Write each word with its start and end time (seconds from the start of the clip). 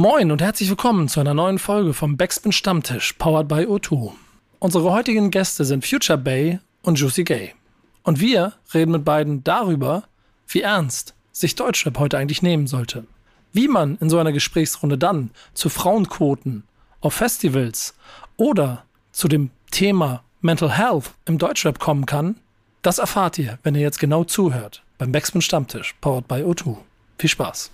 Moin 0.00 0.32
und 0.32 0.40
herzlich 0.40 0.70
willkommen 0.70 1.08
zu 1.08 1.20
einer 1.20 1.34
neuen 1.34 1.58
Folge 1.58 1.92
vom 1.92 2.16
Backspin 2.16 2.52
Stammtisch, 2.52 3.12
powered 3.18 3.48
by 3.48 3.66
O2. 3.66 4.12
Unsere 4.58 4.92
heutigen 4.92 5.30
Gäste 5.30 5.66
sind 5.66 5.86
Future 5.86 6.16
Bay 6.16 6.58
und 6.80 6.98
Juicy 6.98 7.22
Gay. 7.22 7.54
Und 8.02 8.18
wir 8.18 8.54
reden 8.72 8.92
mit 8.92 9.04
beiden 9.04 9.44
darüber, 9.44 10.04
wie 10.48 10.62
ernst 10.62 11.12
sich 11.32 11.54
Deutschrap 11.54 11.98
heute 11.98 12.16
eigentlich 12.16 12.40
nehmen 12.40 12.66
sollte. 12.66 13.04
Wie 13.52 13.68
man 13.68 13.98
in 14.00 14.08
so 14.08 14.18
einer 14.18 14.32
Gesprächsrunde 14.32 14.96
dann 14.96 15.32
zu 15.52 15.68
Frauenquoten 15.68 16.62
auf 17.02 17.12
Festivals 17.12 17.94
oder 18.38 18.84
zu 19.12 19.28
dem 19.28 19.50
Thema 19.70 20.22
Mental 20.40 20.78
Health 20.78 21.10
im 21.26 21.36
Deutschrap 21.36 21.78
kommen 21.78 22.06
kann, 22.06 22.36
das 22.80 22.96
erfahrt 22.96 23.36
ihr, 23.36 23.58
wenn 23.64 23.74
ihr 23.74 23.82
jetzt 23.82 24.00
genau 24.00 24.24
zuhört 24.24 24.82
beim 24.96 25.12
Backspin 25.12 25.42
Stammtisch, 25.42 25.94
powered 26.00 26.26
by 26.26 26.36
O2. 26.36 26.78
Viel 27.18 27.28
Spaß. 27.28 27.70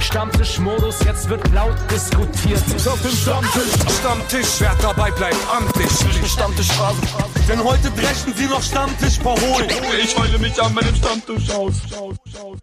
Stammtischmodus, 0.00 0.98
jetzt 1.04 1.28
wird 1.28 1.40
laut 1.52 1.76
diskutiert. 1.90 2.62
Ist 2.74 2.88
auf 2.88 3.00
dem 3.02 3.10
Stammtisch, 3.10 3.98
Stammtisch, 3.98 4.60
wer 4.60 4.74
dabei 4.80 5.10
bleibt, 5.10 5.36
am 5.54 5.70
Tisch. 5.72 6.30
Stammtischphase. 6.30 7.00
Denn 7.48 7.62
heute 7.62 7.90
brechen 7.90 8.32
sie 8.34 8.46
noch 8.46 8.62
Stammtisch 8.62 9.18
verholen. 9.18 9.68
Ich 10.02 10.16
heule 10.18 10.38
mich 10.38 10.60
an 10.60 10.74
meinem 10.74 10.94
Stammtisch 10.94 11.50
aus. 11.50 11.74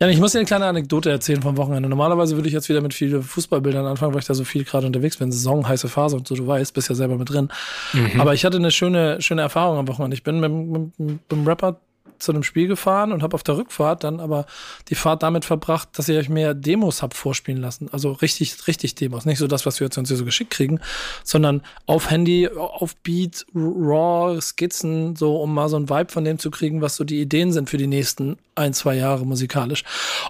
Ja, 0.01 0.07
ich 0.07 0.19
muss 0.19 0.31
dir 0.31 0.39
eine 0.39 0.47
kleine 0.47 0.65
Anekdote 0.65 1.09
erzählen 1.09 1.41
vom 1.41 1.57
Wochenende. 1.57 1.89
Normalerweise 1.89 2.35
würde 2.35 2.47
ich 2.47 2.53
jetzt 2.53 2.69
wieder 2.69 2.81
mit 2.81 2.93
vielen 2.93 3.21
Fußballbildern 3.21 3.85
anfangen, 3.85 4.13
weil 4.13 4.21
ich 4.21 4.27
da 4.27 4.33
so 4.33 4.43
viel 4.43 4.63
gerade 4.63 4.87
unterwegs 4.87 5.17
bin. 5.17 5.31
Saison, 5.31 5.67
heiße 5.67 5.87
Phase 5.89 6.15
und 6.15 6.27
so, 6.27 6.35
du 6.35 6.47
weißt, 6.47 6.73
bist 6.73 6.89
ja 6.89 6.95
selber 6.95 7.17
mit 7.17 7.29
drin. 7.29 7.49
Mhm. 7.93 8.19
Aber 8.19 8.33
ich 8.33 8.45
hatte 8.45 8.57
eine 8.57 8.71
schöne, 8.71 9.21
schöne 9.21 9.41
Erfahrung 9.41 9.77
am 9.77 9.87
Wochenende. 9.87 10.15
Ich 10.15 10.23
bin 10.23 10.39
mit, 10.39 10.51
mit, 10.51 10.99
mit 10.99 11.31
dem 11.31 11.47
Rapper 11.47 11.79
zu 12.19 12.31
einem 12.31 12.43
Spiel 12.43 12.67
gefahren 12.67 13.11
und 13.11 13.23
habe 13.23 13.35
auf 13.35 13.43
der 13.43 13.57
Rückfahrt 13.57 14.03
dann 14.03 14.19
aber 14.19 14.45
die 14.89 14.95
Fahrt 14.95 15.23
damit 15.23 15.45
verbracht, 15.45 15.89
dass 15.93 16.09
ich 16.09 16.17
euch 16.17 16.29
mehr 16.29 16.53
Demos 16.53 17.01
habe 17.01 17.15
vorspielen 17.15 17.61
lassen. 17.61 17.89
Also 17.91 18.11
richtig, 18.11 18.67
richtig 18.67 18.95
Demos. 18.95 19.25
Nicht 19.25 19.39
so 19.39 19.47
das, 19.47 19.65
was 19.65 19.79
wir 19.79 19.85
jetzt 19.85 19.97
uns 19.97 20.09
hier 20.09 20.17
so 20.17 20.25
geschickt 20.25 20.51
kriegen, 20.51 20.79
sondern 21.23 21.61
auf 21.85 22.09
Handy, 22.09 22.47
auf 22.49 22.95
Beat, 22.97 23.45
Raw, 23.55 24.39
Skizzen, 24.41 25.15
so 25.15 25.41
um 25.41 25.53
mal 25.53 25.69
so 25.69 25.77
ein 25.77 25.89
Vibe 25.89 26.11
von 26.11 26.23
dem 26.23 26.39
zu 26.39 26.51
kriegen, 26.51 26.81
was 26.81 26.95
so 26.95 27.03
die 27.03 27.21
Ideen 27.21 27.51
sind 27.51 27.69
für 27.69 27.77
die 27.77 27.87
nächsten 27.87 28.37
ein, 28.55 28.73
zwei 28.73 28.95
Jahre 28.95 29.25
musikalisch. 29.25 29.83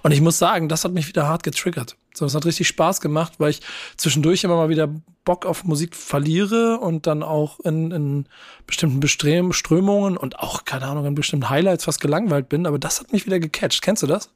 Und 0.03 0.11
ich 0.11 0.21
muss 0.21 0.37
sagen, 0.37 0.69
das 0.69 0.83
hat 0.83 0.93
mich 0.93 1.07
wieder 1.07 1.27
hart 1.27 1.43
getriggert. 1.43 1.95
So, 2.17 2.25
es 2.25 2.35
hat 2.35 2.45
richtig 2.45 2.67
Spaß 2.67 2.99
gemacht, 2.99 3.33
weil 3.37 3.51
ich 3.51 3.61
zwischendurch 3.95 4.43
immer 4.43 4.55
mal 4.55 4.69
wieder 4.69 4.89
Bock 5.23 5.45
auf 5.45 5.63
Musik 5.63 5.95
verliere 5.95 6.79
und 6.79 7.05
dann 7.05 7.21
auch 7.21 7.59
in, 7.59 7.91
in 7.91 8.25
bestimmten 8.65 8.99
Bestrem 8.99 9.53
Strömungen 9.53 10.17
und 10.17 10.39
auch, 10.39 10.65
keine 10.65 10.87
Ahnung, 10.87 11.05
in 11.05 11.15
bestimmten 11.15 11.49
Highlights 11.49 11.85
fast 11.85 12.01
gelangweilt 12.01 12.49
bin. 12.49 12.65
Aber 12.65 12.79
das 12.79 12.99
hat 12.99 13.13
mich 13.13 13.25
wieder 13.25 13.39
gecatcht. 13.39 13.81
Kennst 13.81 14.03
du 14.03 14.07
das? 14.07 14.31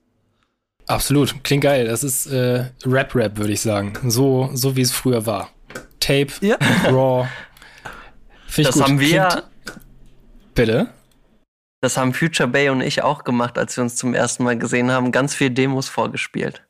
Absolut, 0.87 1.43
klingt 1.43 1.63
geil. 1.63 1.85
Das 1.85 2.03
ist 2.03 2.27
äh, 2.27 2.65
Rap-Rap, 2.85 3.37
würde 3.37 3.53
ich 3.53 3.61
sagen. 3.61 3.93
So, 4.07 4.49
so 4.53 4.75
wie 4.75 4.81
es 4.81 4.91
früher 4.91 5.25
war. 5.25 5.49
Tape, 5.99 6.29
ja. 6.41 6.57
Raw. 6.85 7.27
Finde 8.47 8.61
ich 8.61 8.67
das 8.67 8.75
gut. 8.75 8.83
haben 8.83 8.99
wir. 8.99 9.27
Klingt 9.27 9.51
Bitte? 10.53 10.87
Das 11.79 11.97
haben 11.97 12.13
Future 12.13 12.47
Bay 12.47 12.69
und 12.69 12.81
ich 12.81 13.01
auch 13.01 13.23
gemacht, 13.23 13.57
als 13.57 13.75
wir 13.75 13.83
uns 13.83 13.95
zum 13.95 14.13
ersten 14.13 14.43
Mal 14.43 14.57
gesehen 14.57 14.91
haben. 14.91 15.11
Ganz 15.11 15.33
viel 15.33 15.49
Demos 15.49 15.89
vorgespielt. 15.89 16.61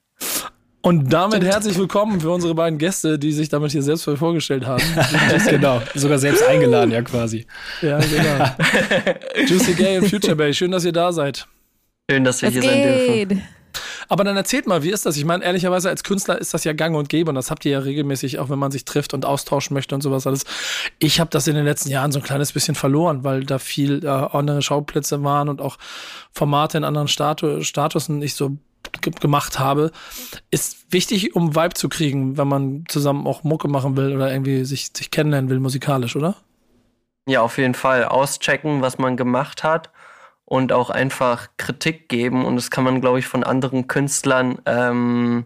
Und 0.83 1.13
damit 1.13 1.43
herzlich 1.43 1.77
willkommen 1.77 2.21
für 2.21 2.31
unsere 2.31 2.55
beiden 2.55 2.79
Gäste, 2.79 3.19
die 3.19 3.31
sich 3.31 3.49
damit 3.49 3.71
hier 3.71 3.83
selbst 3.83 4.03
vorgestellt 4.03 4.65
haben. 4.65 4.81
genau, 5.49 5.79
sogar 5.93 6.17
selbst 6.17 6.43
eingeladen, 6.43 6.91
ja 6.91 7.03
quasi. 7.03 7.45
Ja, 7.81 7.99
genau. 7.99 8.45
Juicy 9.47 9.73
Gay 9.73 9.99
und 9.99 10.09
Future 10.09 10.35
Bay, 10.35 10.53
schön, 10.53 10.71
dass 10.71 10.83
ihr 10.83 10.91
da 10.91 11.13
seid. 11.13 11.47
Schön, 12.09 12.23
dass 12.23 12.41
wir 12.41 12.47
Was 12.47 12.53
hier 12.53 12.61
geht? 12.61 12.71
sein 12.71 13.27
dürfen. 13.29 13.47
Aber 14.09 14.23
dann 14.23 14.35
erzählt 14.35 14.67
mal, 14.67 14.83
wie 14.83 14.89
ist 14.89 15.05
das? 15.05 15.15
Ich 15.17 15.23
meine, 15.23 15.45
ehrlicherweise 15.45 15.87
als 15.87 16.03
Künstler 16.03 16.37
ist 16.37 16.53
das 16.53 16.63
ja 16.63 16.73
gang 16.73 16.97
und 16.97 17.09
gäbe 17.09 17.29
und 17.29 17.35
das 17.35 17.51
habt 17.51 17.63
ihr 17.63 17.71
ja 17.73 17.79
regelmäßig, 17.79 18.39
auch 18.39 18.49
wenn 18.49 18.59
man 18.59 18.71
sich 18.71 18.83
trifft 18.83 19.13
und 19.13 19.23
austauschen 19.23 19.73
möchte 19.75 19.95
und 19.95 20.01
sowas 20.01 20.27
alles. 20.27 20.43
Ich 20.99 21.19
habe 21.19 21.29
das 21.29 21.47
in 21.47 21.55
den 21.55 21.63
letzten 21.63 21.89
Jahren 21.89 22.11
so 22.11 22.19
ein 22.19 22.25
kleines 22.25 22.51
bisschen 22.51 22.75
verloren, 22.75 23.23
weil 23.23 23.45
da 23.45 23.59
viel 23.59 24.03
äh, 24.03 24.07
andere 24.07 24.61
Schauplätze 24.63 25.23
waren 25.23 25.47
und 25.47 25.61
auch 25.61 25.77
Formate 26.33 26.77
in 26.77 26.83
anderen 26.83 27.07
Statu 27.07 27.61
Statusen 27.61 28.17
nicht 28.17 28.35
so 28.35 28.57
gemacht 29.01 29.59
habe, 29.59 29.91
ist 30.51 30.91
wichtig, 30.91 31.35
um 31.35 31.55
Vibe 31.55 31.73
zu 31.73 31.89
kriegen, 31.89 32.37
wenn 32.37 32.47
man 32.47 32.85
zusammen 32.87 33.27
auch 33.27 33.43
Mucke 33.43 33.67
machen 33.67 33.97
will 33.97 34.15
oder 34.15 34.31
irgendwie 34.31 34.65
sich, 34.65 34.91
sich 34.95 35.11
kennenlernen 35.11 35.49
will 35.49 35.59
musikalisch, 35.59 36.15
oder? 36.15 36.35
Ja, 37.27 37.41
auf 37.41 37.57
jeden 37.57 37.75
Fall. 37.75 38.05
Auschecken, 38.05 38.81
was 38.81 38.97
man 38.97 39.17
gemacht 39.17 39.63
hat 39.63 39.91
und 40.45 40.73
auch 40.73 40.89
einfach 40.89 41.47
Kritik 41.57 42.09
geben. 42.09 42.45
Und 42.45 42.55
das 42.55 42.71
kann 42.71 42.83
man, 42.83 43.01
glaube 43.01 43.19
ich, 43.19 43.27
von 43.27 43.43
anderen 43.43 43.87
Künstlern 43.87 44.59
ähm, 44.65 45.45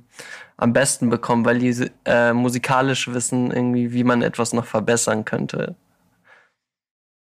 am 0.58 0.74
besten 0.74 1.10
bekommen, 1.10 1.46
weil 1.46 1.60
die 1.60 1.92
äh, 2.06 2.34
musikalisch 2.34 3.12
wissen, 3.14 3.52
irgendwie, 3.52 3.94
wie 3.94 4.04
man 4.04 4.22
etwas 4.22 4.54
noch 4.54 4.66
verbessern 4.66 5.26
könnte. 5.26 5.76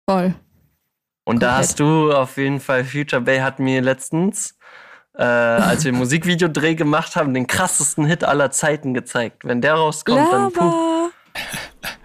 Voll. 0.08 0.34
Und 1.24 1.36
Komplett. 1.36 1.42
da 1.42 1.56
hast 1.56 1.80
du 1.80 2.12
auf 2.12 2.36
jeden 2.36 2.60
Fall, 2.60 2.84
Future 2.84 3.22
Bay 3.22 3.38
hat 3.38 3.60
mir 3.60 3.80
letztens 3.80 4.58
äh, 5.14 5.22
als 5.22 5.84
wir 5.84 5.92
Musikvideodreh 5.92 6.74
gemacht 6.74 7.16
haben, 7.16 7.34
den 7.34 7.46
krassesten 7.46 8.04
Hit 8.06 8.24
aller 8.24 8.50
Zeiten 8.50 8.94
gezeigt. 8.94 9.44
Wenn 9.44 9.60
der 9.60 9.74
rauskommt, 9.74 10.30
Lava. 10.30 10.50
dann 10.50 10.52
puh. 10.52 11.10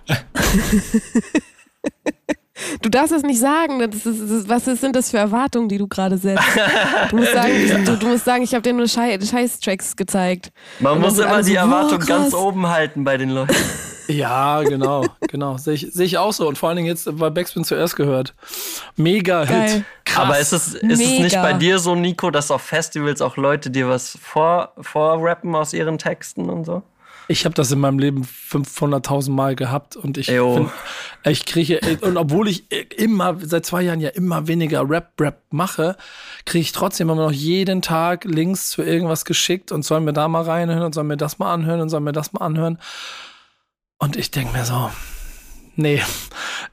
Du 2.81 2.89
darfst 2.89 3.11
es 3.11 3.23
nicht 3.23 3.39
sagen. 3.39 3.79
Das 3.79 4.05
ist, 4.05 4.21
das 4.21 4.31
ist, 4.31 4.49
was 4.49 4.65
sind 4.65 4.95
das 4.95 5.11
für 5.11 5.17
Erwartungen, 5.17 5.67
die 5.67 5.77
du 5.77 5.87
gerade 5.87 6.17
setzt? 6.17 6.43
Du 7.09 7.17
musst 7.17 7.33
sagen, 7.33 7.51
ich, 7.53 7.71
du, 7.85 7.97
du, 7.97 8.07
musst 8.07 8.25
sagen, 8.25 8.43
ich 8.43 8.53
habe 8.53 8.61
dir 8.61 8.73
nur 8.73 8.87
Scheiß-Tracks 8.87 9.95
gezeigt. 9.95 10.51
Man 10.79 10.99
muss 11.01 11.19
immer 11.19 11.43
die 11.43 11.55
Erwartung 11.55 11.99
oh, 12.01 12.05
ganz 12.05 12.33
oben 12.33 12.67
halten 12.67 13.03
bei 13.03 13.17
den 13.17 13.29
Leuten. 13.29 13.55
Ja, 14.07 14.63
genau, 14.63 15.05
genau. 15.21 15.57
Sehe 15.57 15.73
ich, 15.73 15.87
seh 15.91 16.03
ich 16.03 16.17
auch 16.17 16.33
so. 16.33 16.47
Und 16.47 16.57
vor 16.57 16.69
allen 16.69 16.77
Dingen 16.77 16.87
jetzt, 16.87 17.07
weil 17.19 17.31
Backspin 17.31 17.63
zuerst 17.63 17.95
gehört. 17.95 18.33
Mega-Hit. 18.95 19.83
Aber 20.15 20.39
ist 20.39 20.53
es, 20.53 20.75
ist 20.75 21.01
es 21.01 21.19
nicht 21.19 21.35
bei 21.35 21.53
dir 21.53 21.79
so, 21.79 21.95
Nico, 21.95 22.31
dass 22.31 22.51
auf 22.51 22.61
Festivals 22.61 23.21
auch 23.21 23.37
Leute 23.37 23.69
dir 23.69 23.89
was 23.89 24.17
vor, 24.21 24.73
vorrappen 24.79 25.55
aus 25.55 25.73
ihren 25.73 25.97
Texten 25.97 26.49
und 26.49 26.65
so? 26.65 26.83
Ich 27.27 27.45
habe 27.45 27.55
das 27.55 27.71
in 27.71 27.79
meinem 27.79 27.97
Leben 27.97 28.23
500.000 28.23 29.31
Mal 29.31 29.55
gehabt 29.55 29.95
und 29.95 30.17
ich 30.17 30.27
find, 30.27 30.69
ich 31.23 31.45
kriege 31.45 31.79
und 32.01 32.17
obwohl 32.17 32.47
ich 32.47 32.71
immer 32.99 33.37
seit 33.41 33.65
zwei 33.65 33.81
Jahren 33.81 33.99
ja 33.99 34.09
immer 34.09 34.47
weniger 34.47 34.87
Rap 34.87 35.13
Rap 35.19 35.41
mache, 35.49 35.97
kriege 36.45 36.61
ich 36.61 36.71
trotzdem 36.71 37.09
immer 37.09 37.23
noch 37.23 37.31
jeden 37.31 37.81
Tag 37.81 38.25
Links 38.25 38.69
zu 38.69 38.83
irgendwas 38.83 39.25
geschickt 39.25 39.71
und 39.71 39.83
soll 39.83 40.01
mir 40.01 40.13
da 40.13 40.27
mal 40.27 40.43
reinhören 40.43 40.83
und 40.83 40.93
soll 40.93 41.03
mir 41.03 41.17
das 41.17 41.39
mal 41.39 41.51
anhören 41.51 41.81
und 41.81 41.89
soll 41.89 42.01
mir 42.01 42.11
das 42.11 42.31
mal 42.31 42.45
anhören. 42.45 42.77
Und 43.97 44.15
ich 44.15 44.31
denke 44.31 44.57
mir 44.57 44.65
so, 44.65 44.91
nee, 45.75 46.01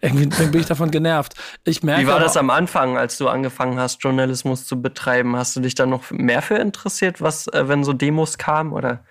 irgendwie 0.00 0.27
bin 0.27 0.60
ich 0.60 0.66
davon 0.66 0.91
genervt. 0.91 1.34
Ich 1.65 1.83
merke 1.83 2.03
Wie 2.03 2.06
war 2.06 2.21
das 2.21 2.37
am 2.37 2.50
Anfang, 2.50 2.99
als 2.99 3.19
du 3.19 3.28
angefangen 3.28 3.78
hast, 3.78 4.03
Journalismus 4.03 4.66
zu 4.66 4.83
betreiben? 4.83 5.37
Hast 5.37 5.55
du 5.55 5.60
dich 5.60 5.75
da 5.75 5.87
noch 5.87 6.10
mehr 6.10 6.43
für 6.43 6.56
interessiert, 6.56 7.21
was, 7.21 7.47
äh, 7.49 7.69
wenn 7.69 7.84
so 7.84 7.93
Demos 7.93 8.38
kamen 8.38 8.72
oder? 8.72 9.05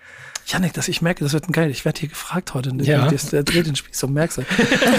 Janik, 0.46 0.72
das, 0.72 0.88
ich 0.88 1.02
merke, 1.02 1.22
das 1.22 1.32
wird 1.32 1.48
ein 1.48 1.52
geil. 1.52 1.70
Ich 1.70 1.84
werde 1.84 2.00
hier 2.00 2.08
gefragt 2.08 2.52
heute. 2.52 2.70
Ja. 2.80 3.06
Der 3.06 3.42
dreht 3.44 3.66
den 3.66 3.76
Spieß, 3.76 3.96
so 3.96 4.08
merkst 4.08 4.38
du. 4.38 4.42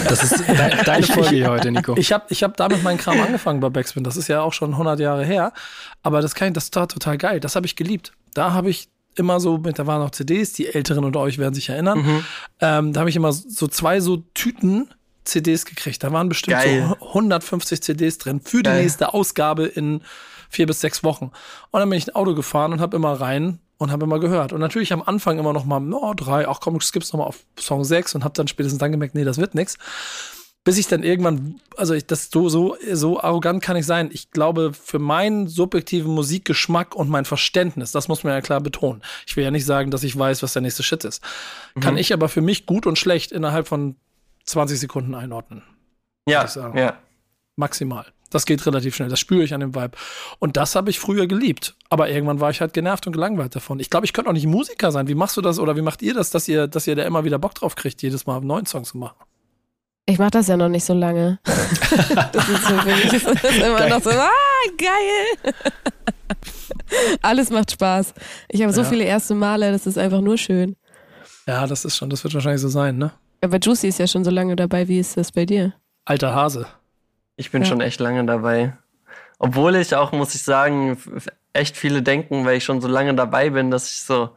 Das 0.08 0.24
ist 0.24 0.40
de 0.40 0.84
deine 0.86 1.06
Folge 1.06 1.36
hier 1.36 1.50
heute, 1.50 1.70
Nico. 1.72 1.96
Ich 1.98 2.14
habe 2.14 2.26
ich 2.30 2.44
hab 2.44 2.56
damit 2.58 2.82
meinen 2.82 2.98
Kram 2.98 3.20
angefangen 3.20 3.60
bei 3.60 3.70
Backspin. 3.70 4.04
Das 4.04 4.16
ist 4.16 4.30
ja 4.30 4.42
auch 4.42 4.54
schon 4.54 4.72
100 4.72 5.00
Jahre 5.00 5.26
her. 5.26 5.52
Aber 6.02 6.22
das, 6.22 6.34
kann, 6.34 6.54
das 6.54 6.70
war 6.74 6.88
total 6.88 7.18
geil. 7.18 7.40
Das 7.40 7.56
habe 7.56 7.66
ich 7.66 7.76
geliebt. 7.76 8.14
Da 8.34 8.54
habe 8.54 8.70
ich 8.70 8.90
immer 9.16 9.40
so, 9.40 9.58
da 9.58 9.88
waren 9.88 10.02
noch 10.02 10.12
CDs, 10.12 10.54
die 10.54 10.68
Älteren 10.68 11.04
unter 11.04 11.20
euch 11.20 11.38
werden 11.38 11.54
sich 11.54 11.70
erinnern. 11.70 12.00
Mhm. 12.00 12.26
Ähm, 12.60 12.94
da 12.94 13.02
habe 13.02 13.10
ich 13.10 13.16
immer 13.16 13.32
so 13.32 13.68
zwei 13.68 14.00
so 14.00 14.18
Tüten 14.34 14.90
CDs 15.24 15.66
gekriegt. 15.66 16.04
Da 16.04 16.12
waren 16.12 16.30
bestimmt 16.30 16.58
Geil. 16.58 16.96
so 17.00 17.08
150 17.08 17.82
CDs 17.82 18.18
drin 18.18 18.42
für 18.42 18.58
die 18.58 18.64
Geil. 18.64 18.82
nächste 18.82 19.14
Ausgabe 19.14 19.66
in 19.66 20.02
vier 20.50 20.68
bis 20.68 20.82
sechs 20.82 21.04
Wochen. 21.04 21.32
Und 21.72 21.80
dann 21.80 21.90
bin 21.90 21.98
ich 21.98 22.08
ein 22.08 22.16
Auto 22.16 22.36
gefahren 22.36 22.74
und 22.74 22.82
habe 22.82 22.96
immer 22.96 23.14
rein 23.14 23.60
und 23.78 23.92
habe 23.92 24.06
immer 24.06 24.20
gehört. 24.20 24.54
Und 24.54 24.60
natürlich 24.60 24.94
am 24.94 25.02
Anfang 25.02 25.40
immer 25.40 25.54
noch 25.54 25.66
mal, 25.66 25.82
oh, 25.94 26.14
drei, 26.14 26.48
ach 26.48 26.60
komm, 26.60 26.80
skipp's 26.80 27.12
noch 27.14 27.20
mal 27.20 27.26
auf 27.26 27.40
Song 27.60 27.84
sechs 27.84 28.14
und 28.16 28.24
habe 28.24 28.34
dann 28.36 28.48
spätestens 28.48 28.80
dann 28.80 28.92
gemerkt, 28.92 29.16
nee, 29.16 29.24
das 29.24 29.38
wird 29.38 29.56
nix 29.56 29.78
bis 30.64 30.78
ich 30.78 30.88
dann 30.88 31.04
irgendwann, 31.04 31.60
also 31.76 31.94
ich, 31.94 32.08
das 32.08 32.30
so, 32.32 32.48
so, 32.48 32.78
so 32.92 33.20
arrogant 33.22 33.62
kann 33.62 33.76
ich 33.76 33.86
sein. 33.86 34.10
Ich 34.14 34.32
glaube, 34.32 34.72
für 34.74 35.00
meinen 35.00 35.48
subjektiven 35.48 36.14
Musikgeschmack 36.14 36.96
und 36.96 37.10
mein 37.10 37.26
Verständnis, 37.26 37.92
das 37.92 38.08
muss 38.08 38.24
man 38.24 38.34
ja 38.34 38.42
klar 38.42 38.62
betonen. 38.62 39.02
Ich 39.28 39.36
will 39.36 39.44
ja 39.44 39.52
nicht 39.52 39.66
sagen, 39.66 39.92
dass 39.92 40.04
ich 40.04 40.18
weiß, 40.18 40.42
was 40.42 40.54
der 40.54 40.62
nächste 40.62 40.84
Shit 40.84 41.04
ist. 41.04 41.22
Mhm. 41.76 41.82
Kann 41.82 41.98
ich 41.98 42.14
aber 42.14 42.30
für 42.30 42.42
mich 42.42 42.66
gut 42.66 42.86
und 42.86 42.98
schlecht 42.98 43.32
innerhalb 43.34 43.68
von 43.68 43.96
20 44.46 44.80
Sekunden 44.80 45.16
einordnen. 45.16 45.64
Ja, 46.28 46.48
ja. 46.76 46.98
Maximal. 47.58 48.06
Das 48.30 48.46
geht 48.46 48.66
relativ 48.66 48.96
schnell. 48.96 49.10
Das 49.10 49.20
spüre 49.20 49.44
ich 49.44 49.54
an 49.54 49.60
dem 49.60 49.76
Vibe. 49.76 49.96
Und 50.40 50.58
das 50.58 50.76
habe 50.76 50.90
ich 50.90 51.00
früher 51.00 51.28
geliebt. 51.28 51.76
Aber 51.90 52.10
irgendwann 52.10 52.40
war 52.40 52.50
ich 52.50 52.62
halt 52.62 52.74
genervt 52.74 53.06
und 53.06 53.14
gelangweilt 53.14 53.56
davon. 53.56 53.80
Ich 53.80 53.92
glaube, 53.92 54.06
ich 54.06 54.14
könnte 54.14 54.30
auch 54.30 54.34
nicht 54.34 54.48
Musiker 54.48 54.92
sein. 54.92 55.08
Wie 55.08 55.14
machst 55.14 55.38
du 55.38 55.42
das 55.42 55.60
oder 55.60 55.76
wie 55.76 55.82
macht 55.82 56.02
ihr 56.02 56.16
das, 56.16 56.32
dass 56.32 56.48
ihr, 56.48 56.68
dass 56.68 56.88
ihr 56.88 56.96
da 56.96 57.04
immer 57.04 57.26
wieder 57.26 57.38
Bock 57.38 57.54
drauf 57.54 57.76
kriegt, 57.76 58.02
jedes 58.02 58.26
Mal 58.26 58.42
neuen 58.42 58.66
Songs 58.66 58.90
zu 58.90 58.98
machen? 58.98 59.18
Ich 60.06 60.20
mache 60.20 60.32
das 60.32 60.48
ja 60.48 60.58
noch 60.58 60.68
nicht 60.70 60.84
so 60.84 60.94
lange. 60.94 61.40
das 61.46 62.50
ist 62.50 62.64
so 62.68 62.78
für 62.78 62.86
mich 62.96 63.14
ist 63.14 63.26
das 63.26 63.44
immer 63.58 63.78
geil. 63.78 63.90
noch 63.90 64.02
so, 64.02 64.10
ah, 64.10 64.30
geil. 64.78 65.54
Alles 67.22 67.50
macht 67.50 67.72
Spaß. 67.72 68.14
Ich 68.50 68.62
habe 68.62 68.74
so 68.74 68.82
ja. 68.82 68.90
viele 68.90 69.06
erste 69.06 69.34
Male, 69.34 69.72
das 69.72 69.88
ist 69.88 69.98
einfach 69.98 70.22
nur 70.22 70.38
schön. 70.38 70.76
Ja, 71.48 71.66
das 71.68 71.86
ist 71.86 71.96
schon, 71.96 72.10
das 72.10 72.24
wird 72.24 72.34
wahrscheinlich 72.34 72.62
so 72.62 72.68
sein, 72.70 72.98
ne? 72.98 73.12
Aber 73.42 73.58
Juicy 73.60 73.88
ist 73.88 74.00
ja 74.00 74.08
schon 74.08 74.24
so 74.24 74.32
lange 74.32 74.56
dabei. 74.56 74.88
Wie 74.88 75.00
ist 75.00 75.18
das 75.18 75.32
bei 75.32 75.46
dir? 75.46 75.74
Alter 76.06 76.34
Hase. 76.34 76.66
Ich 77.36 77.52
bin 77.52 77.64
Ja. 77.64 77.70
schon 77.70 77.82
echt 77.82 78.00
lange 78.00 78.26
dabei. 78.26 78.74
Obwohl 79.40 79.76
ich 79.76 79.96
auch, 79.96 80.12
muss 80.12 80.36
ich 80.36 80.44
sagen, 80.44 80.98
echt 81.54 81.76
viele 81.76 82.02
denken, 82.02 82.46
weil 82.46 82.58
ich 82.58 82.64
schon 82.64 82.82
so 82.82 82.88
lange 82.88 83.14
dabei 83.16 83.50
bin, 83.50 83.72
dass 83.72 83.90
ich 83.90 84.02
so 84.04 84.30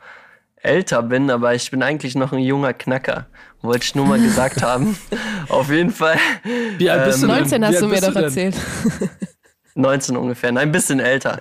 älter 0.56 1.02
bin, 1.02 1.30
aber 1.30 1.54
ich 1.54 1.70
bin 1.70 1.82
eigentlich 1.82 2.14
noch 2.14 2.32
ein 2.32 2.40
junger 2.40 2.72
Knacker. 2.72 3.26
Wollte 3.66 3.84
ich 3.84 3.94
nur 3.94 4.06
mal 4.06 4.20
gesagt 4.20 4.62
haben. 4.62 4.96
Auf 5.48 5.70
jeden 5.70 5.90
Fall 5.90 6.16
Wie 6.78 6.88
alt 6.90 7.04
bist 7.06 7.22
Ähm, 7.22 7.28
du 7.28 7.34
denn? 7.34 7.60
19 7.60 7.62
Wie 7.62 7.66
hast 7.66 7.80
du 7.82 7.88
mir 7.88 8.00
doch 8.00 8.12
denn? 8.14 8.24
erzählt. 8.24 8.56
19 9.74 10.16
ungefähr. 10.16 10.52
Nein, 10.52 10.68
ein 10.68 10.72
bisschen 10.72 11.00
älter. 11.00 11.38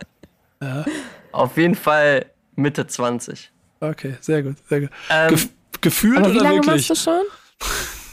Ja. 0.61 0.85
Auf 1.31 1.57
jeden 1.57 1.75
Fall 1.75 2.25
Mitte 2.55 2.85
20. 2.87 3.51
Okay, 3.79 4.15
sehr 4.21 4.41
gut, 4.43 4.55
sehr 4.67 4.81
gut. 4.81 4.89
Ähm, 5.09 5.29
Gef 5.29 5.49
gefühlt 5.81 6.17
Aber 6.17 6.27
wie 6.27 6.31
oder 6.37 6.43
lange 6.43 6.55
wirklich? 6.65 6.89
machst 6.89 6.89
du 6.89 6.95
schon? 7.11 7.21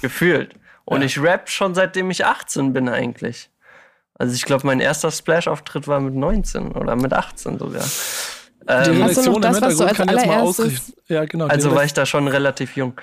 gefühlt. 0.00 0.54
Und 0.84 1.00
Ja. 1.00 1.06
ich 1.06 1.20
rap 1.20 1.48
schon 1.48 1.74
seitdem 1.74 2.10
ich 2.10 2.24
18 2.26 2.72
bin 2.72 2.88
eigentlich. 2.88 3.48
Also 4.18 4.34
ich 4.34 4.44
glaube, 4.44 4.66
mein 4.66 4.80
erster 4.80 5.10
Splash-Auftritt 5.10 5.88
war 5.88 6.00
mit 6.00 6.14
19 6.14 6.72
oder 6.72 6.96
mit 6.96 7.12
18 7.12 7.58
sogar. 7.58 7.84
Die 8.62 8.72
Ähm, 8.72 9.00
das, 9.08 9.26
im 9.26 9.34
Hintergrund 9.34 9.94
kann 9.94 10.08
jetzt 10.08 10.26
mal 10.26 10.40
ausrechnen. 10.40 10.94
Ja, 11.08 11.24
genau. 11.24 11.46
also 11.46 11.74
war 11.74 11.84
ich 11.84 11.94
da 11.94 12.06
schon 12.06 12.28
relativ 12.28 12.76
jung. 12.76 12.94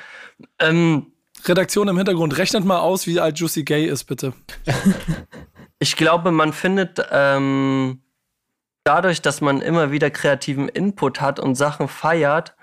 Ähm, 0.59 1.07
Redaktion 1.45 1.88
im 1.88 1.97
Hintergrund, 1.97 2.38
rechnet 2.38 2.65
mal 2.65 2.79
aus, 2.79 3.07
wie 3.07 3.19
alt 3.19 3.39
Juicy 3.39 3.63
Gay 3.63 3.85
ist, 3.85 4.06
bitte. 4.06 4.33
ich 5.79 5.95
glaube, 5.95 6.31
man 6.31 6.53
findet 6.53 7.00
ähm, 7.11 8.01
dadurch, 8.83 9.21
dass 9.21 9.41
man 9.41 9.61
immer 9.61 9.91
wieder 9.91 10.09
kreativen 10.09 10.67
Input 10.67 11.21
hat 11.21 11.39
und 11.39 11.56
Sachen 11.56 11.88
feiert, 11.88 12.56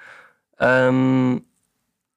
ähm, 0.58 1.44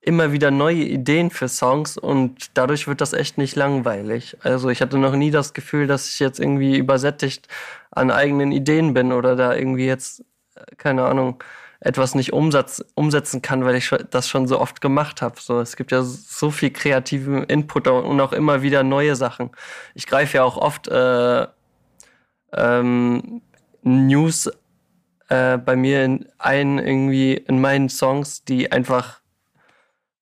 immer 0.02 0.32
wieder 0.32 0.50
neue 0.50 0.84
Ideen 0.84 1.30
für 1.30 1.48
Songs 1.48 1.98
und 1.98 2.58
dadurch 2.58 2.88
wird 2.88 3.02
das 3.02 3.14
echt 3.14 3.38
nicht 3.38 3.56
langweilig. 3.56 4.38
Also 4.42 4.70
ich 4.70 4.82
hatte 4.82 4.98
noch 4.98 5.16
nie 5.16 5.30
das 5.30 5.54
Gefühl, 5.54 5.88
dass 5.88 6.10
ich 6.10 6.20
jetzt 6.20 6.40
irgendwie 6.40 6.78
übersättigt 6.78 7.48
an 7.92 8.10
eigenen 8.10 8.52
Ideen 8.52 8.94
bin 8.94 9.12
oder 9.12 9.36
da 9.36 9.54
irgendwie 9.54 9.86
jetzt, 9.86 10.22
äh, 10.22 10.24
keine 10.78 11.06
Ahnung, 11.06 11.44
etwas 11.82 12.14
nicht 12.14 12.34
umsatz, 12.34 12.84
umsetzen 12.96 13.42
kann, 13.42 13.64
weil 13.64 13.76
ich 13.76 13.90
das 14.10 14.28
schon 14.28 14.48
so 14.48 14.60
oft 14.60 14.82
gemacht 14.82 15.22
habe. 15.22 15.36
So, 15.40 15.62
es 15.62 15.76
gibt 15.76 15.92
ja 15.92 16.02
so 16.04 16.52
viel 16.52 16.72
kreativen 16.72 17.44
Input 17.44 17.88
und 17.88 18.20
auch 18.20 18.34
immer 18.34 18.62
wieder 18.62 18.84
neue 18.84 19.16
Sachen. 19.16 19.52
Ich 19.96 20.06
greife 20.06 20.38
ja 20.38 20.44
auch 20.44 20.58
oft 20.58 20.90
äh, 20.90 21.48
ähm, 22.54 23.42
News 23.84 24.52
äh, 25.30 25.58
bei 25.58 25.76
mir 25.76 26.04
in, 26.04 26.26
ein, 26.38 26.80
irgendwie 26.80 27.34
in 27.34 27.62
meinen 27.62 27.88
Songs, 27.88 28.44
die 28.44 28.72
einfach 28.72 29.22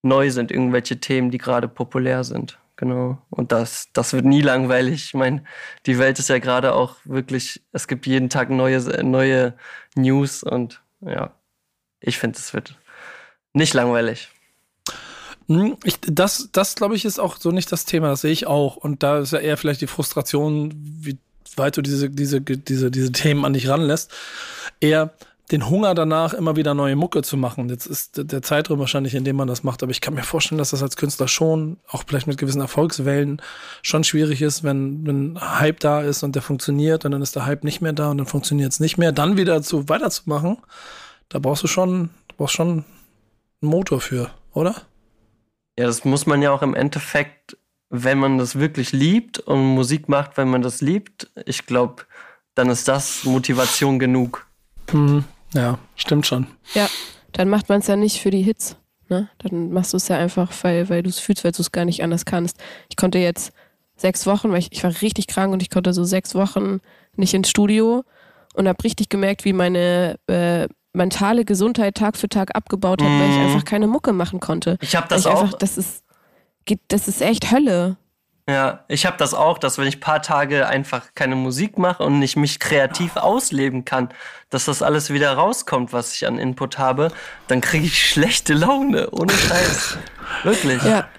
neu 0.03 0.29
sind, 0.29 0.51
irgendwelche 0.51 0.99
Themen, 0.99 1.31
die 1.31 1.39
gerade 1.39 1.67
populär 1.67 2.23
sind. 2.23 2.59
Genau. 2.77 3.17
Und 3.31 3.51
das, 3.51 3.87
das 3.93 4.13
wird 4.13 4.25
nie 4.25 4.41
langweilig. 4.41 5.05
Ich 5.05 5.13
meine, 5.15 5.43
die 5.87 5.97
Welt 5.97 6.19
ist 6.19 6.29
ja 6.29 6.37
gerade 6.39 6.73
auch 6.73 6.95
wirklich, 7.05 7.63
es 7.73 7.87
gibt 7.87 8.05
jeden 8.05 8.29
Tag 8.29 8.49
neue, 8.51 8.79
neue 9.03 9.55
News 9.95 10.43
und 10.43 10.81
ja, 11.01 11.33
ich 11.99 12.19
finde, 12.19 12.37
es 12.37 12.53
wird 12.53 12.77
nicht 13.53 13.73
langweilig. 13.73 14.29
Hm, 15.47 15.77
Ich, 15.83 15.99
das, 16.01 16.49
das 16.51 16.75
glaube 16.75 16.95
ich, 16.95 17.05
ist 17.05 17.19
auch 17.19 17.37
so 17.37 17.51
nicht 17.51 17.71
das 17.71 17.85
Thema, 17.85 18.09
das 18.09 18.21
sehe 18.21 18.31
ich 18.31 18.45
auch. 18.47 18.75
Und 18.75 19.01
da 19.01 19.19
ist 19.19 19.33
ja 19.33 19.39
eher 19.39 19.57
vielleicht 19.57 19.81
die 19.81 19.87
Frustration, 19.87 20.71
wie 20.75 21.17
weit 21.55 21.77
du 21.77 21.81
diese, 21.81 22.09
diese, 22.11 22.41
diese, 22.41 22.91
diese 22.91 23.11
Themen 23.11 23.45
an 23.45 23.53
dich 23.53 23.67
ranlässt. 23.69 24.13
Eher 24.79 25.13
den 25.51 25.69
Hunger 25.69 25.95
danach, 25.95 26.33
immer 26.33 26.55
wieder 26.57 26.73
neue 26.73 26.95
Mucke 26.95 27.21
zu 27.21 27.37
machen. 27.37 27.69
Jetzt 27.69 27.85
ist 27.85 28.31
der- 28.31 28.41
Zeitraum 28.41 28.79
wahrscheinlich, 28.79 29.15
in 29.15 29.23
dem 29.23 29.37
man 29.37 29.47
das 29.47 29.63
macht. 29.63 29.81
Aber 29.81 29.91
ich 29.91 30.01
kann 30.01 30.13
mir 30.13 30.23
vorstellen, 30.23 30.57
dass 30.57 30.71
das 30.71 30.83
als 30.83 30.97
Künstler 30.97 31.27
schon, 31.27 31.77
auch 31.87 32.03
vielleicht 32.05 32.27
mit 32.27 32.37
gewissen 32.37 32.59
Erfolgswellen, 32.61 33.41
schon 33.81 34.03
schwierig 34.03 34.41
ist, 34.41 34.63
wenn, 34.63 35.07
wenn 35.07 35.39
Hype 35.39 35.79
da 35.79 36.01
ist 36.01 36.23
und 36.23 36.35
der 36.35 36.41
funktioniert 36.41 37.05
und 37.05 37.11
dann 37.11 37.21
ist 37.21 37.35
der 37.35 37.45
Hype 37.45 37.63
nicht 37.63 37.81
mehr 37.81 37.93
da 37.93 38.11
und 38.11 38.17
dann 38.17 38.27
funktioniert 38.27 38.73
es 38.73 38.79
nicht 38.79 38.97
mehr. 38.97 39.11
Dann 39.13 39.37
wieder 39.37 39.61
zu, 39.61 39.87
weiterzumachen, 39.87 40.57
da 41.29 41.39
brauchst 41.39 41.63
du 41.63 41.67
schon, 41.67 42.09
du 42.27 42.35
brauchst 42.35 42.55
schon 42.55 42.69
einen 43.61 43.71
Motor 43.71 44.01
für, 44.01 44.29
oder? 44.53 44.75
Ja, 45.79 45.85
das 45.85 46.03
muss 46.03 46.25
man 46.25 46.41
ja 46.41 46.51
auch 46.51 46.61
im 46.61 46.73
Endeffekt, 46.73 47.57
wenn 47.89 48.17
man 48.17 48.37
das 48.37 48.59
wirklich 48.59 48.91
liebt 48.91 49.39
und 49.39 49.63
Musik 49.63 50.09
macht, 50.09 50.35
wenn 50.35 50.49
man 50.49 50.61
das 50.61 50.81
liebt, 50.81 51.29
ich 51.45 51.65
glaube, 51.65 52.03
dann 52.55 52.69
ist 52.69 52.87
das 52.87 53.23
Motivation 53.23 53.97
genug. 53.99 54.45
Mhm. 54.91 55.23
Ja, 55.53 55.79
stimmt 55.95 56.25
schon. 56.27 56.47
Ja, 56.75 56.87
dann 57.31 57.49
macht 57.49 57.69
man 57.69 57.79
es 57.79 57.87
ja 57.87 57.95
nicht 57.95 58.19
für 58.21 58.31
die 58.31 58.41
Hits. 58.41 58.75
Ne? 59.09 59.29
Dann 59.39 59.71
machst 59.71 59.93
du 59.93 59.97
es 59.97 60.07
ja 60.09 60.17
einfach, 60.17 60.51
weil, 60.63 60.89
weil 60.89 61.03
du 61.03 61.09
es 61.09 61.19
fühlst, 61.19 61.43
weil 61.43 61.51
du 61.53 61.61
es 61.61 61.71
gar 61.71 61.85
nicht 61.85 62.03
anders 62.03 62.25
kannst. 62.25 62.57
Ich 62.89 62.97
konnte 62.97 63.19
jetzt 63.19 63.53
sechs 63.95 64.25
Wochen, 64.25 64.51
weil 64.51 64.59
ich, 64.59 64.71
ich 64.71 64.83
war 64.83 64.91
richtig 65.01 65.27
krank 65.27 65.53
und 65.53 65.61
ich 65.61 65.69
konnte 65.69 65.93
so 65.93 66.03
sechs 66.03 66.35
Wochen 66.35 66.79
nicht 67.15 67.33
ins 67.33 67.49
Studio 67.49 68.03
und 68.53 68.67
habe 68.67 68.83
richtig 68.83 69.09
gemerkt, 69.09 69.45
wie 69.45 69.53
meine 69.53 70.19
äh, 70.27 70.67
mentale 70.93 71.45
Gesundheit 71.45 71.95
Tag 71.95 72.17
für 72.17 72.27
Tag 72.27 72.55
abgebaut 72.55 73.01
hat, 73.01 73.09
weil 73.09 73.29
ich 73.29 73.37
Mhm. 73.37 73.43
einfach 73.43 73.65
keine 73.65 73.87
Mucke 73.87 74.11
machen 74.13 74.39
konnte. 74.39 74.77
Ich 74.81 74.95
habe 74.95 75.07
das 75.07 75.21
ich 75.21 75.27
auch. 75.27 75.43
einfach, 75.43 75.57
das 75.57 75.77
ist, 75.77 76.03
geht, 76.65 76.81
das 76.89 77.07
ist 77.07 77.21
echt 77.21 77.51
Hölle. 77.51 77.97
Ja, 78.49 78.85
ich 78.87 79.05
habe 79.05 79.17
das 79.17 79.33
auch, 79.33 79.57
dass 79.57 79.77
wenn 79.77 79.87
ich 79.87 79.99
paar 79.99 80.21
Tage 80.21 80.67
einfach 80.67 81.13
keine 81.15 81.35
Musik 81.35 81.77
mache 81.77 82.01
und 82.03 82.19
nicht 82.19 82.37
mich 82.37 82.61
kreativ 82.61 83.17
ausleben 83.17 83.83
kann, 83.83 84.09
dass 84.49 84.65
das 84.65 84.81
alles 84.81 85.09
wieder 85.11 85.33
rauskommt, 85.33 85.91
was 85.91 86.13
ich 86.13 86.25
an 86.25 86.39
Input 86.39 86.77
habe, 86.77 87.11
dann 87.47 87.59
kriege 87.59 87.85
ich 87.85 88.09
schlechte 88.09 88.53
Laune, 88.53 89.09
ohne 89.09 89.33
Scheiß. 89.33 89.97
Wirklich. 90.43 90.81
Ja. 90.83 91.09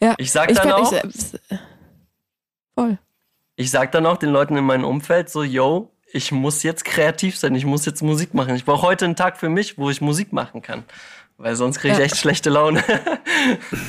Ja. 0.00 0.14
Ich 0.18 0.32
sag 0.32 0.50
Ich 0.50 0.58
dann 0.58 0.72
auch, 0.72 0.92
ich, 0.92 1.40
voll. 2.74 2.98
ich 3.54 3.70
sag 3.70 3.92
dann 3.92 4.04
auch 4.04 4.16
den 4.16 4.30
Leuten 4.30 4.56
in 4.56 4.64
meinem 4.64 4.84
Umfeld 4.84 5.30
so, 5.30 5.44
yo, 5.44 5.92
ich 6.12 6.32
muss 6.32 6.64
jetzt 6.64 6.84
kreativ 6.84 7.38
sein, 7.38 7.54
ich 7.54 7.64
muss 7.64 7.86
jetzt 7.86 8.02
Musik 8.02 8.34
machen. 8.34 8.56
Ich 8.56 8.64
brauche 8.64 8.82
heute 8.82 9.04
einen 9.04 9.14
Tag 9.14 9.36
für 9.38 9.48
mich, 9.48 9.78
wo 9.78 9.88
ich 9.88 10.00
Musik 10.00 10.32
machen 10.32 10.62
kann. 10.62 10.82
Weil 11.38 11.56
sonst 11.56 11.78
kriege 11.80 11.94
ich 11.94 11.98
Ja. 11.98 12.04
echt 12.04 12.16
schlechte 12.16 12.50
Laune. 12.50 12.82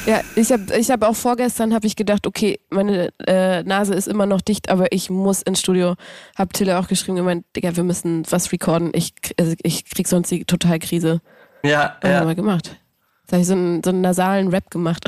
Ja, 0.08 0.22
ich 0.36 0.52
habe 0.52 0.76
ich 0.78 0.90
hab 0.90 1.04
auch 1.04 1.16
vorgestern 1.16 1.74
habe 1.76 1.86
ich 1.86 1.96
gedacht, 1.96 2.26
okay, 2.26 2.60
meine 2.72 3.14
äh, 3.28 3.62
Nase 3.64 3.94
ist 3.94 4.08
immer 4.08 4.26
noch 4.26 4.42
dicht, 4.42 4.70
aber 4.70 4.92
ich 4.92 5.12
muss 5.12 5.44
ins 5.44 5.60
Studio. 5.60 5.94
Hab 6.36 6.54
Tille 6.54 6.80
auch 6.80 6.88
geschrieben, 6.88 7.18
gemeint, 7.18 7.46
Digga, 7.56 7.76
wir 7.76 7.84
müssen 7.84 8.24
was 8.32 8.52
recorden. 8.52 8.92
Ich, 8.96 9.14
also 9.40 9.54
ich 9.62 9.86
krieg 9.86 10.08
sonst 10.08 10.32
die 10.32 10.46
total 10.46 10.80
Krise. 10.80 11.22
ja, 11.64 11.98
Was 12.02 12.10
haben 12.12 12.22
ja. 12.24 12.28
wir 12.28 12.36
gemacht? 12.36 12.76
Jetzt 13.24 13.32
habe 13.32 13.42
ich 13.42 13.48
so 13.48 13.54
einen, 13.54 13.84
so 13.84 13.92
einen 13.92 14.02
nasalen 14.02 14.48
Rap 14.48 14.72
gemacht. 14.72 15.04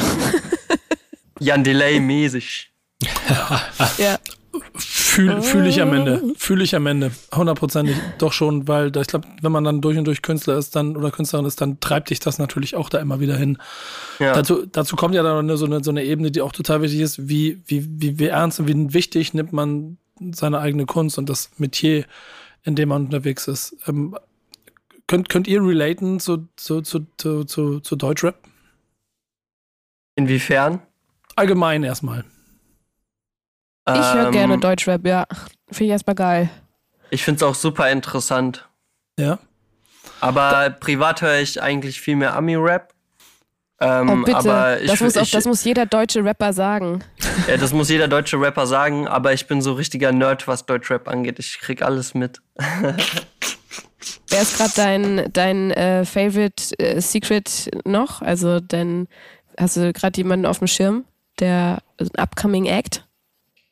Jan 1.40 1.64
Delay 1.64 2.00
mäßig. 2.00 2.72
ja. 3.98 4.18
Fühle 5.16 5.42
fühl 5.42 5.66
ich 5.68 5.82
am 5.82 5.94
Ende. 5.94 6.22
Fühle 6.36 6.64
ich 6.64 6.76
am 6.76 6.88
Ende. 6.88 7.12
Hundertprozentig 7.34 7.96
doch 8.18 8.34
schon, 8.34 8.68
weil 8.68 8.92
da, 8.92 9.00
ich 9.02 9.08
glaube, 9.08 9.28
wenn 9.42 9.52
man 9.52 9.64
dann 9.64 9.80
durch 9.80 9.98
und 9.98 10.06
durch 10.06 10.22
Künstler 10.22 10.58
ist 10.58 10.76
dann 10.76 10.98
oder 10.98 11.10
Künstlerin 11.10 11.46
ist, 11.46 11.62
dann 11.62 11.80
treibt 11.80 12.10
dich 12.10 12.20
das 12.20 12.38
natürlich 12.38 12.76
auch 12.76 12.90
da 12.90 13.00
immer 13.00 13.22
wieder 13.22 13.38
hin. 13.38 13.58
Ja. 14.20 14.34
Dazu, 14.34 14.66
dazu 14.66 14.98
kommt 14.98 15.16
ja 15.16 15.24
dann 15.24 15.56
so, 15.56 15.66
eine, 15.66 15.84
so 15.84 15.92
eine 15.92 16.04
Ebene, 16.04 16.32
die 16.32 16.42
auch 16.42 16.52
total 16.52 16.82
wichtig 16.82 17.00
ist, 17.00 17.30
wie, 17.30 17.62
wie, 17.66 17.88
wie, 17.90 18.20
wie 18.20 18.28
ernst 18.28 18.60
und 18.60 18.68
wie 18.68 18.94
wichtig 18.94 19.34
nimmt 19.34 19.54
man 19.54 19.98
seine 20.34 20.60
eigene 20.60 20.86
Kunst 20.86 21.18
und 21.18 21.30
das 21.30 21.50
Metier, 21.58 22.06
in 22.64 22.76
dem 22.76 22.90
man 22.90 23.06
unterwegs 23.06 23.48
ist. 23.48 23.78
Ähm, 23.88 24.18
könnt, 25.08 25.30
könnt 25.30 25.48
ihr 25.48 25.62
relaten 25.62 26.20
zu, 26.20 26.50
zu, 26.58 26.82
zu, 26.82 27.08
zu, 27.18 27.46
zu, 27.46 27.80
zu 27.80 27.96
Deutschrap? 27.96 28.38
Inwiefern? 30.16 30.82
Allgemein 31.38 31.84
erstmal. 31.84 32.26
Ich 33.88 34.14
höre 34.14 34.28
Ähm, 34.28 34.32
gerne 34.32 34.58
Deutschrap, 34.58 35.06
ja. 35.06 35.26
Finde 35.68 35.86
ich 35.86 35.90
erstmal 35.92 36.16
geil. 36.16 36.50
Ich 37.12 37.24
finde 37.24 37.38
es 37.38 37.44
auch 37.44 37.56
super 37.56 37.90
interessant. 37.92 38.68
Ja. 39.20 39.38
Aber 40.22 40.72
privat 40.72 41.22
höre 41.22 41.40
ich 41.40 41.62
eigentlich 41.62 42.02
viel 42.02 42.16
mehr 42.16 42.36
Ami-Rap. 42.36 42.94
Ähm, 43.80 44.10
Oh, 44.10 44.24
bitte. 44.26 44.38
Aber 44.38 44.82
ich, 44.82 44.90
das, 44.90 45.02
muss 45.02 45.18
auch, 45.18 45.22
ich, 45.24 45.32
das 45.32 45.46
muss 45.46 45.64
jeder 45.64 45.86
deutsche 45.86 46.24
Rapper 46.24 46.54
sagen. 46.54 47.04
ja, 47.48 47.58
das 47.58 47.74
muss 47.74 47.90
jeder 47.90 48.08
deutsche 48.08 48.40
Rapper 48.40 48.66
sagen, 48.66 49.08
aber 49.08 49.34
ich 49.34 49.48
bin 49.48 49.62
so 49.62 49.74
richtiger 49.74 50.12
Nerd, 50.12 50.48
was 50.48 50.66
Deutschrap 50.66 51.08
angeht. 51.08 51.38
Ich 51.40 51.60
krieg 51.60 51.82
alles 51.82 52.14
mit. 52.14 52.42
Wer 54.30 54.42
ist 54.42 54.58
gerade 54.58 54.72
dein, 54.76 55.30
dein 55.32 55.72
äh, 55.72 56.06
Favorite 56.06 56.78
äh, 56.80 57.02
Secret 57.02 57.70
noch? 57.86 58.22
Also, 58.22 58.60
denn 58.60 59.08
hast 59.60 59.78
du 59.78 59.94
gerade 59.94 60.18
jemanden 60.18 60.46
auf 60.46 60.60
dem 60.60 60.68
Schirm, 60.68 61.06
der 61.40 61.80
also 62.00 62.12
ein 62.16 62.22
Upcoming 62.24 62.66
Act? 62.66 63.05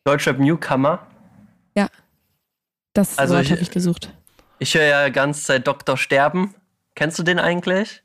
Deutschrap 0.06 0.38
Newcomer. 0.40 1.06
Ja. 1.76 1.88
Das 2.94 3.18
Also 3.18 3.36
Wort 3.36 3.50
habe 3.50 3.62
ich 3.62 3.72
gesucht. 3.72 4.14
Ich 4.60 4.76
höre 4.76 4.84
ja 4.84 5.10
ganz 5.10 5.44
Zeit 5.44 5.68
Dr. 5.68 5.98
Sterben. 5.98 6.54
Kennst 6.96 7.18
du 7.18 7.24
den 7.24 7.40
eigentlich? 7.40 8.04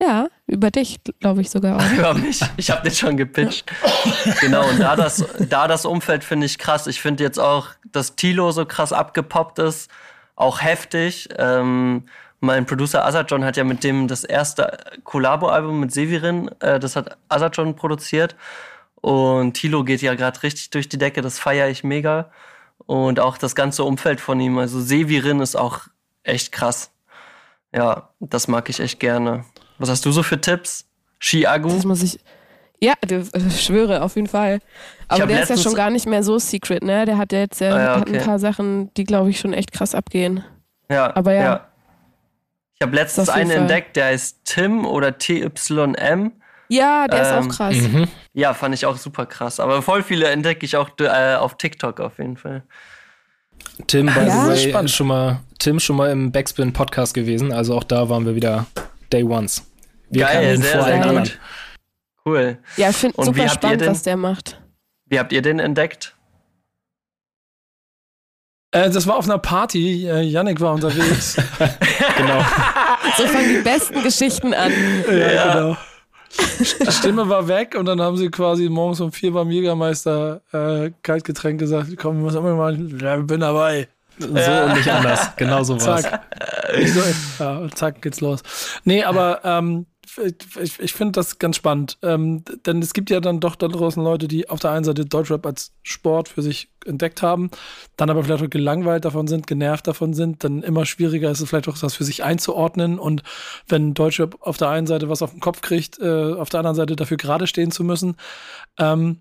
Ja, 0.00 0.28
über 0.46 0.70
dich, 0.70 1.00
glaube 1.20 1.40
ich 1.40 1.50
sogar 1.50 1.76
auch. 1.76 1.92
Über 1.98 2.14
mich. 2.14 2.40
Ich 2.56 2.70
habe 2.70 2.82
den 2.82 2.92
schon 2.94 3.16
gepitcht. 3.16 3.70
Genau, 4.40 4.68
und 4.68 4.78
da 4.78 4.94
das, 4.96 5.24
da 5.48 5.66
das 5.66 5.84
Umfeld 5.84 6.22
finde 6.22 6.46
ich 6.46 6.58
krass. 6.58 6.86
Ich 6.86 7.00
finde 7.00 7.24
jetzt 7.24 7.38
auch, 7.38 7.70
dass 7.90 8.14
Tilo 8.14 8.52
so 8.52 8.64
krass 8.64 8.92
abgepoppt 8.92 9.58
ist, 9.58 9.90
auch 10.36 10.62
heftig. 10.62 11.28
Ähm, 11.36 12.04
Mein 12.40 12.64
Producer 12.66 13.04
Azadjon 13.04 13.44
hat 13.44 13.56
ja 13.56 13.64
mit 13.64 13.82
dem 13.82 14.06
das 14.06 14.22
erste 14.22 14.78
Collabo-Album 15.02 15.80
mit 15.80 15.92
Severin, 15.92 16.48
äh, 16.60 16.78
das 16.78 16.94
hat 16.94 17.18
Azadjon 17.28 17.74
produziert. 17.74 18.36
Und 19.08 19.54
Tilo 19.54 19.84
geht 19.84 20.02
ja 20.02 20.14
gerade 20.14 20.42
richtig 20.42 20.68
durch 20.68 20.86
die 20.86 20.98
Decke, 20.98 21.22
das 21.22 21.38
feiere 21.38 21.70
ich 21.70 21.82
mega. 21.82 22.30
Und 22.84 23.20
auch 23.20 23.38
das 23.38 23.54
ganze 23.54 23.82
Umfeld 23.84 24.20
von 24.20 24.38
ihm. 24.38 24.58
Also 24.58 24.82
Severin 24.82 25.40
ist 25.40 25.56
auch 25.56 25.80
echt 26.24 26.52
krass. 26.52 26.90
Ja, 27.74 28.10
das 28.20 28.48
mag 28.48 28.68
ich 28.68 28.80
echt 28.80 29.00
gerne. 29.00 29.46
Was 29.78 29.88
hast 29.88 30.04
du 30.04 30.12
so 30.12 30.22
für 30.22 30.38
Tipps? 30.38 30.86
Chiagu? 31.20 31.70
Das 31.70 31.86
muss 31.86 32.02
ich. 32.02 32.20
Ja, 32.80 32.92
ich 33.02 33.64
schwöre, 33.64 34.02
auf 34.02 34.14
jeden 34.14 34.28
Fall. 34.28 34.58
Aber 35.08 35.26
der 35.26 35.42
ist 35.42 35.48
ja 35.48 35.56
schon 35.56 35.74
gar 35.74 35.88
nicht 35.88 36.04
mehr 36.04 36.22
so 36.22 36.38
secret, 36.38 36.82
ne? 36.82 37.06
Der 37.06 37.16
hat 37.16 37.32
ja 37.32 37.38
jetzt 37.38 37.62
äh, 37.62 37.68
ah, 37.68 37.80
ja, 37.80 38.00
okay. 38.02 38.18
ein 38.18 38.24
paar 38.26 38.38
Sachen, 38.38 38.92
die, 38.92 39.04
glaube 39.04 39.30
ich, 39.30 39.40
schon 39.40 39.54
echt 39.54 39.72
krass 39.72 39.94
abgehen. 39.94 40.44
Ja, 40.90 41.16
aber 41.16 41.32
ja. 41.32 41.42
ja. 41.42 41.68
Ich 42.74 42.82
habe 42.82 42.94
letztens 42.94 43.30
einen 43.30 43.52
Fall. 43.52 43.60
entdeckt, 43.60 43.96
der 43.96 44.04
heißt 44.04 44.40
Tim 44.44 44.84
oder 44.84 45.16
TYM. 45.16 46.32
Ja, 46.68 47.08
der 47.08 47.18
ähm, 47.18 47.24
ist 47.24 47.32
auch 47.32 47.42
ähm, 47.42 47.48
krass. 47.48 47.76
Mhm. 47.76 48.08
Ja, 48.34 48.54
fand 48.54 48.74
ich 48.74 48.86
auch 48.86 48.96
super 48.96 49.26
krass. 49.26 49.60
Aber 49.60 49.82
voll 49.82 50.02
viele 50.02 50.28
entdecke 50.28 50.64
ich 50.64 50.76
auch 50.76 50.90
äh, 51.00 51.34
auf 51.34 51.56
TikTok 51.56 52.00
auf 52.00 52.18
jeden 52.18 52.36
Fall. 52.36 52.62
Tim, 53.86 54.06
by 54.06 54.12
ja, 54.12 54.44
the 54.44 54.50
way, 54.50 54.68
spannend. 54.70 54.90
schon 54.90 55.06
mal, 55.06 55.40
Tim 55.58 55.80
schon 55.80 55.96
mal 55.96 56.10
im 56.10 56.32
Backspin 56.32 56.72
Podcast 56.72 57.14
gewesen. 57.14 57.52
Also 57.52 57.76
auch 57.76 57.84
da 57.84 58.08
waren 58.08 58.26
wir 58.26 58.34
wieder 58.34 58.66
Day 59.12 59.22
Ones. 59.22 59.64
Wir 60.10 60.24
Geil, 60.24 60.58
sehr, 60.58 60.82
sehr 60.82 61.00
gut. 61.00 61.38
Cool. 62.24 62.58
Ja, 62.76 62.90
ich 62.90 62.96
finde 62.96 63.22
super 63.24 63.48
spannend, 63.48 63.80
den, 63.82 63.90
was 63.90 64.02
der 64.02 64.16
macht. 64.16 64.60
Wie 65.06 65.18
habt 65.18 65.32
ihr 65.32 65.42
den 65.42 65.58
entdeckt? 65.58 66.14
Äh, 68.70 68.90
das 68.90 69.06
war 69.06 69.16
auf 69.16 69.24
einer 69.24 69.38
Party. 69.38 70.06
Äh, 70.06 70.20
Yannick 70.22 70.60
war 70.60 70.74
unterwegs. 70.74 71.36
genau. 72.16 72.44
So 73.16 73.26
fangen 73.26 73.48
die 73.48 73.62
besten 73.62 74.02
Geschichten 74.02 74.52
an. 74.52 74.72
Ja, 75.08 75.32
ja. 75.32 75.52
genau. 75.52 75.76
Die 76.58 76.92
Stimme 76.92 77.28
war 77.28 77.48
weg 77.48 77.74
und 77.78 77.86
dann 77.86 78.00
haben 78.00 78.16
sie 78.16 78.30
quasi 78.30 78.68
morgens 78.68 79.00
um 79.00 79.12
vier 79.12 79.32
beim 79.32 79.50
Jägermeister 79.50 80.40
äh, 80.52 80.90
Kaltgetränk 81.02 81.58
gesagt, 81.58 81.96
komm, 81.96 82.18
wir 82.18 82.24
müssen 82.24 82.38
immer 82.38 82.54
mal, 82.54 82.78
ja, 83.00 83.16
bin 83.16 83.40
dabei. 83.40 83.88
So 84.18 84.36
ja. 84.36 84.64
und 84.64 84.74
nicht 84.74 84.90
anders. 84.90 85.30
Genau 85.36 85.62
so 85.62 85.76
was. 85.76 86.02
Zack. 86.02 86.22
Ja, 87.38 87.66
zack, 87.74 88.02
geht's 88.02 88.20
los. 88.20 88.42
Nee, 88.84 89.04
aber 89.04 89.40
ähm, 89.44 89.86
ich, 90.24 90.78
ich 90.78 90.92
finde 90.92 91.12
das 91.12 91.38
ganz 91.38 91.56
spannend. 91.56 91.98
Ähm, 92.02 92.44
denn 92.66 92.82
es 92.82 92.92
gibt 92.92 93.10
ja 93.10 93.20
dann 93.20 93.40
doch 93.40 93.56
da 93.56 93.68
draußen 93.68 94.02
Leute, 94.02 94.28
die 94.28 94.48
auf 94.48 94.60
der 94.60 94.72
einen 94.72 94.84
Seite 94.84 95.04
Deutschrap 95.04 95.44
als 95.46 95.72
Sport 95.82 96.28
für 96.28 96.42
sich 96.42 96.70
entdeckt 96.84 97.22
haben, 97.22 97.50
dann 97.96 98.10
aber 98.10 98.24
vielleicht 98.24 98.44
auch 98.44 98.50
gelangweilt 98.50 99.04
davon 99.04 99.26
sind, 99.28 99.46
genervt 99.46 99.86
davon 99.86 100.14
sind, 100.14 100.44
dann 100.44 100.62
immer 100.62 100.86
schwieriger 100.86 101.30
ist 101.30 101.40
es 101.40 101.48
vielleicht 101.48 101.68
auch 101.68 101.78
das 101.78 101.94
für 101.94 102.04
sich 102.04 102.24
einzuordnen. 102.24 102.98
Und 102.98 103.22
wenn 103.68 103.94
Deutschrap 103.94 104.36
auf 104.40 104.56
der 104.56 104.70
einen 104.70 104.86
Seite 104.86 105.08
was 105.08 105.22
auf 105.22 105.32
den 105.32 105.40
Kopf 105.40 105.60
kriegt, 105.60 105.98
äh, 106.00 106.34
auf 106.34 106.48
der 106.48 106.60
anderen 106.60 106.76
Seite 106.76 106.96
dafür 106.96 107.16
gerade 107.16 107.46
stehen 107.46 107.70
zu 107.70 107.84
müssen, 107.84 108.16
ähm, 108.78 109.18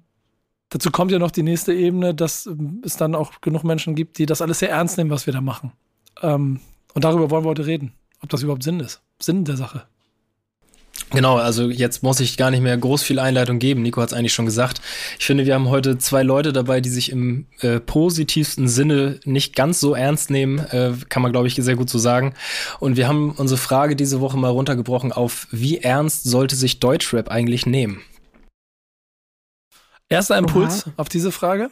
Dazu 0.69 0.91
kommt 0.91 1.11
ja 1.11 1.19
noch 1.19 1.31
die 1.31 1.43
nächste 1.43 1.73
Ebene, 1.73 2.13
dass 2.13 2.49
es 2.83 2.97
dann 2.97 3.15
auch 3.15 3.39
genug 3.39 3.63
Menschen 3.63 3.95
gibt, 3.95 4.17
die 4.17 4.25
das 4.25 4.41
alles 4.41 4.59
sehr 4.59 4.69
ernst 4.69 4.97
nehmen, 4.97 5.09
was 5.09 5.25
wir 5.25 5.31
da 5.31 5.39
machen. 5.39 5.71
Ähm, 6.21 6.59
und 6.93 7.05
darüber 7.05 7.29
wollen 7.29 7.45
wir 7.45 7.49
heute 7.49 7.65
reden, 7.65 7.93
ob 8.21 8.29
das 8.29 8.43
überhaupt 8.43 8.63
Sinn 8.63 8.81
ist. 8.81 9.01
Sinn 9.19 9.45
der 9.45 9.55
Sache. 9.55 9.83
Genau, 11.11 11.37
also 11.37 11.69
jetzt 11.69 12.03
muss 12.03 12.19
ich 12.19 12.37
gar 12.37 12.51
nicht 12.51 12.61
mehr 12.61 12.77
groß 12.77 13.01
viel 13.01 13.19
Einleitung 13.19 13.59
geben. 13.59 13.81
Nico 13.81 14.01
hat 14.01 14.09
es 14.09 14.13
eigentlich 14.13 14.33
schon 14.33 14.45
gesagt. 14.45 14.81
Ich 15.19 15.25
finde, 15.25 15.45
wir 15.45 15.53
haben 15.53 15.69
heute 15.69 15.97
zwei 15.97 16.23
Leute 16.23 16.51
dabei, 16.51 16.81
die 16.81 16.89
sich 16.89 17.11
im 17.11 17.45
äh, 17.61 17.79
positivsten 17.79 18.67
Sinne 18.67 19.19
nicht 19.23 19.55
ganz 19.55 19.79
so 19.79 19.93
ernst 19.95 20.29
nehmen, 20.29 20.59
äh, 20.59 20.93
kann 21.07 21.21
man, 21.21 21.31
glaube 21.31 21.47
ich, 21.47 21.55
sehr 21.55 21.75
gut 21.75 21.89
so 21.89 21.97
sagen. 21.97 22.33
Und 22.79 22.97
wir 22.97 23.07
haben 23.07 23.31
unsere 23.31 23.57
Frage 23.57 23.95
diese 23.95 24.19
Woche 24.19 24.37
mal 24.37 24.49
runtergebrochen 24.49 25.11
auf, 25.11 25.47
wie 25.51 25.77
ernst 25.77 26.23
sollte 26.23 26.55
sich 26.55 26.79
Deutschrap 26.79 27.29
eigentlich 27.29 27.65
nehmen? 27.65 28.01
Erster 30.09 30.37
Impuls 30.37 30.87
Oha. 30.87 30.93
auf 30.97 31.09
diese 31.09 31.31
Frage? 31.31 31.69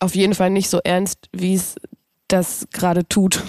Auf 0.00 0.14
jeden 0.14 0.34
Fall 0.34 0.50
nicht 0.50 0.68
so 0.68 0.80
ernst, 0.82 1.28
wie 1.32 1.54
es 1.54 1.76
das 2.28 2.66
gerade 2.72 3.06
tut. 3.06 3.42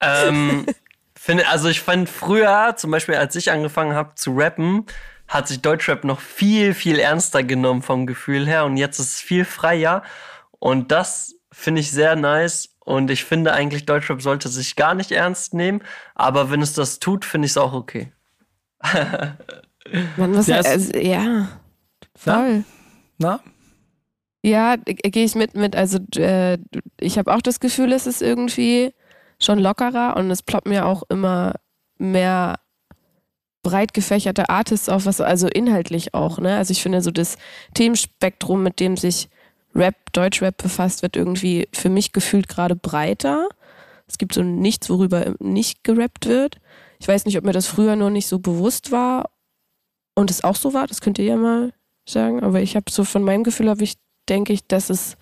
ähm, 0.00 0.66
finde, 1.20 1.46
also 1.48 1.68
ich 1.68 1.82
fand 1.82 2.08
früher, 2.08 2.74
zum 2.76 2.90
Beispiel 2.90 3.14
als 3.14 3.36
ich 3.36 3.50
angefangen 3.52 3.94
habe 3.94 4.14
zu 4.14 4.34
rappen, 4.34 4.86
hat 5.28 5.48
sich 5.48 5.60
Deutschrap 5.60 6.02
noch 6.02 6.18
viel, 6.18 6.72
viel 6.72 6.98
ernster 6.98 7.42
genommen 7.42 7.82
vom 7.82 8.06
Gefühl 8.06 8.46
her 8.46 8.64
und 8.64 8.78
jetzt 8.78 8.98
ist 8.98 9.10
es 9.10 9.20
viel 9.20 9.44
freier 9.44 10.02
und 10.58 10.90
das 10.90 11.34
finde 11.52 11.82
ich 11.82 11.90
sehr 11.90 12.16
nice 12.16 12.70
und 12.80 13.10
ich 13.10 13.24
finde 13.24 13.52
eigentlich 13.52 13.84
Deutschrap 13.84 14.22
sollte 14.22 14.48
sich 14.48 14.76
gar 14.76 14.94
nicht 14.94 15.12
ernst 15.12 15.52
nehmen, 15.52 15.82
aber 16.14 16.50
wenn 16.50 16.62
es 16.62 16.72
das 16.72 17.00
tut, 17.00 17.26
finde 17.26 17.46
ich 17.46 17.52
es 17.52 17.58
auch 17.58 17.74
okay. 17.74 18.12
Man 20.16 20.32
muss 20.32 20.46
ja, 20.46 20.56
also, 20.56 20.98
ja 20.98 21.48
voll. 22.16 22.64
Na? 23.18 23.40
Na? 23.44 23.52
Ja, 24.42 24.76
gehe 24.76 25.24
ich 25.24 25.34
mit 25.34 25.54
mit. 25.54 25.76
Also 25.76 25.98
äh, 26.16 26.56
ich 26.98 27.18
habe 27.18 27.34
auch 27.34 27.42
das 27.42 27.60
Gefühl, 27.60 27.92
es 27.92 28.06
ist 28.06 28.22
irgendwie 28.22 28.94
schon 29.42 29.58
lockerer 29.58 30.16
und 30.16 30.30
es 30.30 30.42
ploppt 30.42 30.68
mir 30.68 30.86
auch 30.86 31.02
immer 31.08 31.54
mehr 31.98 32.60
breit 33.62 33.92
gefächerte 33.92 34.48
Artists 34.48 34.88
auf, 34.88 35.06
was 35.06 35.20
also 35.20 35.46
inhaltlich 35.48 36.14
auch, 36.14 36.38
ne? 36.38 36.56
Also 36.56 36.72
ich 36.72 36.82
finde 36.82 37.02
so 37.02 37.10
das 37.10 37.36
Themenspektrum, 37.74 38.62
mit 38.62 38.80
dem 38.80 38.96
sich 38.96 39.28
Rap, 39.74 39.96
Deutschrap 40.12 40.56
befasst, 40.56 41.02
wird 41.02 41.16
irgendwie 41.16 41.68
für 41.72 41.90
mich 41.90 42.12
gefühlt 42.12 42.48
gerade 42.48 42.74
breiter. 42.74 43.48
Es 44.08 44.18
gibt 44.18 44.34
so 44.34 44.42
nichts, 44.42 44.90
worüber 44.90 45.34
nicht 45.38 45.84
gerappt 45.84 46.26
wird. 46.26 46.56
Ich 46.98 47.06
weiß 47.06 47.24
nicht, 47.24 47.38
ob 47.38 47.44
mir 47.44 47.52
das 47.52 47.66
früher 47.66 47.96
nur 47.96 48.10
nicht 48.10 48.26
so 48.26 48.38
bewusst 48.38 48.90
war 48.90 49.30
und 50.14 50.30
es 50.30 50.42
auch 50.42 50.56
so 50.56 50.74
war, 50.74 50.86
das 50.86 51.00
könnt 51.00 51.18
ihr 51.18 51.24
ja 51.24 51.36
mal 51.36 51.72
sagen, 52.06 52.42
aber 52.42 52.60
ich 52.60 52.76
habe 52.76 52.90
so 52.90 53.04
von 53.04 53.22
meinem 53.22 53.44
Gefühl 53.44 53.68
habe 53.68 53.84
ich 53.84 53.94
denke 54.28 54.52
ich, 54.52 54.66
dass 54.66 54.90
es 54.90 55.16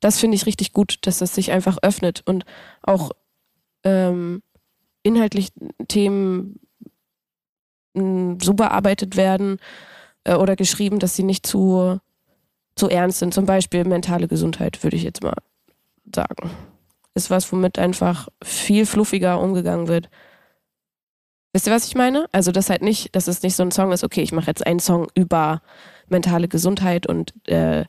das 0.00 0.20
finde 0.20 0.36
ich 0.36 0.46
richtig 0.46 0.72
gut, 0.72 0.98
dass 1.02 1.20
es 1.20 1.34
sich 1.34 1.50
einfach 1.50 1.78
öffnet 1.82 2.22
und 2.24 2.44
auch 2.82 3.10
ähm, 3.88 4.42
inhaltlich 5.02 5.48
Themen 5.88 6.60
hm, 7.96 8.38
so 8.40 8.54
bearbeitet 8.54 9.16
werden 9.16 9.58
äh, 10.24 10.34
oder 10.34 10.56
geschrieben, 10.56 10.98
dass 10.98 11.16
sie 11.16 11.22
nicht 11.22 11.46
zu, 11.46 11.98
zu 12.76 12.88
ernst 12.88 13.18
sind. 13.18 13.34
Zum 13.34 13.46
Beispiel 13.46 13.84
mentale 13.84 14.28
Gesundheit, 14.28 14.82
würde 14.82 14.96
ich 14.96 15.02
jetzt 15.02 15.22
mal 15.22 15.36
sagen. 16.14 16.50
Ist 17.14 17.30
was, 17.30 17.50
womit 17.52 17.78
einfach 17.78 18.28
viel 18.42 18.86
fluffiger 18.86 19.40
umgegangen 19.40 19.88
wird. 19.88 20.08
Wisst 21.52 21.66
ihr, 21.66 21.72
was 21.72 21.86
ich 21.86 21.94
meine? 21.94 22.26
Also, 22.30 22.52
das 22.52 22.70
halt 22.70 22.82
nicht, 22.82 23.16
dass 23.16 23.26
es 23.26 23.42
nicht 23.42 23.56
so 23.56 23.62
ein 23.62 23.70
Song 23.70 23.90
ist, 23.92 24.04
okay, 24.04 24.20
ich 24.20 24.32
mache 24.32 24.48
jetzt 24.48 24.66
einen 24.66 24.80
Song 24.80 25.08
über 25.14 25.62
mentale 26.08 26.46
Gesundheit 26.46 27.06
und 27.06 27.34
äh, 27.48 27.84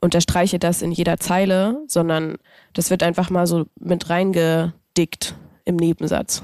unterstreiche 0.00 0.58
das 0.58 0.82
in 0.82 0.92
jeder 0.92 1.18
Zeile, 1.18 1.82
sondern 1.86 2.36
das 2.74 2.90
wird 2.90 3.02
einfach 3.02 3.30
mal 3.30 3.46
so 3.46 3.66
mit 3.78 4.10
reingedickt 4.10 5.34
im 5.64 5.76
Nebensatz. 5.76 6.42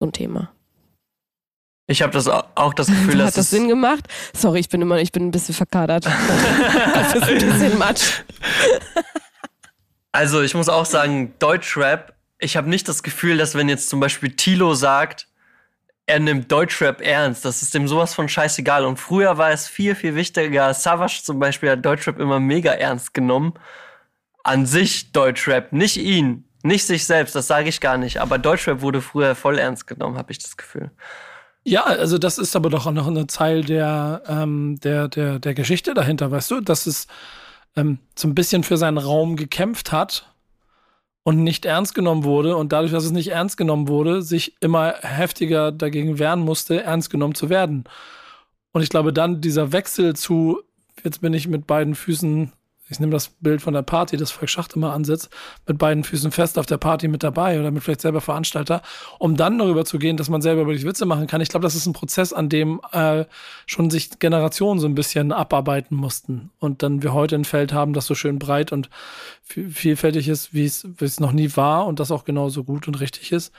So 0.00 0.06
ein 0.06 0.12
Thema. 0.12 0.52
Ich 1.86 2.02
habe 2.02 2.12
das 2.12 2.28
auch 2.28 2.74
das 2.74 2.86
Gefühl, 2.86 3.18
dass 3.18 3.28
hat 3.28 3.36
das 3.36 3.50
Sinn 3.50 3.68
gemacht. 3.68 4.08
Sorry, 4.32 4.60
ich 4.60 4.68
bin 4.68 4.80
immer, 4.82 4.98
ich 4.98 5.12
bin 5.12 5.26
ein 5.26 5.30
bisschen 5.30 5.54
verkadert. 5.54 6.06
das 6.94 7.14
ist 7.14 7.22
ein 7.22 7.38
bisschen 7.38 7.78
matsch. 7.78 8.22
Also 10.14 10.42
ich 10.42 10.54
muss 10.54 10.68
auch 10.68 10.84
sagen, 10.84 11.32
Deutschrap. 11.38 12.14
Ich 12.38 12.58
habe 12.58 12.68
nicht 12.68 12.86
das 12.86 13.02
Gefühl, 13.02 13.38
dass 13.38 13.54
wenn 13.54 13.70
jetzt 13.70 13.88
zum 13.88 13.98
Beispiel 13.98 14.36
Tilo 14.36 14.74
sagt, 14.74 15.26
er 16.04 16.20
nimmt 16.20 16.52
Deutschrap 16.52 17.00
ernst. 17.00 17.46
Das 17.46 17.62
ist 17.62 17.72
dem 17.72 17.88
sowas 17.88 18.12
von 18.12 18.28
scheißegal. 18.28 18.84
Und 18.84 18.98
früher 18.98 19.38
war 19.38 19.52
es 19.52 19.68
viel, 19.68 19.94
viel 19.94 20.14
wichtiger. 20.14 20.74
Savage 20.74 21.22
zum 21.24 21.38
Beispiel 21.38 21.70
hat 21.70 21.84
Deutschrap 21.84 22.18
immer 22.18 22.40
mega 22.40 22.72
ernst 22.72 23.14
genommen. 23.14 23.54
An 24.44 24.66
sich 24.66 25.12
Deutschrap, 25.12 25.72
nicht 25.72 25.96
ihn. 25.96 26.44
Nicht 26.62 26.86
sich 26.86 27.04
selbst, 27.06 27.34
das 27.34 27.46
sage 27.46 27.68
ich 27.68 27.80
gar 27.80 27.98
nicht. 27.98 28.20
Aber 28.20 28.38
Deutschrap 28.38 28.80
wurde 28.80 29.00
früher 29.00 29.34
voll 29.34 29.58
ernst 29.58 29.86
genommen, 29.86 30.16
habe 30.16 30.32
ich 30.32 30.38
das 30.38 30.56
Gefühl. 30.56 30.90
Ja, 31.64 31.84
also 31.84 32.18
das 32.18 32.38
ist 32.38 32.56
aber 32.56 32.70
doch 32.70 32.86
auch 32.86 32.92
noch 32.92 33.06
eine 33.06 33.26
Teil 33.26 33.62
der, 33.62 34.22
ähm, 34.26 34.78
der, 34.82 35.08
der, 35.08 35.38
der 35.38 35.54
Geschichte 35.54 35.94
dahinter, 35.94 36.30
weißt 36.30 36.50
du, 36.50 36.60
dass 36.60 36.86
es 36.86 37.06
ähm, 37.76 37.98
so 38.18 38.28
ein 38.28 38.34
bisschen 38.34 38.64
für 38.64 38.76
seinen 38.76 38.98
Raum 38.98 39.36
gekämpft 39.36 39.92
hat 39.92 40.32
und 41.22 41.44
nicht 41.44 41.64
ernst 41.64 41.94
genommen 41.94 42.24
wurde 42.24 42.56
und 42.56 42.72
dadurch, 42.72 42.92
dass 42.92 43.04
es 43.04 43.12
nicht 43.12 43.28
ernst 43.28 43.56
genommen 43.56 43.86
wurde, 43.86 44.22
sich 44.22 44.56
immer 44.60 44.94
heftiger 45.02 45.70
dagegen 45.70 46.18
wehren 46.18 46.40
musste, 46.40 46.82
ernst 46.82 47.10
genommen 47.10 47.36
zu 47.36 47.48
werden. 47.48 47.84
Und 48.72 48.82
ich 48.82 48.88
glaube 48.88 49.12
dann 49.12 49.40
dieser 49.40 49.72
Wechsel 49.72 50.16
zu, 50.16 50.62
jetzt 51.04 51.20
bin 51.20 51.32
ich 51.32 51.46
mit 51.46 51.66
beiden 51.66 51.94
Füßen 51.94 52.52
ich 52.92 53.00
nehme 53.00 53.12
das 53.12 53.28
Bild 53.28 53.62
von 53.62 53.74
der 53.74 53.82
Party, 53.82 54.16
das 54.16 54.30
Volk 54.30 54.48
Schacht 54.48 54.74
immer 54.74 54.92
ansetzt, 54.92 55.30
mit 55.66 55.78
beiden 55.78 56.04
Füßen 56.04 56.30
fest 56.30 56.58
auf 56.58 56.66
der 56.66 56.76
Party 56.76 57.08
mit 57.08 57.22
dabei 57.22 57.58
oder 57.58 57.70
mit 57.70 57.82
vielleicht 57.82 58.02
selber 58.02 58.20
Veranstalter, 58.20 58.82
um 59.18 59.36
dann 59.36 59.58
darüber 59.58 59.84
zu 59.84 59.98
gehen, 59.98 60.16
dass 60.16 60.28
man 60.28 60.42
selber 60.42 60.64
die 60.72 60.84
Witze 60.84 61.06
machen 61.06 61.26
kann. 61.26 61.40
Ich 61.40 61.48
glaube, 61.48 61.64
das 61.64 61.74
ist 61.74 61.86
ein 61.86 61.92
Prozess, 61.92 62.32
an 62.32 62.48
dem 62.48 62.80
äh, 62.92 63.24
schon 63.66 63.90
sich 63.90 64.18
Generationen 64.18 64.78
so 64.78 64.86
ein 64.86 64.94
bisschen 64.94 65.32
abarbeiten 65.32 65.96
mussten. 65.96 66.50
Und 66.58 66.82
dann 66.82 67.02
wir 67.02 67.12
heute 67.12 67.34
ein 67.34 67.44
Feld 67.44 67.72
haben, 67.72 67.92
das 67.92 68.06
so 68.06 68.14
schön 68.14 68.38
breit 68.38 68.72
und 68.72 68.90
vielfältig 69.42 70.28
ist, 70.28 70.54
wie 70.54 70.64
es, 70.64 70.86
wie 70.98 71.04
es 71.04 71.20
noch 71.20 71.32
nie 71.32 71.56
war 71.56 71.86
und 71.86 72.00
das 72.00 72.10
auch 72.10 72.24
genauso 72.24 72.64
gut 72.64 72.86
und 72.88 73.00
richtig 73.00 73.32
ist. 73.32 73.52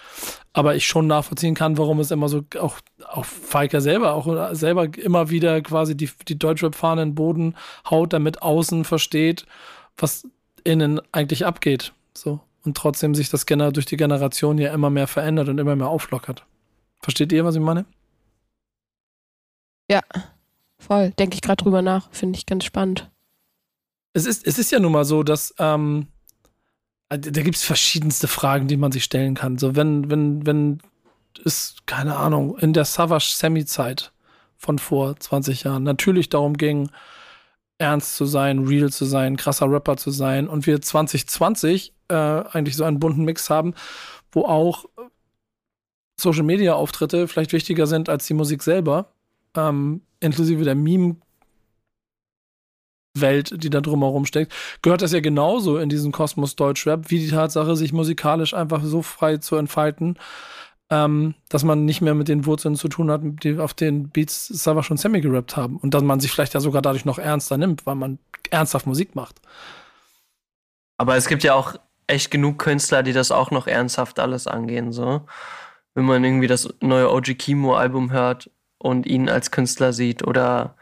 Aber 0.54 0.76
ich 0.76 0.86
schon 0.88 1.08
nachvollziehen 1.08 1.56
kann, 1.56 1.78
warum 1.78 2.00
es 2.00 2.12
immer 2.12 2.30
so, 2.30 2.44
auch, 2.60 2.78
auch 3.06 3.26
Falker 3.26 3.82
selber, 3.82 4.14
auch 4.14 4.54
selber 4.54 4.96
immer 4.98 5.30
wieder 5.30 5.62
quasi 5.62 5.96
die, 5.96 6.10
die 6.28 6.38
Deutschrap-Fahne 6.38 7.04
in 7.04 7.10
den 7.10 7.16
Boden 7.16 7.56
haut, 7.90 8.14
damit 8.14 8.42
außen 8.42 8.86
versteht, 8.86 9.46
was 9.98 10.28
innen 10.64 11.02
eigentlich 11.12 11.46
abgeht. 11.46 11.94
So. 12.14 12.40
Und 12.64 12.78
trotzdem 12.78 13.16
sich 13.16 13.30
das 13.30 13.46
durch 13.46 13.86
die 13.86 13.98
Generation 13.98 14.58
ja 14.58 14.74
immer 14.74 14.90
mehr 14.90 15.08
verändert 15.08 15.50
und 15.50 15.58
immer 15.58 15.76
mehr 15.76 15.90
auflockert. 15.90 16.46
Versteht 17.02 17.32
ihr, 17.34 17.44
was 17.44 17.56
ich 17.56 17.62
meine? 17.62 17.86
Ja, 19.90 20.02
voll. 20.80 21.12
Denke 21.20 21.36
ich 21.36 21.42
gerade 21.42 21.62
drüber 21.62 21.82
nach. 21.82 22.10
Finde 22.12 22.38
ich 22.38 22.46
ganz 22.46 22.64
spannend 22.64 23.10
es 24.14 24.26
ist, 24.26 24.46
es 24.48 24.60
ist 24.60 24.72
ja 24.72 24.80
nun 24.80 24.92
mal 24.92 25.06
so, 25.06 25.24
dass 25.24 25.54
ähm, 25.58 26.08
da 27.10 27.18
gibt 27.18 27.58
es 27.58 27.64
verschiedenste 27.64 28.28
Fragen, 28.28 28.68
die 28.68 28.78
man 28.78 28.92
sich 28.92 29.04
stellen 29.04 29.36
kann. 29.36 29.58
So, 29.58 29.76
wenn, 29.76 30.10
wenn, 30.10 30.46
wenn 30.46 30.80
es, 31.40 31.76
keine 31.86 32.16
Ahnung, 32.16 32.58
in 32.58 32.74
der 32.74 32.86
Savage-Semi-Zeit 32.86 34.12
von 34.58 34.80
vor 34.80 35.20
20 35.20 35.64
Jahren 35.64 35.84
natürlich 35.84 36.30
darum 36.30 36.56
ging, 36.58 36.90
ernst 37.78 38.16
zu 38.16 38.26
sein, 38.26 38.60
real 38.60 38.92
zu 38.92 39.06
sein, 39.06 39.36
krasser 39.38 39.70
Rapper 39.70 39.98
zu 39.98 40.12
sein 40.12 40.48
und 40.48 40.68
wir 40.68 40.82
2020 40.82 41.94
äh, 42.08 42.16
eigentlich 42.16 42.76
so 42.76 42.84
einen 42.84 43.00
bunten 43.00 43.26
Mix 43.26 43.50
haben, 43.50 43.74
wo 44.32 44.46
auch 44.46 44.86
Social 46.20 46.44
Media 46.44 46.74
Auftritte 46.74 47.28
vielleicht 47.28 47.54
wichtiger 47.54 47.88
sind 47.88 48.10
als 48.10 48.26
die 48.28 48.34
Musik 48.34 48.64
selber, 48.64 49.14
ähm, 49.56 50.02
inklusive 50.20 50.64
der 50.64 50.76
Meme 50.76 51.18
Welt, 53.16 53.64
die 53.64 53.70
da 53.70 53.82
drumherum 53.82 54.26
steckt, 54.26 54.54
gehört 54.82 55.02
das 55.02 55.12
ja 55.12 55.20
genauso 55.20 55.78
in 55.78 55.90
diesen 55.90 56.12
Kosmos 56.12 56.56
Deutschrap, 56.56 57.12
wie 57.12 57.20
die 57.20 57.30
Tatsache, 57.30 57.76
sich 57.76 57.94
musikalisch 57.94 58.54
einfach 58.54 58.84
so 58.84 59.02
frei 59.02 59.38
zu 59.38 59.56
entfalten, 59.56 60.18
ähm, 60.90 61.36
dass 61.50 61.64
man 61.64 61.86
nicht 61.86 62.02
mehr 62.02 62.14
mit 62.14 62.28
den 62.28 62.46
Wurzeln 62.46 62.76
zu 62.76 62.88
tun 62.88 63.10
hat, 63.10 63.22
die 63.24 63.58
auf 63.58 63.74
den 63.74 64.10
Beats 64.10 64.48
Sava 64.48 64.84
schon 64.84 64.98
semi 64.98 65.22
gerappt 65.22 65.56
haben. 65.56 65.78
Und 65.78 65.94
dass 65.94 66.04
man 66.04 66.20
sich 66.20 66.32
vielleicht 66.32 66.54
ja 66.54 66.60
sogar 66.60 66.82
dadurch 66.82 67.06
noch 67.06 67.20
ernster 67.20 67.58
nimmt, 67.58 67.86
weil 67.86 67.96
man 67.96 68.20
ernsthaft 68.50 68.86
Musik 68.86 69.16
macht. 69.16 69.42
Aber 70.98 71.16
es 71.16 71.28
gibt 71.28 71.44
ja 71.44 71.54
auch 71.54 71.76
echt 72.08 72.32
genug 72.32 72.60
Künstler, 72.60 73.04
die 73.04 73.14
das 73.14 73.32
auch 73.32 73.52
noch 73.52 73.68
ernsthaft 73.68 74.20
alles 74.20 74.48
angehen, 74.48 74.92
so. 74.92 75.22
Wenn 75.96 76.06
man 76.06 76.24
irgendwie 76.24 76.48
das 76.48 76.70
neue 76.82 77.12
OG 77.12 77.38
Kimo 77.38 77.76
Album 77.76 78.12
hört 78.12 78.50
und 78.78 79.06
ihn 79.06 79.30
als 79.30 79.52
Künstler 79.52 79.94
sieht 79.94 80.26
oder 80.26 80.76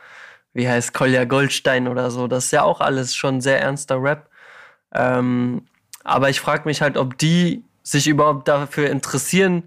wie 0.54 0.68
heißt 0.68 0.94
Kolja 0.94 1.26
Goldstein 1.26 1.88
oder 1.88 2.12
so. 2.12 2.28
Das 2.28 2.46
ist 2.46 2.52
ja 2.52 2.64
auch 2.64 2.82
alles 2.82 3.16
schon 3.16 3.42
sehr 3.42 3.62
ernster 3.62 4.02
Rap. 4.02 4.30
Ähm, 4.94 5.66
aber 6.04 6.30
ich 6.30 6.40
frage 6.40 6.64
mich 6.66 6.82
halt, 6.82 6.98
ob 6.98 7.18
die 7.18 7.64
sich 7.84 8.08
überhaupt 8.08 8.48
dafür 8.48 8.90
interessieren, 8.90 9.64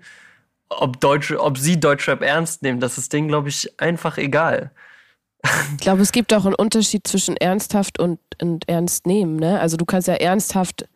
ob, 0.68 1.00
Deutsch, 1.00 1.32
ob 1.32 1.58
sie 1.58 1.78
Deutschrap 1.78 2.22
ernst 2.22 2.62
nehmen. 2.62 2.80
Das 2.80 2.98
ist 2.98 3.12
denen, 3.12 3.28
glaube 3.28 3.48
ich, 3.48 3.80
einfach 3.80 4.18
egal. 4.18 4.70
Ich 5.72 5.82
glaube, 5.82 6.02
es 6.02 6.12
gibt 6.12 6.32
auch 6.32 6.46
einen 6.46 6.54
Unterschied 6.54 7.06
zwischen 7.06 7.36
ernsthaft 7.36 7.98
und, 7.98 8.18
und 8.40 8.68
ernst 8.68 9.06
nehmen. 9.06 9.36
Ne? 9.36 9.60
Also 9.60 9.76
du 9.76 9.84
kannst 9.84 10.08
ja 10.08 10.14
ernsthaft 10.14 10.88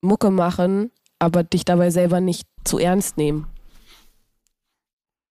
Mucke 0.00 0.30
machen, 0.30 0.90
aber 1.18 1.44
dich 1.44 1.64
dabei 1.64 1.90
selber 1.90 2.20
nicht 2.20 2.48
zu 2.64 2.78
ernst 2.78 3.16
nehmen. 3.16 3.46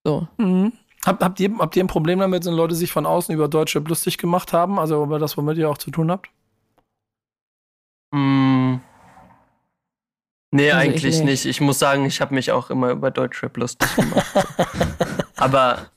So. 0.05 0.27
Mhm. 0.37 0.73
Habt, 1.05 1.23
habt, 1.23 1.39
ihr, 1.39 1.57
habt 1.57 1.75
ihr 1.75 1.83
ein 1.83 1.87
Problem 1.87 2.19
damit, 2.19 2.45
wenn 2.45 2.53
Leute 2.53 2.75
sich 2.75 2.91
von 2.91 3.05
außen 3.05 3.33
über 3.33 3.47
Deutsche 3.47 3.79
lustig 3.79 4.17
gemacht 4.17 4.53
haben? 4.53 4.79
Also 4.79 5.03
über 5.03 5.19
das, 5.19 5.37
womit 5.37 5.57
ihr 5.57 5.69
auch 5.69 5.77
zu 5.77 5.91
tun 5.91 6.11
habt? 6.11 6.29
Mm. 8.11 8.77
Nee, 10.51 10.71
also 10.71 10.89
eigentlich 10.89 11.19
ich 11.19 11.23
nicht. 11.23 11.45
Ich 11.45 11.61
muss 11.61 11.79
sagen, 11.79 12.05
ich 12.05 12.21
habe 12.21 12.33
mich 12.33 12.51
auch 12.51 12.69
immer 12.69 12.89
über 12.89 13.11
Deutschrap 13.11 13.55
lustig 13.57 13.95
gemacht. 13.95 14.25
aber, 15.35 15.89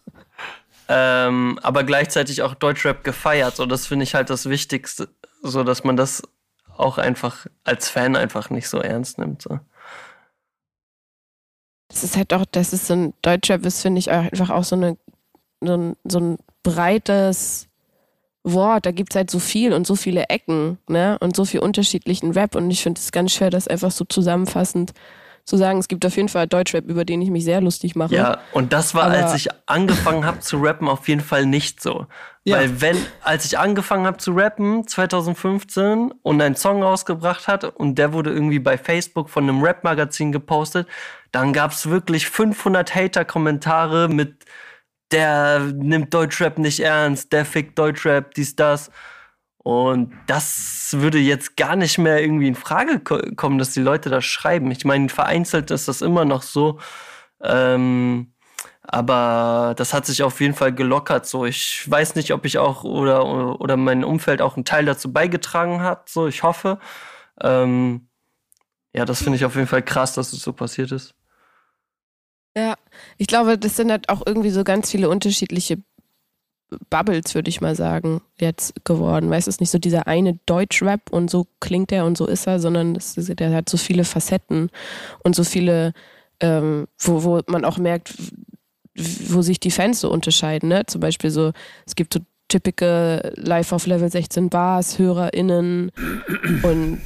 ähm, 0.88 1.58
aber 1.62 1.84
gleichzeitig 1.84 2.42
auch 2.42 2.54
Deutschrap 2.54 3.02
gefeiert. 3.04 3.56
So, 3.56 3.66
das 3.66 3.86
finde 3.86 4.04
ich 4.04 4.14
halt 4.14 4.28
das 4.30 4.48
Wichtigste. 4.48 5.08
So, 5.42 5.64
dass 5.64 5.84
man 5.84 5.96
das 5.96 6.22
auch 6.76 6.98
einfach 6.98 7.46
als 7.64 7.88
Fan 7.88 8.16
einfach 8.16 8.50
nicht 8.50 8.68
so 8.68 8.78
ernst 8.78 9.18
nimmt. 9.18 9.42
So 9.42 9.60
das 11.92 12.04
ist 12.04 12.16
halt 12.16 12.32
auch, 12.32 12.44
das 12.50 12.72
ist 12.72 12.86
so 12.86 12.94
ein 12.94 13.14
Deutschrap 13.22 13.64
ist, 13.66 13.82
finde 13.82 13.98
ich, 13.98 14.10
einfach 14.10 14.50
auch 14.50 14.64
so, 14.64 14.76
eine, 14.76 14.96
so, 15.60 15.74
ein, 15.74 15.96
so 16.04 16.20
ein 16.20 16.38
breites 16.62 17.68
Wort. 18.44 18.86
Da 18.86 18.90
gibt 18.90 19.12
es 19.12 19.16
halt 19.16 19.30
so 19.30 19.38
viel 19.38 19.72
und 19.72 19.86
so 19.86 19.94
viele 19.94 20.24
Ecken, 20.28 20.78
ne? 20.88 21.18
Und 21.20 21.36
so 21.36 21.44
viel 21.44 21.60
unterschiedlichen 21.60 22.32
Rap. 22.32 22.54
Und 22.54 22.70
ich 22.70 22.82
finde 22.82 22.98
es 22.98 23.12
ganz 23.12 23.32
schwer, 23.32 23.50
das 23.50 23.68
einfach 23.68 23.90
so 23.90 24.04
zusammenfassend 24.04 24.92
zu 25.44 25.56
sagen, 25.56 25.78
es 25.78 25.88
gibt 25.88 26.06
auf 26.06 26.16
jeden 26.16 26.28
Fall 26.28 26.46
Deutschrap, 26.46 26.84
über 26.84 27.04
den 27.04 27.20
ich 27.20 27.30
mich 27.30 27.44
sehr 27.44 27.60
lustig 27.60 27.96
mache. 27.96 28.14
Ja, 28.14 28.38
und 28.52 28.72
das 28.72 28.94
war, 28.94 29.04
Aber 29.04 29.16
als 29.16 29.34
ich 29.34 29.48
angefangen 29.66 30.24
habe 30.24 30.38
zu 30.38 30.58
rappen, 30.58 30.88
auf 30.88 31.08
jeden 31.08 31.20
Fall 31.20 31.46
nicht 31.46 31.82
so. 31.82 32.06
Ja. 32.44 32.58
Weil 32.58 32.80
wenn, 32.80 32.96
als 33.22 33.44
ich 33.44 33.58
angefangen 33.58 34.06
habe 34.06 34.18
zu 34.18 34.32
rappen, 34.32 34.86
2015, 34.86 36.12
und 36.22 36.40
einen 36.40 36.54
Song 36.54 36.82
rausgebracht 36.82 37.48
hat 37.48 37.64
und 37.64 37.96
der 37.96 38.12
wurde 38.12 38.30
irgendwie 38.30 38.60
bei 38.60 38.78
Facebook 38.78 39.30
von 39.30 39.48
einem 39.48 39.62
Rap-Magazin 39.62 40.30
gepostet, 40.30 40.86
dann 41.32 41.52
gab's 41.52 41.88
wirklich 41.88 42.28
500 42.28 42.94
Hater-Kommentare 42.94 44.08
mit 44.08 44.34
der 45.12 45.60
nimmt 45.60 46.12
Deutschrap 46.14 46.58
nicht 46.58 46.80
ernst, 46.80 47.32
der 47.32 47.44
fickt 47.44 47.78
Deutschrap, 47.78 48.34
dies, 48.34 48.56
das. 48.56 48.90
Und 49.58 50.12
das 50.26 50.88
würde 50.98 51.18
jetzt 51.18 51.56
gar 51.56 51.76
nicht 51.76 51.98
mehr 51.98 52.20
irgendwie 52.20 52.48
in 52.48 52.56
Frage 52.56 53.00
kommen, 53.00 53.58
dass 53.58 53.72
die 53.72 53.80
Leute 53.80 54.10
das 54.10 54.24
schreiben. 54.24 54.70
Ich 54.72 54.84
meine, 54.84 55.08
vereinzelt 55.08 55.70
ist 55.70 55.86
das 55.88 56.02
immer 56.02 56.24
noch 56.24 56.42
so. 56.42 56.80
Ähm, 57.40 58.34
aber 58.82 59.74
das 59.76 59.94
hat 59.94 60.06
sich 60.06 60.22
auf 60.24 60.40
jeden 60.40 60.54
Fall 60.54 60.72
gelockert. 60.74 61.26
So, 61.26 61.46
ich 61.46 61.88
weiß 61.88 62.16
nicht, 62.16 62.32
ob 62.32 62.44
ich 62.44 62.58
auch 62.58 62.82
oder, 62.84 63.60
oder 63.60 63.76
mein 63.76 64.04
Umfeld 64.04 64.42
auch 64.42 64.56
einen 64.56 64.64
Teil 64.64 64.84
dazu 64.84 65.12
beigetragen 65.12 65.82
hat. 65.82 66.08
So, 66.08 66.26
ich 66.26 66.42
hoffe. 66.42 66.78
Ähm, 67.40 68.08
ja, 68.94 69.04
das 69.04 69.22
finde 69.22 69.36
ich 69.36 69.44
auf 69.44 69.54
jeden 69.54 69.68
Fall 69.68 69.82
krass, 69.82 70.14
dass 70.14 70.32
es 70.32 70.42
so 70.42 70.52
passiert 70.52 70.92
ist. 70.92 71.14
Ja, 72.56 72.76
ich 73.18 73.26
glaube, 73.26 73.58
das 73.58 73.76
sind 73.76 73.90
halt 73.90 74.08
auch 74.08 74.22
irgendwie 74.26 74.50
so 74.50 74.64
ganz 74.64 74.90
viele 74.90 75.08
unterschiedliche 75.08 75.78
Bubbles, 76.90 77.34
würde 77.34 77.48
ich 77.48 77.60
mal 77.60 77.74
sagen, 77.74 78.22
jetzt 78.38 78.84
geworden. 78.84 79.30
Weißt 79.30 79.46
du, 79.46 79.50
es 79.50 79.56
ist 79.56 79.60
nicht 79.60 79.70
so 79.70 79.78
dieser 79.78 80.06
eine 80.06 80.38
Deutschrap 80.46 81.10
und 81.10 81.30
so 81.30 81.46
klingt 81.60 81.92
er 81.92 82.04
und 82.04 82.16
so 82.16 82.26
ist 82.26 82.46
er, 82.46 82.60
sondern 82.60 82.94
ist, 82.94 83.16
der 83.38 83.54
hat 83.54 83.68
so 83.68 83.76
viele 83.76 84.04
Facetten 84.04 84.70
und 85.22 85.36
so 85.36 85.44
viele, 85.44 85.92
ähm, 86.40 86.86
wo, 86.98 87.24
wo 87.24 87.40
man 87.46 87.64
auch 87.64 87.78
merkt, 87.78 88.14
wo 88.94 89.42
sich 89.42 89.60
die 89.60 89.70
Fans 89.70 90.00
so 90.00 90.10
unterscheiden. 90.10 90.68
Ne? 90.68 90.84
Zum 90.86 91.00
Beispiel 91.00 91.30
so, 91.30 91.52
es 91.86 91.94
gibt 91.94 92.14
so 92.14 92.20
typische 92.48 93.32
Live 93.36 93.72
auf 93.72 93.86
Level 93.86 94.10
16 94.10 94.50
Bars, 94.50 94.98
HörerInnen 94.98 95.90
und 96.62 97.00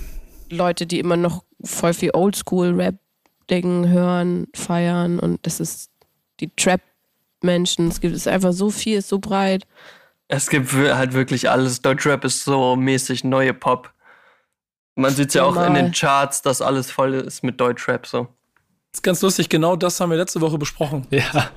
Leute, 0.50 0.86
die 0.86 0.98
immer 0.98 1.16
noch 1.16 1.44
voll 1.62 1.94
viel 1.94 2.10
Oldschool-Rap-Dingen 2.12 3.88
hören, 3.88 4.48
feiern 4.54 5.18
und 5.18 5.46
das 5.46 5.60
ist 5.60 5.90
die 6.40 6.50
Trap- 6.56 6.80
Menschen. 7.42 7.88
Es 7.88 8.00
gibt 8.00 8.14
es 8.14 8.26
einfach 8.26 8.52
so 8.52 8.70
viel, 8.70 8.98
ist 8.98 9.08
so 9.08 9.18
breit. 9.18 9.66
Es 10.28 10.50
gibt 10.50 10.72
halt 10.72 11.12
wirklich 11.12 11.48
alles. 11.48 11.80
Deutschrap 11.80 12.24
ist 12.24 12.44
so 12.44 12.76
mäßig 12.76 13.24
neue 13.24 13.54
Pop. 13.54 13.92
Man 14.96 15.14
sieht 15.14 15.34
ja 15.34 15.44
auch 15.44 15.56
in 15.66 15.74
den 15.74 15.92
Charts, 15.92 16.42
dass 16.42 16.62
alles 16.62 16.90
voll 16.90 17.14
ist 17.14 17.42
mit 17.42 17.60
Deutschrap 17.60 18.06
so. 18.06 18.28
Das 18.92 19.00
ist 19.00 19.02
ganz 19.02 19.20
lustig, 19.20 19.50
genau 19.50 19.76
das 19.76 20.00
haben 20.00 20.08
wir 20.08 20.16
letzte 20.16 20.40
Woche 20.40 20.56
besprochen. 20.56 21.06
Ja. 21.10 21.50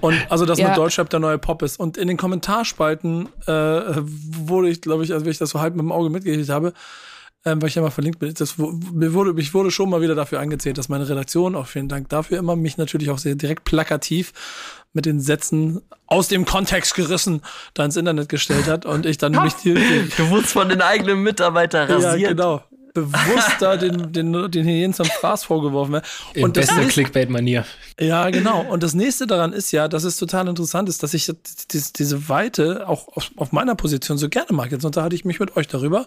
Und 0.00 0.16
also, 0.30 0.46
dass 0.46 0.58
ja. 0.58 0.68
mit 0.68 0.78
Deutschrap 0.78 1.10
der 1.10 1.20
neue 1.20 1.36
Pop 1.36 1.60
ist. 1.62 1.78
Und 1.78 1.98
in 1.98 2.08
den 2.08 2.16
Kommentarspalten 2.16 3.28
äh, 3.46 3.50
wurde 3.52 4.70
ich, 4.70 4.80
glaube 4.80 5.04
ich, 5.04 5.12
als 5.12 5.26
ich 5.26 5.36
das 5.36 5.50
so 5.50 5.60
halb 5.60 5.74
mit 5.74 5.82
dem 5.82 5.92
Auge 5.92 6.08
mitgekriegt 6.08 6.48
habe, 6.48 6.72
ähm, 7.48 7.62
weil 7.62 7.68
ich 7.68 7.74
ja 7.74 7.82
mal 7.82 7.90
verlinkt 7.90 8.18
bin. 8.18 8.32
Das, 8.34 8.58
mir 8.58 9.14
wurde, 9.14 9.32
mich 9.32 9.54
wurde 9.54 9.70
schon 9.70 9.90
mal 9.90 10.00
wieder 10.00 10.14
dafür 10.14 10.40
angezählt, 10.40 10.78
dass 10.78 10.88
meine 10.88 11.08
Redaktion, 11.08 11.54
auch 11.54 11.66
vielen 11.66 11.88
Dank 11.88 12.08
dafür, 12.08 12.38
immer 12.38 12.56
mich 12.56 12.76
natürlich 12.76 13.10
auch 13.10 13.18
sehr 13.18 13.34
direkt 13.34 13.64
plakativ 13.64 14.32
mit 14.92 15.06
den 15.06 15.20
Sätzen 15.20 15.82
aus 16.06 16.28
dem 16.28 16.44
Kontext 16.44 16.94
gerissen 16.94 17.42
da 17.74 17.84
ins 17.84 17.96
Internet 17.96 18.28
gestellt 18.28 18.66
hat 18.66 18.86
und 18.86 19.06
ich 19.06 19.18
dann 19.18 19.32
mich 19.42 19.54
die, 19.54 19.74
die 19.74 20.10
Du 20.16 20.30
wurdest 20.30 20.52
von 20.52 20.68
den 20.68 20.80
eigenen 20.80 21.22
Mitarbeitern 21.22 21.90
rasiert. 21.90 22.20
Ja, 22.20 22.28
genau. 22.28 22.62
Bewusst 22.94 23.56
da 23.60 23.76
den, 23.76 24.12
den, 24.12 24.50
den 24.50 24.64
Hyänen 24.66 24.94
zum 24.94 25.06
Fraß 25.06 25.44
vorgeworfen 25.44 25.92
werden. 25.94 26.04
In 26.34 26.44
Und 26.44 26.56
das 26.56 26.66
bester 26.68 26.84
Clickbait-Manier. 26.86 27.64
ja, 28.00 28.30
genau. 28.30 28.62
Und 28.68 28.82
das 28.82 28.94
nächste 28.94 29.26
daran 29.26 29.52
ist 29.52 29.70
ja, 29.72 29.88
dass 29.88 30.04
es 30.04 30.16
total 30.16 30.48
interessant 30.48 30.88
ist, 30.88 31.02
dass 31.02 31.14
ich 31.14 31.30
dies- 31.72 31.92
diese 31.92 32.28
Weite 32.28 32.88
auch 32.88 33.08
auf, 33.16 33.30
auf 33.36 33.52
meiner 33.52 33.74
Position 33.74 34.18
so 34.18 34.28
gerne 34.28 34.52
mag. 34.52 34.70
Jetzt 34.72 34.84
unterhalte 34.84 35.14
ich 35.16 35.24
mich 35.24 35.40
mit 35.40 35.56
euch 35.56 35.68
darüber. 35.68 36.06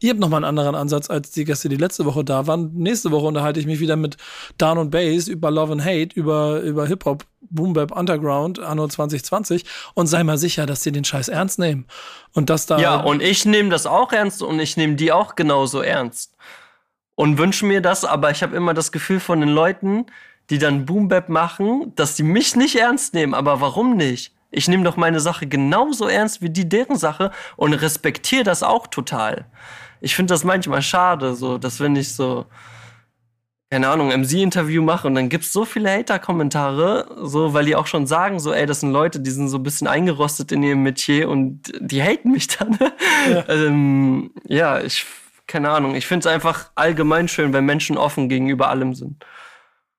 Ihr 0.00 0.10
habt 0.10 0.20
nochmal 0.20 0.44
einen 0.44 0.58
anderen 0.58 0.74
Ansatz 0.74 1.10
als 1.10 1.30
die 1.30 1.44
Gäste, 1.44 1.68
die 1.68 1.76
letzte 1.76 2.04
Woche 2.04 2.24
da 2.24 2.46
waren. 2.46 2.72
Nächste 2.74 3.10
Woche 3.10 3.26
unterhalte 3.26 3.60
ich 3.60 3.66
mich 3.66 3.80
wieder 3.80 3.96
mit 3.96 4.16
Down 4.58 4.78
und 4.78 4.90
Bass 4.90 5.28
über 5.28 5.50
Love 5.50 5.72
and 5.72 5.84
Hate, 5.84 6.08
über, 6.14 6.60
über 6.60 6.86
Hip-Hop, 6.86 7.24
Boom 7.40 7.72
Bap 7.72 7.92
Underground, 7.92 8.58
Anno 8.58 8.88
2020. 8.88 9.64
Und 9.94 10.06
sei 10.06 10.24
mal 10.24 10.38
sicher, 10.38 10.66
dass 10.66 10.82
sie 10.82 10.92
den 10.92 11.04
Scheiß 11.04 11.28
ernst 11.28 11.58
nehmen. 11.58 11.86
Und 12.32 12.50
dass 12.50 12.66
da. 12.66 12.78
Ja, 12.78 12.96
und 12.96 13.22
ich 13.22 13.44
nehme 13.44 13.70
das 13.70 13.86
auch 13.86 14.12
ernst 14.12 14.42
und 14.42 14.58
ich 14.60 14.76
nehme 14.76 14.94
die 14.94 15.12
auch 15.12 15.34
genauso 15.34 15.80
ernst. 15.80 16.36
Und 17.14 17.38
wünsche 17.38 17.66
mir 17.66 17.80
das, 17.80 18.04
aber 18.04 18.30
ich 18.30 18.42
habe 18.42 18.56
immer 18.56 18.74
das 18.74 18.92
Gefühl 18.92 19.18
von 19.18 19.40
den 19.40 19.48
Leuten, 19.48 20.06
die 20.50 20.58
dann 20.58 20.86
Boom 20.86 21.08
Bap 21.08 21.28
machen, 21.28 21.92
dass 21.96 22.14
die 22.14 22.22
mich 22.22 22.56
nicht 22.56 22.76
ernst 22.76 23.14
nehmen. 23.14 23.34
Aber 23.34 23.60
warum 23.60 23.96
nicht? 23.96 24.32
Ich 24.50 24.68
nehme 24.68 24.84
doch 24.84 24.96
meine 24.96 25.20
Sache 25.20 25.46
genauso 25.46 26.06
ernst 26.06 26.40
wie 26.40 26.50
die 26.50 26.68
deren 26.68 26.96
Sache 26.96 27.32
und 27.56 27.74
respektiere 27.74 28.44
das 28.44 28.62
auch 28.62 28.86
total. 28.86 29.46
Ich 30.00 30.14
finde 30.14 30.32
das 30.32 30.44
manchmal 30.44 30.80
schade, 30.80 31.34
so, 31.34 31.58
dass 31.58 31.80
wenn 31.80 31.96
ich 31.96 32.14
so, 32.14 32.46
keine 33.70 33.88
Ahnung, 33.88 34.08
MC-Interview 34.08 34.82
mache 34.82 35.06
und 35.06 35.14
dann 35.14 35.28
gibt's 35.28 35.52
so 35.52 35.66
viele 35.66 35.90
Hater-Kommentare, 35.90 37.06
so, 37.22 37.52
weil 37.52 37.66
die 37.66 37.76
auch 37.76 37.86
schon 37.86 38.06
sagen, 38.06 38.40
so, 38.40 38.52
ey, 38.52 38.64
das 38.64 38.80
sind 38.80 38.92
Leute, 38.92 39.20
die 39.20 39.30
sind 39.30 39.48
so 39.48 39.58
ein 39.58 39.62
bisschen 39.62 39.86
eingerostet 39.86 40.52
in 40.52 40.62
ihrem 40.62 40.82
Metier 40.82 41.28
und 41.28 41.70
die 41.78 42.02
haten 42.02 42.30
mich 42.30 42.48
dann. 42.48 42.78
Ja, 43.28 43.44
ähm, 43.48 44.30
ja 44.44 44.80
ich, 44.80 45.04
keine 45.46 45.70
Ahnung, 45.70 45.96
ich 45.96 46.06
finde 46.06 46.28
es 46.28 46.32
einfach 46.32 46.70
allgemein 46.76 47.26
schön, 47.28 47.52
wenn 47.52 47.66
Menschen 47.66 47.98
offen 47.98 48.28
gegenüber 48.28 48.68
allem 48.68 48.94
sind. 48.94 49.24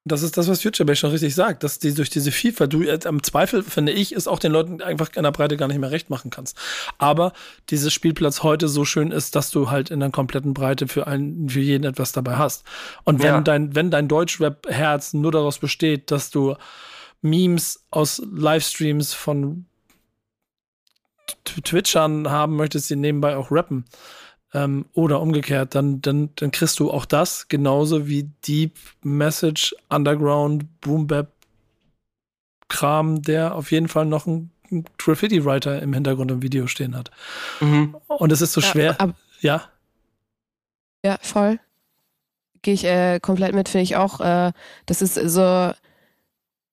Das 0.10 0.22
ist 0.24 0.38
das, 0.38 0.48
was 0.50 0.62
Future 0.62 0.86
Bass 0.86 1.00
schon 1.00 1.12
richtig 1.12 1.34
sagt, 1.36 1.64
dass 1.64 1.80
die 1.80 1.94
durch 1.94 2.10
diese 2.10 2.32
Vielfalt, 2.32 2.74
du 2.74 2.82
äh, 2.84 3.00
am 3.06 3.24
Zweifel, 3.24 3.64
finde 3.64 3.92
ich, 3.94 4.12
ist 4.14 4.28
auch 4.28 4.40
den 4.40 4.52
Leuten 4.52 4.82
einfach 4.82 5.10
in 5.16 5.24
der 5.24 5.32
Breite 5.32 5.56
gar 5.56 5.68
nicht 5.68 5.80
mehr 5.80 5.92
recht 5.92 6.10
machen 6.10 6.30
kannst. 6.32 6.58
Aber 6.98 7.32
dieses 7.70 7.94
Spielplatz 7.94 8.44
heute 8.44 8.68
so 8.68 8.84
schön 8.86 9.12
ist, 9.12 9.36
dass 9.36 9.52
du 9.52 9.72
halt 9.72 9.90
in 9.90 10.02
der 10.02 10.10
kompletten 10.10 10.54
Breite 10.54 10.88
für 10.88 11.08
einen, 11.08 11.50
für 11.50 11.62
jeden 11.62 11.86
etwas 11.86 12.12
dabei 12.12 12.36
hast. 12.36 12.64
Und 13.06 13.20
wenn 13.20 13.36
Ja. 13.36 13.42
dein, 13.42 13.76
wenn 13.76 13.92
dein 13.92 14.08
Deutschrap-Herz 14.08 15.14
nur 15.14 15.32
daraus 15.32 15.60
besteht, 15.60 16.12
dass 16.12 16.30
du 16.30 16.56
Memes 17.22 17.86
aus 17.92 18.22
Livestreams 18.32 19.14
von 19.14 19.66
Twitchern 21.46 22.30
haben 22.30 22.56
möchtest, 22.56 22.90
die 22.90 22.96
nebenbei 22.96 23.36
auch 23.38 23.52
rappen, 23.52 23.86
ähm, 24.54 24.86
oder 24.94 25.22
umgekehrt, 25.22 25.76
dann, 25.76 26.02
dann, 26.02 26.30
dann 26.36 26.52
kriegst 26.52 26.80
du 26.80 26.92
auch 26.92 27.06
das 27.06 27.48
genauso 27.48 28.08
wie 28.08 28.30
Deep 28.48 28.74
Message, 29.04 29.76
Underground, 29.90 30.66
Boom 30.82 31.08
Bap 31.08 31.32
Kram, 32.68 33.22
der 33.22 33.56
auf 33.56 33.72
jeden 33.72 33.88
Fall 33.88 34.06
noch 34.06 34.28
einen 34.28 34.52
Graffiti-Writer 34.98 35.82
im 35.82 35.94
Hintergrund 35.94 36.30
im 36.32 36.42
Video 36.44 36.68
stehen 36.68 36.96
hat. 36.96 37.10
Mhm. 37.60 37.96
Und 38.08 38.32
es 38.32 38.42
ist 38.42 38.54
so 38.54 38.62
Ja, 38.62 38.68
schwer. 38.68 39.02
ab- 39.02 39.16
Ja, 39.42 39.70
Ja, 41.04 41.18
voll. 41.22 41.60
Gehe 42.62 42.74
ich 42.74 42.84
äh, 42.84 43.20
komplett 43.22 43.56
mit, 43.56 43.70
finde 43.70 43.84
ich 43.84 43.96
auch. 43.96 44.20
Äh, 44.20 44.52
das 44.86 45.02
ist 45.02 45.16
so. 45.16 45.72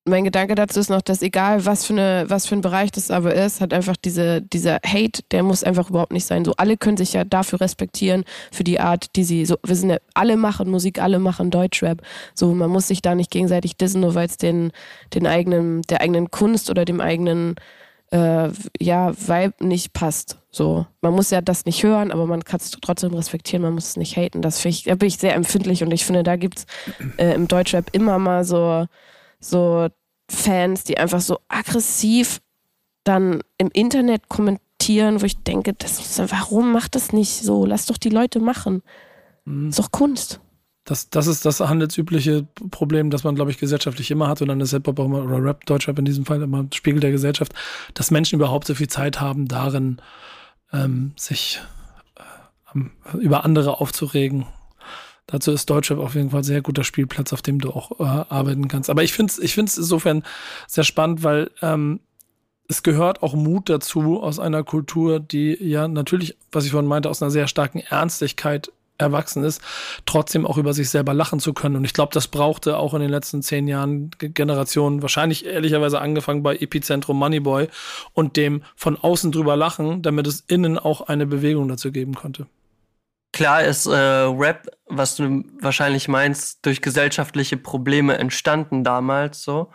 Mein 0.09 0.23
Gedanke 0.23 0.55
dazu 0.55 0.79
ist 0.79 0.89
noch, 0.89 1.03
dass 1.03 1.21
egal 1.21 1.67
was 1.67 1.85
für 1.85 1.93
eine, 1.93 2.25
was 2.29 2.47
für 2.47 2.55
ein 2.55 2.61
Bereich 2.61 2.93
das 2.93 3.11
aber 3.11 3.35
ist, 3.35 3.61
hat 3.61 3.75
einfach 3.75 3.97
diese, 3.97 4.41
dieser 4.41 4.79
Hate, 4.87 5.23
der 5.33 5.43
muss 5.43 5.65
einfach 5.65 5.91
überhaupt 5.91 6.13
nicht 6.13 6.27
sein. 6.27 6.45
So 6.45 6.55
alle 6.57 6.77
können 6.77 6.97
sich 6.97 7.13
ja 7.13 7.25
dafür 7.25 7.61
respektieren, 7.61 8.25
für 8.53 8.63
die 8.63 8.79
Art, 8.79 9.17
die 9.17 9.25
sie, 9.25 9.45
so, 9.45 9.57
wir 9.65 9.75
sind 9.75 9.91
ja, 9.91 9.97
alle 10.15 10.37
machen 10.37 10.71
Musik, 10.71 11.03
alle 11.03 11.19
machen 11.19 11.51
Deutschrap. 11.51 12.03
So, 12.35 12.55
man 12.55 12.71
muss 12.71 12.87
sich 12.87 13.03
da 13.03 13.17
nicht 13.17 13.33
gegenseitig 13.33 13.77
dissen, 13.77 14.01
nur 14.01 14.15
weil 14.15 14.27
es 14.27 14.37
den, 14.37 14.71
den 15.13 15.27
eigenen, 15.27 15.83
der 15.83 16.01
eigenen 16.01 16.31
Kunst 16.31 16.71
oder 16.71 16.85
dem 16.85 17.01
eigenen, 17.01 17.57
äh, 18.13 18.51
ja, 18.79 19.13
Vibe 19.13 19.67
nicht 19.67 19.93
passt. 19.93 20.39
So, 20.51 20.87
man 21.01 21.15
muss 21.15 21.31
ja 21.31 21.41
das 21.41 21.65
nicht 21.65 21.83
hören, 21.83 22.13
aber 22.13 22.27
man 22.27 22.45
kann 22.45 22.61
es 22.61 22.71
trotzdem 22.71 23.13
respektieren, 23.13 23.63
man 23.63 23.75
muss 23.75 23.89
es 23.89 23.97
nicht 23.97 24.17
haten. 24.17 24.41
Das 24.41 24.65
ich, 24.65 24.85
da 24.85 24.95
bin 24.95 25.09
ich 25.09 25.19
sehr 25.19 25.35
empfindlich 25.35 25.83
und 25.83 25.91
ich 25.91 26.05
finde, 26.05 26.23
da 26.23 26.37
gibt's 26.37 26.67
äh, 27.17 27.35
im 27.35 27.49
Deutschrap 27.49 27.87
immer 27.93 28.19
mal 28.19 28.45
so, 28.45 28.87
so 29.49 29.89
Fans, 30.29 30.85
die 30.85 30.99
einfach 30.99 31.21
so 31.21 31.39
aggressiv 31.49 32.41
dann 33.05 33.41
im 33.59 33.71
Internet 33.73 34.29
kommentieren, 34.29 35.21
wo 35.21 35.25
ich 35.25 35.39
denke, 35.39 35.73
das 35.73 36.01
ist, 36.01 36.33
warum 36.33 36.73
macht 36.73 36.95
das 36.95 37.13
nicht 37.13 37.43
so? 37.43 37.65
Lass 37.65 37.87
doch 37.87 37.97
die 37.97 38.09
Leute 38.09 38.41
machen. 38.41 38.83
Ist 39.69 39.79
doch 39.79 39.93
Kunst. 39.93 40.41
das, 40.87 41.11
das 41.11 41.27
ist 41.27 41.45
das 41.45 41.61
handelsübliche 41.61 42.47
Problem, 42.71 43.11
das 43.11 43.25
man, 43.25 43.35
glaube 43.35 43.51
ich, 43.51 43.59
gesellschaftlich 43.59 44.11
immer 44.11 44.29
hat. 44.29 44.41
Und 44.41 44.49
dann 44.49 44.61
ist 44.61 44.71
Hip-Hop 44.71 44.99
auch 44.99 45.05
immer, 45.07 45.25
oder 45.25 45.43
Rap, 45.43 45.67
Deutschrap 45.67 45.99
in 45.99 46.05
diesem 46.05 46.25
Fall 46.25 46.43
immer 46.43 46.67
Spiegel 46.73 47.01
der 47.01 47.11
Gesellschaft, 47.11 47.53
dass 47.95 48.11
Menschen 48.11 48.37
überhaupt 48.37 48.67
so 48.67 48.75
viel 48.75 48.89
Zeit 48.89 49.21
haben, 49.21 49.49
darin 49.49 50.01
ähm, 50.73 51.13
sich 51.17 51.61
äh, 52.75 53.19
über 53.19 53.45
andere 53.45 53.81
aufzuregen. 53.81 54.47
Dazu 55.27 55.51
ist 55.51 55.69
Deutschrap 55.69 55.99
auf 55.99 56.15
jeden 56.15 56.31
Fall 56.31 56.41
ein 56.41 56.45
sehr 56.45 56.63
guter 56.63 56.85
Spielplatz, 56.85 57.33
auf 57.33 57.43
dem 57.43 57.59
du 57.59 57.71
auch 57.71 57.99
äh, 57.99 58.05
arbeiten 58.05 58.69
kannst. 58.69 58.91
Aber 58.91 59.03
ich 59.03 59.13
finde 59.13 59.33
es 59.33 59.39
ich 59.39 59.55
find's 59.55 59.77
insofern 59.77 60.23
sehr 60.69 60.85
spannend, 60.85 61.25
weil 61.25 61.51
ähm, 61.63 62.01
es 62.69 62.83
gehört 62.83 63.23
auch 63.23 63.35
Mut 63.35 63.69
dazu 63.69 64.23
aus 64.23 64.39
einer 64.39 64.65
Kultur, 64.65 65.21
die 65.21 65.57
ja 65.61 65.89
natürlich, 65.89 66.37
was 66.53 66.65
ich 66.65 66.71
vorhin 66.71 66.89
meinte, 66.89 67.11
aus 67.11 67.23
einer 67.23 67.31
sehr 67.31 67.49
starken 67.49 67.81
Ernstigkeit 67.81 68.73
erwachsen 68.99 69.45
ist, 69.45 69.61
trotzdem 70.07 70.47
auch 70.47 70.57
über 70.57 70.73
sich 70.73 70.89
selber 70.89 71.13
lachen 71.13 71.39
zu 71.39 71.53
können. 71.53 71.77
Und 71.77 71.85
ich 71.85 71.93
glaube, 71.93 72.15
das 72.15 72.29
brauchte 72.29 72.79
auch 72.79 72.95
in 72.95 73.01
den 73.01 73.11
letzten 73.11 73.43
zehn 73.43 73.69
Jahren 73.69 74.11
Ge- 74.19 74.31
Generationen, 74.31 75.03
wahrscheinlich 75.03 75.45
ehrlicherweise 75.45 76.01
angefangen 76.01 76.43
bei 76.43 76.57
Epizentrum 76.57 77.19
Moneyboy 77.19 77.69
und 78.15 78.37
dem 78.37 78.63
von 78.75 78.97
außen 78.97 79.33
drüber 79.33 79.55
lachen, 79.55 80.03
damit 80.03 80.27
es 80.27 80.45
innen 80.49 80.79
auch 80.79 81.03
eine 81.03 81.27
Bewegung 81.27 81.69
dazu 81.69 81.93
geben 81.93 82.15
konnte. 82.15 82.47
Klar 83.33 83.65
ist 83.65 83.87
äh, 83.87 83.95
Rap, 83.95 84.67
was 84.87 85.17
du 85.17 85.45
wahrscheinlich 85.61 86.09
meinst, 86.09 86.65
durch 86.65 86.81
gesellschaftliche 86.81 87.57
Probleme 87.57 88.17
entstanden 88.19 88.85
damals 88.85 89.43
so. 89.43 89.73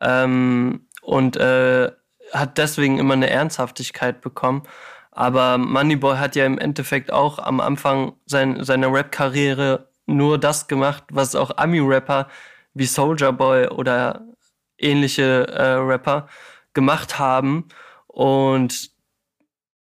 Ähm, 0.00 0.88
und 1.02 1.36
äh, 1.36 1.92
hat 2.32 2.58
deswegen 2.58 2.98
immer 2.98 3.14
eine 3.14 3.30
Ernsthaftigkeit 3.30 4.20
bekommen. 4.20 4.64
Aber 5.12 5.56
Moneyboy 5.56 6.16
hat 6.18 6.36
ja 6.36 6.44
im 6.44 6.58
Endeffekt 6.58 7.12
auch 7.12 7.38
am 7.38 7.60
Anfang 7.60 8.14
sein, 8.26 8.62
seiner 8.64 8.92
Rap-Karriere 8.92 9.88
nur 10.06 10.38
das 10.38 10.68
gemacht, 10.68 11.04
was 11.10 11.34
auch 11.34 11.56
Ami-Rapper 11.56 12.28
wie 12.74 12.86
Soldier 12.86 13.32
Boy 13.32 13.68
oder 13.68 14.26
ähnliche 14.78 15.48
äh, 15.48 15.72
Rapper 15.74 16.28
gemacht 16.74 17.18
haben. 17.18 17.68
Und 18.06 18.90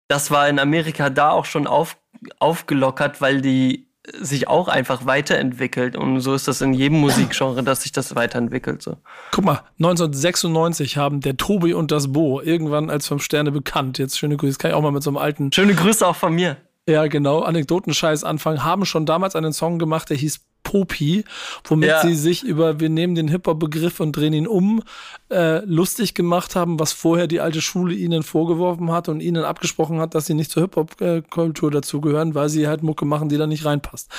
das 0.08 0.30
war 0.30 0.48
in 0.48 0.58
Amerika 0.58 1.10
da 1.10 1.30
auch 1.30 1.44
schon 1.44 1.66
auf, 1.66 1.98
aufgelockert, 2.38 3.20
weil 3.20 3.40
die 3.40 3.86
sich 4.20 4.48
auch 4.48 4.68
einfach 4.68 5.06
weiterentwickelt. 5.06 5.96
Und 5.96 6.20
so 6.20 6.34
ist 6.34 6.48
das 6.48 6.60
in 6.60 6.72
jedem 6.74 7.00
Musikgenre, 7.00 7.62
dass 7.62 7.82
sich 7.82 7.92
das 7.92 8.14
weiterentwickelt. 8.14 8.82
So. 8.82 8.96
Guck 9.32 9.44
mal, 9.44 9.62
1996 9.78 10.96
haben 10.96 11.20
der 11.20 11.36
Tobi 11.36 11.74
und 11.74 11.90
das 11.90 12.12
Bo 12.12 12.40
irgendwann 12.40 12.90
als 12.90 13.08
fünf 13.08 13.22
Sterne 13.22 13.50
bekannt. 13.50 13.98
Jetzt 13.98 14.18
schöne 14.18 14.36
Grüße. 14.36 14.52
Das 14.52 14.58
kann 14.58 14.70
ich 14.70 14.76
auch 14.76 14.82
mal 14.82 14.92
mit 14.92 15.02
so 15.02 15.10
einem 15.10 15.16
alten 15.16 15.52
Schöne 15.52 15.74
Grüße 15.74 16.06
auch 16.06 16.16
von 16.16 16.34
mir. 16.34 16.56
Ja, 16.88 17.06
genau. 17.08 17.40
Anekdotenscheiß 17.40 18.22
anfangen. 18.24 18.62
Haben 18.64 18.84
schon 18.84 19.06
damals 19.06 19.34
einen 19.34 19.52
Song 19.52 19.78
gemacht, 19.78 20.08
der 20.10 20.16
hieß 20.16 20.40
Popi, 20.62 21.24
womit 21.64 21.88
Ja. 21.88 22.02
sie 22.02 22.14
sich 22.16 22.42
über 22.42 22.80
wir 22.80 22.88
nehmen 22.88 23.14
den 23.14 23.28
Hip-Hop-Begriff 23.28 24.00
und 24.00 24.12
drehen 24.16 24.32
ihn 24.32 24.48
um, 24.48 24.82
äh, 25.30 25.64
lustig 25.64 26.14
gemacht 26.14 26.56
haben, 26.56 26.80
was 26.80 26.92
vorher 26.92 27.28
die 27.28 27.40
alte 27.40 27.60
Schule 27.60 27.94
ihnen 27.94 28.24
vorgeworfen 28.24 28.90
hat 28.90 29.08
und 29.08 29.20
ihnen 29.20 29.44
abgesprochen 29.44 30.00
hat, 30.00 30.16
dass 30.16 30.26
sie 30.26 30.34
nicht 30.34 30.50
zur 30.50 30.62
Hip-Hop-Kultur 30.64 31.70
dazugehören, 31.70 32.34
weil 32.34 32.48
sie 32.48 32.66
halt 32.66 32.82
Mucke 32.82 33.04
machen, 33.04 33.28
die 33.28 33.36
da 33.36 33.46
nicht 33.46 33.64
reinpasst. 33.64 34.10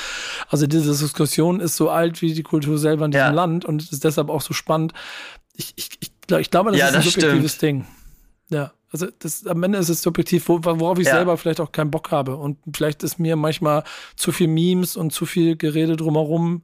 Also 0.48 0.68
diese 0.68 0.92
Diskussion 0.98 1.60
ist 1.60 1.76
so 1.76 1.90
alt 1.90 2.22
wie 2.22 2.34
die 2.34 2.44
Kultur 2.44 2.78
selber 2.78 3.04
in 3.06 3.12
diesem 3.12 3.26
Ja. 3.28 3.32
Land 3.32 3.66
und 3.66 3.82
ist 3.92 4.06
deshalb 4.06 4.30
auch 4.30 4.42
so 4.42 4.54
spannend. 4.54 4.94
Ich, 5.54 5.74
ich, 5.76 5.90
ich, 6.00 6.12
ich 6.40 6.50
glaube, 6.50 6.72
das 6.72 6.80
Ja, 6.80 6.88
ist 6.88 6.96
ein 6.96 7.04
das 7.04 7.14
subjektives 7.14 7.58
Ding. 7.58 7.86
Ja, 8.50 8.72
also 9.02 9.14
das, 9.20 9.46
am 9.46 9.64
Ende 9.64 9.78
ist 9.78 9.90
es 9.90 10.02
subjektiv, 10.02 10.48
wo, 10.50 10.60
worauf 10.64 11.00
ich 11.00 11.08
Ja. 11.08 11.16
selber 11.16 11.38
vielleicht 11.38 11.62
auch 11.62 11.72
keinen 11.72 11.92
Bock 11.92 12.12
habe. 12.12 12.36
Und 12.36 12.58
vielleicht 12.74 13.04
ist 13.04 13.20
mir 13.20 13.36
manchmal 13.36 13.84
zu 14.16 14.32
viel 14.32 14.48
Memes 14.48 14.98
und 14.98 15.12
zu 15.14 15.26
viel 15.26 15.56
Gerede 15.56 15.96
drumherum 15.96 16.64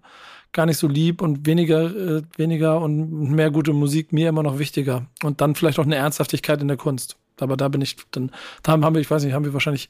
gar 0.51 0.65
nicht 0.67 0.77
so 0.77 0.87
lieb 0.87 1.21
und 1.21 1.45
weniger, 1.47 2.17
äh, 2.17 2.21
weniger 2.37 2.79
und 2.79 3.31
mehr 3.31 3.49
gute 3.51 3.73
Musik 3.73 4.13
mir 4.13 4.29
immer 4.29 4.43
noch 4.43 4.59
wichtiger. 4.59 5.07
Und 5.23 5.41
dann 5.41 5.55
vielleicht 5.55 5.79
auch 5.79 5.85
eine 5.85 5.95
Ernsthaftigkeit 5.95 6.61
in 6.61 6.67
der 6.67 6.77
Kunst. 6.77 7.17
Aber 7.39 7.57
da 7.57 7.67
bin 7.67 7.81
ich, 7.81 7.97
dann, 8.11 8.31
da 8.61 8.73
haben 8.73 8.95
wir, 8.95 9.01
ich 9.01 9.09
weiß 9.09 9.23
nicht, 9.23 9.33
haben 9.33 9.45
wir 9.45 9.53
wahrscheinlich 9.53 9.89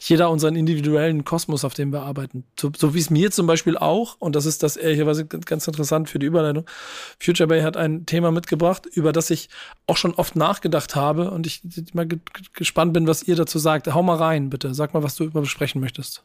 jeder 0.00 0.30
unseren 0.30 0.56
individuellen 0.56 1.24
Kosmos, 1.24 1.64
auf 1.64 1.74
dem 1.74 1.92
wir 1.92 2.02
arbeiten. 2.02 2.44
So, 2.58 2.70
so 2.76 2.94
wie 2.94 2.98
es 2.98 3.10
mir 3.10 3.30
zum 3.30 3.46
Beispiel 3.46 3.76
auch, 3.76 4.16
und 4.18 4.34
das 4.36 4.46
ist 4.46 4.62
das 4.62 4.76
ehrlicherweise 4.76 5.26
ganz 5.26 5.66
interessant 5.66 6.10
für 6.10 6.18
die 6.18 6.26
Überleitung, 6.26 6.66
Future 7.18 7.46
Bay 7.46 7.62
hat 7.62 7.76
ein 7.76 8.06
Thema 8.06 8.32
mitgebracht, 8.32 8.86
über 8.86 9.12
das 9.12 9.30
ich 9.30 9.48
auch 9.86 9.96
schon 9.96 10.14
oft 10.14 10.36
nachgedacht 10.36 10.96
habe 10.96 11.30
und 11.30 11.46
ich 11.46 11.62
mal 11.92 12.06
ge- 12.06 12.18
ge- 12.32 12.46
gespannt 12.52 12.92
bin, 12.92 13.06
was 13.06 13.22
ihr 13.22 13.36
dazu 13.36 13.58
sagt. 13.58 13.92
Hau 13.92 14.02
mal 14.02 14.16
rein, 14.16 14.50
bitte. 14.50 14.74
Sag 14.74 14.94
mal, 14.94 15.02
was 15.02 15.14
du 15.14 15.24
über 15.24 15.40
besprechen 15.40 15.80
möchtest. 15.80 16.24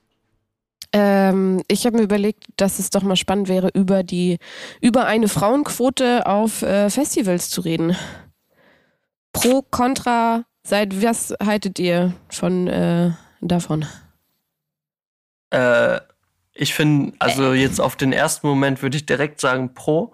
Ähm, 0.93 1.62
ich 1.67 1.86
habe 1.86 1.97
mir 1.97 2.04
überlegt, 2.04 2.45
dass 2.58 2.80
es 2.80 2.89
doch 2.89 3.04
mal 3.04 3.15
spannend 3.15 3.49
wäre, 3.49 3.69
über 3.73 4.04
die 4.04 4.38
über 4.82 5.06
eine 5.06 5.28
Frauenquote 5.28 6.25
auf 6.25 6.62
äh, 6.62 6.89
Festivals 6.89 7.49
zu 7.49 7.62
reden. 7.62 7.95
Pro, 9.34 9.62
Contra, 9.63 10.45
seit 10.65 11.01
was 11.01 11.34
haltet 11.41 11.80
ihr 11.80 12.13
von 12.30 12.67
äh, 12.67 13.12
davon? 13.41 13.86
Äh, 15.51 15.99
ich 16.54 16.73
finde, 16.73 17.13
also 17.19 17.54
jetzt 17.54 17.80
auf 17.80 17.95
den 17.95 18.12
ersten 18.12 18.47
Moment 18.47 18.82
würde 18.82 18.97
ich 18.97 19.06
direkt 19.06 19.39
sagen 19.39 19.73
pro. 19.73 20.13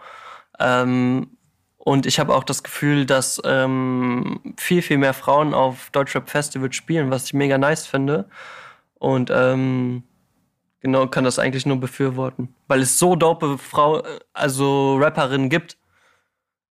Ähm, 0.59 1.37
und 1.77 2.05
ich 2.05 2.19
habe 2.19 2.35
auch 2.35 2.43
das 2.43 2.63
Gefühl, 2.63 3.05
dass 3.05 3.41
ähm, 3.43 4.39
viel, 4.57 4.81
viel 4.81 4.97
mehr 4.97 5.13
Frauen 5.13 5.53
auf 5.53 5.89
Deutschrap 5.91 6.29
Festivals 6.29 6.75
spielen, 6.75 7.09
was 7.09 7.25
ich 7.25 7.33
mega 7.33 7.57
nice 7.57 7.87
finde. 7.87 8.29
Und 8.99 9.31
ähm, 9.33 10.03
genau, 10.81 11.07
kann 11.07 11.23
das 11.23 11.39
eigentlich 11.39 11.65
nur 11.65 11.79
befürworten. 11.79 12.53
Weil 12.67 12.81
es 12.81 12.99
so 12.99 13.15
dope 13.15 13.57
Frau, 13.57 14.03
also 14.33 14.97
Rapperinnen 14.97 15.49
gibt. 15.49 15.77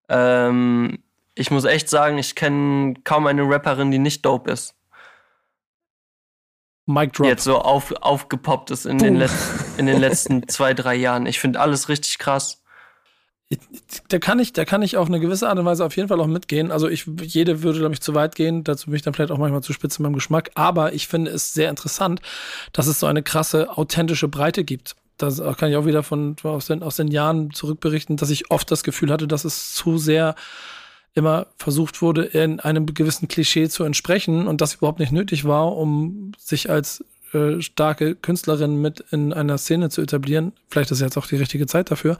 Ähm, 0.07 0.99
ich 1.35 1.51
muss 1.51 1.65
echt 1.65 1.89
sagen, 1.89 2.17
ich 2.17 2.35
kenne 2.35 2.95
kaum 3.03 3.27
eine 3.27 3.43
Rapperin, 3.43 3.91
die 3.91 3.99
nicht 3.99 4.25
dope 4.25 4.51
ist. 4.51 4.75
Mic 6.85 7.13
Drop. 7.13 7.27
Jetzt 7.27 7.43
so 7.43 7.59
auf, 7.59 7.91
aufgepoppt 8.01 8.71
ist 8.71 8.85
in 8.85 8.97
den, 8.97 9.15
Let 9.15 9.31
in 9.77 9.85
den 9.85 9.99
letzten 9.99 10.47
zwei, 10.47 10.73
drei 10.73 10.95
Jahren. 10.95 11.25
Ich 11.25 11.39
finde 11.39 11.59
alles 11.59 11.89
richtig 11.89 12.17
krass. 12.17 12.61
Da 14.07 14.17
kann 14.19 14.39
ich, 14.39 14.53
da 14.53 14.63
kann 14.63 14.81
ich 14.81 14.95
auf 14.95 15.07
eine 15.07 15.19
gewisse 15.19 15.49
Art 15.49 15.59
und 15.59 15.65
Weise 15.65 15.85
auf 15.85 15.95
jeden 15.97 16.07
Fall 16.07 16.21
auch 16.21 16.27
mitgehen. 16.27 16.71
Also 16.71 16.87
ich, 16.87 17.05
jede 17.21 17.63
würde, 17.63 17.79
glaube 17.79 17.93
ich, 17.93 18.01
zu 18.01 18.15
weit 18.15 18.35
gehen. 18.35 18.63
Dazu 18.63 18.85
bin 18.87 18.95
ich 18.95 19.01
dann 19.01 19.13
vielleicht 19.13 19.31
auch 19.31 19.37
manchmal 19.37 19.61
zu 19.61 19.73
spitz 19.73 19.99
in 19.99 20.03
meinem 20.03 20.13
Geschmack. 20.13 20.51
Aber 20.55 20.93
ich 20.93 21.07
finde 21.07 21.31
es 21.31 21.53
sehr 21.53 21.69
interessant, 21.69 22.21
dass 22.71 22.87
es 22.87 22.99
so 22.99 23.07
eine 23.07 23.23
krasse, 23.23 23.77
authentische 23.77 24.29
Breite 24.29 24.63
gibt. 24.63 24.95
Das 25.17 25.41
kann 25.57 25.69
ich 25.69 25.75
auch 25.75 25.85
wieder 25.85 26.01
von, 26.01 26.35
aus 26.43 26.67
den, 26.67 26.81
aus 26.81 26.95
den 26.95 27.09
Jahren 27.09 27.51
zurückberichten, 27.51 28.17
dass 28.17 28.29
ich 28.29 28.49
oft 28.49 28.71
das 28.71 28.83
Gefühl 28.83 29.11
hatte, 29.11 29.27
dass 29.27 29.45
es 29.45 29.73
zu 29.73 29.97
sehr 29.97 30.35
immer 31.13 31.47
versucht 31.57 32.01
wurde, 32.01 32.23
in 32.23 32.59
einem 32.59 32.85
gewissen 32.85 33.27
Klischee 33.27 33.67
zu 33.69 33.83
entsprechen 33.83 34.47
und 34.47 34.61
das 34.61 34.75
überhaupt 34.75 34.99
nicht 34.99 35.11
nötig 35.11 35.45
war, 35.45 35.75
um 35.75 36.31
sich 36.37 36.69
als 36.69 37.03
äh, 37.33 37.61
starke 37.61 38.15
Künstlerin 38.15 38.81
mit 38.81 39.05
in 39.11 39.31
einer 39.31 39.57
Szene 39.57 39.89
zu 39.89 40.01
etablieren. 40.01 40.51
Vielleicht 40.69 40.91
ist 40.91 40.99
jetzt 40.99 41.17
auch 41.17 41.27
die 41.27 41.37
richtige 41.37 41.65
Zeit 41.65 41.89
dafür. 41.89 42.17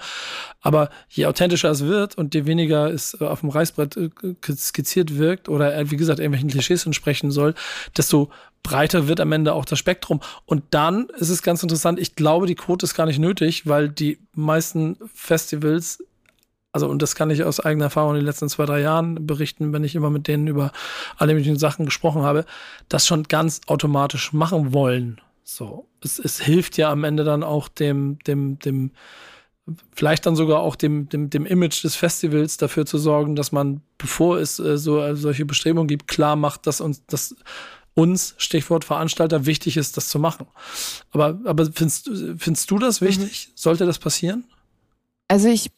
Aber 0.61 0.89
je 1.09 1.25
authentischer 1.25 1.69
es 1.69 1.85
wird 1.85 2.17
und 2.17 2.33
je 2.33 2.45
weniger 2.45 2.89
es 2.89 3.17
äh, 3.19 3.25
auf 3.25 3.41
dem 3.41 3.49
Reißbrett 3.49 3.97
äh, 3.97 4.09
skizziert 4.55 5.17
wirkt 5.17 5.49
oder 5.49 5.91
wie 5.91 5.97
gesagt 5.97 6.19
irgendwelchen 6.19 6.49
Klischees 6.49 6.85
entsprechen 6.85 7.31
soll, 7.31 7.55
desto 7.97 8.29
breiter 8.63 9.07
wird 9.07 9.19
am 9.19 9.31
Ende 9.31 9.53
auch 9.53 9.65
das 9.65 9.79
Spektrum. 9.79 10.21
Und 10.45 10.63
dann 10.69 11.07
ist 11.17 11.29
es 11.29 11.41
ganz 11.41 11.61
interessant, 11.61 11.99
ich 11.99 12.15
glaube, 12.15 12.45
die 12.45 12.55
Quote 12.55 12.85
ist 12.85 12.95
gar 12.95 13.05
nicht 13.05 13.19
nötig, 13.19 13.67
weil 13.67 13.89
die 13.89 14.19
meisten 14.33 14.97
Festivals 15.13 16.03
also 16.71 16.87
und 16.87 17.01
das 17.01 17.15
kann 17.15 17.29
ich 17.29 17.43
aus 17.43 17.59
eigener 17.59 17.85
Erfahrung 17.85 18.11
in 18.11 18.17
den 18.17 18.25
letzten 18.25 18.49
zwei, 18.49 18.65
drei 18.65 18.81
Jahren 18.81 19.27
berichten, 19.27 19.73
wenn 19.73 19.83
ich 19.83 19.95
immer 19.95 20.09
mit 20.09 20.27
denen 20.27 20.47
über 20.47 20.71
alle 21.17 21.33
möglichen 21.33 21.59
Sachen 21.59 21.85
gesprochen 21.85 22.21
habe, 22.21 22.45
das 22.87 23.05
schon 23.05 23.23
ganz 23.23 23.61
automatisch 23.67 24.31
machen 24.33 24.73
wollen. 24.73 25.19
So, 25.43 25.87
es, 26.01 26.17
es 26.17 26.39
hilft 26.39 26.77
ja 26.77 26.91
am 26.91 27.03
Ende 27.03 27.23
dann 27.23 27.43
auch 27.43 27.67
dem, 27.67 28.19
dem, 28.19 28.57
dem, 28.59 28.91
vielleicht 29.93 30.25
dann 30.25 30.37
sogar 30.37 30.61
auch 30.61 30.77
dem, 30.77 31.09
dem, 31.09 31.29
dem 31.29 31.45
Image 31.45 31.83
des 31.83 31.95
Festivals 31.95 32.55
dafür 32.57 32.85
zu 32.85 32.97
sorgen, 32.97 33.35
dass 33.35 33.51
man, 33.51 33.81
bevor 33.97 34.39
es 34.39 34.59
äh, 34.59 34.77
so 34.77 35.01
äh, 35.01 35.15
solche 35.15 35.45
Bestrebungen 35.45 35.87
gibt, 35.87 36.07
klar 36.07 36.37
macht, 36.37 36.67
dass 36.67 36.79
uns 36.79 37.05
das 37.05 37.35
uns, 37.93 38.35
Stichwort 38.37 38.85
Veranstalter, 38.85 39.45
wichtig 39.45 39.75
ist, 39.75 39.97
das 39.97 40.07
zu 40.07 40.17
machen. 40.17 40.47
Aber, 41.11 41.39
aber 41.43 41.65
findest, 41.65 42.09
findest 42.37 42.71
du 42.71 42.79
das 42.79 43.01
wichtig? 43.01 43.49
Mhm. 43.49 43.51
Sollte 43.55 43.85
das 43.85 43.99
passieren? 43.99 44.45
Also 45.31 45.47
ich 45.47 45.71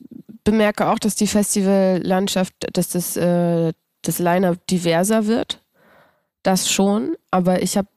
bemerke 0.44 0.88
auch, 0.88 0.98
dass 0.98 1.14
die 1.14 1.28
Festivallandschaft, 1.28 2.56
dass 2.74 2.90
das, 2.90 3.16
äh, 3.16 3.72
das 4.02 4.18
Line-Up 4.18 4.66
diverser 4.66 5.28
wird. 5.28 5.62
Das 6.42 6.72
schon, 6.72 7.16
aber 7.30 7.62
ich 7.62 7.78
habe 7.78 7.88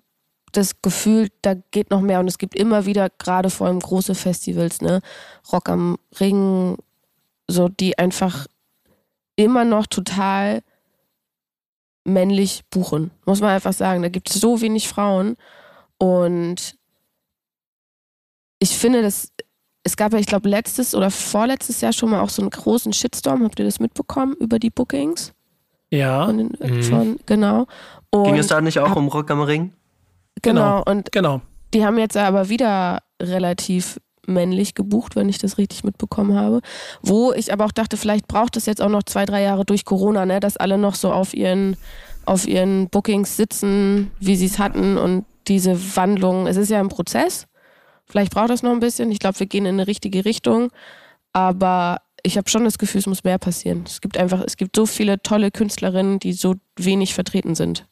das 0.53 0.83
Gefühl, 0.83 1.31
da 1.41 1.55
geht 1.71 1.89
noch 1.91 2.03
mehr 2.03 2.21
und 2.21 2.29
es 2.29 2.37
gibt 2.37 2.57
immer 2.57 2.85
wieder, 2.85 3.09
gerade 3.09 3.49
vor 3.49 3.69
allem 3.69 3.81
große 3.81 4.15
Festivals, 4.15 4.83
ne, 4.83 5.01
Rock 5.51 5.71
am 5.71 5.97
Ring, 6.21 6.77
so 7.49 7.71
die 7.71 7.97
einfach 7.97 8.47
immer 9.37 9.65
noch 9.65 9.87
total 9.87 10.63
männlich 12.05 12.65
buchen. 12.69 13.13
Muss 13.25 13.41
man 13.41 13.49
einfach 13.49 13.73
sagen. 13.73 14.03
Da 14.03 14.11
gibt 14.11 14.29
es 14.29 14.39
so 14.39 14.61
wenig 14.61 14.89
Frauen 14.89 15.39
und 15.97 16.77
ich 18.59 18.77
finde, 18.77 19.01
das 19.01 19.33
es 19.87 19.97
gab 19.97 20.13
ja, 20.13 20.19
ich 20.19 20.27
glaube, 20.27 20.49
letztes 20.49 20.97
oder 20.97 21.13
vorletztes 21.13 21.81
Jahr 21.81 21.93
schon 21.93 22.11
mal 22.11 22.21
auch 22.21 22.29
so 22.29 22.43
einen 22.43 22.51
großen 22.51 22.93
Shitstorm. 22.93 23.45
Habt 23.45 23.59
ihr 23.61 23.65
das 23.65 23.79
mitbekommen 23.79 24.35
über 24.41 24.59
die 24.59 24.71
Bookings? 24.71 25.33
Ja. 25.91 26.27
Von 26.27 26.39
den, 26.39 26.53
mhm. 26.59 26.83
von, 26.83 27.17
genau. 27.25 27.67
Und 28.11 28.25
Ging 28.25 28.37
es 28.37 28.49
da 28.49 28.61
nicht 28.61 28.81
auch 28.81 28.91
hab, 28.91 28.97
um 28.97 29.07
Rock 29.07 29.31
am 29.31 29.43
Ring? 29.43 29.73
Genau, 30.43 30.83
genau. 30.83 30.91
Und 30.91 31.13
genau. 31.13 31.41
die 31.73 31.87
haben 31.87 31.99
jetzt 31.99 32.17
aber 32.17 32.49
wieder 32.49 32.99
relativ 33.23 34.01
männlich 34.27 34.75
gebucht, 34.75 35.15
wenn 35.15 35.29
ich 35.29 35.39
das 35.39 35.57
richtig 35.57 35.85
mitbekommen 35.85 36.37
habe. 36.37 36.63
Wo 37.03 37.33
ich 37.33 37.53
aber 37.53 37.65
auch 37.65 37.73
dachte, 37.73 37.97
vielleicht 37.97 38.27
braucht 38.27 38.57
es 38.57 38.67
jetzt 38.67 38.83
auch 38.83 38.89
noch 38.89 39.05
zwei, 39.05 39.25
drei 39.25 39.43
Jahre 39.43 39.65
durch 39.65 39.85
Corona, 39.85 40.27
ne, 40.27 40.41
dass 40.41 40.57
alle 40.57 40.79
noch 40.79 40.97
so 40.97 41.13
auf 41.13 41.33
ihren, 41.33 41.77
auf 42.25 42.49
ihren 42.49 42.89
Bookings 42.89 43.37
sitzen, 43.37 44.11
wie 44.19 44.35
sie 44.35 44.47
es 44.47 44.59
hatten 44.59 44.99
und 44.99 45.27
diese 45.47 45.79
Wandlung. 45.95 46.49
Es 46.49 46.57
ist 46.57 46.71
ja 46.71 46.81
ein 46.81 46.89
Prozess. 46.89 47.47
Vielleicht 48.07 48.33
braucht 48.33 48.51
das 48.51 48.63
noch 48.63 48.73
ein 48.73 48.81
bisschen. 48.81 49.11
Ich 49.11 49.19
glaube, 49.19 49.39
wir 49.41 49.47
gehen 49.47 49.67
in 49.67 49.75
eine 49.75 49.87
richtige 49.87 50.25
Richtung. 50.25 50.71
Aber 51.33 52.01
ich 52.23 52.37
habe 52.37 52.49
schon 52.49 52.65
das 52.65 52.79
Gefühl, 52.79 53.01
es 53.01 53.07
muss 53.07 53.25
mehr 53.25 53.39
passieren. 53.39 53.85
Es 53.87 54.01
gibt 54.01 54.17
einfach, 54.17 54.41
es 54.41 54.57
gibt 54.57 54.75
so 54.75 54.87
viele 54.87 55.23
tolle 55.23 55.51
Künstlerinnen, 55.51 56.19
die 56.19 56.33
so 56.33 56.57
wenig 56.77 57.15
vertreten 57.15 57.55
sind. 57.55 57.87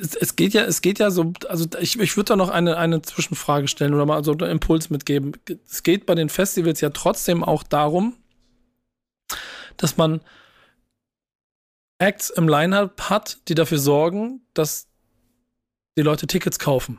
Es, 0.00 0.36
geht 0.36 0.54
ja, 0.54 0.62
es 0.62 0.80
geht 0.80 0.98
ja 0.98 1.10
so, 1.10 1.32
also 1.48 1.66
ich, 1.80 1.98
ich 1.98 2.16
würde 2.16 2.28
da 2.28 2.36
noch 2.36 2.48
eine, 2.48 2.76
eine 2.76 3.02
Zwischenfrage 3.02 3.68
stellen 3.68 3.94
oder 3.94 4.06
mal 4.06 4.24
so 4.24 4.32
einen 4.32 4.50
Impuls 4.50 4.90
mitgeben. 4.90 5.32
Es 5.68 5.82
geht 5.82 6.06
bei 6.06 6.14
den 6.14 6.28
Festivals 6.28 6.80
ja 6.80 6.90
trotzdem 6.90 7.44
auch 7.44 7.62
darum, 7.62 8.16
dass 9.76 9.96
man 9.96 10.20
Acts 11.98 12.30
im 12.30 12.48
Line-Up 12.48 13.10
hat, 13.10 13.38
die 13.48 13.54
dafür 13.54 13.78
sorgen, 13.78 14.40
dass 14.54 14.88
die 15.96 16.02
Leute 16.02 16.26
Tickets 16.26 16.58
kaufen. 16.58 16.98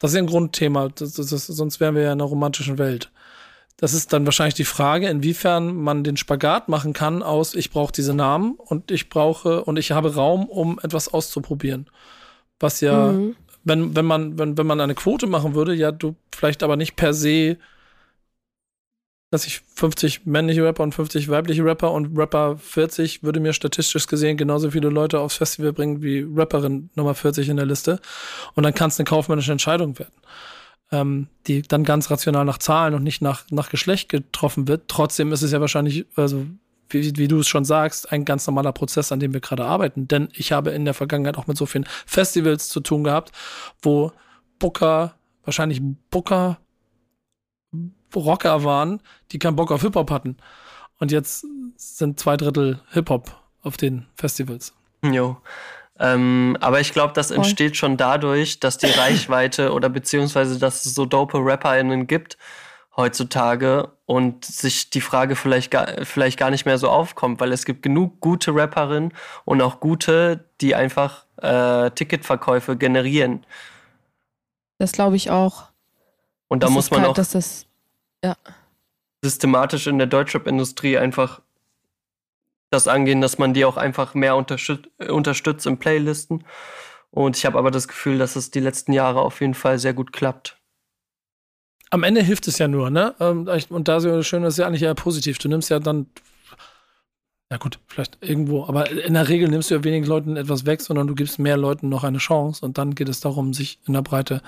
Das 0.00 0.10
ist 0.10 0.16
ja 0.16 0.22
ein 0.22 0.26
Grundthema, 0.26 0.88
das, 0.88 1.12
das, 1.12 1.28
das, 1.28 1.46
sonst 1.46 1.78
wären 1.78 1.94
wir 1.94 2.02
ja 2.02 2.12
in 2.12 2.20
einer 2.20 2.24
romantischen 2.24 2.78
Welt. 2.78 3.12
Das 3.76 3.94
ist 3.94 4.12
dann 4.12 4.26
wahrscheinlich 4.26 4.54
die 4.54 4.64
Frage, 4.64 5.08
inwiefern 5.08 5.74
man 5.74 6.04
den 6.04 6.16
Spagat 6.16 6.68
machen 6.68 6.92
kann 6.92 7.22
aus, 7.22 7.54
ich 7.54 7.70
brauche 7.70 7.92
diese 7.92 8.12
Namen 8.12 8.54
und 8.56 8.90
ich 8.90 9.08
brauche 9.08 9.64
und 9.64 9.78
ich 9.78 9.92
habe 9.92 10.14
Raum, 10.14 10.46
um 10.46 10.78
etwas 10.82 11.08
auszuprobieren. 11.08 11.88
Was 12.58 12.80
ja, 12.80 13.12
mhm. 13.12 13.36
wenn, 13.64 13.94
wenn 13.94 14.04
man, 14.04 14.38
wenn, 14.38 14.58
wenn 14.58 14.66
man 14.66 14.80
eine 14.80 14.94
Quote 14.94 15.26
machen 15.26 15.54
würde, 15.54 15.74
ja, 15.74 15.92
du 15.92 16.16
vielleicht 16.34 16.62
aber 16.62 16.76
nicht 16.76 16.96
per 16.96 17.14
se 17.14 17.56
dass 19.30 19.46
ich 19.46 19.60
50 19.76 20.26
männliche 20.26 20.64
Rapper 20.64 20.82
und 20.82 20.94
50 20.94 21.28
weibliche 21.28 21.64
Rapper 21.64 21.92
und 21.92 22.18
Rapper 22.18 22.58
40 22.58 23.22
würde 23.22 23.38
mir 23.38 23.52
statistisch 23.52 24.06
gesehen 24.08 24.36
genauso 24.36 24.72
viele 24.72 24.88
Leute 24.88 25.20
aufs 25.20 25.36
Festival 25.36 25.72
bringen 25.72 26.02
wie 26.02 26.26
Rapperin 26.28 26.90
Nummer 26.96 27.14
40 27.14 27.48
in 27.48 27.56
der 27.56 27.66
Liste. 27.66 28.00
Und 28.54 28.64
dann 28.64 28.74
kann 28.74 28.90
es 28.90 28.98
eine 28.98 29.04
kaufmännische 29.04 29.52
Entscheidung 29.52 29.98
werden, 30.00 30.14
ähm, 30.90 31.28
die 31.46 31.62
dann 31.62 31.84
ganz 31.84 32.10
rational 32.10 32.44
nach 32.44 32.58
Zahlen 32.58 32.94
und 32.94 33.04
nicht 33.04 33.22
nach, 33.22 33.44
nach 33.50 33.70
Geschlecht 33.70 34.08
getroffen 34.08 34.66
wird. 34.66 34.88
Trotzdem 34.88 35.32
ist 35.32 35.42
es 35.42 35.52
ja 35.52 35.60
wahrscheinlich, 35.60 36.06
also 36.16 36.46
wie, 36.88 37.16
wie 37.16 37.28
du 37.28 37.38
es 37.38 37.46
schon 37.46 37.64
sagst, 37.64 38.10
ein 38.10 38.24
ganz 38.24 38.48
normaler 38.48 38.72
Prozess, 38.72 39.12
an 39.12 39.20
dem 39.20 39.32
wir 39.32 39.40
gerade 39.40 39.64
arbeiten. 39.64 40.08
Denn 40.08 40.28
ich 40.32 40.50
habe 40.50 40.70
in 40.70 40.84
der 40.84 40.94
Vergangenheit 40.94 41.38
auch 41.38 41.46
mit 41.46 41.56
so 41.56 41.66
vielen 41.66 41.86
Festivals 42.04 42.68
zu 42.68 42.80
tun 42.80 43.04
gehabt, 43.04 43.30
wo 43.80 44.10
Booker, 44.58 45.14
wahrscheinlich 45.44 45.80
Booker, 46.10 46.58
Rocker 48.16 48.64
waren, 48.64 49.00
die 49.32 49.38
keinen 49.38 49.56
Bock 49.56 49.70
auf 49.72 49.82
Hip-Hop 49.82 50.10
hatten. 50.10 50.36
Und 50.98 51.12
jetzt 51.12 51.46
sind 51.76 52.20
zwei 52.20 52.36
Drittel 52.36 52.80
Hip-Hop 52.90 53.30
auf 53.62 53.76
den 53.76 54.06
Festivals. 54.14 54.74
Jo. 55.02 55.38
Ähm, 55.98 56.56
aber 56.60 56.80
ich 56.80 56.92
glaube, 56.92 57.12
das 57.12 57.30
entsteht 57.30 57.76
schon 57.76 57.96
dadurch, 57.96 58.60
dass 58.60 58.78
die 58.78 58.86
Reichweite 58.90 59.72
oder 59.72 59.88
beziehungsweise, 59.88 60.58
dass 60.58 60.86
es 60.86 60.94
so 60.94 61.06
dope 61.06 61.38
RapperInnen 61.38 62.06
gibt 62.06 62.38
heutzutage 62.96 63.92
und 64.06 64.44
sich 64.44 64.90
die 64.90 65.00
Frage 65.00 65.36
vielleicht 65.36 65.70
gar, 65.70 66.04
vielleicht 66.04 66.38
gar 66.38 66.50
nicht 66.50 66.66
mehr 66.66 66.78
so 66.78 66.88
aufkommt, 66.88 67.40
weil 67.40 67.52
es 67.52 67.64
gibt 67.64 67.82
genug 67.82 68.20
gute 68.20 68.54
Rapperinnen 68.54 69.12
und 69.44 69.62
auch 69.62 69.80
gute, 69.80 70.44
die 70.60 70.74
einfach 70.74 71.24
äh, 71.36 71.90
Ticketverkäufe 71.90 72.76
generieren. 72.76 73.46
Das 74.78 74.92
glaube 74.92 75.16
ich 75.16 75.30
auch. 75.30 75.64
Und 76.48 76.62
da 76.62 76.66
das 76.66 76.74
muss 76.74 76.90
man 76.90 77.04
auch. 77.04 77.14
Dass 77.14 77.30
das 77.30 77.66
ja. 78.24 78.36
systematisch 79.22 79.86
in 79.86 79.98
der 79.98 80.06
Deutschrap-Industrie 80.06 80.98
einfach 80.98 81.40
das 82.70 82.86
angehen, 82.88 83.20
dass 83.20 83.38
man 83.38 83.52
die 83.52 83.64
auch 83.64 83.76
einfach 83.76 84.14
mehr 84.14 84.36
unterstützt, 84.36 84.88
unterstützt 85.08 85.66
in 85.66 85.78
Playlisten 85.78 86.44
Und 87.10 87.36
ich 87.36 87.44
habe 87.44 87.58
aber 87.58 87.70
das 87.70 87.88
Gefühl, 87.88 88.18
dass 88.18 88.36
es 88.36 88.50
die 88.50 88.60
letzten 88.60 88.92
Jahre 88.92 89.20
auf 89.20 89.40
jeden 89.40 89.54
Fall 89.54 89.78
sehr 89.78 89.94
gut 89.94 90.12
klappt. 90.12 90.56
Am 91.90 92.04
Ende 92.04 92.22
hilft 92.22 92.46
es 92.46 92.58
ja 92.58 92.68
nur, 92.68 92.90
ne? 92.90 93.14
Ähm, 93.18 93.48
Und 93.70 93.88
da 93.88 93.96
ist 93.96 94.04
ja 94.04 94.22
schön, 94.22 94.44
das 94.44 94.54
ist 94.54 94.58
ja 94.58 94.66
eigentlich 94.66 94.84
eher 94.84 94.94
positiv. 94.94 95.38
Du 95.38 95.48
nimmst 95.48 95.70
ja 95.70 95.80
dann, 95.80 96.06
ja 97.50 97.58
gut, 97.58 97.80
vielleicht 97.88 98.18
irgendwo, 98.20 98.64
aber 98.64 98.88
in 98.88 99.14
der 99.14 99.28
Regel 99.28 99.48
nimmst 99.48 99.70
du 99.70 99.74
ja 99.74 99.82
wenigen 99.82 100.06
Leuten 100.06 100.36
etwas 100.36 100.66
weg, 100.66 100.80
sondern 100.80 101.08
du 101.08 101.16
gibst 101.16 101.40
mehr 101.40 101.56
Leuten 101.56 101.88
noch 101.88 102.04
eine 102.04 102.18
Chance 102.18 102.64
und 102.64 102.78
dann 102.78 102.94
geht 102.94 103.08
es 103.08 103.18
darum, 103.18 103.52
sich 103.52 103.80
in 103.88 103.94
der 103.94 104.02
Breite 104.02 104.40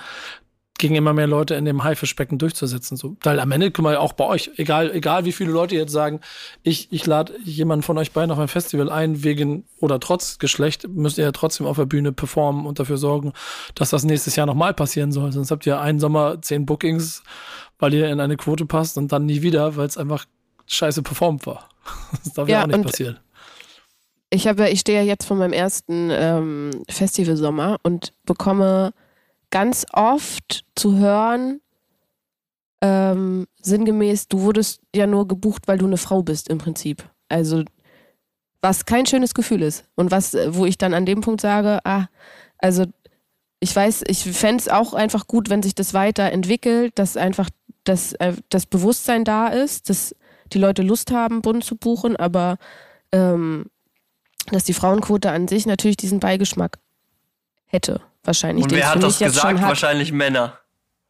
gegen 0.83 0.97
immer 0.97 1.13
mehr 1.13 1.29
Leute 1.29 1.55
in 1.55 1.65
dem 1.65 1.85
Haifischbecken 1.85 2.39
durchzusetzen. 2.39 2.97
So. 2.97 3.17
Weil 3.23 3.39
am 3.39 3.53
Ende 3.53 3.71
können 3.71 3.87
wir 3.87 4.01
auch 4.01 4.15
bei 4.15 4.27
euch, 4.27 4.51
egal, 4.57 4.91
egal 4.91 5.25
wie 5.25 5.31
viele 5.31 5.53
Leute 5.53 5.77
jetzt 5.77 5.93
sagen, 5.93 6.19
ich, 6.65 6.89
ich 6.91 7.07
lade 7.07 7.35
jemanden 7.45 7.85
von 7.85 7.97
euch 7.99 8.11
beiden 8.11 8.33
auf 8.33 8.39
ein 8.41 8.49
Festival 8.49 8.91
ein, 8.91 9.23
wegen 9.23 9.65
oder 9.79 10.01
trotz 10.01 10.41
Geschlecht, 10.41 10.89
müsst 10.89 11.19
ihr 11.19 11.25
ja 11.25 11.31
trotzdem 11.31 11.69
auf 11.69 11.77
der 11.77 11.87
Bühne 11.87 12.11
performen 12.11 12.67
und 12.67 12.81
dafür 12.81 12.97
sorgen, 12.97 13.33
dass 13.77 13.91
das 13.91 14.03
nächstes 14.03 14.35
Jahr 14.35 14.47
nochmal 14.47 14.75
passieren 14.75 15.13
soll. 15.13 15.31
Sonst 15.31 15.53
habt 15.53 15.65
ihr 15.67 15.81
einen 15.81 16.01
Sommer 16.01 16.43
zehn 16.43 16.67
Bookings, 16.67 17.23
weil 17.79 17.95
ihr 17.95 18.11
in 18.11 18.19
eine 18.19 18.37
Quote 18.37 18.67
passt 18.67 18.99
und 18.99 19.13
dann 19.13 19.25
nie 19.25 19.43
wieder, 19.43 19.77
weil 19.77 19.87
es 19.87 19.97
einfach 19.97 20.25
scheiße 20.67 21.03
performt 21.03 21.47
war. 21.47 21.69
Das 22.25 22.35
darf 22.35 22.49
ja, 22.49 22.59
ja 22.59 22.63
auch 22.65 22.67
nicht 22.67 22.83
passieren. 22.83 23.21
Ich 24.31 24.49
habe, 24.49 24.69
ich 24.69 24.81
stehe 24.81 24.99
ja 24.99 25.05
jetzt 25.05 25.27
vor 25.27 25.37
meinem 25.37 25.53
ersten 25.53 26.09
ähm, 26.11 26.71
Festivalsommer 26.89 27.79
und 27.85 28.13
bekomme 28.27 28.93
ganz 29.53 29.87
oft 29.93 30.65
zu 30.75 30.97
hören, 30.97 31.61
ähm, 32.81 33.47
sinngemäß, 33.63 34.27
du 34.27 34.41
wurdest 34.41 34.81
ja 34.95 35.07
nur 35.07 35.29
gebucht, 35.29 35.69
weil 35.69 35.79
du 35.79 35.87
eine 35.87 35.99
Frau 35.99 36.25
bist 36.25 36.49
im 36.49 36.59
Prinzip. 36.59 37.09
Also 37.29 37.63
was 38.61 38.87
kein 38.87 39.07
schönes 39.07 39.35
Gefühl 39.35 39.63
ist. 39.63 39.85
Und 39.95 40.11
was, 40.11 40.35
wo 40.49 40.67
ich 40.67 40.79
dann 40.79 40.95
an 40.95 41.07
dem 41.07 41.21
Punkt 41.21 41.41
sage, 41.41 41.79
ah, 41.85 42.07
also 42.59 42.87
ich 43.61 43.75
weiß, 43.75 44.03
ich 44.07 44.25
fände 44.25 44.61
es 44.61 44.69
auch 44.69 44.95
einfach 44.95 45.27
gut, 45.27 45.51
wenn 45.51 45.63
sich 45.63 45.75
das 45.75 45.95
weiterentwickelt, 45.95 46.99
dass 46.99 47.17
einfach 47.17 47.49
das, 47.85 48.15
äh, 48.15 48.35
das 48.49 48.67
Bewusstsein 48.67 49.25
da 49.25 49.49
ist, 49.49 49.91
dass 49.91 50.15
die 50.53 50.59
Leute 50.59 50.83
Lust 50.83 51.13
haben, 51.13 51.43
bunt 51.43 51.65
zu 51.65 51.77
buchen, 51.77 52.17
aber 52.17 52.59
ähm, 53.13 53.67
dass 54.51 54.65
die 54.65 54.75
Frauenquote 54.75 55.31
an 55.31 55.47
sich 55.47 55.67
natürlich 55.67 55.97
diesen 55.97 56.21
Beigeschmack 56.21 56.79
hätte 57.67 58.01
wahrscheinlich. 58.25 58.65
Und 58.65 58.73
wer 58.73 58.91
hat 58.91 59.03
das 59.03 59.19
gesagt? 59.19 59.61
Wahrscheinlich 59.61 60.13
Männer. 60.13 60.59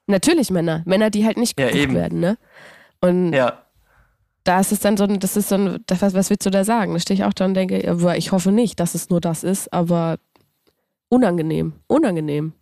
Natürlich 0.07 0.51
Männer. 0.51 0.83
Männer, 0.85 1.11
die 1.11 1.25
halt 1.25 1.37
nicht 1.37 1.57
gebucht 1.57 1.75
ja, 1.75 1.93
werden, 1.93 2.21
ne? 2.21 2.39
Und 3.01 3.33
ja. 3.33 3.63
da 4.45 4.61
ist 4.61 4.73
es 4.73 4.81
dann 4.81 4.97
so, 4.97 5.07
das 5.07 5.37
ist 5.37 5.49
so 5.49 5.57
ein, 5.57 5.85
was, 5.89 6.15
was 6.15 6.31
willst 6.31 6.47
du 6.47 6.51
da 6.51 6.65
sagen? 6.65 6.93
Da 6.93 7.01
stehe 7.01 7.19
ich 7.19 7.25
auch 7.25 7.33
da 7.33 7.45
und 7.45 7.55
denke, 7.55 7.79
ich 8.17 8.33
hoffe 8.33 8.53
nicht, 8.53 8.81
dass 8.81 8.95
es 8.95 9.11
nur 9.11 9.21
das 9.21 9.45
ist, 9.45 9.73
aber 9.73 10.19
unangenehm. 11.09 11.75
Unangenehm. 11.87 12.53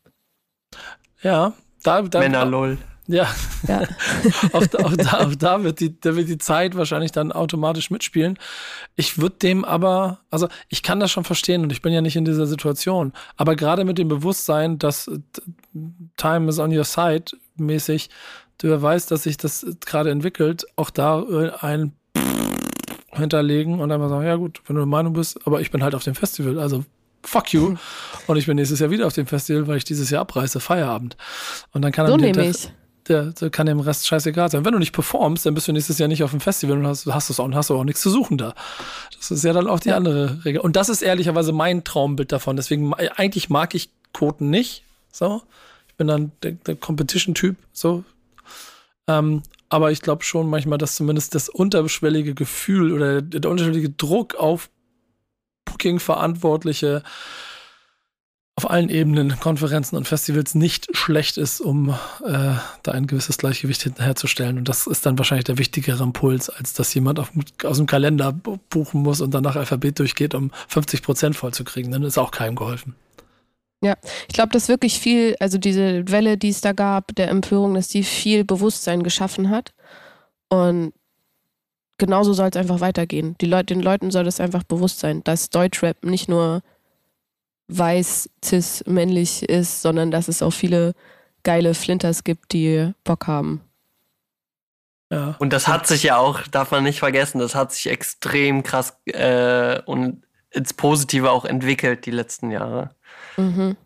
Ja, 1.23 1.53
da, 1.83 2.03
da 2.03 2.19
Männer 2.21 2.45
lol. 2.45 2.79
Ja, 3.12 3.29
ja. 3.66 3.83
auch, 4.53 4.62
auch, 4.62 4.96
da, 4.96 5.18
auch 5.20 5.35
da, 5.35 5.64
wird 5.64 5.81
die, 5.81 5.99
da 6.01 6.14
wird 6.14 6.29
die 6.29 6.38
Zeit 6.38 6.77
wahrscheinlich 6.77 7.11
dann 7.12 7.33
automatisch 7.33 7.90
mitspielen. 7.90 8.38
Ich 8.94 9.18
würde 9.18 9.37
dem 9.37 9.64
aber, 9.64 10.20
also 10.31 10.49
ich 10.68 10.83
kann 10.83 11.01
das 11.01 11.11
schon 11.11 11.25
verstehen 11.25 11.62
und 11.62 11.73
ich 11.73 11.83
bin 11.83 11.92
ja 11.92 12.01
nicht 12.01 12.16
in 12.16 12.25
dieser 12.25 12.46
Situation, 12.46 13.12
aber 13.37 13.57
gerade 13.57 13.85
mit 13.85 13.99
dem 13.99 14.09
Bewusstsein, 14.09 14.79
dass 14.79 15.11
Time 16.16 16.49
is 16.49 16.59
on 16.59 16.77
your 16.77 16.85
side 16.85 17.37
mäßig, 17.57 18.11
du 18.59 18.81
weißt, 18.81 19.11
dass 19.11 19.25
sich 19.25 19.37
das 19.37 19.66
gerade 19.85 20.11
entwickelt, 20.11 20.66
auch 20.77 20.90
da 20.90 21.25
ein 21.61 21.92
hinterlegen 23.12 23.81
und 23.81 23.90
einfach 23.90 24.09
sagen, 24.09 24.25
ja 24.25 24.37
gut, 24.37 24.62
wenn 24.66 24.77
du 24.77 24.83
der 24.83 24.87
Meinung 24.87 25.14
bist, 25.14 25.46
aber 25.46 25.61
ich 25.61 25.70
bin 25.70 25.83
halt 25.83 25.96
auf 25.96 26.05
dem 26.05 26.14
Festival, 26.14 26.59
also 26.61 26.85
fuck 27.23 27.53
you. 27.53 27.75
Und 28.27 28.37
ich 28.37 28.46
bin 28.46 28.57
nächstes 28.57 28.81
Jahr 28.81 28.90
wieder 28.90 29.07
auf 29.07 29.12
dem 29.12 29.27
Festival, 29.27 29.66
weil 29.66 29.77
ich 29.77 29.85
dieses 29.85 30.11
Jahr 30.11 30.23
abreiße, 30.23 30.61
Feierabend. 30.61 31.16
Und 31.73 31.83
dann 31.83 31.92
kann 31.92 32.07
so 32.07 32.16
nehme 32.16 32.49
ich 32.49 32.73
der, 33.11 33.33
der 33.33 33.51
kann 33.51 33.66
dem 33.66 33.81
Rest 33.81 34.07
scheißegal 34.07 34.51
sein. 34.51 34.64
Wenn 34.64 34.73
du 34.73 34.79
nicht 34.79 34.92
performst, 34.92 35.44
dann 35.44 35.55
bist 35.55 35.68
du 35.68 35.73
nächstes 35.73 35.99
Jahr 35.99 36.09
nicht 36.09 36.23
auf 36.23 36.31
dem 36.31 36.40
Festival 36.40 36.79
und 36.79 36.87
hast, 36.87 37.07
hast 37.07 37.29
es 37.29 37.40
auch 37.40 37.51
hast 37.53 37.70
auch 37.70 37.85
nichts 37.85 38.01
zu 38.01 38.11
suchen 38.11 38.38
da. 38.38 38.55
Das 39.16 39.31
ist 39.31 39.44
ja 39.44 39.53
dann 39.53 39.66
auch 39.66 39.81
die 39.81 39.92
andere 39.92 40.44
Regel. 40.44 40.61
Und 40.61 40.77
das 40.77 40.88
ist 40.88 41.03
ehrlicherweise 41.03 41.53
mein 41.53 41.85
Traumbild 41.85 42.33
davon. 42.33 42.57
Deswegen, 42.57 42.94
eigentlich 42.94 43.51
mag 43.51 43.75
ich 43.75 43.90
Quoten 44.14 44.49
nicht. 44.49 44.85
So. 45.12 45.42
Ich 45.88 45.94
bin 45.96 46.07
dann 46.07 46.33
der, 46.42 46.53
der 46.53 46.77
Competition-Typ, 46.77 47.57
so. 47.73 48.05
Ähm, 49.07 49.42
aber 49.68 49.92
ich 49.92 50.01
glaube 50.01 50.25
schon 50.25 50.49
manchmal, 50.49 50.79
dass 50.79 50.94
zumindest 50.94 51.35
das 51.35 51.49
unterschwellige 51.49 52.35
Gefühl 52.35 52.92
oder 52.92 53.20
der 53.20 53.51
unterschwellige 53.51 53.90
Druck 53.90 54.35
auf 54.37 54.70
Booking-Verantwortliche 55.64 57.03
auf 58.61 58.70
allen 58.70 58.90
Ebenen, 58.90 59.40
Konferenzen 59.40 59.96
und 59.96 60.07
Festivals 60.07 60.55
nicht 60.55 60.94
schlecht 60.94 61.38
ist, 61.38 61.62
um 61.62 61.90
äh, 62.23 62.53
da 62.83 62.92
ein 62.92 63.07
gewisses 63.07 63.38
Gleichgewicht 63.38 63.99
herzustellen. 63.99 64.59
Und 64.59 64.68
das 64.68 64.87
ist 64.87 65.07
dann 65.07 65.16
wahrscheinlich 65.16 65.46
der 65.46 65.57
wichtigere 65.57 66.03
Impuls, 66.03 66.51
als 66.51 66.75
dass 66.75 66.92
jemand 66.92 67.18
auf, 67.18 67.33
aus 67.64 67.79
dem 67.79 67.87
Kalender 67.87 68.33
buchen 68.33 69.01
muss 69.01 69.23
und 69.23 69.33
dann 69.33 69.44
nach 69.44 69.57
Alphabet 69.57 69.99
durchgeht, 69.99 70.35
um 70.35 70.51
50 70.68 71.03
Prozent 71.03 71.37
vollzukriegen. 71.37 71.90
Dann 71.90 72.03
ist 72.03 72.18
auch 72.18 72.33
keinem 72.33 72.55
geholfen. 72.55 72.94
Ja, 73.83 73.94
ich 74.29 74.35
glaube, 74.35 74.51
dass 74.51 74.68
wirklich 74.68 75.01
viel, 75.01 75.37
also 75.40 75.57
diese 75.57 76.07
Welle, 76.11 76.37
die 76.37 76.51
es 76.51 76.61
da 76.61 76.73
gab, 76.73 77.14
der 77.14 77.31
Empörung, 77.31 77.73
dass 77.73 77.88
die 77.88 78.03
viel 78.03 78.44
Bewusstsein 78.44 79.03
geschaffen 79.03 79.49
hat. 79.49 79.73
Und 80.51 80.92
genauso 81.96 82.35
soll 82.35 82.51
es 82.51 82.57
einfach 82.57 82.81
weitergehen. 82.81 83.37
Die 83.40 83.46
Leute, 83.46 83.73
den 83.73 83.81
Leuten 83.81 84.11
soll 84.11 84.27
es 84.27 84.38
einfach 84.38 84.64
bewusst 84.64 84.99
sein, 84.99 85.25
dass 85.25 85.49
Deutschrap 85.49 86.05
nicht 86.05 86.29
nur 86.29 86.61
weiß, 87.76 88.30
cis, 88.44 88.85
männlich 88.87 89.48
ist, 89.48 89.83
sondern 89.83 90.11
dass 90.11 90.28
es 90.28 90.42
auch 90.42 90.52
viele 90.52 90.94
geile 91.42 91.74
Flinters 91.74 92.24
gibt, 92.24 92.52
die 92.52 92.92
Bock 93.04 93.26
haben. 93.26 93.62
Ja. 95.12 95.35
Und 95.38 95.52
das 95.52 95.66
hat 95.66 95.87
sich 95.87 96.04
ja 96.04 96.18
auch, 96.18 96.42
darf 96.48 96.70
man 96.70 96.85
nicht 96.85 97.00
vergessen, 97.00 97.40
das 97.40 97.54
hat 97.54 97.72
sich 97.72 97.88
extrem 97.88 98.62
krass 98.62 98.96
äh, 99.06 99.80
und 99.85 100.22
ins 100.50 100.72
Positive 100.74 101.30
auch 101.30 101.44
entwickelt 101.44 102.06
die 102.06 102.11
letzten 102.12 102.50
Jahre. 102.50 102.90
Mhm. 103.37 103.76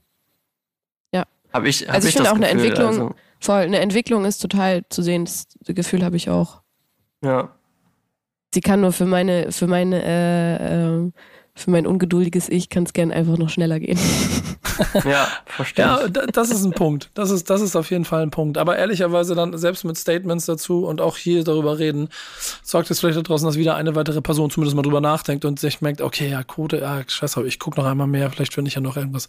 Ja. 1.12 1.24
Hab 1.52 1.64
ich, 1.64 1.82
hab 1.82 1.94
also 1.94 2.08
ich, 2.08 2.14
ich 2.14 2.16
finde 2.16 2.30
auch 2.30 2.34
Gefühl, 2.34 2.50
eine 2.50 2.62
Entwicklung, 2.62 2.88
also. 2.88 3.14
voll, 3.40 3.62
eine 3.62 3.80
Entwicklung 3.80 4.24
ist 4.24 4.38
total 4.38 4.84
zu 4.88 5.02
sehen, 5.02 5.24
das 5.24 5.46
Gefühl 5.66 6.04
habe 6.04 6.16
ich 6.16 6.28
auch. 6.28 6.62
Ja. 7.22 7.54
Sie 8.52 8.60
kann 8.60 8.82
nur 8.82 8.92
für 8.92 9.06
meine, 9.06 9.50
für 9.50 9.66
meine 9.66 10.02
äh, 10.04 11.06
äh, 11.06 11.10
für 11.56 11.70
mein 11.70 11.86
ungeduldiges 11.86 12.48
Ich 12.48 12.68
kann 12.68 12.82
es 12.82 12.92
gern 12.92 13.12
einfach 13.12 13.38
noch 13.38 13.48
schneller 13.48 13.78
gehen. 13.78 13.98
ja, 15.04 15.28
verstehe. 15.46 15.84
Ja, 15.84 16.08
das 16.08 16.50
ist 16.50 16.64
ein 16.64 16.72
Punkt. 16.72 17.10
Das 17.14 17.30
ist, 17.30 17.48
das 17.48 17.60
ist 17.60 17.76
auf 17.76 17.90
jeden 17.90 18.04
Fall 18.04 18.22
ein 18.22 18.30
Punkt. 18.30 18.58
Aber 18.58 18.76
ehrlicherweise 18.76 19.36
dann 19.36 19.56
selbst 19.56 19.84
mit 19.84 19.96
Statements 19.96 20.46
dazu 20.46 20.84
und 20.84 21.00
auch 21.00 21.16
hier 21.16 21.44
darüber 21.44 21.78
reden, 21.78 22.08
sorgt 22.64 22.90
es 22.90 22.98
vielleicht 22.98 23.28
draußen, 23.28 23.46
dass 23.46 23.56
wieder 23.56 23.76
eine 23.76 23.94
weitere 23.94 24.20
Person 24.20 24.50
zumindest 24.50 24.74
mal 24.74 24.82
drüber 24.82 25.00
nachdenkt 25.00 25.44
und 25.44 25.60
sich 25.60 25.80
merkt, 25.80 26.00
okay, 26.00 26.28
ja, 26.28 26.42
Quote, 26.42 26.78
ja, 26.78 27.02
scheiße, 27.06 27.46
ich 27.46 27.60
gucke 27.60 27.80
noch 27.80 27.86
einmal 27.86 28.08
mehr, 28.08 28.30
vielleicht 28.30 28.54
finde 28.54 28.68
ich 28.68 28.74
ja 28.74 28.80
noch 28.80 28.96
irgendwas. 28.96 29.28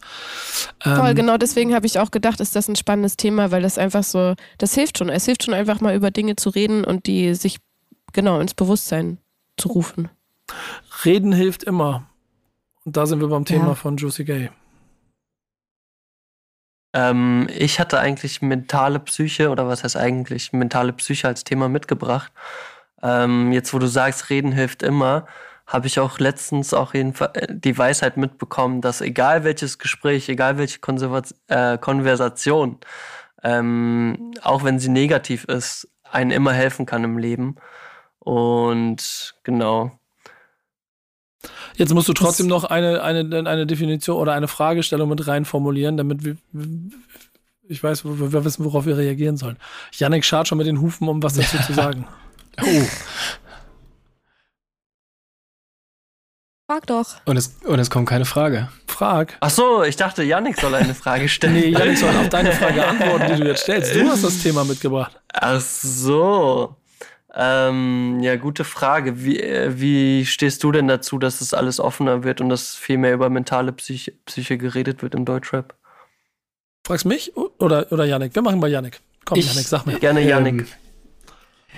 Ähm, 0.84 0.96
Voll, 0.96 1.14
genau 1.14 1.38
deswegen 1.38 1.76
habe 1.76 1.86
ich 1.86 2.00
auch 2.00 2.10
gedacht, 2.10 2.40
ist 2.40 2.56
das 2.56 2.68
ein 2.68 2.76
spannendes 2.76 3.18
Thema, 3.18 3.52
weil 3.52 3.62
das 3.62 3.78
einfach 3.78 4.04
so, 4.04 4.34
das 4.58 4.74
hilft 4.74 4.98
schon. 4.98 5.10
Es 5.10 5.26
hilft 5.26 5.44
schon 5.44 5.54
einfach 5.54 5.80
mal 5.80 5.96
über 5.96 6.10
Dinge 6.10 6.36
zu 6.36 6.50
reden 6.50 6.84
und 6.84 7.06
die 7.06 7.36
sich 7.36 7.58
genau 8.14 8.40
ins 8.40 8.56
Bewusstsein 8.56 9.20
zu 9.58 9.70
rufen. 9.70 10.10
Reden 11.04 11.32
hilft 11.32 11.64
immer. 11.64 12.08
Und 12.86 12.96
da 12.96 13.06
sind 13.06 13.20
wir 13.20 13.28
beim 13.28 13.46
Thema 13.46 13.70
ja. 13.70 13.76
von 13.76 13.98
Juicy 13.98 14.24
Gay. 14.24 14.50
Ähm, 16.94 17.50
ich 17.52 17.80
hatte 17.80 18.00
eigentlich 18.00 18.42
mentale 18.42 19.00
Psyche, 19.00 19.50
oder 19.50 19.68
was 19.68 19.84
heißt 19.84 19.98
eigentlich 19.98 20.54
mentale 20.54 20.94
Psyche 20.94 21.28
als 21.28 21.44
Thema 21.44 21.68
mitgebracht. 21.68 22.32
Ähm, 23.02 23.52
jetzt, 23.52 23.74
wo 23.74 23.80
du 23.80 23.88
sagst, 23.88 24.30
reden 24.30 24.52
hilft 24.52 24.84
immer, 24.84 25.26
habe 25.68 25.88
ich 25.88 26.00
auch 26.00 26.20
letztens 26.20 26.74
auch 26.74 26.94
äh, 26.94 27.12
die 27.50 27.78
Weisheit 27.78 28.18
mitbekommen, 28.18 28.82
dass 28.82 29.02
egal 29.02 29.44
welches 29.44 29.80
Gespräch, 29.80 30.30
egal 30.30 30.58
welche 30.58 30.80
Konservat 30.80 31.34
äh, 31.48 31.78
Konversation, 31.78 32.78
ähm, 33.44 34.34
auch 34.42 34.64
wenn 34.64 34.80
sie 34.80 34.90
negativ 34.90 35.46
ist, 35.46 35.90
einen 36.04 36.32
immer 36.32 36.54
helfen 36.54 36.86
kann 36.86 37.04
im 37.04 37.18
Leben. 37.18 37.56
Und 38.20 39.36
genau, 39.44 40.00
Jetzt 41.76 41.94
musst 41.94 42.08
du 42.08 42.14
trotzdem 42.14 42.48
noch 42.48 42.64
eine, 42.64 43.02
eine, 43.04 43.50
eine 43.50 43.66
Definition 43.66 44.18
oder 44.18 44.34
eine 44.34 44.48
Fragestellung 44.48 45.10
mit 45.10 45.28
rein 45.28 45.46
formulieren, 45.46 45.98
damit 45.98 46.24
wir, 46.24 46.38
ich 47.68 47.84
weiß, 47.84 48.06
wir, 48.06 48.32
wir 48.32 48.46
wissen, 48.46 48.66
worauf 48.66 48.86
wir 48.86 48.98
reagieren 48.98 49.38
sollen. 49.38 49.58
Yannick 49.94 50.26
schart 50.26 50.48
schon 50.48 50.58
mit 50.58 50.68
den 50.68 50.82
Hufen, 50.82 51.08
um 51.08 51.22
was 51.22 51.36
dazu 51.36 51.58
zu 51.58 51.74
sagen. 51.74 52.08
Oh. 52.62 52.84
Frag 56.68 56.88
doch. 56.88 57.06
Und 57.26 57.38
es, 57.38 57.58
und 57.64 57.78
es 57.78 57.92
kommt 57.92 58.10
keine 58.10 58.26
Frage. 58.26 58.70
Frag. 58.88 59.38
Ach 59.40 59.50
so, 59.52 59.84
ich 59.84 59.98
dachte, 59.98 60.24
Yannick 60.24 60.60
soll 60.60 60.74
eine 60.74 60.96
Frage 60.96 61.30
stellen. 61.30 61.54
nee, 61.54 61.68
Yannick 61.68 61.98
soll 61.98 62.16
auf 62.16 62.30
deine 62.30 62.52
Frage 62.54 62.88
antworten, 62.88 63.36
die 63.36 63.42
du 63.42 63.48
jetzt 63.48 63.64
stellst. 63.64 63.94
Du 63.94 64.08
hast 64.10 64.24
das 64.24 64.42
Thema 64.42 64.64
mitgebracht. 64.64 65.20
Ach 65.32 65.60
so. 65.60 66.76
Ähm, 67.38 68.20
ja, 68.22 68.38
gute 68.38 68.64
Frage. 68.64 69.24
Wie, 69.24 69.40
äh, 69.40 69.80
wie 69.80 70.26
stehst 70.26 70.64
du 70.64 70.72
denn 70.72 70.88
dazu, 70.88 71.18
dass 71.20 71.42
es 71.42 71.54
alles 71.54 71.80
offener 71.80 72.24
wird 72.24 72.40
und 72.40 72.50
dass 72.50 72.76
viel 72.76 72.98
mehr 72.98 73.14
über 73.14 73.30
mentale 73.30 73.74
Psyche, 73.74 74.14
Psyche 74.26 74.58
geredet 74.58 75.02
wird 75.04 75.16
im 75.16 75.26
Deutschrap? 75.26 75.76
Fragst 76.88 77.06
mich 77.06 77.36
oder, 77.36 77.92
oder 77.92 78.06
Yannick? 78.06 78.36
Wir 78.36 78.42
machen 78.42 78.60
bei 78.60 78.68
Yannick. 78.70 79.00
Komm, 79.26 79.40
Ich- 79.40 79.48
Yannick, 79.48 79.68
sag 79.68 79.86
mir. 79.86 80.00
Gerne 80.00 80.22
Yannick. 80.22 80.62
Ähm, 80.62 80.68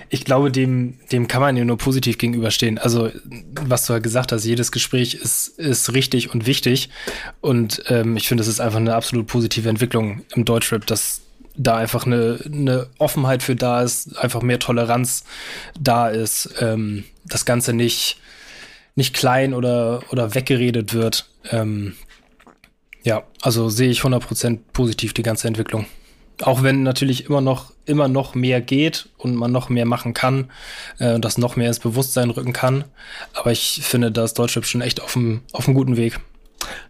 ich 0.09 0.25
glaube, 0.25 0.51
dem, 0.51 0.99
dem 1.11 1.27
kann 1.27 1.41
man 1.41 1.57
ja 1.57 1.65
nur 1.65 1.77
positiv 1.79 2.19
gegenüberstehen. 2.19 2.77
Also, 2.77 3.09
was 3.61 3.87
du 3.87 3.93
ja 3.93 3.99
gesagt 3.99 4.31
hast, 4.31 4.45
jedes 4.45 4.71
Gespräch 4.71 5.15
ist, 5.15 5.47
ist 5.57 5.91
richtig 5.93 6.33
und 6.33 6.45
wichtig. 6.45 6.89
Und 7.41 7.81
ähm, 7.87 8.15
ich 8.15 8.27
finde, 8.27 8.43
es 8.43 8.47
ist 8.47 8.59
einfach 8.59 8.77
eine 8.77 8.93
absolut 8.93 9.25
positive 9.25 9.67
Entwicklung 9.67 10.23
im 10.35 10.45
Deutschrap, 10.45 10.85
dass 10.85 11.21
da 11.57 11.75
einfach 11.75 12.05
eine, 12.05 12.39
eine 12.45 12.87
Offenheit 12.99 13.43
für 13.43 13.55
da 13.55 13.81
ist, 13.81 14.17
einfach 14.17 14.41
mehr 14.41 14.59
Toleranz 14.59 15.23
da 15.79 16.07
ist, 16.07 16.53
ähm, 16.59 17.03
das 17.25 17.45
Ganze 17.45 17.73
nicht, 17.73 18.19
nicht 18.95 19.13
klein 19.13 19.53
oder, 19.53 20.01
oder 20.11 20.35
weggeredet 20.35 20.93
wird. 20.93 21.29
Ähm, 21.51 21.95
ja, 23.03 23.23
also 23.41 23.69
sehe 23.69 23.89
ich 23.89 24.01
100% 24.01 24.59
positiv 24.73 25.13
die 25.13 25.23
ganze 25.23 25.47
Entwicklung. 25.47 25.85
Auch 26.41 26.61
wenn 26.61 26.83
natürlich 26.83 27.25
immer 27.25 27.41
noch, 27.41 27.73
immer 27.85 28.07
noch 28.07 28.35
mehr 28.35 28.61
geht 28.61 29.09
und 29.17 29.35
man 29.35 29.51
noch 29.51 29.69
mehr 29.69 29.85
machen 29.85 30.13
kann, 30.13 30.51
äh, 30.99 31.13
und 31.13 31.25
das 31.25 31.37
noch 31.37 31.55
mehr 31.55 31.67
ins 31.67 31.79
Bewusstsein 31.79 32.29
rücken 32.29 32.53
kann. 32.53 32.83
Aber 33.33 33.51
ich 33.51 33.81
finde, 33.83 34.11
da 34.11 34.23
ist 34.23 34.35
Deutschrap 34.35 34.65
schon 34.65 34.81
echt 34.81 35.01
auf 35.01 35.15
einem, 35.15 35.41
auf 35.51 35.67
einem 35.67 35.75
guten 35.75 35.97
Weg. 35.97 36.19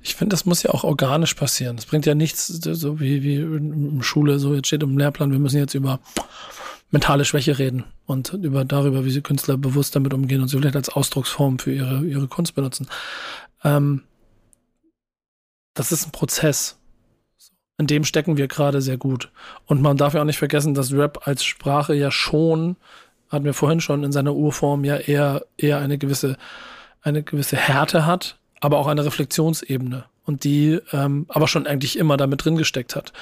Ich 0.01 0.15
finde, 0.15 0.33
das 0.33 0.45
muss 0.45 0.63
ja 0.63 0.71
auch 0.71 0.83
organisch 0.83 1.33
passieren. 1.33 1.75
Das 1.75 1.85
bringt 1.85 2.05
ja 2.05 2.15
nichts, 2.15 2.47
so 2.47 2.99
wie, 2.99 3.23
wie 3.23 3.35
in 3.35 4.01
Schule, 4.01 4.39
so 4.39 4.53
jetzt 4.53 4.67
steht 4.67 4.83
im 4.83 4.97
Lehrplan, 4.97 5.31
wir 5.31 5.39
müssen 5.39 5.57
jetzt 5.57 5.73
über 5.73 5.99
mentale 6.91 7.25
Schwäche 7.25 7.59
reden 7.59 7.83
und 8.05 8.33
über 8.33 8.63
darüber, 8.63 9.05
wie 9.05 9.11
sie 9.11 9.21
Künstler 9.21 9.57
bewusst 9.57 9.95
damit 9.95 10.13
umgehen 10.13 10.41
und 10.41 10.47
sie 10.47 10.57
vielleicht 10.57 10.75
als 10.75 10.89
Ausdrucksform 10.89 11.59
für 11.59 11.73
ihre, 11.73 12.05
ihre 12.05 12.27
Kunst 12.27 12.55
benutzen. 12.55 12.87
Ähm, 13.63 14.03
das 15.73 15.91
ist 15.91 16.07
ein 16.07 16.11
Prozess. 16.11 16.79
In 17.77 17.87
dem 17.87 18.03
stecken 18.03 18.37
wir 18.37 18.47
gerade 18.47 18.81
sehr 18.81 18.97
gut. 18.97 19.31
Und 19.65 19.81
man 19.81 19.97
darf 19.97 20.13
ja 20.13 20.21
auch 20.21 20.25
nicht 20.25 20.39
vergessen, 20.39 20.73
dass 20.73 20.93
Rap 20.93 21.27
als 21.27 21.43
Sprache 21.43 21.93
ja 21.93 22.09
schon, 22.09 22.77
hatten 23.29 23.45
wir 23.45 23.53
vorhin 23.53 23.81
schon 23.81 24.03
in 24.03 24.11
seiner 24.11 24.33
Urform 24.33 24.83
ja 24.83 24.95
eher, 24.95 25.45
eher 25.57 25.79
eine 25.79 25.97
gewisse, 25.97 26.37
eine 27.01 27.21
gewisse 27.21 27.57
Härte 27.57 28.05
hat, 28.05 28.39
aber 28.59 28.77
auch 28.77 28.87
eine 28.87 29.05
Reflexionsebene. 29.05 30.05
Und 30.25 30.43
die 30.43 30.81
ähm, 30.91 31.25
aber 31.29 31.47
schon 31.47 31.67
eigentlich 31.67 31.97
immer 31.97 32.17
damit 32.17 32.43
drin 32.43 32.57
gesteckt 32.57 32.97
hat. 32.97 33.13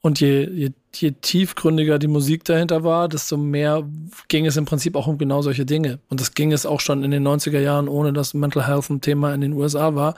Und 0.00 0.20
je, 0.20 0.48
je, 0.48 0.70
je 0.94 1.10
tiefgründiger 1.10 1.98
die 1.98 2.06
Musik 2.06 2.44
dahinter 2.44 2.84
war, 2.84 3.08
desto 3.08 3.36
mehr 3.36 3.84
ging 4.28 4.46
es 4.46 4.56
im 4.56 4.64
Prinzip 4.64 4.94
auch 4.94 5.08
um 5.08 5.18
genau 5.18 5.42
solche 5.42 5.66
Dinge. 5.66 5.98
Und 6.08 6.20
das 6.20 6.34
ging 6.34 6.52
es 6.52 6.66
auch 6.66 6.80
schon 6.80 7.02
in 7.02 7.10
den 7.10 7.26
90er 7.26 7.58
Jahren, 7.58 7.88
ohne 7.88 8.12
dass 8.12 8.32
Mental 8.32 8.66
Health 8.66 8.88
ein 8.90 9.00
Thema 9.00 9.34
in 9.34 9.40
den 9.40 9.52
USA 9.52 9.94
war. 9.96 10.14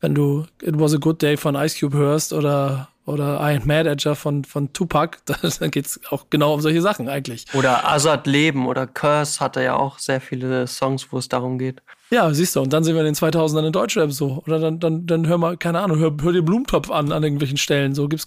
Wenn 0.00 0.14
du 0.14 0.44
It 0.60 0.78
Was 0.78 0.94
a 0.94 0.98
Good 0.98 1.22
Day 1.22 1.36
von 1.36 1.54
Ice 1.54 1.78
Cube 1.78 1.96
hörst 1.96 2.32
oder, 2.32 2.88
oder 3.06 3.38
I 3.40 3.56
Ain't 3.56 3.64
Mad 3.64 3.88
at 3.88 4.18
von, 4.18 4.44
von 4.44 4.72
Tupac, 4.72 5.18
dann 5.60 5.70
geht's 5.70 6.00
auch 6.10 6.26
genau 6.28 6.52
um 6.52 6.60
solche 6.60 6.82
Sachen 6.82 7.08
eigentlich. 7.08 7.46
Oder 7.54 7.88
Azad 7.88 8.26
Leben 8.26 8.66
oder 8.66 8.88
Curse 8.88 9.38
hatte 9.38 9.62
ja 9.62 9.76
auch 9.76 10.00
sehr 10.00 10.20
viele 10.20 10.66
Songs, 10.66 11.12
wo 11.12 11.18
es 11.18 11.28
darum 11.28 11.58
geht. 11.58 11.80
Ja, 12.12 12.32
siehst 12.34 12.54
du, 12.56 12.60
und 12.60 12.74
dann 12.74 12.84
sind 12.84 12.94
wir 12.94 13.00
in 13.00 13.06
den 13.06 13.14
2000ern 13.14 13.66
in 13.68 13.72
Deutschrap 13.72 14.12
so. 14.12 14.42
Oder 14.46 14.58
dann, 14.58 14.78
dann, 14.78 15.06
dann 15.06 15.26
hör 15.26 15.38
mal, 15.38 15.56
keine 15.56 15.80
Ahnung, 15.80 15.98
hör, 15.98 16.14
hör 16.20 16.32
dir 16.34 16.42
Blumentopf 16.42 16.90
an 16.90 17.10
an 17.10 17.22
irgendwelchen 17.22 17.56
Stellen. 17.56 17.94
So 17.94 18.06
gibt's 18.06 18.26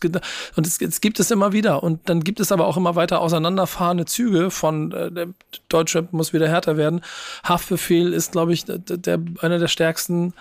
und 0.56 0.66
es, 0.66 0.82
es 0.82 1.02
gibt 1.02 1.20
es 1.20 1.30
immer 1.30 1.54
wieder. 1.54 1.84
Und 1.84 2.10
dann 2.10 2.24
gibt 2.24 2.40
es 2.40 2.52
aber 2.52 2.66
auch 2.66 2.78
immer 2.78 2.96
weiter 2.96 3.22
auseinanderfahrende 3.22 4.06
Züge 4.06 4.50
von 4.50 4.92
äh, 4.92 5.28
Deutschrap 5.70 6.14
muss 6.14 6.34
wieder 6.34 6.48
härter 6.48 6.78
werden. 6.78 7.02
Haftbefehl 7.44 8.12
ist, 8.12 8.32
glaube 8.32 8.54
ich, 8.54 8.66
der, 8.66 8.80
der, 8.80 9.20
einer 9.42 9.60
der 9.60 9.68
stärksten 9.68 10.34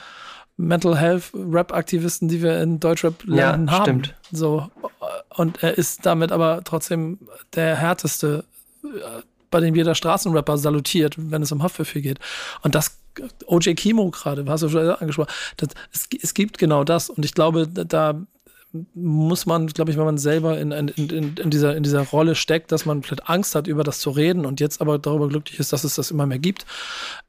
Mental 0.57 0.97
Health 0.97 1.25
Rap-Aktivisten, 1.35 2.29
die 2.29 2.41
wir 2.41 2.63
in 2.63 2.81
Deutschrap-Ländern 2.81 3.67
Ja, 3.67 3.73
haben. 3.73 3.83
stimmt. 3.83 4.15
So. 4.33 4.71
Und 5.29 5.63
er 5.63 5.77
ist 5.77 6.07
damit 6.07 6.33
aber 6.33 6.63
trotzdem 6.65 7.19
der 7.55 7.77
härteste, 7.77 8.45
äh, 8.85 8.87
bei 9.51 9.61
dem 9.61 9.75
jeder 9.75 9.95
Straßenrapper 9.95 10.57
salutiert, 10.57 11.17
wenn 11.19 11.43
es 11.43 11.53
um 11.53 11.63
Haftbefehl 11.63 12.01
geht. 12.01 12.21
Und 12.63 12.75
das 12.75 13.04
OJ 13.47 13.75
Kimo 13.75 14.11
gerade, 14.11 14.45
hast 14.49 14.63
du 14.63 14.69
schon 14.69 14.89
angesprochen. 14.91 15.33
Das, 15.57 15.69
es, 15.93 16.09
es 16.23 16.35
gibt 16.35 16.59
genau 16.59 16.85
das. 16.85 17.11
Und 17.11 17.25
ich 17.25 17.35
glaube, 17.35 17.69
da 17.69 18.25
muss 18.95 19.47
man, 19.47 19.69
glaube 19.69 19.91
ich, 19.91 19.97
wenn 19.97 20.05
man 20.05 20.19
selber 20.19 20.59
in, 20.59 20.73
in, 20.73 20.89
in, 20.89 21.37
in, 21.37 21.51
dieser, 21.51 21.77
in 21.77 21.85
dieser 21.85 22.03
Rolle 22.03 22.35
steckt, 22.35 22.73
dass 22.73 22.87
man 22.87 23.03
vielleicht 23.03 23.29
Angst 23.29 23.55
hat, 23.55 23.69
über 23.69 23.85
das 23.85 24.01
zu 24.01 24.11
reden 24.11 24.45
und 24.45 24.61
jetzt 24.61 24.81
aber 24.81 24.99
darüber 24.99 25.29
glücklich 25.29 25.61
ist, 25.61 25.73
dass 25.73 25.85
es 25.85 25.95
das 25.95 26.11
immer 26.11 26.27
mehr 26.27 26.41
gibt, 26.41 26.67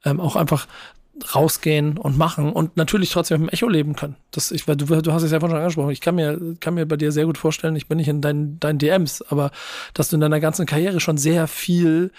ähm, 0.04 0.20
auch 0.20 0.34
einfach 0.34 0.66
rausgehen 1.34 1.96
und 1.96 2.18
machen 2.18 2.52
und 2.52 2.76
natürlich 2.76 3.10
trotzdem 3.10 3.42
im 3.42 3.48
Echo 3.48 3.68
leben 3.68 3.96
können. 3.96 4.16
Das, 4.32 4.50
ich, 4.50 4.64
du, 4.64 4.74
du 4.74 5.12
hast 5.12 5.22
es 5.22 5.30
ja 5.30 5.40
vorhin 5.40 5.56
schon 5.56 5.62
angesprochen. 5.62 5.90
Ich 5.90 6.00
kann 6.00 6.14
mir, 6.14 6.56
kann 6.60 6.74
mir 6.74 6.86
bei 6.86 6.96
dir 6.96 7.12
sehr 7.12 7.24
gut 7.24 7.38
vorstellen, 7.38 7.76
ich 7.76 7.88
bin 7.88 7.96
nicht 7.98 8.08
in 8.08 8.20
deinen, 8.20 8.60
deinen 8.60 8.78
DMs, 8.78 9.22
aber 9.22 9.50
dass 9.94 10.10
du 10.10 10.16
in 10.16 10.20
deiner 10.20 10.40
ganzen 10.40 10.66
Karriere 10.66 11.00
schon 11.00 11.16
sehr 11.16 11.46
viel 11.46 12.10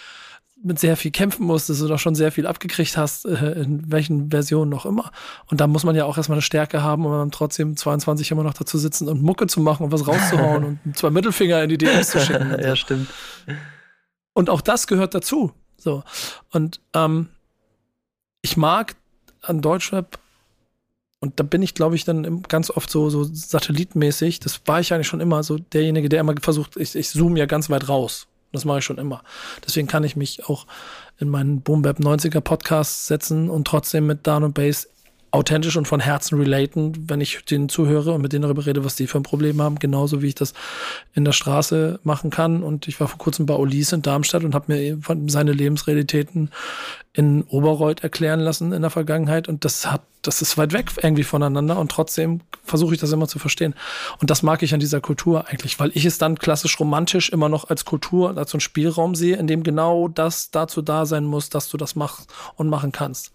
mit 0.64 0.80
sehr 0.80 0.98
viel 0.98 1.12
kämpfen 1.12 1.46
musstest 1.46 1.82
oder 1.82 1.98
schon 1.98 2.16
sehr 2.16 2.32
viel 2.32 2.48
abgekriegt 2.48 2.98
hast, 2.98 3.26
äh, 3.26 3.62
in 3.62 3.92
welchen 3.92 4.32
Versionen 4.32 4.70
noch 4.70 4.86
immer. 4.86 5.12
Und 5.48 5.62
da 5.62 5.68
muss 5.68 5.84
man 5.84 5.96
ja 5.96 6.06
auch 6.06 6.18
erstmal 6.18 6.38
eine 6.38 6.42
Stärke 6.42 6.82
haben, 6.82 7.06
um 7.06 7.12
dann 7.12 7.32
trotzdem 7.32 7.78
22 7.78 8.32
immer 8.32 8.44
noch 8.44 8.54
dazu 8.54 8.78
sitzen 8.78 9.08
und 9.08 9.22
Mucke 9.22 9.48
zu 9.48 9.62
machen 9.62 9.84
und 9.84 9.92
was 9.92 10.08
rauszuhauen 10.08 10.80
und 10.86 10.98
zwei 10.98 11.10
Mittelfinger 11.10 11.64
in 11.64 11.70
die 11.70 11.78
DMs 11.78 12.10
zu 12.10 12.20
schicken. 12.20 12.52
so. 12.52 12.58
ja, 12.62 12.76
stimmt. 12.76 13.10
Und 14.34 14.50
auch 14.50 14.62
das 14.62 14.88
gehört 14.88 15.14
dazu. 15.14 15.52
So. 15.78 16.04
Und 16.52 16.80
ähm, 16.94 17.30
ich 18.42 18.58
mag 18.58 18.96
an 19.42 19.62
Deutschrap, 19.62 20.20
und 21.20 21.40
da 21.40 21.44
bin 21.44 21.64
ich, 21.64 21.74
glaube 21.74 21.96
ich, 21.96 22.06
dann 22.06 22.44
ganz 22.44 22.70
oft 22.70 22.92
so, 22.92 23.10
so 23.10 23.24
satellitmäßig, 23.24 24.40
das 24.40 24.62
war 24.66 24.80
ich 24.80 24.94
eigentlich 24.94 25.08
schon 25.08 25.20
immer 25.20 25.42
so 25.44 25.58
derjenige, 25.58 26.10
der 26.10 26.20
immer 26.20 26.36
versucht, 26.40 26.78
ich, 26.78 26.96
ich 26.96 27.10
zoome 27.10 27.40
ja 27.40 27.48
ganz 27.48 27.70
weit 27.70 27.90
raus. 27.90 28.28
Das 28.52 28.66
mache 28.66 28.80
ich 28.80 28.86
schon 28.86 28.98
immer. 28.98 29.24
Deswegen 29.66 29.88
kann 29.88 30.04
ich 30.04 30.16
mich 30.16 30.46
auch 30.46 30.66
in 31.20 31.30
meinen 31.30 31.62
Boom 31.62 31.82
Bap 31.82 32.00
90er 32.00 32.42
Podcast 32.42 33.08
setzen 33.08 33.50
und 33.50 33.66
trotzdem 33.68 34.06
mit 34.06 34.26
Dan 34.26 34.44
und 34.44 34.54
Bass 34.54 34.90
authentisch 35.32 35.76
und 35.76 35.88
von 35.88 36.00
Herzen 36.00 36.38
relaten, 36.38 37.10
wenn 37.10 37.22
ich 37.22 37.44
denen 37.46 37.70
zuhöre 37.70 38.14
und 38.14 38.22
mit 38.22 38.34
denen 38.34 38.44
darüber 38.44 38.66
rede, 38.66 38.86
was 38.86 38.96
die 38.96 39.08
für 39.08 39.20
ein 39.20 39.24
Problem 39.24 39.62
haben, 39.62 39.78
genauso 39.78 40.22
wie 40.22 40.28
ich 40.28 40.36
das 40.36 40.54
in 41.14 41.26
der 41.26 41.34
Straße 41.34 42.00
machen 42.04 42.30
kann. 42.30 42.64
Und 42.64 42.88
ich 42.88 43.00
war 43.00 43.08
vor 43.08 43.18
kurzem 43.18 43.46
bei 43.46 43.56
Ulis 43.56 43.92
in 43.92 44.02
Darmstadt 44.02 44.44
und 44.44 44.56
habe 44.56 44.74
mir 44.74 44.98
seine 45.28 45.52
Lebensrealitäten 45.52 46.52
in 47.14 47.44
Oberreuth 47.44 48.04
erklären 48.04 48.40
lassen 48.40 48.72
in 48.74 48.82
der 48.82 48.92
Vergangenheit. 48.92 49.48
Und 49.48 49.66
das 49.66 49.92
hat, 49.92 50.02
das 50.22 50.42
ist 50.42 50.58
weit 50.58 50.72
weg 50.72 50.92
irgendwie 51.02 51.24
voneinander 51.24 51.78
und 51.80 51.92
trotzdem 51.92 52.42
versuche 52.64 52.94
ich 52.94 53.00
das 53.00 53.12
immer 53.12 53.28
zu 53.28 53.40
verstehen. 53.40 53.74
Und 54.22 54.30
das 54.30 54.44
mag 54.44 54.62
ich 54.62 54.74
an 54.74 54.80
dieser 54.80 55.02
Kultur 55.02 55.48
eigentlich, 55.48 55.80
weil 55.80 55.92
ich 55.94 56.06
es 56.06 56.20
dann 56.20 56.38
klassisch 56.38 56.80
romantisch 56.80 57.30
immer 57.30 57.50
noch 57.50 57.70
als 57.70 57.86
Kultur, 57.86 58.38
als 58.38 58.52
so 58.52 58.58
einen 58.58 58.62
Spielraum 58.62 59.16
sehe, 59.16 59.36
in 59.38 59.48
dem 59.48 59.64
genau 59.64 60.08
das 60.08 60.52
dazu 60.52 60.82
da 60.82 61.06
sein 61.06 61.26
muss, 61.26 61.50
dass 61.50 61.70
du 61.70 61.78
das 61.78 61.96
machst 61.96 62.32
und 62.56 62.70
machen 62.70 62.92
kannst. 62.92 63.32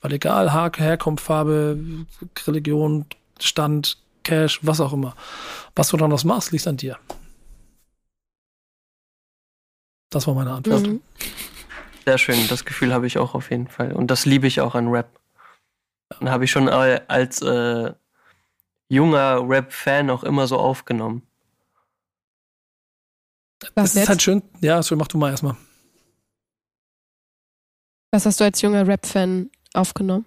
Weil 0.00 0.12
egal, 0.12 0.52
Her 0.52 0.70
Herkunft, 0.74 1.24
Farbe, 1.24 1.78
Religion, 2.46 3.06
Stand, 3.38 3.98
Cash, 4.22 4.60
was 4.62 4.80
auch 4.80 4.92
immer. 4.92 5.14
Was 5.74 5.88
du 5.88 5.96
daraus 5.96 6.24
machst, 6.24 6.52
liegt 6.52 6.66
an 6.66 6.76
dir. 6.76 6.98
Das 10.10 10.26
war 10.26 10.34
meine 10.34 10.52
Antwort. 10.52 10.86
Mhm. 10.86 11.00
Sehr 12.04 12.18
schön. 12.18 12.48
Das 12.48 12.64
Gefühl 12.64 12.92
habe 12.92 13.06
ich 13.06 13.18
auch 13.18 13.34
auf 13.34 13.50
jeden 13.50 13.68
Fall. 13.68 13.92
Und 13.92 14.10
das 14.10 14.26
liebe 14.26 14.46
ich 14.46 14.60
auch 14.60 14.74
an 14.74 14.88
Rap. 14.88 15.20
Und 16.18 16.30
habe 16.30 16.44
ich 16.44 16.50
schon 16.50 16.68
als 16.68 17.40
äh, 17.42 17.92
junger 18.88 19.48
Rap-Fan 19.48 20.10
auch 20.10 20.24
immer 20.24 20.46
so 20.46 20.58
aufgenommen. 20.58 21.22
Was 23.74 23.90
ist 23.90 23.96
jetzt? 23.96 24.08
halt 24.08 24.22
schön. 24.22 24.42
Ja, 24.60 24.82
so 24.82 24.96
mach 24.96 25.06
du 25.06 25.18
mal 25.18 25.30
erstmal. 25.30 25.56
Was 28.10 28.26
hast 28.26 28.40
du 28.40 28.44
als 28.44 28.60
junger 28.60 28.86
Rap-Fan 28.86 29.50
aufgenommen? 29.74 30.26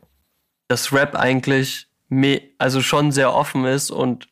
Dass 0.67 0.93
Rap 0.93 1.15
eigentlich 1.15 1.87
also 2.59 2.81
schon 2.81 3.11
sehr 3.11 3.33
offen 3.33 3.65
ist 3.65 3.89
und 3.89 4.27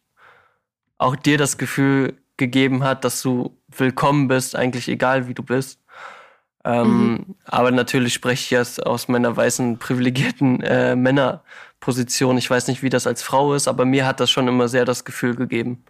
auch 0.97 1.15
dir 1.15 1.37
das 1.37 1.57
Gefühl 1.57 2.17
gegeben 2.37 2.83
hat, 2.83 3.03
dass 3.03 3.21
du 3.21 3.57
willkommen 3.69 4.27
bist, 4.27 4.55
eigentlich 4.55 4.87
egal 4.87 5.27
wie 5.27 5.33
du 5.33 5.43
bist. 5.43 5.79
Ähm, 6.63 7.35
Aber 7.45 7.71
natürlich 7.71 8.13
spreche 8.13 8.43
ich 8.43 8.49
jetzt 8.51 8.85
aus 8.85 9.07
meiner 9.07 9.35
weißen, 9.35 9.79
privilegierten 9.79 10.61
äh, 10.61 10.95
Männerposition. 10.95 12.37
Ich 12.37 12.49
weiß 12.49 12.67
nicht, 12.67 12.83
wie 12.83 12.89
das 12.89 13.07
als 13.07 13.23
Frau 13.23 13.55
ist, 13.55 13.67
aber 13.67 13.85
mir 13.85 14.05
hat 14.05 14.19
das 14.19 14.29
schon 14.29 14.47
immer 14.47 14.67
sehr 14.67 14.85
das 14.85 15.03
Gefühl 15.03 15.35
gegeben. 15.35 15.83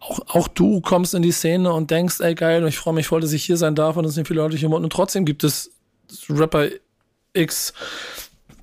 Auch, 0.00 0.20
auch 0.28 0.48
du 0.48 0.80
kommst 0.80 1.14
in 1.14 1.22
die 1.22 1.32
Szene 1.32 1.72
und 1.72 1.90
denkst, 1.90 2.20
ey 2.20 2.34
geil, 2.34 2.62
und 2.62 2.68
ich 2.68 2.78
freue 2.78 2.94
mich 2.94 3.06
voll, 3.06 3.20
dass 3.20 3.32
ich 3.32 3.44
hier 3.44 3.56
sein 3.56 3.74
darf 3.74 3.96
und 3.96 4.04
es 4.04 4.14
sind 4.14 4.26
viele 4.26 4.40
Leute 4.40 4.56
hier 4.56 4.68
unten. 4.68 4.84
Und 4.84 4.92
trotzdem 4.92 5.24
gibt 5.24 5.44
es 5.44 5.70
Rapper 6.28 6.68
X, 7.36 7.72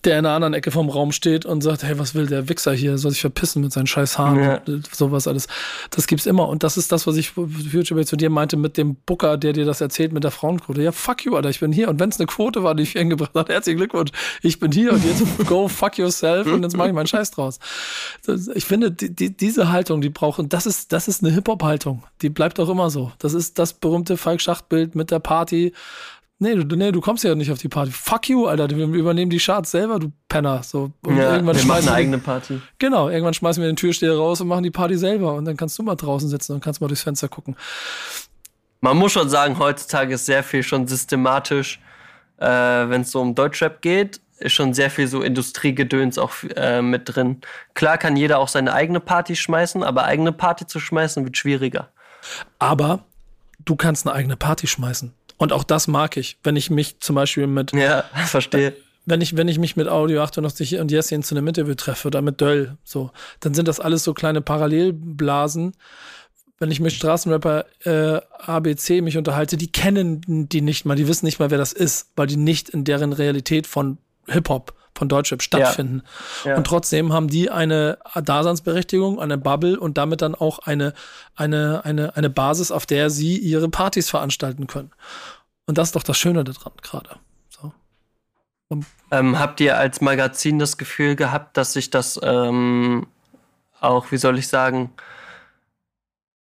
der 0.03 0.19
in 0.19 0.25
einer 0.25 0.35
anderen 0.35 0.53
Ecke 0.53 0.69
vom 0.69 0.89
Raum 0.89 1.13
steht 1.13 1.45
und 1.45 1.61
sagt, 1.61 1.81
hey, 1.83 1.97
was 1.97 2.13
will 2.13 2.25
der 2.27 2.49
Wichser 2.49 2.73
hier? 2.73 2.97
Soll 2.97 3.11
sich 3.11 3.21
verpissen 3.21 3.61
mit 3.61 3.71
seinen 3.71 3.87
scheiß 3.87 4.17
Haaren 4.17 4.37
Ja. 4.43 4.61
und 4.67 4.93
sowas 4.93 5.29
alles. 5.29 5.47
Das 5.91 6.07
gibt's 6.07 6.25
immer. 6.25 6.49
Und 6.49 6.63
das 6.63 6.75
ist 6.75 6.91
das, 6.91 7.07
was 7.07 7.15
ich 7.15 7.29
Future 7.31 8.03
zu 8.05 8.17
dir 8.17 8.29
meinte 8.29 8.57
mit 8.57 8.75
dem 8.75 8.95
Booker, 9.05 9.37
der 9.37 9.53
dir 9.53 9.63
das 9.63 9.79
erzählt 9.79 10.11
mit 10.11 10.25
der 10.25 10.31
Frauenquote. 10.31 10.81
Ja, 10.81 10.91
fuck 10.91 11.23
you, 11.23 11.37
Alter, 11.37 11.49
ich 11.49 11.61
bin 11.61 11.71
hier. 11.71 11.87
Und 11.87 12.01
wenn 12.01 12.09
es 12.09 12.19
eine 12.19 12.25
Quote 12.27 12.63
war, 12.63 12.75
die 12.75 12.83
ich 12.83 12.91
hingebracht 12.91 13.31
habe, 13.33 13.53
herzlichen 13.53 13.77
Glückwunsch. 13.77 14.11
Ich 14.41 14.59
bin 14.59 14.73
hier 14.73 14.91
und 14.91 15.05
jetzt 15.05 15.23
go 15.47 15.69
fuck 15.69 15.97
yourself 15.97 16.47
und 16.47 16.63
jetzt 16.63 16.75
mache 16.75 16.89
ich 16.89 16.93
meinen 16.93 17.07
Scheiß 17.07 17.31
draus. 17.31 17.59
Ich 18.55 18.65
finde, 18.65 18.91
die, 18.91 19.15
die, 19.15 19.29
diese 19.37 19.71
Haltung, 19.71 20.01
die 20.01 20.09
brauchen, 20.09 20.49
das 20.49 20.65
ist, 20.65 20.91
das 20.91 21.07
ist 21.07 21.23
eine 21.23 21.31
Hip-Hop-Haltung. 21.33 22.03
Die 22.21 22.29
bleibt 22.29 22.59
auch 22.59 22.67
immer 22.67 22.89
so. 22.89 23.13
Das 23.19 23.33
ist 23.33 23.57
das 23.57 23.71
berühmte 23.71 24.17
Falk-Schacht-Bild 24.17 24.95
mit 24.95 25.11
der 25.11 25.19
Party. 25.19 25.71
Nee 26.43 26.55
du, 26.55 26.75
nee, 26.75 26.91
du 26.91 26.99
kommst 26.99 27.23
ja 27.23 27.33
nicht 27.35 27.51
auf 27.53 27.59
die 27.59 27.69
Party. 27.69 27.89
Fuck 27.89 28.27
you, 28.27 28.47
Alter. 28.47 28.69
Wir 28.69 28.85
übernehmen 28.85 29.29
die 29.29 29.37
Charts 29.37 29.71
selber, 29.71 29.97
du 29.97 30.11
Penner. 30.27 30.61
So. 30.61 30.91
Und 31.05 31.15
Ja, 31.15 31.35
irgendwann 31.35 31.45
wir 31.45 31.53
machen 31.53 31.59
schmeißen 31.59 31.87
eine 31.87 31.97
eigene 31.97 32.17
Party. 32.17 32.61
Genau, 32.79 33.07
irgendwann 33.07 33.33
schmeißen 33.33 33.63
wir 33.63 33.71
den 33.71 33.77
Türsteher 33.77 34.17
raus 34.17 34.41
und 34.41 34.49
machen 34.49 34.63
die 34.63 34.71
Party 34.71 34.97
selber. 34.97 35.35
Und 35.35 35.45
dann 35.45 35.55
kannst 35.55 35.79
du 35.79 35.83
mal 35.83 35.95
draußen 35.95 36.27
sitzen 36.27 36.51
und 36.51 36.61
kannst 36.61 36.81
mal 36.81 36.87
durchs 36.87 37.03
Fenster 37.03 37.29
gucken. 37.29 37.55
Man 38.81 38.97
muss 38.97 39.13
schon 39.13 39.29
sagen, 39.29 39.57
heutzutage 39.57 40.15
ist 40.15 40.25
sehr 40.25 40.43
viel 40.43 40.63
schon 40.63 40.85
systematisch, 40.85 41.79
äh, 42.39 42.45
wenn 42.45 43.01
es 43.01 43.11
so 43.11 43.21
um 43.21 43.35
Deutschrap 43.35 43.81
geht, 43.81 44.19
ist 44.39 44.51
schon 44.51 44.73
sehr 44.73 44.89
viel 44.89 45.07
so 45.07 45.21
Industriegedöns 45.21 46.17
auch 46.17 46.33
äh, 46.57 46.81
mit 46.81 47.15
drin. 47.15 47.39
Klar 47.73 47.97
kann 47.97 48.17
jeder 48.17 48.39
auch 48.39 48.49
seine 48.49 48.73
eigene 48.73 48.99
Party 48.99 49.37
schmeißen, 49.37 49.81
aber 49.81 50.03
eigene 50.03 50.33
Party 50.33 50.67
zu 50.67 50.81
schmeißen 50.81 51.23
wird 51.23 51.37
schwieriger. 51.37 51.87
Aber 52.59 53.05
du 53.63 53.77
kannst 53.77 54.05
eine 54.05 54.13
eigene 54.13 54.35
Party 54.35 54.67
schmeißen. 54.67 55.13
Und 55.43 55.51
auch 55.51 55.65
das 55.65 55.89
mag 55.89 56.15
ich, 56.15 56.37
wenn 56.45 56.55
ich 56.55 56.69
mich 56.69 56.99
zum 57.01 57.15
Beispiel 57.17 57.47
mit, 57.47 57.73
Ja, 57.73 58.05
verstehe. 58.27 58.73
wenn 59.05 59.19
ich, 59.19 59.35
wenn 59.35 59.49
ich 59.49 59.59
mich 59.59 59.75
mit 59.75 59.89
Audio 59.89 60.21
88 60.23 60.79
und 60.79 60.89
Jessin 60.89 61.21
zu 61.21 61.35
einem 61.35 61.45
Interview 61.49 61.73
treffe 61.75 62.07
oder 62.07 62.21
mit 62.21 62.39
Döll, 62.39 62.77
so, 62.85 63.11
dann 63.41 63.53
sind 63.53 63.67
das 63.67 63.81
alles 63.81 64.05
so 64.05 64.13
kleine 64.13 64.39
Parallelblasen. 64.39 65.73
Wenn 66.59 66.71
ich 66.71 66.79
mit 66.79 66.93
Straßenrapper 66.93 67.65
äh, 67.83 68.21
ABC 68.39 69.01
mich 69.01 69.17
unterhalte, 69.17 69.57
die 69.57 69.69
kennen 69.69 70.21
die 70.47 70.61
nicht 70.61 70.85
mal, 70.85 70.95
die 70.95 71.09
wissen 71.09 71.25
nicht 71.25 71.39
mal, 71.39 71.51
wer 71.51 71.57
das 71.57 71.73
ist, 71.73 72.07
weil 72.15 72.27
die 72.27 72.37
nicht 72.37 72.69
in 72.69 72.85
deren 72.85 73.11
Realität 73.11 73.67
von 73.67 73.97
Hip-Hop, 74.27 74.73
von 74.95 75.09
Deutschrap 75.09 75.41
stattfinden. 75.41 76.03
Ja. 76.43 76.55
Und 76.55 76.65
trotzdem 76.65 77.13
haben 77.13 77.27
die 77.27 77.49
eine 77.49 77.97
Daseinsberechtigung, 78.15 79.19
eine 79.19 79.37
Bubble 79.37 79.79
und 79.79 79.97
damit 79.97 80.21
dann 80.21 80.35
auch 80.35 80.59
eine, 80.59 80.93
eine, 81.35 81.83
eine, 81.83 82.15
eine 82.15 82.29
Basis, 82.29 82.71
auf 82.71 82.85
der 82.85 83.09
sie 83.09 83.37
ihre 83.37 83.69
Partys 83.69 84.09
veranstalten 84.09 84.67
können. 84.67 84.91
Und 85.65 85.77
das 85.77 85.89
ist 85.89 85.95
doch 85.95 86.03
das 86.03 86.17
Schöne 86.17 86.43
daran 86.43 86.73
gerade. 86.81 87.17
So. 87.49 87.73
Ähm, 89.11 89.39
habt 89.39 89.59
ihr 89.61 89.77
als 89.77 90.01
Magazin 90.01 90.59
das 90.59 90.77
Gefühl 90.77 91.15
gehabt, 91.15 91.57
dass 91.57 91.73
sich 91.73 91.89
das 91.89 92.19
ähm, 92.23 93.07
auch, 93.79 94.11
wie 94.11 94.17
soll 94.17 94.37
ich 94.37 94.47
sagen, 94.47 94.91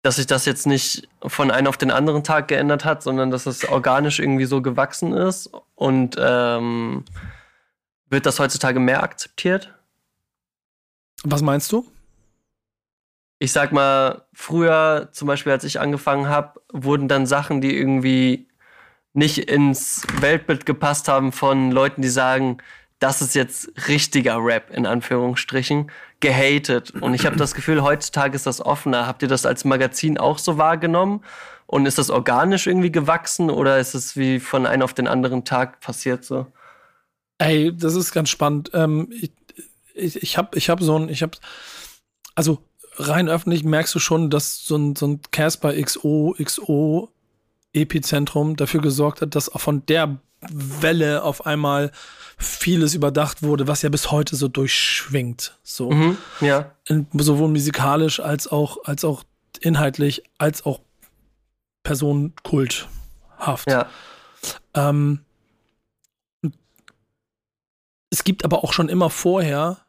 dass 0.01 0.17
sich 0.17 0.27
das 0.27 0.45
jetzt 0.45 0.67
nicht 0.67 1.07
von 1.25 1.49
einem 1.49 1.67
auf 1.67 1.77
den 1.77 1.89
anderen 1.89 2.23
Tag 2.23 2.47
geändert 2.47 2.85
hat, 2.85 3.01
sondern 3.01 3.31
dass 3.31 3.47
es 3.47 3.67
organisch 3.67 4.19
irgendwie 4.19 4.45
so 4.45 4.61
gewachsen 4.61 5.13
ist? 5.13 5.49
Und 5.73 6.15
ähm, 6.19 7.05
wird 8.09 8.25
das 8.25 8.39
heutzutage 8.39 8.79
mehr 8.79 9.03
akzeptiert? 9.03 9.73
Was 11.23 11.41
meinst 11.41 11.71
du? 11.71 11.85
Ich 13.39 13.51
sag 13.51 13.71
mal, 13.71 14.25
früher, 14.33 15.09
zum 15.11 15.27
Beispiel 15.27 15.51
als 15.51 15.63
ich 15.63 15.79
angefangen 15.79 16.27
habe, 16.29 16.61
wurden 16.71 17.07
dann 17.07 17.25
Sachen, 17.25 17.61
die 17.61 17.75
irgendwie 17.75 18.47
nicht 19.13 19.49
ins 19.49 20.05
Weltbild 20.19 20.65
gepasst 20.65 21.07
haben 21.07 21.31
von 21.31 21.71
Leuten, 21.71 22.01
die 22.01 22.09
sagen, 22.09 22.57
das 22.99 23.21
ist 23.21 23.35
jetzt 23.35 23.87
richtiger 23.87 24.37
Rap, 24.37 24.69
in 24.71 24.85
Anführungsstrichen, 24.85 25.91
gehatet. 26.19 26.91
Und 27.01 27.13
ich 27.13 27.25
habe 27.25 27.35
das 27.35 27.53
Gefühl, 27.53 27.81
heutzutage 27.83 28.35
ist 28.35 28.45
das 28.45 28.61
offener. 28.61 29.05
Habt 29.05 29.21
ihr 29.21 29.27
das 29.27 29.45
als 29.45 29.65
Magazin 29.65 30.17
auch 30.17 30.37
so 30.37 30.57
wahrgenommen? 30.57 31.23
Und 31.67 31.85
ist 31.85 31.97
das 31.97 32.09
organisch 32.09 32.67
irgendwie 32.67 32.91
gewachsen 32.91 33.49
oder 33.49 33.79
ist 33.79 33.95
es 33.95 34.15
wie 34.15 34.39
von 34.39 34.65
einem 34.65 34.83
auf 34.83 34.93
den 34.93 35.07
anderen 35.07 35.45
Tag 35.45 35.81
passiert 35.81 36.23
so? 36.23 36.47
Ey, 37.37 37.75
das 37.75 37.95
ist 37.95 38.11
ganz 38.13 38.29
spannend. 38.29 38.71
Ähm, 38.73 39.09
ich 39.11 39.31
ich, 39.95 40.21
ich 40.21 40.37
habe 40.37 40.57
ich 40.57 40.69
hab 40.69 40.81
so 40.81 40.97
ein, 40.97 41.09
ich 41.09 41.23
habe, 41.23 41.37
also 42.35 42.59
rein 42.97 43.29
öffentlich 43.29 43.63
merkst 43.63 43.95
du 43.95 43.99
schon, 43.99 44.29
dass 44.29 44.65
so 44.65 44.75
ein, 44.75 44.95
so 44.95 45.07
ein 45.07 45.21
Casper 45.31 45.73
XO, 45.73 46.35
XO 46.41 47.09
Epizentrum 47.73 48.55
dafür 48.55 48.81
gesorgt 48.81 49.21
hat, 49.21 49.35
dass 49.35 49.49
auch 49.49 49.61
von 49.61 49.85
der 49.85 50.17
Welle 50.51 51.23
auf 51.23 51.45
einmal 51.45 51.91
vieles 52.37 52.93
überdacht 52.93 53.41
wurde, 53.41 53.67
was 53.67 53.81
ja 53.81 53.89
bis 53.89 54.11
heute 54.11 54.35
so 54.35 54.47
durchschwingt. 54.47 55.57
So. 55.63 55.91
Mhm, 55.91 56.17
ja. 56.41 56.71
in, 56.87 57.07
sowohl 57.13 57.49
musikalisch 57.49 58.19
als 58.19 58.47
auch, 58.47 58.83
als 58.85 59.03
auch 59.03 59.23
inhaltlich, 59.59 60.23
als 60.37 60.65
auch 60.65 60.81
personenkulthaft. 61.83 63.69
Ja. 63.69 63.89
Ähm, 64.73 65.24
es 68.15 68.23
gibt 68.23 68.45
aber 68.45 68.63
auch 68.63 68.71
schon 68.71 68.87
immer 68.87 69.09
vorher 69.09 69.79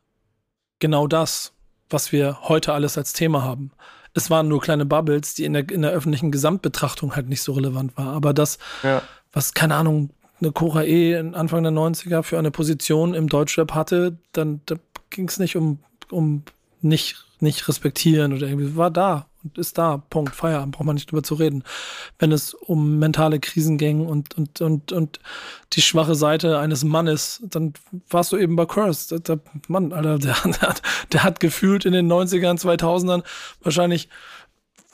genau 0.80 1.06
das, 1.06 1.52
was 1.88 2.10
wir 2.10 2.40
heute 2.48 2.72
alles 2.72 2.98
als 2.98 3.12
Thema 3.12 3.44
haben. 3.44 3.70
Es 4.14 4.30
waren 4.30 4.48
nur 4.48 4.60
kleine 4.60 4.84
Bubbles, 4.84 5.34
die 5.34 5.44
in 5.44 5.52
der, 5.52 5.70
in 5.70 5.82
der 5.82 5.92
öffentlichen 5.92 6.32
Gesamtbetrachtung 6.32 7.14
halt 7.14 7.28
nicht 7.28 7.40
so 7.42 7.52
relevant 7.52 7.96
war. 7.96 8.08
Aber 8.08 8.34
das, 8.34 8.58
Ja. 8.82 9.00
was, 9.32 9.54
keine 9.54 9.76
Ahnung, 9.76 10.10
eine 10.40 10.50
Cora 10.50 10.82
E. 10.82 11.16
Anfang 11.16 11.62
der 11.62 11.70
90er 11.70 12.24
für 12.24 12.36
eine 12.36 12.50
Position 12.50 13.14
im 13.14 13.28
Deutschrap 13.28 13.74
hatte, 13.74 14.18
dann 14.32 14.60
da 14.66 14.74
ging 15.10 15.28
es 15.28 15.38
nicht 15.38 15.54
um, 15.54 15.78
um 16.10 16.42
nicht, 16.82 17.25
nicht 17.40 17.68
respektieren 17.68 18.32
oder 18.32 18.46
irgendwie, 18.46 18.76
war 18.76 18.90
da 18.90 19.26
und 19.46 19.58
ist 19.58 19.78
da, 19.78 20.02
Punkt, 20.10 20.34
Feierabend, 20.34 20.74
braucht 20.74 20.86
man 20.86 20.94
nicht 20.94 21.10
drüber 21.10 21.22
zu 21.22 21.34
reden. 21.34 21.62
Wenn 22.18 22.32
es 22.32 22.54
um 22.54 22.98
mentale 22.98 23.38
Krisen 23.38 23.78
ging 23.78 24.06
und, 24.06 24.36
und, 24.36 24.60
und, 24.60 24.92
und 24.92 25.20
die 25.72 25.82
schwache 25.82 26.14
Seite 26.14 26.58
eines 26.58 26.84
Mannes, 26.84 27.42
dann 27.44 27.74
warst 28.10 28.32
du 28.32 28.36
eben 28.36 28.56
bei 28.56 28.66
Curse. 28.66 29.20
Der, 29.20 29.38
Mann, 29.68 29.92
Alter, 29.92 30.18
der, 30.18 30.36
der, 30.44 30.60
hat, 30.60 30.82
der 31.12 31.24
hat 31.24 31.40
gefühlt 31.40 31.84
in 31.84 31.92
den 31.92 32.10
90ern, 32.10 32.60
2000ern 32.60 33.22
wahrscheinlich 33.62 34.08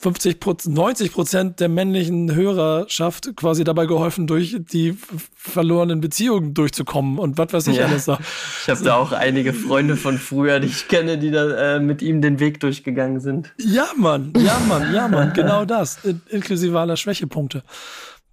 50 0.03 0.41
Prozent, 0.41 0.75
90 0.75 1.13
Prozent 1.13 1.59
der 1.61 1.69
männlichen 1.69 2.35
Hörerschaft 2.35 3.37
quasi 3.37 3.63
dabei 3.63 3.85
geholfen, 3.85 4.27
durch 4.27 4.57
die 4.59 4.97
verlorenen 5.33 6.01
Beziehungen 6.01 6.53
durchzukommen 6.53 7.17
und 7.19 7.37
was 7.37 7.53
weiß 7.53 7.67
ich 7.67 7.77
Ja. 7.77 7.85
alles. 7.85 8.03
So. 8.03 8.17
Ich 8.63 8.69
habe 8.69 8.83
da 8.83 8.95
auch 8.95 9.13
einige 9.13 9.53
Freunde 9.53 9.95
von 9.95 10.17
früher, 10.17 10.59
die 10.59 10.67
ich 10.67 10.89
kenne, 10.89 11.17
die 11.17 11.31
da 11.31 11.75
äh, 11.75 11.79
mit 11.79 12.01
ihm 12.01 12.21
den 12.21 12.41
Weg 12.41 12.59
durchgegangen 12.59 13.21
sind. 13.21 13.53
Ja, 13.57 13.87
Mann, 13.95 14.33
ja, 14.37 14.59
Mann, 14.67 14.93
ja, 14.93 15.07
Mann, 15.07 15.31
genau 15.31 15.63
das, 15.63 16.03
in, 16.03 16.21
inklusive 16.27 16.77
aller 16.77 16.97
Schwächepunkte. 16.97 17.63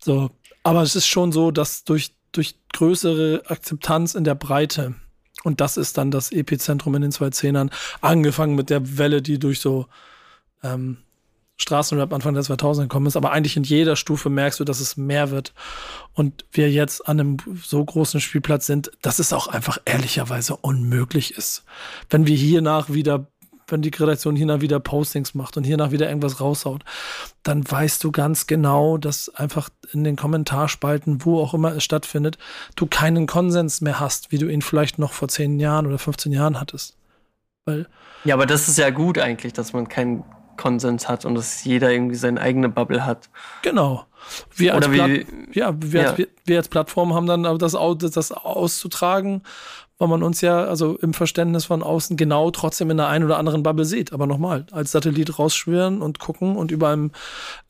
So, 0.01 0.31
aber 0.65 0.83
es 0.83 0.97
ist 0.97 1.07
schon 1.07 1.31
so, 1.31 1.53
dass 1.53 1.85
durch, 1.85 2.11
durch 2.33 2.57
größere 2.73 3.43
Akzeptanz 3.47 4.17
in 4.17 4.25
der 4.25 4.35
Breite, 4.35 4.95
und 5.45 5.61
das 5.61 5.77
ist 5.77 5.99
dann 5.99 6.11
das 6.11 6.33
Epizentrum 6.33 6.97
in 6.97 7.03
den 7.03 7.13
zwei 7.13 7.31
Zehnern, 7.31 7.71
angefangen 8.01 8.57
mit 8.57 8.71
der 8.71 8.99
Welle, 8.99 9.23
die 9.23 9.39
durch 9.39 9.61
so 9.61 9.87
ähm, 10.65 10.97
Straßenrap 11.61 12.13
Anfang 12.13 12.35
der 12.35 12.43
2000er 12.43 12.83
gekommen 12.83 13.07
ist, 13.07 13.17
aber 13.17 13.33
eigentlich 13.33 13.57
in 13.57 13.65
jeder 13.65 13.95
Stufe 13.97 14.31
merkst 14.31 14.61
du, 14.61 14.65
dass 14.65 14.81
es 14.81 14.97
mehr 14.97 15.31
wird. 15.31 15.53
Und 16.15 16.45
wir 16.53 16.71
jetzt 16.71 17.07
an 17.07 17.21
einem 17.21 17.37
so 17.63 17.85
großen 17.85 18.21
Spielplatz 18.21 18.67
sind, 18.67 18.91
dass 19.03 19.19
es 19.19 19.33
auch 19.33 19.47
einfach 19.47 19.79
ehrlicherweise 19.85 20.57
unmöglich 20.57 21.37
ist. 21.37 21.65
Wenn 22.09 22.27
wir 22.27 22.37
hiernach 22.37 22.89
wieder, 22.89 23.27
wenn 23.69 23.83
die 23.83 23.91
Redaktion 23.91 24.37
hiernach 24.37 24.63
wieder 24.63 24.81
Postings 24.81 25.35
macht 25.35 25.57
und 25.59 25.65
hiernach 25.65 25.91
wieder 25.91 26.09
irgendwas 26.09 26.41
raushaut, 26.41 26.83
dann 27.43 27.71
weißt 27.71 28.03
du 28.03 28.11
ganz 28.11 28.47
genau, 28.47 28.97
dass 28.97 29.29
einfach 29.29 29.69
in 29.93 30.03
den 30.03 30.17
Kommentarspalten, 30.17 31.25
wo 31.27 31.41
auch 31.41 31.53
immer 31.53 31.77
es 31.77 31.85
stattfindet, 31.85 32.39
du 32.75 32.87
keinen 32.87 33.27
Konsens 33.27 33.83
mehr 33.83 34.01
hast, 34.01 34.33
wie 34.33 34.39
du 34.39 34.49
ihn 34.49 34.63
vielleicht 34.63 34.99
noch 34.99 35.13
vor 35.13 35.29
10 35.29 35.61
Jahren 35.61 35.87
oder 35.87 35.99
15 35.99 36.33
Jahren 36.33 36.59
hattest. 36.59 36.97
Weil 37.67 37.87
Ja, 38.25 38.35
aber 38.35 38.47
das 38.47 38.67
ist 38.67 38.79
ja 38.79 38.89
gut 38.89 39.19
eigentlich, 39.19 39.53
dass 39.53 39.75
man 39.75 39.89
keinen 39.89 40.25
Konsens 40.61 41.09
hat 41.09 41.25
und 41.25 41.35
dass 41.35 41.65
jeder 41.65 41.91
irgendwie 41.91 42.17
seine 42.17 42.41
eigene 42.41 42.69
Bubble 42.69 43.07
hat. 43.07 43.31
Genau. 43.63 44.05
Wir 44.55 44.75
als, 44.75 44.91
wie- 44.91 45.27
ja, 45.53 45.75
wir, 45.81 46.01
Als, 46.01 46.11
ja. 46.13 46.19
wir, 46.19 46.29
wir 46.45 46.59
als 46.59 46.69
Plattform 46.69 47.15
haben 47.15 47.27
dann 47.27 47.47
aber 47.47 47.57
das, 47.59 47.73
das, 47.73 48.33
auszutragen, 48.33 49.43
weil 49.97 50.09
man 50.09 50.23
uns 50.23 50.43
ja 50.43 50.65
also 50.65 50.97
im 50.99 51.15
Verständnis 51.15 51.65
von 51.65 51.83
außen 51.83 52.17
genau 52.19 52.51
trotzdem 52.51 52.91
in 52.91 52.99
der 52.99 53.09
einen 53.09 53.25
oder 53.25 53.39
anderen 53.39 53.63
Bubble 53.63 53.87
sieht. 53.87 54.13
Aber 54.13 54.27
nochmal, 54.27 54.67
als 54.73 54.93
Satellit 54.93 55.39
rausschwirren 55.39 56.03
und 56.03 56.19
gucken 56.19 56.57
und 56.57 56.71
überall 56.71 57.11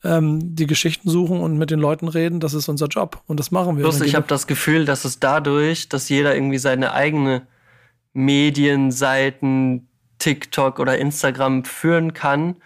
ähm, 0.03 0.55
die 0.55 0.67
Geschichten 0.67 1.09
suchen 1.09 1.39
und 1.39 1.57
mit 1.57 1.71
den 1.71 1.79
Leuten 1.79 2.09
reden, 2.09 2.41
das 2.41 2.53
ist 2.53 2.67
unser 2.67 2.87
Job. 2.87 3.21
Und 3.27 3.39
das 3.39 3.51
machen 3.51 3.77
wir. 3.77 3.83
Bloß 3.83 4.01
ich 4.01 4.15
habe 4.15 4.27
das 4.27 4.45
Gefühl, 4.47 4.83
dass 4.85 5.05
es 5.05 5.19
dadurch, 5.19 5.87
dass 5.89 6.09
jeder 6.09 6.35
irgendwie 6.35 6.57
seine 6.57 6.93
eigene 6.93 7.47
Medienseiten, 8.13 9.87
TikTok 10.19 10.79
oder 10.79 10.97
Instagram 10.99 11.65
führen 11.65 12.13
kann, 12.13 12.57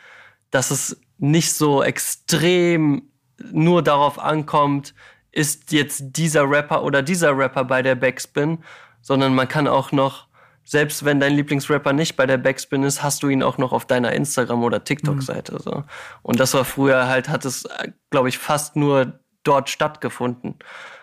dass 0.55 0.71
es 0.71 0.97
nicht 1.17 1.51
so 1.53 1.83
extrem 1.83 3.09
nur 3.51 3.83
darauf 3.83 4.17
ankommt, 4.17 4.95
ist 5.33 5.73
jetzt 5.73 6.01
dieser 6.15 6.49
Rapper 6.49 6.83
oder 6.83 7.01
dieser 7.01 7.37
Rapper 7.37 7.65
bei 7.65 7.81
der 7.81 7.95
Backspin, 7.95 8.59
sondern 9.01 9.35
man 9.35 9.49
kann 9.49 9.67
auch 9.67 9.91
noch, 9.91 10.27
selbst 10.63 11.03
wenn 11.03 11.19
dein 11.19 11.33
Lieblingsrapper 11.33 11.91
nicht 11.91 12.15
bei 12.15 12.25
der 12.25 12.37
Backspin 12.37 12.83
ist, 12.83 13.03
hast 13.03 13.21
du 13.21 13.27
ihn 13.27 13.43
auch 13.43 13.57
noch 13.57 13.73
auf 13.73 13.85
deiner 13.85 14.13
Instagram- 14.13 14.63
oder 14.63 14.81
TikTok-Seite. 14.81 15.59
So. 15.61 15.83
Und 16.21 16.39
das 16.39 16.53
war 16.53 16.63
früher 16.63 17.07
halt, 17.07 17.27
hat 17.27 17.43
es, 17.43 17.67
glaube 18.09 18.29
ich, 18.29 18.37
fast 18.37 18.77
nur 18.77 19.19
dort 19.43 19.69
stattgefunden, 19.69 20.55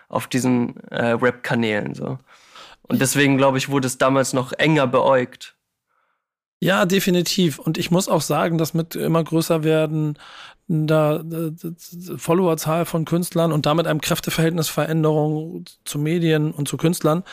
auf 0.09 0.25
diesen 0.25 0.77
äh, 0.89 1.11
Rap-Kanälen. 1.11 1.93
So. 1.93 2.17
Und 2.81 3.01
deswegen, 3.01 3.37
glaube 3.37 3.59
ich, 3.59 3.69
wurde 3.69 3.85
es 3.85 3.99
damals 3.99 4.33
noch 4.33 4.51
enger 4.53 4.87
beäugt. 4.87 5.55
Ja, 6.63 6.85
definitiv. 6.85 7.59
Und 7.59 7.77
ich 7.77 7.91
muss 7.91 8.07
auch 8.07 8.21
sagen, 8.21 8.57
dass 8.57 8.73
mit 8.73 8.95
immer 8.95 9.23
größer 9.23 9.63
werden 9.63 10.17
da 10.67 11.21
Followerzahl 12.17 12.85
von 12.85 13.03
Künstlern 13.03 13.51
und 13.51 13.65
damit 13.65 13.85
einem 13.85 13.99
Kräfteverhältnisveränderung 13.99 15.65
zu 15.83 15.99
Medien 15.99 16.51
und 16.51 16.69
zu 16.69 16.77
Künstlern 16.77 17.23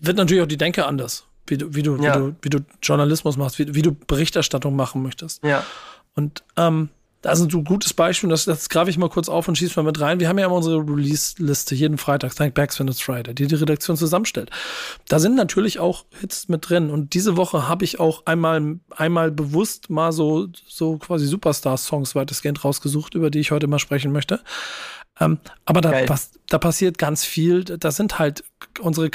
wird 0.00 0.16
natürlich 0.16 0.42
auch 0.42 0.48
die 0.48 0.56
Denke 0.56 0.86
anders, 0.86 1.24
wie 1.48 1.58
du, 1.58 1.74
wie 1.74 1.82
du, 1.82 1.96
Ja. 1.96 2.14
wie 2.14 2.18
du, 2.18 2.36
wie 2.42 2.50
du 2.50 2.58
Journalismus 2.80 3.36
machst, 3.36 3.58
wie, 3.58 3.74
wie 3.74 3.82
du 3.82 3.92
Berichterstattung 3.92 4.76
machen 4.76 5.02
möchtest. 5.02 5.42
Ja. 5.42 5.64
Und 6.14 6.44
ähm, 6.56 6.90
da 7.26 7.32
ist 7.32 7.40
ein 7.40 7.64
gutes 7.64 7.92
Beispiel, 7.92 8.30
das, 8.30 8.44
das 8.44 8.68
greife 8.68 8.88
ich 8.88 8.98
mal 8.98 9.08
kurz 9.08 9.28
auf 9.28 9.48
und 9.48 9.58
schieße 9.58 9.74
mal 9.74 9.90
mit 9.90 10.00
rein. 10.00 10.20
Wir 10.20 10.28
haben 10.28 10.38
ja 10.38 10.46
immer 10.46 10.54
unsere 10.54 10.78
Release-Liste 10.78 11.74
jeden 11.74 11.98
Freitag, 11.98 12.36
Thank 12.36 12.54
Backs 12.54 12.78
when 12.78 12.86
it's 12.86 13.00
Friday, 13.00 13.34
die 13.34 13.48
die 13.48 13.56
Redaktion 13.56 13.96
zusammenstellt. 13.96 14.50
Da 15.08 15.18
sind 15.18 15.34
natürlich 15.34 15.80
auch 15.80 16.04
Hits 16.20 16.48
mit 16.48 16.68
drin. 16.70 16.88
Und 16.88 17.14
diese 17.14 17.36
Woche 17.36 17.66
habe 17.66 17.84
ich 17.84 17.98
auch 17.98 18.26
einmal, 18.26 18.78
einmal 18.90 19.32
bewusst 19.32 19.90
mal 19.90 20.12
so, 20.12 20.46
so 20.68 20.98
quasi 20.98 21.26
Superstar-Songs 21.26 22.14
weitestgehend 22.14 22.64
rausgesucht, 22.64 23.16
über 23.16 23.28
die 23.28 23.40
ich 23.40 23.50
heute 23.50 23.66
mal 23.66 23.80
sprechen 23.80 24.12
möchte. 24.12 24.38
Ähm, 25.18 25.38
aber 25.64 25.80
da, 25.80 26.04
da 26.48 26.58
passiert 26.58 26.96
ganz 26.96 27.24
viel. 27.24 27.64
Das 27.64 27.96
sind 27.96 28.20
halt 28.20 28.44
unsere 28.80 29.10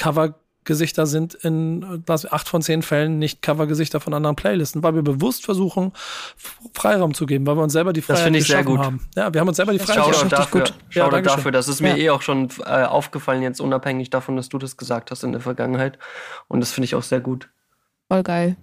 Cover-Gesichter 0.64 1.06
sind 1.06 1.34
in 1.34 2.04
was, 2.06 2.32
acht 2.32 2.48
von 2.48 2.62
zehn 2.62 2.82
Fällen 2.82 3.18
nicht 3.20 3.42
Covergesichter 3.42 4.00
von 4.00 4.14
anderen 4.14 4.36
Playlisten, 4.36 4.84
weil 4.84 4.94
wir 4.96 5.02
bewusst 5.02 5.44
versuchen, 5.46 5.92
Freiraum 6.74 7.14
zu 7.14 7.26
geben, 7.26 7.46
weil 7.48 7.56
wir 7.58 7.64
uns 7.64 7.74
selber 7.74 7.94
die 7.94 8.02
Das 8.02 8.08
Freiheit 8.08 8.24
finde 8.24 8.40
ich 8.40 8.48
sehr 8.48 8.58
geschaffen 8.64 8.76
gut. 8.78 8.86
haben. 8.86 9.08
Ja, 9.16 9.34
wir 9.34 9.42
haben 9.42 9.48
uns 9.48 9.58
selber 9.58 9.74
die 9.74 9.80
Freiheit 9.80 10.04
Shoutout 10.16 10.24
geschaffen. 10.30 10.60
dafür. 10.60 10.64
Ja, 10.92 11.06
Shoutout 11.06 11.22
dafür. 11.22 11.52
Das 11.52 11.68
ist 11.68 11.82
mir 11.82 11.90
Ja. 11.90 11.98
eh 11.98 12.10
auch 12.12 12.22
schon 12.22 12.50
äh, 12.66 12.84
aufgefallen, 12.84 13.42
jetzt 13.42 13.60
unabhängig 13.60 14.10
davon, 14.10 14.36
dass 14.36 14.50
du 14.50 14.58
das 14.58 14.78
gesagt 14.78 15.12
hast 15.12 15.24
in 15.24 15.32
der 15.32 15.42
Vergangenheit. 15.42 15.98
Und 16.48 16.60
das 16.62 16.72
finde 16.72 16.86
ich 16.86 16.96
auch 16.96 17.04
sehr 17.04 17.22
gut. 17.22 17.50
Voll 18.08 18.24
geil. 18.24 18.56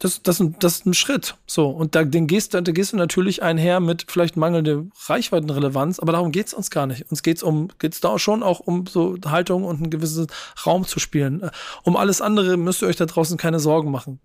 Das, 0.00 0.22
das, 0.22 0.40
das 0.60 0.76
ist 0.76 0.86
ein 0.86 0.94
Schritt. 0.94 1.34
So. 1.46 1.68
Und 1.70 1.96
da, 1.96 2.04
den 2.04 2.28
gehst, 2.28 2.54
du- 2.54 2.62
da 2.62 2.70
gehst 2.72 2.92
du 2.92 2.96
natürlich 2.96 3.42
einher 3.42 3.80
mit 3.80 4.04
vielleicht 4.08 4.36
mangelnder 4.36 4.84
Reichweitenrelevanz, 5.06 5.98
aber 5.98 6.12
darum 6.12 6.30
geht's 6.30 6.54
uns 6.54 6.70
gar 6.70 6.86
nicht. 6.86 7.10
Uns 7.10 7.22
geht's 7.24 7.42
um, 7.42 7.68
geht's 7.80 8.00
da 8.00 8.16
schon 8.18 8.42
auch 8.44 8.60
um 8.60 8.86
so 8.86 9.16
Haltung 9.26 9.64
und 9.64 9.76
einen 9.82 9.90
gewissen 9.90 10.28
Raum 10.64 10.86
zu 10.86 11.00
spielen. 11.00 11.42
Äh, 11.42 11.50
Um 11.82 11.96
alles 11.96 12.20
andere 12.20 12.56
müsst 12.56 12.82
ihr 12.82 12.88
euch 12.88 12.96
da 12.96 13.06
draußen 13.06 13.36
keine 13.38 13.58
Sorgen 13.58 13.90
machen. 13.90 14.20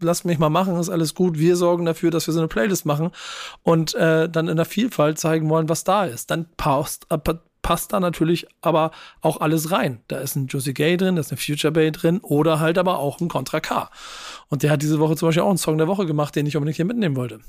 Lasst 0.00 0.24
mich 0.24 0.38
mal 0.38 0.50
machen, 0.50 0.76
ist 0.78 0.88
alles 0.88 1.14
gut. 1.14 1.38
Wir 1.38 1.56
sorgen 1.56 1.84
dafür, 1.84 2.10
dass 2.10 2.26
wir 2.26 2.32
so 2.32 2.40
eine 2.40 2.48
Playlist 2.48 2.86
machen 2.86 3.10
und 3.62 3.94
äh, 3.94 4.28
dann 4.30 4.48
in 4.48 4.56
der 4.56 4.64
Vielfalt 4.66 5.18
zeigen 5.18 5.48
wollen, 5.50 5.68
was 5.68 5.84
da 5.84 6.04
ist. 6.04 6.30
Dann 6.30 6.46
passt, 6.56 7.06
äh, 7.10 7.18
passt 7.64 7.94
da 7.94 7.98
natürlich 7.98 8.46
aber 8.60 8.92
auch 9.22 9.40
alles 9.40 9.72
rein. 9.72 9.98
Da 10.06 10.18
ist 10.18 10.36
ein 10.36 10.46
Josie 10.46 10.74
Gay 10.74 10.96
drin, 10.96 11.16
da 11.16 11.20
ist 11.22 11.32
eine 11.32 11.40
Future 11.40 11.72
Bay 11.72 11.90
drin 11.90 12.20
oder 12.20 12.60
halt 12.60 12.76
aber 12.78 12.98
auch 12.98 13.20
ein 13.20 13.28
Contra 13.28 13.58
K. 13.58 13.90
Und 14.50 14.62
der 14.62 14.70
hat 14.70 14.82
diese 14.82 15.00
Woche 15.00 15.16
zum 15.16 15.28
Beispiel 15.28 15.42
auch 15.42 15.48
einen 15.48 15.58
Song 15.58 15.78
der 15.78 15.88
Woche 15.88 16.06
gemacht, 16.06 16.36
den 16.36 16.46
ich 16.46 16.56
unbedingt 16.56 16.76
hier 16.76 16.84
mitnehmen 16.84 17.16
wollte. 17.16 17.40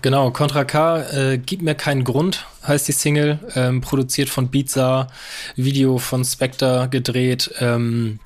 Genau, 0.00 0.30
Contra 0.30 0.64
K, 0.64 1.02
äh, 1.02 1.38
Gib 1.38 1.60
mir 1.60 1.74
keinen 1.74 2.02
Grund, 2.02 2.46
heißt 2.66 2.88
die 2.88 2.92
Single, 2.92 3.38
ähm, 3.54 3.82
produziert 3.82 4.30
von 4.30 4.50
Beatsa, 4.50 5.08
Video 5.54 5.98
von 5.98 6.24
Spectre 6.24 6.88
gedreht, 6.90 7.52
ähm, 7.60 8.20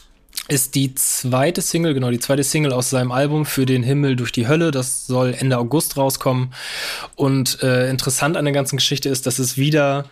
ist 0.49 0.75
die 0.75 0.95
zweite 0.95 1.63
Single, 1.63 1.95
genau, 1.95 2.11
die 2.11 2.19
zweite 2.21 2.45
Single 2.45 2.73
aus 2.73 2.91
seinem 2.91 3.13
Album 3.13 3.47
Für 3.47 3.65
den 3.65 3.83
Himmel 3.83 4.17
durch 4.17 4.31
die 4.31 4.47
Hölle, 4.47 4.71
das 4.71 5.07
soll 5.07 5.35
Ende 5.39 5.59
August 5.59 5.97
rauskommen. 5.97 6.53
Und 7.17 7.63
äh, 7.63 7.89
interessant 7.89 8.37
an 8.37 8.45
der 8.45 8.53
ganzen 8.53 8.77
Geschichte 8.77 9.09
ist, 9.09 9.27
dass 9.27 9.39
es 9.39 9.57
wieder 9.57 10.05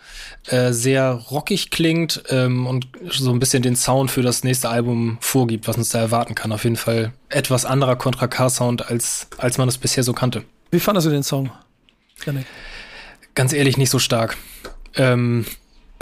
äh, 0.47 0.71
sehr 0.71 1.11
rockig 1.11 1.69
klingt 1.69 2.23
ähm, 2.29 2.65
und 2.65 2.87
so 3.09 3.31
ein 3.31 3.39
bisschen 3.39 3.61
den 3.61 3.75
Sound 3.75 4.09
für 4.09 4.23
das 4.23 4.43
nächste 4.43 4.69
Album 4.69 5.17
vorgibt, 5.21 5.67
was 5.67 5.77
uns 5.77 5.89
da 5.89 5.99
erwarten 5.99 6.33
kann. 6.33 6.51
Auf 6.51 6.63
jeden 6.63 6.77
Fall 6.77 7.13
etwas 7.29 7.65
anderer 7.65 7.95
Contra 7.95 8.27
K-Sound, 8.27 8.89
als, 8.89 9.27
als 9.37 9.57
man 9.57 9.69
es 9.69 9.77
bisher 9.77 10.03
so 10.03 10.13
kannte. 10.13 10.43
Wie 10.71 10.79
fandest 10.79 11.05
du 11.05 11.11
den 11.11 11.23
Song? 11.23 11.51
Janik? 12.25 12.45
ganz 13.35 13.53
ehrlich 13.53 13.77
nicht 13.77 13.89
so 13.89 13.99
stark. 13.99 14.37
Ähm, 14.95 15.45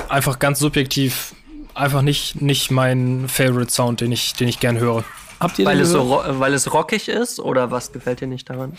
einfach 0.09 0.39
ganz 0.39 0.59
subjektiv, 0.59 1.33
einfach 1.75 2.01
nicht, 2.01 2.41
nicht 2.41 2.71
mein 2.71 3.27
Favorite 3.27 3.71
Sound, 3.71 4.01
den 4.01 4.11
ich, 4.11 4.33
den 4.33 4.47
ich 4.47 4.59
gern 4.59 4.77
höre. 4.79 5.03
Habt 5.39 5.57
ihr 5.59 5.65
Weil 5.65 5.77
den 5.77 5.83
es, 5.83 5.91
so, 5.91 6.23
weil 6.27 6.53
es 6.53 6.71
rockig 6.73 7.07
ist 7.07 7.39
oder 7.39 7.71
was 7.71 7.91
gefällt 7.91 8.21
dir 8.21 8.27
nicht 8.27 8.49
daran? 8.49 8.73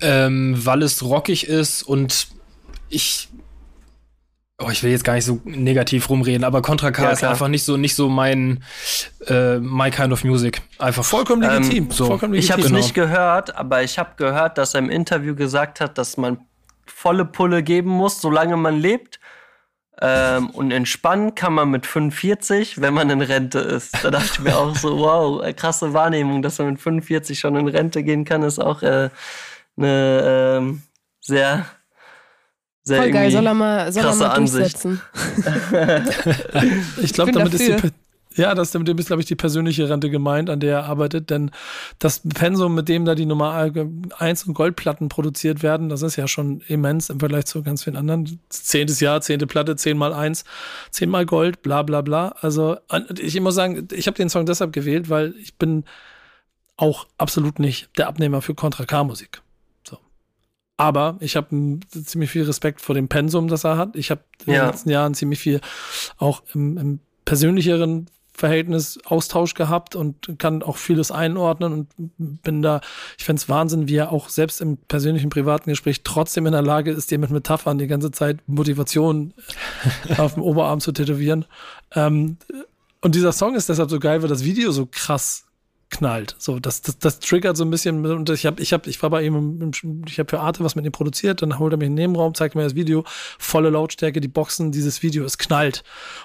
Ähm, 0.00 0.54
weil 0.64 0.82
es 0.82 1.02
rockig 1.02 1.46
ist 1.46 1.82
und 1.82 2.28
ich. 2.88 3.28
Oh, 4.62 4.68
ich 4.70 4.82
will 4.82 4.90
jetzt 4.90 5.04
gar 5.04 5.14
nicht 5.14 5.24
so 5.24 5.40
negativ 5.44 6.10
rumreden, 6.10 6.44
aber 6.44 6.60
Contra 6.60 6.90
K 6.90 7.04
Ja, 7.04 7.10
ist 7.10 7.24
einfach 7.24 7.48
nicht 7.48 7.64
so, 7.64 7.78
nicht 7.78 7.94
so 7.94 8.08
mein 8.10 8.62
äh, 9.26 9.58
my 9.58 9.90
kind 9.90 10.12
of 10.12 10.22
music. 10.24 10.60
Einfach 10.78 11.04
Vollkommen 11.04 11.42
Ähm, 11.42 11.62
legitim. 11.62 11.90
so. 11.90 12.06
Vollkommen 12.06 12.34
Ich 12.34 12.50
habe 12.50 12.60
es 12.62 12.68
legitim. 12.68 12.84
nicht 12.84 12.94
gehört, 12.94 13.54
aber 13.56 13.82
ich 13.82 13.98
habe 13.98 14.10
gehört, 14.16 14.58
dass 14.58 14.74
er 14.74 14.80
im 14.80 14.90
Interview 14.90 15.34
gesagt 15.34 15.80
hat, 15.80 15.96
dass 15.96 16.16
man 16.18 16.38
volle 16.86 17.24
Pulle 17.24 17.62
geben 17.62 17.90
muss, 17.90 18.20
solange 18.20 18.56
man 18.56 18.78
lebt. 18.78 19.19
Ähm, 20.02 20.50
und 20.50 20.70
entspannen 20.70 21.34
kann 21.34 21.52
man 21.52 21.70
mit 21.70 21.86
45, 21.86 22.80
wenn 22.80 22.94
man 22.94 23.10
in 23.10 23.20
Rente 23.20 23.58
ist. 23.58 24.02
Da 24.02 24.10
dachte 24.10 24.28
ich 24.32 24.40
mir 24.40 24.56
auch 24.56 24.74
so, 24.74 24.98
wow, 24.98 25.44
äh, 25.44 25.52
krasse 25.52 25.92
Wahrnehmung, 25.92 26.40
dass 26.40 26.58
man 26.58 26.70
mit 26.70 26.80
45 26.80 27.38
schon 27.38 27.56
in 27.56 27.68
Rente 27.68 28.02
gehen 28.02 28.24
kann, 28.24 28.42
ist 28.42 28.58
auch 28.58 28.82
äh, 28.82 29.10
eine 29.76 30.58
ähm, 30.58 30.82
sehr, 31.20 31.66
sehr 32.82 33.02
Voll 33.02 33.10
geil. 33.10 33.30
Soll 33.30 33.46
er 33.46 33.54
mal, 33.54 33.92
soll 33.92 34.02
er 34.02 34.08
krasse 34.08 34.22
mal 34.24 34.30
Ansicht. 34.30 34.84
durchsetzen. 34.84 35.00
Ich 37.02 37.12
glaube, 37.12 37.32
damit 37.32 37.52
ist 37.52 37.66
die, 37.66 37.72
dafür. 37.72 37.90
Ja, 38.36 38.54
das 38.54 38.70
damit 38.70 38.88
ist, 39.00 39.06
glaube 39.08 39.22
ich, 39.22 39.26
die 39.26 39.34
persönliche 39.34 39.88
Rente 39.88 40.08
gemeint, 40.08 40.50
an 40.50 40.60
der 40.60 40.78
er 40.78 40.84
arbeitet, 40.84 41.30
denn 41.30 41.50
das 41.98 42.20
Pensum, 42.20 42.74
mit 42.76 42.88
dem 42.88 43.04
da 43.04 43.16
die 43.16 43.26
Nummer 43.26 43.52
1 44.18 44.44
und 44.44 44.54
Goldplatten 44.54 45.08
produziert 45.08 45.64
werden, 45.64 45.88
das 45.88 46.02
ist 46.02 46.14
ja 46.14 46.28
schon 46.28 46.60
immens 46.68 47.10
im 47.10 47.18
Vergleich 47.18 47.46
zu 47.46 47.62
ganz 47.64 47.82
vielen 47.82 47.96
anderen. 47.96 48.38
Zehntes 48.48 49.00
Jahr, 49.00 49.20
zehnte 49.20 49.48
Platte, 49.48 49.74
zehn 49.74 49.98
mal 49.98 50.12
eins, 50.14 50.44
zehn 50.92 51.10
mal 51.10 51.26
Gold, 51.26 51.62
bla 51.62 51.82
bla 51.82 52.02
bla. 52.02 52.28
Also 52.40 52.76
ich 53.18 53.40
muss 53.40 53.56
sagen, 53.56 53.88
ich 53.92 54.06
habe 54.06 54.16
den 54.16 54.30
Song 54.30 54.46
deshalb 54.46 54.72
gewählt, 54.72 55.10
weil 55.10 55.34
ich 55.42 55.56
bin 55.56 55.84
auch 56.76 57.06
absolut 57.18 57.58
nicht 57.58 57.90
der 57.98 58.06
Abnehmer 58.06 58.42
für 58.42 58.54
Contra 58.54 58.84
K-Musik. 58.86 59.42
So. 59.86 59.98
Aber 60.76 61.16
ich 61.20 61.34
habe 61.36 61.80
ziemlich 61.90 62.30
viel 62.30 62.44
Respekt 62.44 62.80
vor 62.80 62.94
dem 62.94 63.08
Pensum, 63.08 63.48
das 63.48 63.64
er 63.64 63.76
hat. 63.76 63.96
Ich 63.96 64.10
habe 64.12 64.22
in 64.46 64.54
Ja. 64.54 64.62
den 64.64 64.70
letzten 64.70 64.90
Jahren 64.90 65.14
ziemlich 65.14 65.40
viel 65.40 65.60
auch 66.16 66.42
im, 66.54 66.78
im 66.78 67.00
persönlicheren 67.24 68.08
Verhältnis 68.40 68.98
Austausch 69.04 69.54
gehabt 69.54 69.94
und 69.94 70.38
kann 70.38 70.62
auch 70.62 70.78
vieles 70.78 71.10
einordnen 71.10 71.72
und 71.72 72.42
bin 72.42 72.62
da, 72.62 72.80
ich 73.18 73.24
fänd's 73.24 73.48
Wahnsinn, 73.48 73.86
wie 73.86 73.96
er 73.96 74.10
auch 74.10 74.28
selbst 74.28 74.60
im 74.60 74.78
persönlichen, 74.78 75.30
privaten 75.30 75.70
Gespräch 75.70 76.02
trotzdem 76.02 76.46
in 76.46 76.52
der 76.52 76.62
Lage 76.62 76.90
ist, 76.90 77.10
dir 77.10 77.18
mit 77.18 77.30
Metaphern 77.30 77.78
die 77.78 77.86
ganze 77.86 78.10
Zeit 78.10 78.38
Motivation 78.46 79.34
auf 80.16 80.34
dem 80.34 80.42
Oberarm 80.42 80.80
zu 80.80 80.92
tätowieren. 80.92 81.44
Ähm, 81.94 82.38
und 83.02 83.14
dieser 83.14 83.32
Song 83.32 83.54
ist 83.54 83.68
deshalb 83.68 83.90
so 83.90 83.98
geil, 83.98 84.22
weil 84.22 84.28
das 84.28 84.44
Video 84.44 84.72
so 84.72 84.88
krass 84.90 85.44
knallt. 85.90 86.36
So, 86.38 86.60
das, 86.60 86.82
das, 86.82 86.98
das 86.98 87.18
triggert 87.18 87.56
so 87.56 87.64
ein 87.64 87.70
bisschen. 87.70 88.06
Und 88.06 88.30
ich 88.30 88.46
habe, 88.46 88.62
ich 88.62 88.72
habe, 88.72 88.88
ich 88.88 89.02
war 89.02 89.10
bei 89.10 89.22
ihm, 89.22 89.72
ich 90.06 90.18
habe 90.18 90.30
für 90.30 90.40
Arte 90.40 90.64
was 90.64 90.76
mit 90.76 90.86
ihm 90.86 90.92
produziert. 90.92 91.42
Dann 91.42 91.58
holt 91.58 91.74
er 91.74 91.76
mich 91.76 91.86
in 91.86 91.96
den 91.96 92.02
Nebenraum, 92.02 92.34
zeigt 92.34 92.54
mir 92.54 92.62
das 92.62 92.74
Video, 92.74 93.04
volle 93.38 93.70
Lautstärke, 93.70 94.20
die 94.20 94.28
Boxen, 94.28 94.72
dieses 94.72 95.02
Video, 95.02 95.24
es 95.24 95.36
knallt. 95.36 95.82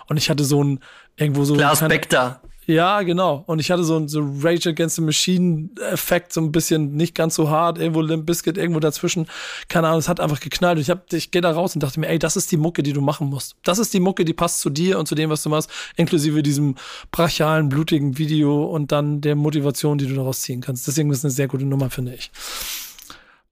Und 0.07 0.17
ich 0.17 0.29
hatte 0.29 0.45
so 0.45 0.63
ein 0.63 0.79
irgendwo 1.17 1.43
so 1.45 1.55
Klar 1.55 1.75
keine- 1.75 1.93
Spectre. 1.93 2.39
ja, 2.67 3.01
genau. 3.03 3.43
Und 3.47 3.59
ich 3.59 3.69
hatte 3.71 3.83
so 3.83 3.95
ein 3.97 4.07
so 4.07 4.21
Rage 4.41 4.69
Against 4.69 4.95
the 4.95 5.01
Machine 5.01 5.69
Effekt, 5.91 6.33
so 6.33 6.41
ein 6.41 6.51
bisschen 6.51 6.93
nicht 6.95 7.13
ganz 7.15 7.35
so 7.35 7.49
hart, 7.49 7.77
irgendwo 7.77 8.01
Limp 8.01 8.25
Bizkit, 8.25 8.57
irgendwo 8.57 8.79
dazwischen. 8.79 9.27
Keine 9.69 9.87
Ahnung, 9.87 9.99
es 9.99 10.09
hat 10.09 10.19
einfach 10.19 10.39
geknallt. 10.39 10.77
Und 10.77 10.81
ich 10.81 10.89
hab, 10.89 11.11
ich 11.13 11.29
gehe 11.31 11.41
da 11.41 11.51
raus 11.51 11.75
und 11.75 11.83
dachte 11.83 11.99
mir, 11.99 12.07
ey, 12.07 12.17
das 12.19 12.35
ist 12.35 12.51
die 12.51 12.57
Mucke, 12.57 12.81
die 12.83 12.91
du 12.93 13.01
machen 13.01 13.27
musst. 13.29 13.55
Das 13.63 13.77
ist 13.79 13.93
die 13.93 13.99
Mucke, 13.99 14.25
die 14.25 14.33
passt 14.33 14.61
zu 14.61 14.69
dir 14.69 14.97
und 14.99 15.07
zu 15.07 15.15
dem, 15.15 15.29
was 15.29 15.43
du 15.43 15.49
machst, 15.49 15.69
inklusive 15.95 16.41
diesem 16.43 16.75
brachialen, 17.11 17.69
blutigen 17.69 18.17
Video 18.17 18.65
und 18.65 18.91
dann 18.91 19.21
der 19.21 19.35
Motivation, 19.35 19.97
die 19.97 20.07
du 20.07 20.15
daraus 20.15 20.41
ziehen 20.41 20.61
kannst. 20.61 20.87
Deswegen 20.87 21.11
ist 21.11 21.19
es 21.19 21.25
eine 21.25 21.31
sehr 21.31 21.47
gute 21.47 21.65
Nummer, 21.65 21.89
finde 21.89 22.13
ich. 22.15 22.31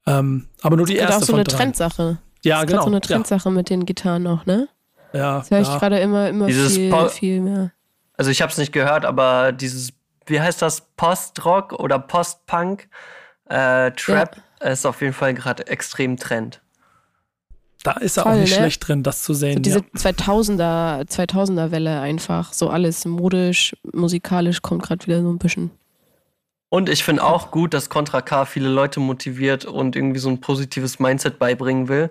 Ähm, 0.06 0.48
aber 0.62 0.76
nur 0.76 0.86
die 0.86 0.96
Das 0.96 1.04
ist 1.04 1.10
erste 1.10 1.18
auch 1.18 1.28
so 1.28 1.32
von 1.34 1.36
eine 1.36 1.44
drei. 1.46 1.58
Trendsache. 1.58 2.18
Ja, 2.44 2.56
das 2.56 2.64
ist 2.64 2.70
genau. 2.72 2.82
so 2.84 2.88
eine 2.90 3.02
Trendsache 3.02 3.52
mit 3.52 3.70
den 3.70 3.86
Gitarren 3.86 4.28
auch, 4.28 4.46
ne? 4.46 4.68
Ja, 5.14 5.20
ja, 5.20 5.40
Das 5.40 5.52
höre 5.52 5.62
ich 5.62 5.68
ja. 5.68 5.78
gerade 5.78 6.00
immer, 6.00 6.30
immer 6.30 6.48
Dieses 6.48 6.76
viel, 6.76 7.10
viel 7.10 7.42
mehr. 7.42 7.72
Also 8.16 8.32
ich 8.32 8.42
habe 8.42 8.52
es 8.52 8.58
nicht 8.58 8.72
gehört, 8.72 9.06
aber 9.06 9.52
dieses, 9.52 9.94
wie 10.26 10.40
heißt 10.40 10.62
das, 10.62 10.82
Post-Rock 10.98 11.74
oder 11.74 12.00
Post-Punk 12.00 12.88
äh, 13.50 13.92
Trap 13.92 14.38
ist 14.62 14.86
auf 14.86 15.02
jeden 15.02 15.14
Fall 15.14 15.34
gerade 15.34 15.68
extrem 15.68 16.18
Trend. 16.18 16.62
Da 17.84 17.92
ist 17.94 18.18
er 18.18 18.26
auch 18.26 18.34
nicht 18.34 18.52
ne? 18.52 18.56
schlecht 18.56 18.88
drin, 18.88 19.04
das 19.04 19.24
zu 19.24 19.34
sehen. 19.34 19.56
So 19.56 19.60
diese 19.60 19.80
ja. 19.80 19.86
2000er, 19.96 21.06
2000er 21.10 21.72
Welle 21.72 22.00
einfach. 22.00 22.54
So 22.54 22.70
alles 22.70 23.04
modisch, 23.04 23.76
musikalisch 23.92 24.62
kommt 24.62 24.84
gerade 24.84 25.06
wieder 25.06 25.22
so 25.22 25.30
ein 25.30 25.38
bisschen. 25.38 25.72
Und 26.74 26.90
ich 26.90 27.04
finde 27.04 27.24
auch 27.24 27.52
gut, 27.52 27.76
dass 27.76 27.92
Contra 27.92 28.22
K 28.22 28.46
viele 28.46 28.68
Leute 28.68 29.00
motiviert 29.00 29.64
und 29.64 29.96
irgendwie 29.96 30.18
so 30.18 30.28
ein 30.30 30.42
positives 30.42 30.98
Mindset 30.98 31.38
beibringen 31.38 31.88
will. 31.88 32.10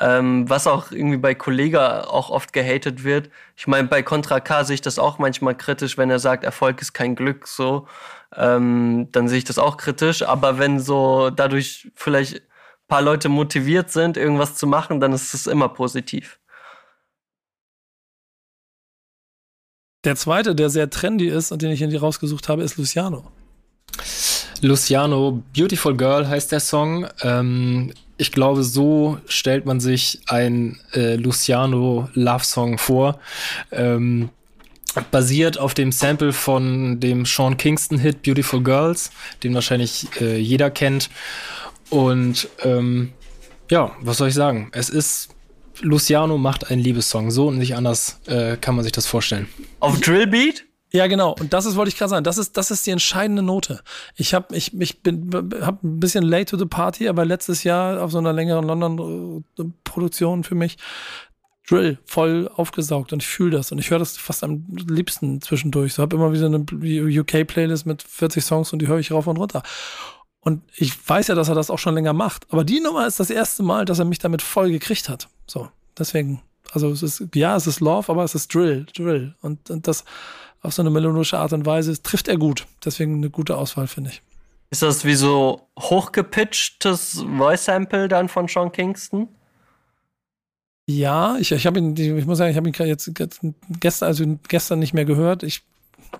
Ähm, 0.00 0.50
was 0.50 0.66
auch 0.66 0.90
irgendwie 0.90 1.16
bei 1.16 1.36
Kollega 1.36 2.00
auch 2.08 2.28
oft 2.30 2.52
gehatet 2.52 3.04
wird. 3.04 3.30
Ich 3.56 3.68
meine, 3.68 3.86
bei 3.86 4.02
Contra 4.02 4.40
K 4.40 4.64
sehe 4.64 4.74
ich 4.74 4.80
das 4.80 4.98
auch 4.98 5.20
manchmal 5.20 5.56
kritisch, 5.56 5.96
wenn 5.96 6.10
er 6.10 6.18
sagt, 6.18 6.42
Erfolg 6.42 6.80
ist 6.82 6.92
kein 6.92 7.14
Glück, 7.14 7.46
so. 7.46 7.86
Ähm, 8.34 9.06
dann 9.12 9.28
sehe 9.28 9.38
ich 9.38 9.44
das 9.44 9.58
auch 9.58 9.76
kritisch. 9.76 10.24
Aber 10.24 10.58
wenn 10.58 10.80
so 10.80 11.30
dadurch 11.30 11.88
vielleicht 11.94 12.34
ein 12.34 12.42
paar 12.88 13.02
Leute 13.02 13.28
motiviert 13.28 13.92
sind, 13.92 14.16
irgendwas 14.16 14.56
zu 14.56 14.66
machen, 14.66 14.98
dann 14.98 15.12
ist 15.12 15.34
es 15.34 15.46
immer 15.46 15.68
positiv. 15.68 16.40
Der 20.02 20.16
zweite, 20.16 20.56
der 20.56 20.68
sehr 20.68 20.90
trendy 20.90 21.28
ist 21.28 21.52
und 21.52 21.62
den 21.62 21.70
ich 21.70 21.78
hier 21.78 22.00
rausgesucht 22.00 22.48
habe, 22.48 22.64
ist 22.64 22.76
Luciano. 22.76 23.30
Luciano, 24.60 25.42
Beautiful 25.56 25.96
Girl 25.96 26.28
heißt 26.28 26.52
der 26.52 26.60
Song. 26.60 27.06
Ähm, 27.22 27.92
ich 28.16 28.32
glaube, 28.32 28.62
so 28.62 29.18
stellt 29.26 29.64
man 29.64 29.80
sich 29.80 30.20
ein 30.26 30.78
äh, 30.92 31.16
Luciano 31.16 32.08
Love 32.14 32.44
Song 32.44 32.76
vor. 32.76 33.18
Ähm, 33.72 34.28
basiert 35.10 35.58
auf 35.58 35.72
dem 35.72 35.92
Sample 35.92 36.32
von 36.32 37.00
dem 37.00 37.24
Sean 37.24 37.56
Kingston 37.56 37.98
Hit 37.98 38.22
Beautiful 38.22 38.62
Girls, 38.62 39.10
den 39.42 39.54
wahrscheinlich 39.54 40.08
äh, 40.20 40.36
jeder 40.36 40.70
kennt. 40.70 41.08
Und 41.88 42.48
ähm, 42.62 43.12
ja, 43.70 43.92
was 44.00 44.18
soll 44.18 44.28
ich 44.28 44.34
sagen? 44.34 44.68
Es 44.72 44.90
ist 44.90 45.30
Luciano 45.80 46.38
macht 46.38 46.70
einen 46.70 46.82
Liebessong. 46.82 47.30
So 47.30 47.48
und 47.48 47.58
nicht 47.58 47.74
anders 47.74 48.20
äh, 48.26 48.56
kann 48.56 48.74
man 48.74 48.84
sich 48.84 48.92
das 48.92 49.06
vorstellen. 49.06 49.48
Auf 49.78 50.00
Drillbeat? 50.00 50.64
Ja, 50.92 51.06
genau. 51.06 51.34
Und 51.38 51.52
das 51.52 51.66
ist, 51.66 51.76
wollte 51.76 51.90
ich 51.90 51.96
gerade 51.96 52.10
sagen, 52.10 52.24
das 52.24 52.36
ist, 52.36 52.56
das 52.56 52.70
ist 52.70 52.86
die 52.86 52.90
entscheidende 52.90 53.42
Note. 53.42 53.80
Ich 54.16 54.34
habe 54.34 54.56
ich, 54.56 54.78
ich 54.78 55.02
bin, 55.02 55.30
hab 55.60 55.82
ein 55.84 56.00
bisschen 56.00 56.24
late 56.24 56.46
to 56.46 56.58
the 56.58 56.66
party, 56.66 57.08
aber 57.08 57.24
letztes 57.24 57.62
Jahr 57.62 58.02
auf 58.02 58.10
so 58.10 58.18
einer 58.18 58.32
längeren 58.32 58.64
London-Produktion 58.64 60.42
für 60.42 60.56
mich 60.56 60.78
Drill 61.68 61.98
voll 62.04 62.50
aufgesaugt 62.52 63.12
und 63.12 63.22
ich 63.22 63.28
fühle 63.28 63.52
das 63.52 63.70
und 63.70 63.78
ich 63.78 63.90
höre 63.90 64.00
das 64.00 64.16
fast 64.16 64.42
am 64.42 64.66
liebsten 64.88 65.40
zwischendurch. 65.40 65.94
So 65.94 66.02
habe 66.02 66.16
immer 66.16 66.32
wieder 66.32 66.46
eine 66.46 66.64
UK-Playlist 67.20 67.86
mit 67.86 68.02
40 68.02 68.44
Songs 68.44 68.72
und 68.72 68.80
die 68.80 68.88
höre 68.88 68.98
ich 68.98 69.12
rauf 69.12 69.28
und 69.28 69.36
runter. 69.36 69.62
Und 70.40 70.62
ich 70.74 70.92
weiß 71.08 71.28
ja, 71.28 71.34
dass 71.34 71.48
er 71.48 71.54
das 71.54 71.70
auch 71.70 71.78
schon 71.78 71.94
länger 71.94 72.12
macht. 72.14 72.46
Aber 72.50 72.64
die 72.64 72.80
Nummer 72.80 73.06
ist 73.06 73.20
das 73.20 73.30
erste 73.30 73.62
Mal, 73.62 73.84
dass 73.84 73.98
er 73.98 74.06
mich 74.06 74.18
damit 74.18 74.42
voll 74.42 74.70
gekriegt 74.70 75.08
hat. 75.08 75.28
So, 75.46 75.68
deswegen. 75.98 76.42
Also 76.72 76.90
es 76.90 77.02
ist, 77.02 77.24
ja, 77.34 77.56
es 77.56 77.66
ist 77.66 77.80
Love, 77.80 78.10
aber 78.10 78.24
es 78.24 78.34
ist 78.34 78.54
Drill, 78.54 78.86
Drill. 78.94 79.34
Und, 79.40 79.70
und 79.70 79.86
das 79.86 80.04
auf 80.62 80.74
so 80.74 80.82
eine 80.82 80.90
melodische 80.90 81.38
Art 81.38 81.52
und 81.52 81.66
Weise 81.66 82.02
trifft 82.02 82.28
er 82.28 82.36
gut. 82.36 82.66
Deswegen 82.84 83.16
eine 83.16 83.30
gute 83.30 83.56
Auswahl, 83.56 83.86
finde 83.86 84.10
ich. 84.10 84.22
Ist 84.70 84.82
das 84.82 85.04
wie 85.04 85.14
so 85.14 85.68
hochgepitchtes 85.78 87.24
Voice-Sample 87.36 88.08
dann 88.08 88.28
von 88.28 88.46
Sean 88.46 88.70
Kingston? 88.70 89.28
Ja, 90.86 91.36
ich, 91.38 91.52
ich 91.52 91.66
habe 91.66 91.78
ihn, 91.78 91.96
ich 91.96 92.26
muss 92.26 92.38
sagen, 92.38 92.50
ich 92.50 92.56
habe 92.56 92.68
ihn 92.68 92.74
jetzt 92.86 93.10
gestern, 93.14 94.06
also 94.06 94.38
gestern 94.48 94.78
nicht 94.78 94.94
mehr 94.94 95.04
gehört. 95.04 95.42
Ich 95.42 95.62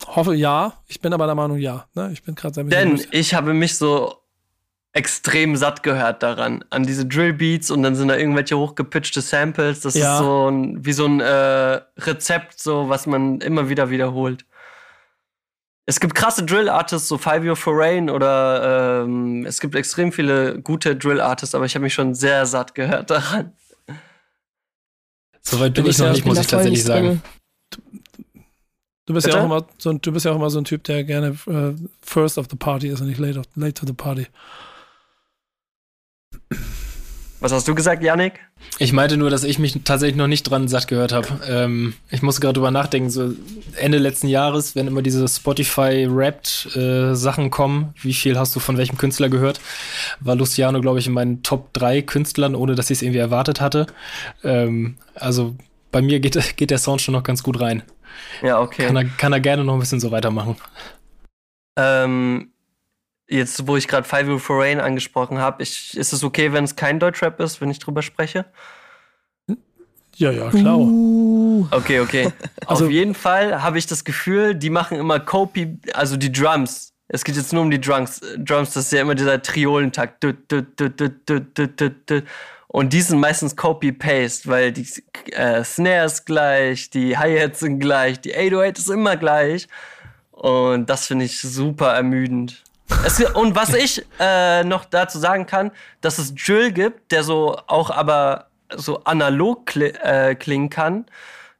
hoffe 0.07 0.35
ja. 0.35 0.75
Ich 0.87 1.01
bin 1.01 1.13
aber 1.13 1.27
der 1.27 1.35
Meinung 1.35 1.59
ja. 1.59 1.87
Ne? 1.95 2.11
Ich 2.13 2.23
bin 2.23 2.35
gerade 2.35 2.55
sehr 2.55 2.65
Denn 2.65 3.01
ich 3.11 3.35
habe 3.35 3.55
mich 3.55 3.77
so 3.77 4.20
extrem 4.93 5.55
satt 5.57 5.83
gehört 5.83 6.23
daran, 6.23 6.65
an 6.71 6.83
diese 6.85 7.07
Drillbeats 7.07 7.71
und 7.71 7.83
dann 7.83 7.95
sind 7.95 8.09
da 8.09 8.17
irgendwelche 8.17 8.59
hochgepitchte 8.59 9.21
Samples. 9.21 9.81
Das 9.81 9.95
Ja. 9.95 10.15
ist 10.15 10.19
so 10.25 10.49
ein, 10.51 10.85
wie 10.85 10.93
so 10.93 11.07
ein 11.07 11.21
äh, 11.21 11.81
Rezept, 11.99 12.59
so 12.61 12.89
was 12.89 13.07
man 13.07 13.41
immer 13.41 13.69
wieder 13.69 13.91
wiederholt. 13.91 14.45
Es 15.87 15.99
gibt 16.01 16.15
krasse 16.15 16.45
Drill-Artists, 16.45 17.09
so 17.09 17.19
Five 17.19 17.45
Year 17.45 17.57
for 17.57 17.73
Rain 17.77 18.11
oder 18.11 19.03
ähm, 19.05 19.45
es 19.47 19.61
gibt 19.61 19.75
extrem 19.75 20.13
viele 20.13 20.61
gute 20.61 20.95
Drill-Artists, 20.97 21.55
aber 21.55 21.65
ich 21.67 21.75
habe 21.75 21.85
mich 21.85 21.95
schon 21.95 22.15
sehr 22.15 22.47
satt 22.47 22.75
gehört 22.75 23.11
daran. 23.11 23.53
Soweit 25.43 25.75
bin 25.75 25.85
Du 25.85 25.91
ich 25.91 25.97
bist 25.97 26.01
noch 26.01 26.13
nicht, 26.13 26.25
muss 26.25 26.35
bin 26.35 26.43
ich 26.43 26.47
tatsächlich 26.49 26.85
sagen. 26.85 27.23
Du 29.07 29.15
bist 29.15 29.27
ja 29.27 29.41
auch 29.41 29.45
immer 29.45 29.67
so 29.79 29.91
ein, 29.91 30.01
du 30.01 30.13
bist 30.13 30.25
ja 30.27 30.33
auch 30.33 30.37
immer 30.37 30.51
so 30.51 30.59
ein 30.61 30.65
Typ, 30.65 30.85
der 30.85 31.03
gerne 31.03 31.37
äh, 31.47 31.75
first 32.03 32.39
of 32.39 32.47
the 32.51 32.57
party 32.57 32.89
ist 32.89 33.01
und 33.01 33.09
nicht 33.09 33.19
late, 33.19 33.39
of, 33.39 33.47
late 33.57 33.75
to 33.75 33.87
the 33.87 33.93
party. 33.93 34.27
Was 37.41 37.53
hast 37.53 37.67
du 37.67 37.75
gesagt, 37.75 38.03
Yannick? 38.03 38.35
Ich 38.79 38.93
meinte 38.93 39.17
nur, 39.17 39.31
dass 39.31 39.45
ich 39.45 39.59
mich 39.59 39.81
tatsächlich 39.85 40.17
noch 40.17 40.27
nicht 40.27 40.43
dran 40.43 40.69
satt 40.69 40.89
gehört 40.89 41.13
habe. 41.13 41.29
Ähm, 41.49 41.95
ich 42.11 42.21
muss 42.21 42.43
gerade 42.43 42.53
drüber 42.53 42.71
nachdenken, 42.71 43.09
so 43.09 43.33
Ende 43.77 43.97
letzten 43.97 44.29
Jahres, 44.29 44.77
wenn 44.77 44.87
immer 44.87 45.01
diese 45.01 45.27
Spotify-Rapped-Sachen 45.27 47.51
kommen, 47.51 47.95
wie 48.03 48.13
viel 48.13 48.39
hast 48.39 48.55
du 48.55 48.61
von 48.61 48.77
welchem 48.77 48.99
Künstler 48.99 49.31
gehört? 49.31 49.59
War 50.21 50.37
Luciano, 50.37 50.83
glaube 50.83 50.99
ich, 50.99 51.07
in 51.07 51.15
meinen 51.15 51.43
Top 51.43 51.73
3 51.73 52.03
Künstlern, 52.03 52.55
ohne 52.55 52.75
dass 52.75 52.91
ich 52.91 52.99
es 52.99 53.03
irgendwie 53.03 53.21
erwartet 53.21 53.63
hatte. 53.63 53.87
Ähm, 54.45 54.97
also 55.15 55.57
bei 55.93 56.03
mir 56.03 56.21
geht, 56.21 56.39
geht 56.59 56.71
der 56.71 56.79
Sound 56.79 57.01
schon 57.01 57.15
noch 57.15 57.25
ganz 57.25 57.43
gut 57.43 57.59
rein. 57.59 57.85
Ja, 58.43 58.61
okay. 58.61 58.87
Kann 58.87 58.97
er, 58.97 59.05
kann 59.05 59.33
er 59.33 59.41
gerne 59.41 59.65
noch 59.65 59.73
ein 59.73 59.81
bisschen 59.81 60.01
so 60.01 60.11
weitermachen. 60.11 60.57
Ähm, 61.79 62.50
jetzt, 63.31 63.67
wo 63.67 63.77
ich 63.77 63.89
gerade 63.89 64.07
Five 64.07 64.27
Year 64.29 64.39
for 64.39 64.61
Rain 64.63 64.81
angesprochen 64.81 65.39
habe, 65.39 65.63
ist 65.63 65.95
es 65.95 66.23
okay, 66.25 66.53
wenn 66.53 66.65
es 66.65 66.77
kein 66.77 66.99
Deutschrap 66.99 67.41
ist, 67.41 67.61
wenn 67.61 67.71
ich 67.71 67.79
drüber 67.79 68.03
spreche? 68.03 68.45
Ja, 70.17 70.31
ja, 70.31 70.51
klar. 70.51 70.77
Uh, 70.79 71.67
Okay, 71.71 72.01
okay. 72.01 72.31
Also- 72.67 72.87
Auf 72.87 72.91
jeden 72.91 73.15
Fall 73.15 73.63
habe 73.63 73.79
ich 73.79 73.87
das 73.87 74.05
Gefühl, 74.05 74.55
die 74.55 74.71
machen 74.71 74.99
immer 74.99 75.21
Copy, 75.21 75.79
also 75.95 76.17
die 76.17 76.31
Drums. 76.33 76.93
Es 77.09 77.25
geht 77.25 77.37
jetzt 77.37 77.53
nur 77.53 77.63
um 77.63 77.71
die 77.71 77.81
Drums. 77.81 78.21
Drums, 78.39 78.73
das 78.75 78.85
ist 78.87 78.93
ja 78.93 79.01
immer 79.01 79.15
dieser 79.15 79.43
Triolentakt. 79.43 80.25
Und 82.69 82.93
die 82.93 83.01
sind 83.01 83.19
meistens 83.19 83.57
Copy-Paste, 83.57 84.49
weil 84.49 84.73
die 84.73 84.87
äh, 85.33 85.65
Snare 85.65 86.07
ist 86.07 86.25
gleich, 86.25 86.89
die 86.91 87.17
Hi-Hats 87.19 87.61
sind 87.61 87.81
gleich, 87.81 88.21
die 88.21 88.35
808 88.37 88.79
ist 88.79 88.91
immer 88.91 89.17
gleich. 89.17 89.67
Und 90.31 90.89
das 90.89 91.07
finde 91.09 91.25
ich 91.25 91.41
super 91.41 91.95
ermüdend. 91.95 92.63
Es, 93.05 93.21
und 93.21 93.55
was 93.55 93.75
ich 93.75 94.05
äh, 94.19 94.63
noch 94.65 94.85
dazu 94.85 95.19
sagen 95.19 95.47
kann, 95.47 95.71
dass 96.01 96.19
es 96.19 96.35
Drill 96.35 96.73
gibt, 96.73 97.13
der 97.13 97.23
so 97.23 97.59
auch 97.67 97.91
aber 97.91 98.47
so 98.75 99.03
analog 99.05 99.67
kli 99.67 99.87
äh, 99.87 100.35
klingen 100.35 100.71
kann. 100.71 101.07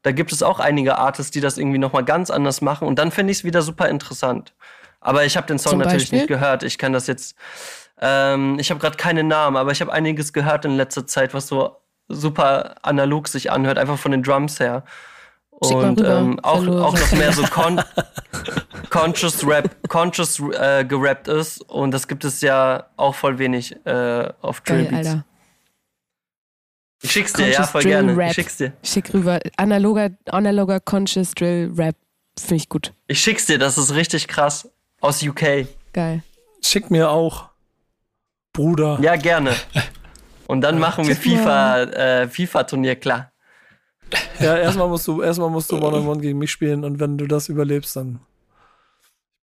Da 0.03 0.13
gibt 0.13 0.33
es 0.33 0.43
auch 0.43 0.61
einige 0.61 0.99
Artists, 0.99 1.31
die 1.31 1.41
das 1.41 1.59
irgendwie 1.59 1.79
nochmal 1.79 2.05
ganz 2.05 2.31
anders 2.31 2.61
machen. 2.61 2.89
Und 2.89 2.99
dann 2.99 3.11
finde 3.11 3.33
ich 3.33 3.39
es 3.39 3.45
wieder 3.45 3.63
super 3.63 3.89
interessant. 3.89 4.55
Aber 5.01 5.25
ich 5.25 5.37
habe 5.37 5.47
den 5.47 5.59
Song 5.59 5.73
Zum 5.73 5.79
natürlich 5.81 6.05
Beispiel? 6.05 6.19
nicht 6.21 6.29
gehört. 6.29 6.63
Ich 6.63 6.79
kann 6.79 6.93
das 6.93 7.07
jetzt. 7.07 7.37
Ähm, 8.01 8.59
ich 8.59 8.71
habe 8.71 8.81
gerade 8.81 8.97
keine 8.97 9.25
Namen, 9.25 9.57
aber 9.57 9.73
ich 9.73 9.81
habe 9.81 9.93
einiges 9.93 10.33
gehört 10.33 10.65
in 10.65 10.77
letzter 10.77 11.07
Zeit, 11.07 11.35
was 11.35 11.49
so 11.49 11.77
super 12.09 12.77
analog 12.83 13.29
sich 13.29 13.51
anhört, 13.51 13.79
einfach 13.79 13.99
von 13.99 14.13
den 14.13 14.23
Drums 14.23 14.59
her. 14.61 14.85
Und 15.61 16.01
rüber, 16.01 16.19
ähm, 16.19 16.41
auch, 16.41 16.67
auch 16.67 16.99
noch 16.99 17.13
mehr 17.13 17.33
so 17.33 17.43
con 17.43 17.83
conscious 18.91 19.47
Rap, 19.47 19.71
conscious 19.89 20.41
äh, 20.41 20.85
gerappt 20.85 21.29
ist. 21.29 21.61
Und 21.69 21.91
das 21.91 22.09
gibt 22.09 22.25
es 22.25 22.41
ja 22.41 22.87
auch 22.97 23.15
voll 23.15 23.39
wenig 23.39 23.75
äh, 23.85 24.33
auf 24.41 24.63
Drill 24.63 24.85
geil, 24.85 24.91
Beats. 24.91 25.09
Alter. 25.09 25.25
Ich 27.03 27.13
schick's 27.13 27.33
dir, 27.35 27.49
ja, 27.49 27.57
Conscious 27.57 27.71
voll 27.71 27.83
Drill 27.83 27.93
gerne. 27.93 28.17
Rap. 28.17 28.29
Ich 28.31 28.35
schick's 28.35 28.57
dir. 28.57 28.73
Schick 28.83 29.13
rüber. 29.13 29.41
Analoger, 29.57 30.11
analoger 30.27 30.81
Conscious 30.81 31.33
Drill 31.33 31.71
Rap. 31.77 31.97
Finde 32.39 32.57
ich 32.57 32.69
gut. 32.69 32.95
Ich 33.07 33.21
schick's 33.21 33.45
dir, 33.47 33.59
das 33.59 33.77
ist 33.77 33.95
richtig 33.95 34.29
krass. 34.29 34.69
Aus 35.03 35.23
UK. 35.23 35.67
Geil. 35.93 36.23
Schick 36.63 36.91
mir 36.91 37.11
auch, 37.11 37.49
Bruder. 38.53 38.99
Ja, 39.03 39.17
gerne. 39.17 39.55
Und 40.47 40.63
dann 40.63 40.79
machen 40.79 41.07
wir 41.07 41.17
FIFA, 41.17 41.83
äh, 41.83 42.29
FIFA-Turnier 42.29 42.97
klar. 42.97 43.30
Ja, 44.41 44.57
erstmal 44.57 44.89
musst 44.89 45.07
du, 45.07 45.23
erstmal 45.23 45.51
musst 45.51 45.71
du 45.71 45.77
One-on-One 45.77 46.21
gegen 46.21 46.39
mich 46.39 46.51
spielen 46.51 46.85
und 46.85 46.99
wenn 46.99 47.19
du 47.19 47.27
das 47.27 47.49
überlebst, 47.49 47.95
dann 47.97 48.21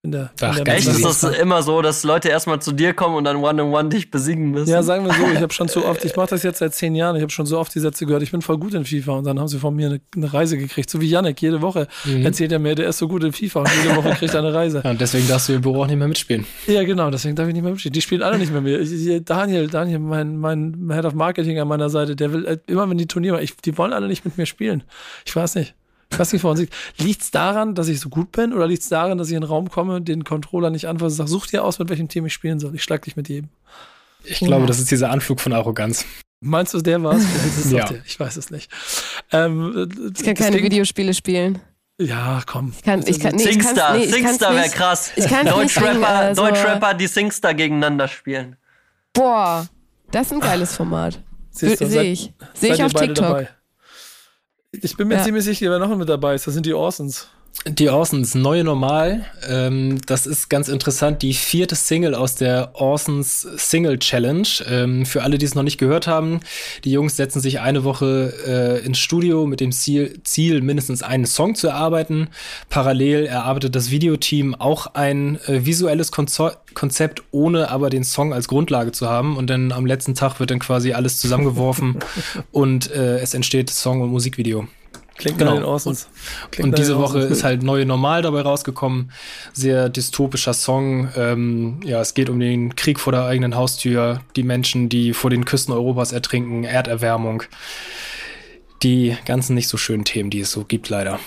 bin 0.07 0.13
der. 0.13 0.31
Ach, 0.41 0.55
der 0.55 0.65
ganz 0.65 0.87
Echt 0.87 0.97
ist 0.97 1.05
das 1.05 1.23
immer 1.39 1.63
so, 1.63 1.83
dass 1.83 2.05
Leute 2.05 2.29
erstmal 2.29 2.61
zu 2.61 2.73
dir 2.73 2.95
kommen 2.95 3.17
und 3.17 3.25
dann 3.25 3.37
One-on-One 3.37 3.89
dich 3.89 4.11
besiegen 4.11 4.51
müssen? 4.51 4.71
Ja, 4.71 4.83
sagen 4.83 5.05
wir 5.05 5.13
so, 5.13 5.23
ich 5.33 5.41
habe 5.41 5.53
schon 5.53 5.69
so 5.69 5.85
oft, 5.85 6.05
ich 6.05 6.17
mache 6.17 6.29
das 6.29 6.43
jetzt 6.43 6.59
seit 6.59 6.75
zehn 6.75 6.95
Jahren, 6.95 7.17
ich 7.17 7.23
habe 7.23 7.33
schon 7.33 7.47
so 7.47 7.59
oft 7.59 7.75
die 7.75 7.81
Sätze 7.81 8.07
gehört, 8.07 8.23
ich 8.23 8.31
bin 8.31 8.43
voll 8.43 8.59
gut 8.59 8.75
in 8.75 8.85
FIFA 8.85 9.13
und 9.13 9.25
dann 9.25 9.39
haben 9.39 9.49
sie 9.49 9.59
von 9.59 9.75
mir 9.75 9.87
eine, 9.87 10.01
eine 10.15 10.33
Reise 10.33 10.57
gekriegt, 10.57 10.89
so 10.89 11.01
wie 11.01 11.09
Yannick, 11.09 11.41
jede 11.43 11.61
Woche 11.63 11.89
erzählt 12.23 12.53
er 12.53 12.59
mir, 12.59 12.75
der 12.75 12.89
ist 12.89 12.99
so 12.99 13.09
gut 13.09 13.25
in 13.25 13.33
FIFA 13.33 13.61
und 13.61 13.71
jede 13.83 13.97
Woche 13.97 14.11
kriegt 14.11 14.35
er 14.35 14.41
eine 14.41 14.55
Reise. 14.55 14.83
Ja, 14.85 14.91
und 14.91 15.01
deswegen 15.01 15.29
darfst 15.29 15.49
du 15.49 15.55
im 15.55 15.61
Büro 15.61 15.83
auch 15.83 15.87
nicht 15.87 15.99
mehr 15.99 16.09
mitspielen. 16.09 16.47
Ja, 16.67 16.83
genau, 16.85 17.11
deswegen 17.11 17.37
darf 17.37 17.49
ich 17.49 17.55
nicht 17.55 17.63
mehr 17.63 17.73
mitspielen. 17.73 17.93
Die 17.93 18.03
spielen 18.03 18.23
alle 18.23 18.39
nicht 18.39 18.53
mehr 18.53 18.61
mit 18.61 19.29
Daniel, 19.29 19.69
Daniel, 19.69 19.99
mein, 19.99 20.39
mein 20.39 20.91
Head 20.93 21.05
of 21.05 21.15
Marketing 21.15 21.59
an 21.59 21.69
meiner 21.69 21.91
Seite, 21.91 22.17
der 22.17 22.33
will 22.33 22.47
äh, 22.47 22.59
immer, 22.67 22.89
wenn 22.89 22.99
die 22.99 23.07
Turniere, 23.07 23.43
ich, 23.43 23.57
die 23.57 23.77
wollen 23.77 23.93
alle 23.93 24.07
nicht 24.09 24.25
mit 24.25 24.39
mir 24.39 24.47
spielen. 24.47 24.83
Ich 25.25 25.35
weiß 25.35 25.57
nicht. 25.57 25.75
Ich 26.13 26.19
weiß 26.19 26.33
nicht, 26.33 26.45
woran 26.45 26.57
liegt. 26.57 26.73
Liegt 26.99 27.23
es 27.23 27.31
daran, 27.33 27.75
dass 27.75 27.89
ich 27.89 27.99
so 28.01 28.09
gut 28.09 28.31
bin 28.33 28.53
oder 28.53 28.67
liegt 28.67 28.83
es 28.83 28.89
daran, 28.89 29.19
dass 29.19 29.29
ich 29.29 29.35
in 29.35 29.41
den 29.41 29.49
Raum 29.49 29.69
komme, 29.71 30.01
den 30.01 30.23
Controller 30.25 30.71
nicht 30.71 30.87
anfasse 30.87 31.07
und 31.13 31.17
sage, 31.17 31.29
such 31.31 31.47
dir 31.49 31.65
aus, 31.65 31.79
mit 31.79 31.89
welchem 31.89 32.09
Team 32.09 32.25
ich 32.27 32.33
spielen 32.33 32.61
soll. 32.61 32.75
Ich 32.75 32.83
schlag 32.85 33.03
dich 33.03 33.17
mit 33.17 33.29
jedem. 33.29 33.51
Ich 34.25 34.39
glaube, 34.39 34.67
das 34.67 34.79
ist 34.79 34.91
dieser 34.91 35.11
Anflug 35.11 35.41
von 35.41 35.53
Arroganz. 35.53 36.05
Meinst 36.41 36.75
du, 36.75 36.81
der 36.81 36.99
ist 37.11 37.67
es 37.67 37.73
Ja. 37.73 37.85
der. 37.87 38.03
Ich 38.07 38.19
weiß 38.21 38.37
es 38.37 38.51
nicht. 38.51 38.71
Ähm, 39.33 39.89
Ich 40.17 40.25
kann 40.25 40.35
keine 40.35 40.63
Videospiele 40.63 41.13
spielen. 41.15 41.59
Ja, 41.99 42.43
komm. 42.47 42.73
Ich 42.77 42.83
kann, 42.83 43.03
ich 43.07 43.19
kann, 43.19 43.35
nee, 43.37 43.43
ich 43.45 43.53
Singstar, 43.53 43.97
nee, 43.97 44.05
ich 44.05 44.11
Singstar 44.13 44.55
wäre 44.55 44.69
krass. 44.69 45.13
Ich 45.17 45.25
singen, 45.25 45.47
Deutschrapper, 45.47 46.09
also- 46.09 46.43
Deutschrapper, 46.47 46.95
die 46.95 47.07
Singstar 47.07 47.55
gegeneinander 47.55 48.07
spielen. 48.07 48.57
Boah, 49.13 49.67
das 50.11 50.27
ist 50.27 50.33
ein 50.35 50.41
geiles 50.41 50.77
Format. 50.77 51.23
Sehe 51.51 51.73
ich. 52.03 52.33
Sehe 52.55 52.75
ich 52.75 52.85
auf 52.85 52.93
TikTok. 52.93 53.15
dabei. 53.17 53.49
Ich 54.73 54.97
bin 54.97 55.09
mir 55.09 55.17
Ja. 55.17 55.25
ziemlich 55.25 55.45
sicher, 55.45 55.71
wer 55.71 55.79
noch 55.79 55.95
mit 55.97 56.09
dabei 56.09 56.35
ist. 56.35 56.47
Das 56.47 56.55
sind 56.55 56.67
die 56.67 56.75
Orsons. 56.75 57.29
Die 57.65 57.89
Orsons, 57.89 58.35
neue 58.35 58.63
Normal. 58.63 59.25
Ähm, 59.49 60.01
das 60.07 60.27
ist 60.27 60.49
ganz 60.49 60.69
interessant. 60.69 61.23
Die 61.23 61.35
vierte 61.35 61.75
Single 61.75 62.15
aus 62.15 62.37
der 62.37 62.71
Orsons 62.75 63.41
Single 63.57 63.99
Challenge. 63.99 64.47
Ähm, 64.69 65.05
für 65.05 65.23
alle, 65.23 65.39
die 65.39 65.47
es 65.47 65.55
noch 65.55 65.65
nicht 65.65 65.79
gehört 65.79 66.07
haben, 66.07 66.41
die 66.85 66.93
Jungs 66.93 67.17
setzen 67.17 67.41
sich 67.41 67.61
eine 67.61 67.83
Woche 67.83 68.33
äh, 68.47 68.87
ins 68.87 68.99
Studio 68.99 69.47
mit 69.47 69.61
dem 69.61 69.73
Ziel, 69.73 70.21
Ziel, 70.23 70.61
mindestens 70.61 71.03
einen 71.03 71.27
Song 71.27 71.57
zu 71.57 71.67
erarbeiten. 71.69 72.29
Parallel 72.69 73.27
erarbeitet 73.27 73.75
das 73.75 73.91
Videoteam 73.91 74.55
auch 74.55 74.95
ein 74.95 75.41
äh, 75.47 75.65
visuelles 75.67 76.13
Konzo 76.13 76.51
Konzept, 76.75 77.23
ohne 77.31 77.71
aber 77.71 77.89
den 77.89 78.05
Song 78.05 78.35
als 78.35 78.49
Grundlage 78.49 78.93
zu 78.93 79.09
haben. 79.09 79.37
Und 79.37 79.49
dann 79.49 79.73
am 79.73 79.87
letzten 79.87 80.15
Tag 80.15 80.39
wird 80.39 80.51
dann 80.51 80.59
quasi 80.59 80.93
alles 80.93 81.19
zusammengeworfen 81.19 81.99
und 82.53 82.91
äh, 82.93 83.19
es 83.19 83.35
entsteht 83.35 83.71
Song- 83.71 84.03
und 84.03 84.11
Musikvideo. 84.11 84.69
Klingt 85.19 85.39
Genau. 85.39 85.53
nach 85.53 85.59
den 85.61 85.65
Orsons. 85.65 86.09
Klingt 86.51 86.71
Und 86.71 86.79
diese 86.79 86.97
Woche 86.99 87.17
Orsons. 87.19 87.33
ist 87.33 87.45
halt 87.45 87.63
Neue 87.63 87.87
Normal 87.87 88.23
dabei 88.23 88.43
rausgekommen. 88.43 89.11
Sehr 89.53 89.89
dystopischer 89.89 90.53
Song. 90.55 91.09
Ähm, 91.17 91.81
ja, 91.85 92.01
es 92.01 92.15
geht 92.15 92.29
um 92.29 92.39
den 92.39 92.77
Krieg 92.77 93.01
vor 93.01 93.13
der 93.13 93.25
eigenen 93.25 93.55
Haustür, 93.55 94.21
die 94.37 94.43
Menschen, 94.43 94.89
die 94.89 95.13
vor 95.15 95.31
den 95.31 95.45
Küsten 95.45 95.73
Europas 95.75 96.13
ertrinken, 96.13 96.65
Erderwärmung. 96.65 97.43
Die 98.83 99.17
ganzen 99.25 99.55
nicht 99.55 99.69
so 99.69 99.77
schönen 99.77 100.05
Themen, 100.05 100.31
die 100.31 100.41
es 100.41 100.53
so 100.53 100.65
gibt, 100.65 100.89
leider. 100.89 101.19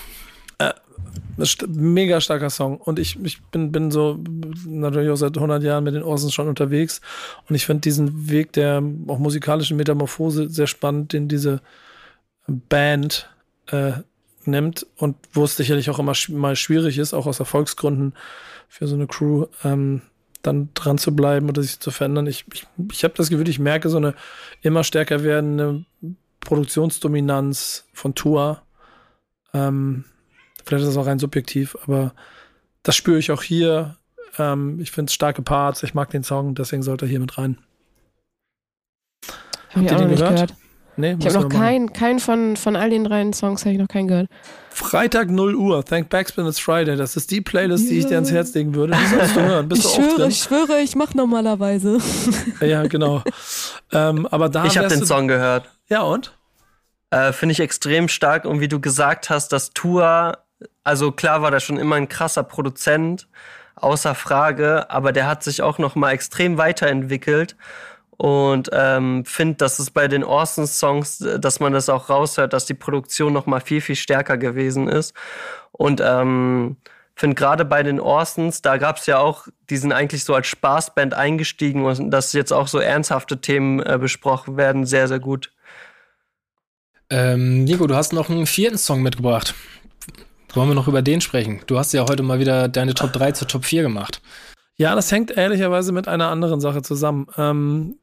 Das 1.36 1.50
ist 1.50 1.62
ein 1.62 1.94
mega 1.94 2.20
starker 2.20 2.50
Song. 2.50 2.76
Und 2.76 2.98
ich, 2.98 3.18
ich 3.24 3.40
bin, 3.44 3.72
bin 3.72 3.90
so 3.90 4.18
natürlich 4.66 5.10
auch 5.10 5.16
seit 5.16 5.36
100 5.36 5.62
Jahren 5.62 5.84
mit 5.84 5.94
den 5.94 6.02
Orsons 6.02 6.34
schon 6.34 6.48
unterwegs. 6.48 7.00
Und 7.48 7.54
ich 7.54 7.64
finde 7.64 7.80
diesen 7.80 8.28
Weg 8.28 8.52
der 8.52 8.82
auch 9.06 9.18
musikalischen 9.18 9.78
Metamorphose 9.78 10.50
sehr 10.50 10.66
spannend, 10.66 11.14
den 11.14 11.28
diese 11.28 11.62
Band 12.46 13.29
äh, 13.70 13.92
nimmt. 14.44 14.86
Und 14.96 15.16
wo 15.32 15.44
es 15.44 15.56
sicherlich 15.56 15.90
auch 15.90 15.98
immer 15.98 16.14
sch 16.14 16.30
mal 16.30 16.56
schwierig 16.56 16.98
ist, 16.98 17.14
auch 17.14 17.26
aus 17.26 17.40
Erfolgsgründen 17.40 18.14
für 18.68 18.86
so 18.86 18.94
eine 18.94 19.06
Crew, 19.06 19.46
ähm, 19.64 20.02
dann 20.42 20.70
dran 20.74 20.96
zu 20.96 21.14
bleiben 21.14 21.48
oder 21.48 21.62
sich 21.62 21.80
zu 21.80 21.90
verändern. 21.90 22.26
Ich, 22.26 22.46
ich, 22.52 22.66
ich 22.92 23.04
habe 23.04 23.14
das 23.14 23.28
Gefühl, 23.28 23.48
ich 23.48 23.58
merke 23.58 23.88
so 23.90 23.98
eine 23.98 24.14
immer 24.62 24.84
stärker 24.84 25.22
werdende 25.22 25.84
Produktionsdominanz 26.40 27.86
von 27.92 28.14
Tour. 28.14 28.62
Ähm, 29.52 30.04
Vielleicht 30.64 30.84
ist 30.84 30.94
das 30.94 31.02
auch 31.02 31.06
rein 31.08 31.18
subjektiv, 31.18 31.76
aber 31.82 32.14
das 32.82 32.96
spüre 32.96 33.18
ich 33.18 33.32
auch 33.32 33.42
hier. 33.42 33.96
Ähm, 34.38 34.78
ich 34.80 34.90
finde 34.90 35.10
es 35.10 35.14
starke 35.14 35.42
Parts, 35.42 35.82
ich 35.82 35.94
mag 35.94 36.10
den 36.10 36.22
Song, 36.22 36.54
deswegen 36.54 36.82
sollte 36.82 37.06
er 37.06 37.08
hier 37.08 37.20
mit 37.20 37.38
rein. 37.38 37.58
Hab 39.70 39.82
ich 39.82 39.90
ihr 39.90 39.98
den 39.98 40.08
gehört? 40.10 40.34
gehört. 40.34 40.54
Nee, 41.00 41.16
Ich 41.18 41.26
habe 41.26 41.40
noch 41.40 41.48
keinen 41.48 41.92
keinen 41.92 42.20
von, 42.20 42.56
von 42.56 42.76
all 42.76 42.90
den 42.90 43.04
drei 43.04 43.30
Songs 43.32 43.62
habe 43.64 43.72
ich 43.72 43.78
noch 43.80 43.88
keinen 43.88 44.08
gehört. 44.08 44.28
Freitag 44.70 45.30
0 45.30 45.54
Uhr, 45.56 45.84
Thank 45.84 46.08
Backspin, 46.08 46.46
it's 46.46 46.58
Friday. 46.58 46.96
Das 46.96 47.16
ist 47.16 47.30
die 47.30 47.40
Playlist, 47.40 47.90
die 47.90 47.98
ich 47.98 48.06
dir 48.06 48.14
ans 48.14 48.30
Herz 48.30 48.54
legen 48.54 48.74
würde. 48.74 48.94
Solltest 49.10 49.36
du 49.36 49.40
hören. 49.40 49.68
Bist 49.68 49.84
ich 49.84 49.90
du 49.90 49.90
auch 49.90 50.04
schwöre, 50.04 50.16
drin? 50.16 50.30
ich 50.30 50.38
schwöre, 50.38 50.80
ich 50.80 50.94
mache 50.96 51.16
normalerweise. 51.16 51.98
Ja, 52.60 52.86
genau. 52.86 53.22
ähm, 53.92 54.26
aber 54.30 54.48
da 54.48 54.64
Ich 54.66 54.78
habe 54.78 54.88
den 54.88 55.04
Song 55.04 55.28
gehört. 55.28 55.68
Ja, 55.88 56.02
und? 56.02 56.36
Äh, 57.10 57.32
Finde 57.32 57.52
ich 57.52 57.60
extrem 57.60 58.08
stark. 58.08 58.44
Und 58.44 58.60
wie 58.60 58.68
du 58.68 58.80
gesagt 58.80 59.30
hast, 59.30 59.48
dass 59.52 59.70
Tua, 59.70 60.38
also 60.84 61.10
klar 61.12 61.42
war 61.42 61.50
der 61.50 61.60
schon 61.60 61.76
immer 61.78 61.96
ein 61.96 62.08
krasser 62.08 62.42
Produzent, 62.44 63.28
außer 63.74 64.14
Frage, 64.14 64.90
aber 64.90 65.12
der 65.12 65.26
hat 65.26 65.42
sich 65.42 65.62
auch 65.62 65.78
noch 65.78 65.94
mal 65.94 66.12
extrem 66.12 66.58
weiterentwickelt. 66.58 67.56
Und 68.20 68.68
ähm, 68.74 69.24
finde, 69.24 69.54
dass 69.54 69.78
es 69.78 69.90
bei 69.90 70.06
den 70.06 70.22
Orson-Songs, 70.22 71.22
äh, 71.22 71.40
dass 71.40 71.58
man 71.58 71.72
das 71.72 71.88
auch 71.88 72.10
raushört, 72.10 72.52
dass 72.52 72.66
die 72.66 72.74
Produktion 72.74 73.32
noch 73.32 73.46
mal 73.46 73.62
viel, 73.62 73.80
viel 73.80 73.96
stärker 73.96 74.36
gewesen 74.36 74.88
ist. 74.88 75.14
Und 75.72 76.02
ähm, 76.04 76.76
finde 77.14 77.34
gerade 77.34 77.64
bei 77.64 77.82
den 77.82 77.98
Orsons, 77.98 78.60
da 78.60 78.76
gab 78.76 78.98
es 78.98 79.06
ja 79.06 79.20
auch, 79.20 79.48
die 79.70 79.78
sind 79.78 79.92
eigentlich 79.92 80.24
so 80.24 80.34
als 80.34 80.48
Spaßband 80.48 81.14
eingestiegen 81.14 81.86
und 81.86 82.10
dass 82.10 82.34
jetzt 82.34 82.52
auch 82.52 82.68
so 82.68 82.78
ernsthafte 82.78 83.40
Themen 83.40 83.80
äh, 83.80 83.96
besprochen 83.98 84.58
werden, 84.58 84.84
sehr, 84.84 85.08
sehr 85.08 85.18
gut. 85.18 85.50
Ähm, 87.08 87.64
Nico, 87.64 87.86
du 87.86 87.94
hast 87.94 88.12
noch 88.12 88.28
einen 88.28 88.44
vierten 88.44 88.76
Song 88.76 89.00
mitgebracht. 89.00 89.54
Wollen 90.52 90.68
wir 90.68 90.74
noch 90.74 90.88
über 90.88 91.00
den 91.00 91.22
sprechen? 91.22 91.62
Du 91.66 91.78
hast 91.78 91.94
ja 91.94 92.02
heute 92.06 92.22
mal 92.22 92.38
wieder 92.38 92.68
deine 92.68 92.92
Top 92.92 93.14
3 93.14 93.32
zur 93.32 93.48
Top 93.48 93.64
4 93.64 93.80
gemacht. 93.80 94.20
Ja, 94.76 94.94
das 94.94 95.10
hängt 95.10 95.30
ehrlicherweise 95.30 95.92
mit 95.92 96.06
einer 96.06 96.28
anderen 96.28 96.60
Sache 96.60 96.82
zusammen. 96.82 97.26
Ähm, 97.38 97.96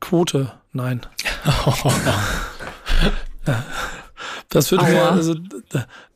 Quote, 0.00 0.52
nein. 0.72 1.00
Das 4.48 4.70
wird 4.70 4.82
mir, 4.82 5.10
also, 5.10 5.34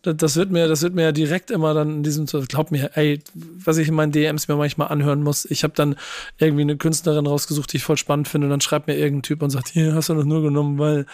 das 0.03 0.37
wird 0.37 0.51
mir, 0.51 0.69
das 0.69 0.83
wird 0.83 0.95
mir 0.95 1.03
ja 1.03 1.13
direkt 1.13 1.51
immer 1.51 1.75
dann 1.75 1.97
in 1.97 2.03
diesem, 2.05 2.27
glaub 2.27 2.71
mir, 2.71 2.97
ey, 2.97 3.21
was 3.35 3.77
ich 3.77 3.89
in 3.89 3.95
meinen 3.95 4.13
DMs 4.13 4.47
mir 4.49 4.57
manchmal 4.57 4.89
anhören 4.89 5.23
muss. 5.23 5.45
Ich 5.45 5.65
habe 5.65 5.75
dann 5.75 5.97
irgendwie 6.39 6.63
eine 6.63 6.77
Künstlerin 6.77 7.27
rausgesucht, 7.27 7.73
die 7.73 7.79
ich 7.79 7.85
voll 7.85 7.97
spannend 7.97 8.29
finde, 8.29 8.47
und 8.47 8.51
dann 8.51 8.61
schreibt 8.61 8.87
mir 8.87 8.97
irgendein 8.97 9.25
Typ 9.25 9.43
und 9.43 9.51
sagt, 9.51 9.69
hier 9.69 9.95
hast 9.95 10.09
du 10.09 10.15
das 10.15 10.25
nur 10.25 10.43
genommen, 10.43 10.79
weil 10.79 11.07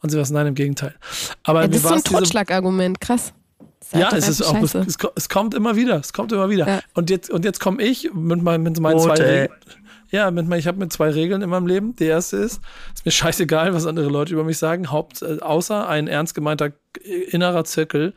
und 0.00 0.10
sie 0.10 0.18
was, 0.18 0.30
nein, 0.30 0.46
im 0.46 0.54
Gegenteil. 0.54 0.94
Aber 1.44 1.62
Ja, 1.62 1.68
das 1.68 1.76
ist 1.76 1.82
so 1.88 1.94
ein 1.94 2.02
Totschlagargument, 2.04 3.00
krass. 3.00 3.32
Ja, 3.92 4.08
es 4.16 4.26
ist 4.26 4.40
auch, 4.42 4.56
es, 4.62 4.74
es, 4.74 4.98
ko- 4.98 5.10
es 5.14 5.28
kommt 5.28 5.52
immer 5.54 5.76
wieder, 5.76 5.96
es 6.00 6.14
kommt 6.14 6.32
immer 6.32 6.48
wieder. 6.48 6.66
Ja. 6.66 6.80
Und 6.94 7.10
jetzt, 7.10 7.28
und 7.28 7.44
jetzt 7.44 7.60
komme 7.60 7.82
ich 7.82 8.10
mit, 8.14 8.42
mein, 8.42 8.62
mit 8.62 8.80
meinen 8.80 8.96
Quote, 8.98 9.14
zwei. 9.16 9.24
Regeln. 9.42 9.58
Ja, 10.12 10.30
mit, 10.30 10.52
ich 10.52 10.66
habe 10.66 10.78
mit 10.78 10.92
zwei 10.92 11.08
Regeln 11.08 11.40
in 11.40 11.48
meinem 11.48 11.66
Leben. 11.66 11.96
Die 11.96 12.04
erste 12.04 12.36
ist, 12.36 12.60
ist 12.94 13.06
mir 13.06 13.10
scheißegal, 13.10 13.72
was 13.72 13.86
andere 13.86 14.10
Leute 14.10 14.34
über 14.34 14.44
mich 14.44 14.58
sagen, 14.58 14.90
Haupt, 14.90 15.22
äh, 15.22 15.38
außer 15.40 15.88
ein 15.88 16.06
ernst 16.06 16.34
gemeinter 16.34 16.72
äh, 17.02 17.22
innerer 17.30 17.64
Zirkel, 17.64 18.12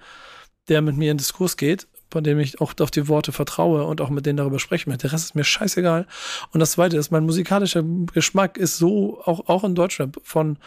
der 0.67 0.81
mit 0.81 0.97
mir 0.97 1.11
in 1.11 1.17
Diskurs 1.17 1.55
geht, 1.55 1.87
von 2.11 2.25
dem 2.25 2.37
ich 2.37 2.59
auch 2.59 2.73
auf 2.81 2.91
die 2.91 3.07
Worte 3.07 3.31
vertraue 3.31 3.85
und 3.85 4.01
auch 4.01 4.09
mit 4.09 4.25
denen 4.25 4.35
darüber 4.35 4.59
sprechen 4.59 4.89
möchte. 4.89 5.07
Der 5.07 5.13
Rest 5.13 5.23
ist 5.23 5.35
mir 5.35 5.45
scheißegal. 5.45 6.05
Und 6.51 6.59
das 6.59 6.71
zweite 6.71 6.97
ist, 6.97 7.11
mein 7.11 7.25
musikalischer 7.25 7.83
Geschmack 8.13 8.57
ist 8.57 8.77
so, 8.77 9.21
auch, 9.23 9.47
auch 9.47 9.63
in 9.63 9.73
Deutschrap, 9.73 10.19
von 10.21 10.57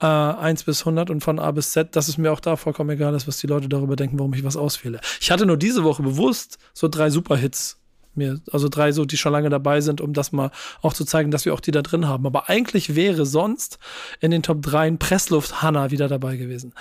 äh, 0.00 0.06
1 0.06 0.62
bis 0.62 0.82
100 0.82 1.10
und 1.10 1.20
von 1.20 1.40
A 1.40 1.50
bis 1.50 1.72
Z, 1.72 1.96
dass 1.96 2.06
es 2.06 2.16
mir 2.16 2.30
auch 2.30 2.40
da 2.40 2.54
vollkommen 2.54 2.90
egal 2.90 3.12
ist, 3.16 3.26
was 3.26 3.38
die 3.38 3.48
Leute 3.48 3.68
darüber 3.68 3.96
denken, 3.96 4.20
warum 4.20 4.34
ich 4.34 4.44
was 4.44 4.56
auswähle. 4.56 5.00
Ich 5.20 5.32
hatte 5.32 5.46
nur 5.46 5.56
diese 5.56 5.82
Woche 5.82 6.04
bewusst 6.04 6.58
so 6.74 6.86
drei 6.86 7.10
Superhits 7.10 7.80
mir, 8.16 8.40
also 8.52 8.68
drei 8.68 8.92
so, 8.92 9.04
die 9.04 9.16
schon 9.16 9.32
lange 9.32 9.50
dabei 9.50 9.80
sind, 9.80 10.00
um 10.00 10.12
das 10.12 10.32
mal 10.32 10.50
auch 10.82 10.92
zu 10.92 11.04
zeigen, 11.04 11.30
dass 11.30 11.44
wir 11.44 11.54
auch 11.54 11.60
die 11.60 11.70
da 11.70 11.82
drin 11.82 12.06
haben. 12.08 12.26
Aber 12.26 12.48
eigentlich 12.48 12.94
wäre 12.94 13.26
sonst 13.26 13.78
in 14.20 14.30
den 14.30 14.42
Top 14.42 14.62
3 14.62 14.92
Pressluft 14.92 15.62
Hanna 15.62 15.90
wieder 15.90 16.08
dabei 16.08 16.36
gewesen, 16.36 16.72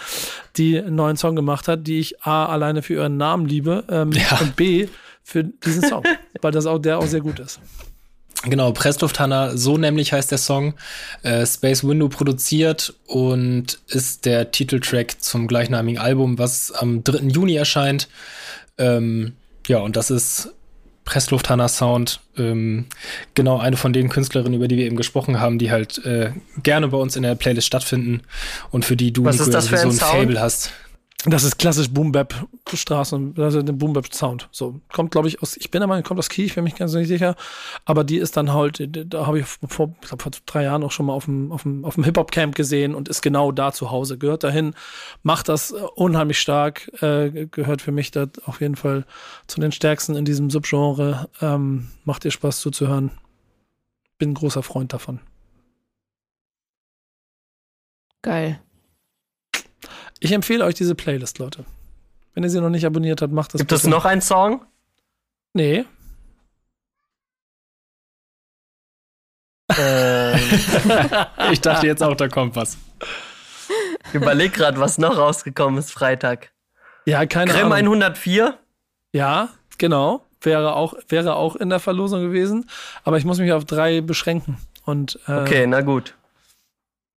die 0.58 0.78
einen 0.80 0.96
neuen 0.96 1.18
Song 1.18 1.36
gemacht 1.36 1.68
hat, 1.68 1.88
die 1.88 2.00
ich 2.00 2.24
A, 2.24 2.46
alleine 2.46 2.82
für 2.82 2.94
ihren 2.96 3.18
Namen 3.18 3.46
liebe 3.48 3.84
ähm, 3.90 4.12
Ja. 4.12 4.40
und 4.40 4.56
B, 4.56 4.88
für 5.24 5.44
diesen 5.44 5.84
Song, 5.84 6.04
weil 6.42 6.52
das 6.52 6.66
auch, 6.66 6.78
der 6.80 7.00
auch 7.00 7.08
sehr 7.08 7.22
gut 7.22 7.40
ist. 7.40 7.60
Genau, 8.44 8.72
Pressluft 8.74 9.20
Hanna, 9.20 9.58
so 9.58 9.78
nämlich 9.78 10.14
heißt 10.14 10.30
der 10.30 10.38
Song. 10.38 10.76
Äh, 11.24 11.46
Space 11.48 11.84
Window 11.84 12.10
produziert 12.10 12.94
und 13.08 13.80
ist 13.88 14.26
der 14.26 14.52
Titeltrack 14.52 15.20
zum 15.20 15.48
gleichnamigen 15.48 16.00
Album, 16.00 16.38
was 16.38 16.72
am 16.72 17.04
3. 17.04 17.30
Juni 17.30 17.56
erscheint. 17.56 18.08
Ähm, 18.78 19.34
ja, 19.68 19.80
und 19.80 19.96
das 19.96 20.12
ist 20.12 20.54
Pressluft 21.06 21.49
Hanna 21.49 21.68
Sound. 21.68 22.20
Ähm, 22.38 22.86
genau 23.36 23.60
eine 23.60 23.78
von 23.78 23.93
den 23.93 24.10
Künstlerinnen, 24.10 24.56
über 24.56 24.68
die 24.68 24.76
wir 24.76 24.86
eben 24.86 24.97
gesprochen 24.97 25.39
haben, 25.39 25.60
die 25.60 25.72
halt 25.72 26.03
äh, 26.06 26.32
gerne 26.64 26.89
bei 26.89 26.97
uns 26.97 27.16
in 27.16 27.24
der 27.24 27.36
Playlist 27.36 27.68
stattfinden 27.68 28.22
und 28.72 28.84
für 28.84 28.97
die 28.97 29.14
du 29.14 29.24
Was 29.24 29.39
ist 29.39 29.53
das 29.53 29.70
für 29.70 29.78
so 29.78 29.88
ein 29.88 29.91
ein? 29.91 29.97
Fable 29.99 30.41
hast. 30.41 30.72
Das 31.28 31.44
ist 31.44 31.58
klassisch 31.58 31.90
Boom 31.90 32.12
Bap 32.12 32.36
Straßen, 32.72 33.34
also 33.38 33.64
der 33.64 33.74
Boom 33.74 33.94
Bap 33.94 34.14
Sound. 34.14 34.48
So 34.52 34.80
kommt, 34.94 35.10
glaube 35.10 35.28
ich, 35.28 35.42
aus. 35.42 35.58
Ich 35.58 35.72
bin 35.72 35.82
der 35.82 35.88
Meinung, 35.88 36.04
kommt 36.04 36.20
aus 36.20 36.30
Kiel, 36.30 36.46
ich 36.46 36.54
bin 36.54 36.64
mich 36.64 36.76
ganz 36.76 36.94
nicht 36.94 37.08
sicher. 37.08 37.36
Aber 37.84 38.04
die 38.04 38.18
ist 38.18 38.38
dann 38.38 38.54
halt, 38.54 38.80
da 39.12 39.26
habe 39.26 39.40
ich 39.40 39.46
vor, 39.46 39.96
ich 40.02 40.08
glaub, 40.08 40.22
vor 40.22 40.32
drei 40.46 40.64
Jahren 40.64 40.84
auch 40.84 40.92
schon 40.92 41.08
mal 41.08 41.14
auf 41.14 41.26
dem, 41.26 41.52
auf 41.52 41.64
dem, 41.64 41.84
auf 41.84 41.96
dem 41.96 42.04
Hip 42.04 42.18
Hop 42.18 42.32
Camp 42.32 42.54
gesehen 42.54 42.94
und 42.94 43.10
ist 43.10 43.24
genau 43.24 43.52
da 43.52 43.72
zu 43.72 43.90
Hause. 43.90 44.20
Gehört 44.20 44.44
dahin, 44.44 44.76
macht 45.24 45.50
das 45.50 45.72
äh, 45.72 45.78
unheimlich 45.96 46.40
stark. 46.40 46.92
Äh, 47.02 47.48
gehört 47.48 47.82
für 47.82 47.92
mich 47.92 48.12
da 48.12 48.28
auf 48.46 48.62
jeden 48.62 48.76
Fall 48.76 49.06
zu 49.48 49.60
den 49.60 49.72
stärksten 49.72 50.16
in 50.16 50.26
diesem 50.26 50.52
Subgenre. 50.52 51.30
Ähm, 51.42 51.90
macht 52.04 52.24
ihr 52.26 52.32
Spaß 52.32 52.60
zuzuhören. 52.60 53.10
Bin 54.20 54.32
ein 54.32 54.36
großer 54.36 54.62
Freund 54.62 54.94
davon. 54.94 55.20
Geil. 58.22 58.60
Ich 60.26 60.32
empfehle 60.32 60.66
euch 60.66 60.74
diese 60.74 60.96
Playlist, 60.96 61.38
Leute. 61.38 61.66
Wenn 62.34 62.42
ihr 62.44 62.50
sie 62.50 62.60
noch 62.60 62.72
nicht 62.72 62.84
abonniert 62.84 63.22
habt, 63.22 63.32
macht 63.32 63.54
das. 63.54 63.60
Gibt 63.60 63.72
es 63.72 63.86
noch 63.86 64.06
einen 64.06 64.22
Song? 64.22 64.66
Nee. 65.54 65.86
Ähm, 69.78 70.40
ich 71.52 71.62
dachte 71.62 71.86
jetzt 71.86 72.02
auch, 72.02 72.16
da 72.16 72.28
kommt 72.28 72.56
was. 72.56 72.76
Ich 74.08 74.16
überleg 74.16 74.54
gerade, 74.54 74.80
was 74.80 74.98
noch 74.98 75.16
rausgekommen 75.16 75.78
ist 75.80 75.92
Freitag. 75.92 76.52
Ja, 77.06 77.28
keine 77.28 77.52
Grimm 77.52 77.72
Ahnung. 77.72 77.94
104? 78.02 78.58
Ja, 79.14 79.50
genau. 79.78 80.26
Wäre 80.42 80.74
auch, 80.76 80.96
wäre 81.08 81.36
auch 81.36 81.56
in 81.56 81.70
der 81.70 81.80
Verlosung 81.80 82.22
gewesen. 82.22 82.68
Aber 83.04 83.20
ich 83.20 83.26
muss 83.26 83.38
mich 83.38 83.52
auf 83.52 83.66
drei 83.66 84.02
beschränken. 84.02 84.58
Und 84.86 85.20
äh, 85.28 85.34
Okay, 85.34 85.68
na 85.68 85.82
gut. 85.82 86.16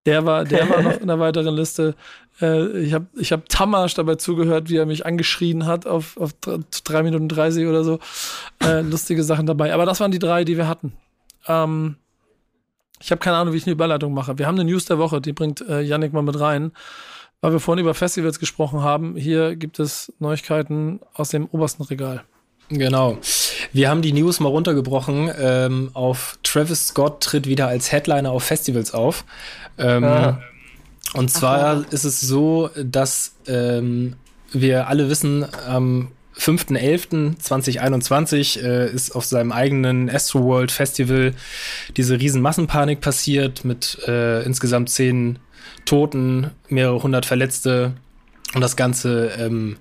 der 0.05 0.25
war, 0.27 0.43
der 0.45 0.69
war 0.69 0.83
noch 0.83 0.97
in 1.01 1.07
der 1.07 1.19
weiteren 1.19 1.55
Liste. 1.55 1.95
Äh, 2.41 2.79
ich 2.79 2.93
habe 2.93 3.07
ich 3.17 3.31
hab 3.31 3.49
Tamasch 3.49 3.93
dabei 3.95 4.15
zugehört, 4.15 4.69
wie 4.69 4.77
er 4.77 4.85
mich 4.85 5.05
angeschrien 5.05 5.65
hat 5.65 5.85
auf, 5.87 6.17
auf 6.17 6.33
dr- 6.33 6.59
3 6.83 7.03
Minuten 7.03 7.27
30 7.29 7.67
oder 7.67 7.83
so. 7.83 7.99
Äh, 8.63 8.81
lustige 8.89 9.23
Sachen 9.23 9.45
dabei. 9.45 9.73
Aber 9.73 9.85
das 9.85 9.99
waren 9.99 10.11
die 10.11 10.19
drei, 10.19 10.43
die 10.43 10.57
wir 10.57 10.67
hatten. 10.67 10.93
Ähm, 11.47 11.95
ich 13.01 13.11
habe 13.11 13.19
keine 13.19 13.37
Ahnung, 13.37 13.53
wie 13.53 13.57
ich 13.57 13.65
eine 13.65 13.73
Überleitung 13.73 14.13
mache. 14.13 14.37
Wir 14.37 14.47
haben 14.47 14.55
eine 14.59 14.69
News 14.69 14.85
der 14.85 14.97
Woche, 14.97 15.21
die 15.21 15.33
bringt 15.33 15.61
äh, 15.67 15.81
Yannick 15.81 16.13
mal 16.13 16.21
mit 16.21 16.39
rein. 16.39 16.71
Weil 17.41 17.53
wir 17.53 17.61
vorhin 17.61 17.81
über 17.81 17.93
Festivals 17.93 18.37
gesprochen 18.39 18.81
haben, 18.83 19.15
hier 19.15 19.55
gibt 19.55 19.79
es 19.79 20.11
Neuigkeiten 20.19 20.99
aus 21.13 21.29
dem 21.29 21.45
obersten 21.45 21.83
Regal. 21.83 22.23
Genau. 22.67 23.17
Wir 23.71 23.89
haben 23.89 24.01
die 24.01 24.11
News 24.11 24.41
mal 24.41 24.49
runtergebrochen. 24.49 25.31
Ähm, 25.39 25.89
auf 25.93 26.37
Travis 26.43 26.87
Scott 26.89 27.23
tritt 27.23 27.47
wieder 27.47 27.67
als 27.69 27.93
Headliner 27.93 28.31
auf 28.31 28.43
Festivals 28.43 28.93
auf. 28.93 29.23
Ähm, 29.77 30.03
Ah. 30.03 30.39
Und 31.13 31.31
zwar 31.31 31.85
ist 31.91 32.03
es 32.03 32.21
so, 32.21 32.69
dass 32.75 33.33
ähm, 33.47 34.15
wir 34.51 34.87
alle 34.87 35.09
wissen, 35.09 35.43
am 35.67 36.09
5.11.2021 36.37 38.61
äh, 38.61 38.91
ist 38.91 39.15
auf 39.15 39.25
seinem 39.25 39.51
eigenen 39.51 40.07
Astroworld 40.09 40.71
Festival 40.71 41.33
diese 41.97 42.17
riesen 42.19 42.41
Massenpanik 42.41 43.01
passiert 43.01 43.65
mit 43.65 43.99
äh, 44.07 44.41
insgesamt 44.43 44.89
zehn 44.89 45.37
Toten, 45.85 46.49
mehrere 46.69 47.03
hundert 47.03 47.25
Verletzte. 47.25 47.91
Und 48.55 48.61
das 48.61 48.75
Ganze 48.75 49.27
ähm, 49.37 49.77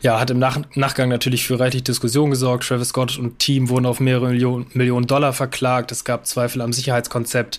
ja, 0.00 0.20
hat 0.20 0.30
im 0.30 0.38
Nach 0.38 0.60
Nachgang 0.76 1.08
natürlich 1.08 1.44
für 1.44 1.58
reichlich 1.58 1.82
Diskussion 1.82 2.30
gesorgt. 2.30 2.68
Travis 2.68 2.90
Scott 2.90 3.18
und 3.18 3.40
Team 3.40 3.68
wurden 3.70 3.86
auf 3.86 3.98
mehrere 3.98 4.28
Millionen, 4.28 4.66
Millionen 4.72 5.08
Dollar 5.08 5.32
verklagt. 5.32 5.90
Es 5.90 6.04
gab 6.04 6.24
Zweifel 6.24 6.62
am 6.62 6.72
Sicherheitskonzept 6.72 7.58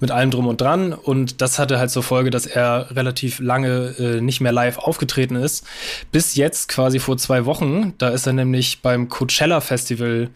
mit 0.00 0.10
allem 0.10 0.32
drum 0.32 0.48
und 0.48 0.60
dran. 0.60 0.92
Und 0.92 1.40
das 1.40 1.60
hatte 1.60 1.78
halt 1.78 1.90
zur 1.90 2.02
Folge, 2.02 2.30
dass 2.30 2.46
er 2.46 2.88
relativ 2.96 3.38
lange 3.38 3.94
äh, 3.98 4.20
nicht 4.20 4.40
mehr 4.40 4.50
live 4.50 4.78
aufgetreten 4.78 5.36
ist. 5.36 5.64
Bis 6.10 6.34
jetzt 6.34 6.68
quasi 6.68 6.98
vor 6.98 7.16
zwei 7.16 7.44
Wochen. 7.44 7.94
Da 7.98 8.08
ist 8.08 8.26
er 8.26 8.32
nämlich 8.32 8.82
beim 8.82 9.08
Coachella 9.08 9.60
Festival 9.60 10.30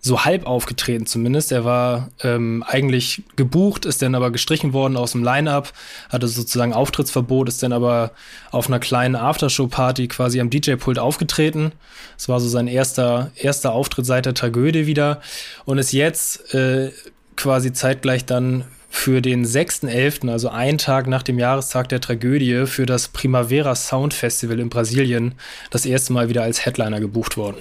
so 0.00 0.24
halb 0.24 0.46
aufgetreten 0.46 1.06
zumindest. 1.06 1.52
Er 1.52 1.64
war 1.64 2.10
ähm, 2.22 2.64
eigentlich 2.66 3.22
gebucht, 3.36 3.84
ist 3.84 4.02
dann 4.02 4.14
aber 4.14 4.30
gestrichen 4.30 4.72
worden 4.72 4.96
aus 4.96 5.12
dem 5.12 5.24
Line-Up, 5.24 5.72
hatte 6.08 6.28
sozusagen 6.28 6.72
Auftrittsverbot, 6.72 7.48
ist 7.48 7.62
dann 7.62 7.72
aber 7.72 8.12
auf 8.50 8.68
einer 8.68 8.78
kleinen 8.78 9.16
Aftershow-Party 9.16 10.08
quasi 10.08 10.40
am 10.40 10.50
DJ-Pult 10.50 10.98
aufgetreten. 10.98 11.72
Es 12.16 12.28
war 12.28 12.40
so 12.40 12.48
sein 12.48 12.68
erster, 12.68 13.30
erster 13.36 13.72
Auftritt 13.72 14.06
seit 14.06 14.26
der 14.26 14.34
Tragödie 14.34 14.86
wieder 14.86 15.20
und 15.64 15.78
ist 15.78 15.92
jetzt 15.92 16.54
äh, 16.54 16.92
quasi 17.36 17.72
zeitgleich 17.72 18.24
dann 18.24 18.64
für 18.90 19.20
den 19.20 19.44
6.11., 19.44 20.30
also 20.30 20.48
einen 20.48 20.78
Tag 20.78 21.06
nach 21.06 21.22
dem 21.22 21.38
Jahrestag 21.38 21.88
der 21.88 22.00
Tragödie, 22.00 22.66
für 22.66 22.86
das 22.86 23.08
Primavera 23.08 23.74
Sound 23.74 24.14
Festival 24.14 24.58
in 24.58 24.70
Brasilien 24.70 25.34
das 25.70 25.84
erste 25.84 26.12
Mal 26.12 26.28
wieder 26.28 26.42
als 26.42 26.64
Headliner 26.64 26.98
gebucht 26.98 27.36
worden. 27.36 27.58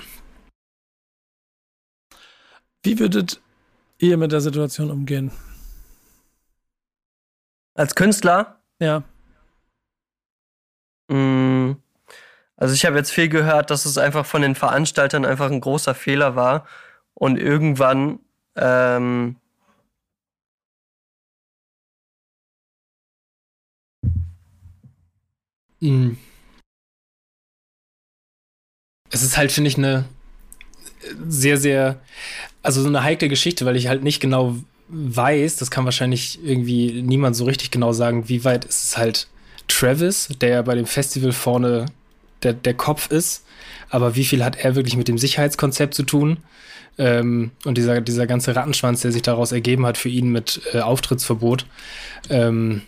Wie 2.88 3.00
würdet 3.00 3.42
ihr 3.98 4.16
mit 4.16 4.32
der 4.32 4.40
Situation 4.40 4.90
umgehen? 4.92 5.30
Als 7.76 7.96
Künstler? 7.96 8.62
Ja. 8.80 9.04
Mm, 11.10 11.74
Also 12.56 12.74
ich 12.74 12.86
habe 12.86 12.96
jetzt 12.96 13.12
viel 13.12 13.28
gehört, 13.28 13.72
dass 13.72 13.84
es 13.84 13.98
einfach 13.98 14.26
von 14.26 14.42
den 14.42 14.56
Veranstaltern 14.56 15.26
einfach 15.26 15.52
ein 15.52 15.60
großer 15.60 15.96
Fehler 15.96 16.38
war 16.38 16.66
und 17.14 17.38
irgendwann 17.38 18.20
ähm, 18.56 19.36
Mhm. 25.82 26.18
Es 29.12 29.24
ist 29.24 29.36
halt, 29.36 29.52
finde 29.52 29.68
ich, 29.68 29.78
eine 29.78 30.06
sehr, 31.28 31.58
sehr, 31.58 32.00
also 32.68 32.82
so 32.82 32.90
eine 32.90 33.02
heikle 33.02 33.30
Geschichte, 33.30 33.66
weil 33.66 33.78
ich 33.78 33.88
halt 33.88 34.04
nicht 34.04 34.20
genau 34.20 34.58
weiß, 34.90 35.56
das 35.56 35.72
kann 35.72 35.86
wahrscheinlich 35.86 36.38
irgendwie 36.44 37.02
niemand 37.02 37.38
so 37.38 37.46
richtig 37.46 37.72
genau 37.72 37.94
sagen, 37.94 38.28
wie 38.28 38.44
weit 38.44 38.66
ist 38.66 38.84
es 38.84 38.98
halt 38.98 39.28
Travis, 39.70 40.28
der 40.42 40.50
ja 40.50 40.62
bei 40.64 40.76
dem 40.76 40.86
Festival 40.86 41.32
vorne 41.32 41.86
der, 42.44 42.52
der 42.52 42.74
Kopf 42.74 43.10
ist, 43.10 43.46
aber 43.90 44.18
wie 44.18 44.26
viel 44.26 44.44
hat 44.44 44.58
er 44.58 44.76
wirklich 44.76 44.98
mit 44.98 45.08
dem 45.08 45.18
Sicherheitskonzept 45.18 45.94
zu 45.94 46.04
tun? 46.04 46.40
Ähm, 46.98 47.52
und 47.64 47.78
dieser, 47.78 48.02
dieser 48.02 48.28
ganze 48.28 48.54
Rattenschwanz, 48.54 49.00
der 49.00 49.14
sich 49.14 49.22
daraus 49.22 49.54
ergeben 49.54 49.86
hat 49.86 49.98
für 49.98 50.10
ihn 50.10 50.30
mit 50.30 50.60
äh, 50.74 50.80
Auftrittsverbot. 50.80 51.66
Ähm, 52.30 52.82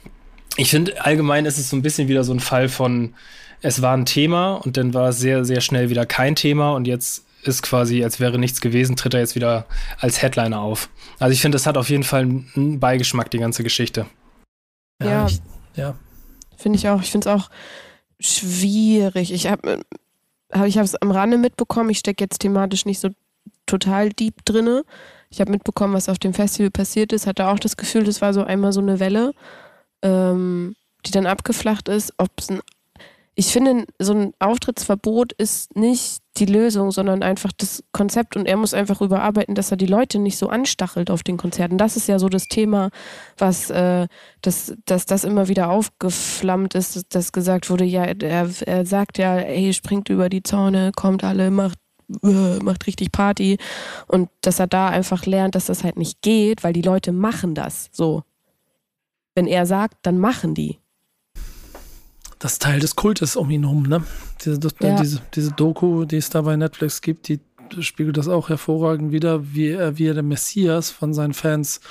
ich 0.57 0.71
finde, 0.71 1.05
allgemein 1.05 1.45
ist 1.45 1.57
es 1.57 1.69
so 1.69 1.77
ein 1.77 1.83
bisschen 1.83 2.09
wieder 2.09 2.25
so 2.25 2.33
ein 2.33 2.41
Fall 2.41 2.67
von, 2.67 3.13
es 3.61 3.81
war 3.81 3.95
ein 3.95 4.05
Thema 4.05 4.55
und 4.55 4.75
dann 4.75 4.93
war 4.93 5.09
es 5.09 5.19
sehr, 5.19 5.45
sehr 5.45 5.61
schnell 5.61 5.89
wieder 5.89 6.05
kein 6.05 6.35
Thema 6.35 6.73
und 6.73 6.85
jetzt 6.85 7.23
ist 7.43 7.63
quasi, 7.63 8.03
als 8.03 8.19
wäre 8.19 8.37
nichts 8.37 8.61
gewesen, 8.61 8.95
tritt 8.95 9.13
er 9.13 9.21
jetzt 9.21 9.35
wieder 9.35 9.65
als 9.99 10.21
Headliner 10.21 10.59
auf. 10.59 10.89
Also 11.19 11.33
ich 11.33 11.41
finde, 11.41 11.55
das 11.55 11.65
hat 11.65 11.77
auf 11.77 11.89
jeden 11.89 12.03
Fall 12.03 12.21
einen 12.21 12.79
Beigeschmack, 12.79 13.31
die 13.31 13.39
ganze 13.39 13.63
Geschichte. 13.63 14.05
Ja. 15.01 15.27
Ich, 15.27 15.41
ja. 15.75 15.95
Finde 16.57 16.77
ich 16.77 16.89
auch. 16.89 17.01
Ich 17.01 17.11
finde 17.11 17.29
es 17.29 17.35
auch 17.35 17.49
schwierig. 18.19 19.31
Ich 19.31 19.47
habe 19.47 19.81
hab, 20.51 20.65
ich 20.65 20.75
es 20.75 20.95
am 20.95 21.11
Rande 21.11 21.37
mitbekommen. 21.37 21.89
Ich 21.89 21.99
stecke 21.99 22.23
jetzt 22.23 22.39
thematisch 22.39 22.85
nicht 22.85 22.99
so 22.99 23.09
total 23.65 24.09
deep 24.09 24.43
drinne. 24.45 24.83
Ich 25.29 25.39
habe 25.39 25.51
mitbekommen, 25.51 25.93
was 25.93 26.09
auf 26.09 26.19
dem 26.19 26.33
Festival 26.33 26.71
passiert 26.71 27.13
ist. 27.13 27.27
Hatte 27.27 27.47
auch 27.47 27.59
das 27.59 27.77
Gefühl, 27.77 28.03
das 28.03 28.21
war 28.21 28.33
so 28.33 28.43
einmal 28.43 28.73
so 28.73 28.81
eine 28.81 28.99
Welle, 28.99 29.33
ähm, 30.01 30.75
die 31.05 31.11
dann 31.11 31.27
abgeflacht 31.27 31.87
ist. 31.87 32.13
Ob's 32.17 32.49
ein, 32.49 32.61
ich 33.39 33.53
finde, 33.53 33.85
so 33.99 34.13
ein 34.13 34.33
Auftrittsverbot 34.39 35.31
ist 35.31 35.73
nicht 35.73 36.17
die 36.35 36.45
Lösung, 36.45 36.91
sondern 36.91 37.23
einfach 37.23 37.53
das 37.55 37.85
Konzept. 37.93 38.35
Und 38.35 38.45
er 38.45 38.57
muss 38.57 38.73
einfach 38.73 38.99
überarbeiten, 38.99 39.55
dass 39.55 39.71
er 39.71 39.77
die 39.77 39.85
Leute 39.85 40.19
nicht 40.19 40.37
so 40.37 40.49
anstachelt 40.49 41.09
auf 41.09 41.23
den 41.23 41.37
Konzerten. 41.37 41.77
Das 41.77 41.95
ist 41.95 42.09
ja 42.09 42.19
so 42.19 42.27
das 42.27 42.49
Thema, 42.49 42.89
was, 43.37 43.69
äh, 43.69 44.07
dass, 44.41 44.75
dass 44.85 45.05
das 45.05 45.23
immer 45.23 45.47
wieder 45.47 45.69
aufgeflammt 45.69 46.75
ist, 46.75 47.15
dass, 47.15 47.31
gesagt 47.31 47.69
wurde, 47.69 47.85
ja, 47.85 48.03
er, 48.03 48.49
er 48.65 48.85
sagt 48.85 49.17
ja, 49.17 49.37
ey, 49.37 49.73
springt 49.73 50.09
über 50.09 50.27
die 50.27 50.43
Zäune, 50.43 50.91
kommt 50.93 51.23
alle, 51.23 51.49
macht 51.49 51.79
äh, 52.23 52.59
macht 52.61 52.87
richtig 52.87 53.13
Party 53.13 53.57
und 54.07 54.29
dass 54.41 54.59
er 54.59 54.67
da 54.67 54.89
einfach 54.89 55.25
lernt, 55.25 55.55
dass 55.55 55.67
das 55.67 55.85
halt 55.85 55.95
nicht 55.95 56.21
geht, 56.21 56.65
weil 56.65 56.73
die 56.73 56.81
Leute 56.81 57.13
machen 57.13 57.55
das 57.55 57.87
so. 57.93 58.23
Wenn 59.33 59.47
er 59.47 59.65
sagt, 59.65 59.95
dann 60.01 60.17
machen 60.17 60.55
die. 60.55 60.78
Das 62.39 62.53
ist 62.53 62.61
Teil 62.61 62.79
des 62.79 62.95
Kultes 62.95 63.35
um 63.35 63.49
ihn 63.49 63.63
herum, 63.63 63.83
ne? 63.83 64.03
Diese, 64.43 64.57
das, 64.59 64.73
Ja. 64.81 64.95
diese, 64.95 65.21
diese 65.35 65.51
Doku, 65.51 66.05
die 66.05 66.17
es 66.17 66.29
da 66.29 66.41
bei 66.41 66.55
Netflix 66.55 67.01
gibt, 67.01 67.27
die 67.27 67.39
spiegelt 67.81 68.17
das 68.17 68.27
auch 68.27 68.49
hervorragend 68.49 69.11
wieder, 69.11 69.53
wie 69.53 69.67
er, 69.69 69.97
wie 69.97 70.07
er 70.07 70.13
der 70.15 70.23
Messias 70.23 70.89
von 70.89 71.13
seinen 71.13 71.33
Fans 71.33 71.81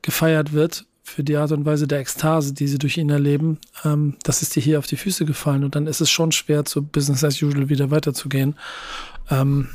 gefeiert 0.00 0.52
wird 0.52 0.86
für 1.04 1.22
die 1.22 1.36
Art 1.36 1.52
und 1.52 1.64
Weise 1.66 1.86
der 1.86 2.00
Ekstase, 2.00 2.54
die 2.54 2.66
sie 2.66 2.78
durch 2.78 2.96
ihn 2.96 3.10
erleben. 3.10 3.58
Ähm, 3.84 4.16
das 4.24 4.42
ist 4.42 4.56
dir 4.56 4.60
hier 4.62 4.78
auf 4.78 4.86
die 4.86 4.96
Füße 4.96 5.24
gefallen 5.26 5.62
und 5.62 5.74
dann 5.76 5.86
ist 5.86 6.00
es 6.00 6.10
schon 6.10 6.32
schwer, 6.32 6.64
zu 6.64 6.82
Business 6.82 7.22
as 7.22 7.40
usual 7.42 7.68
wieder 7.68 7.90
weiterzugehen. 7.90 8.56
Ähm, 9.30 9.68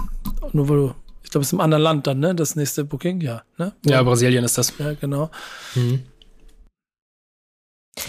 nur 0.51 0.67
weil 0.67 0.77
du, 0.77 0.93
ich 1.23 1.29
glaube, 1.29 1.43
es 1.43 1.49
ist 1.49 1.53
im 1.53 1.61
anderen 1.61 1.83
Land 1.83 2.07
dann, 2.07 2.19
ne? 2.19 2.33
Das 2.35 2.55
nächste 2.55 2.83
Booking, 2.85 3.21
ja, 3.21 3.43
ne? 3.57 3.73
Ja, 3.85 4.01
Brasilien 4.03 4.43
ist 4.43 4.57
das. 4.57 4.73
Ja, 4.79 4.93
genau. 4.93 5.29
Mhm. 5.75 6.01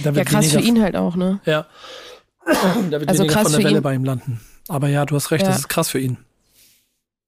Da 0.02 0.10
Ja, 0.10 0.24
krass 0.24 0.52
für 0.52 0.60
ihn 0.60 0.80
halt 0.82 0.96
auch, 0.96 1.16
ne? 1.16 1.40
Ja. 1.44 1.66
da 2.46 3.00
wird 3.00 3.08
Also 3.08 3.22
weniger 3.24 3.34
krass 3.34 3.42
von 3.44 3.52
der 3.52 3.60
für 3.60 3.64
Welle 3.66 3.76
ihn. 3.78 3.82
bei 3.82 3.94
ihm 3.94 4.04
landen. 4.04 4.40
Aber 4.68 4.88
ja, 4.88 5.04
du 5.06 5.14
hast 5.16 5.30
recht, 5.30 5.42
Ja. 5.44 5.48
das 5.50 5.58
ist 5.60 5.68
krass 5.68 5.88
für 5.90 5.98
ihn. 5.98 6.18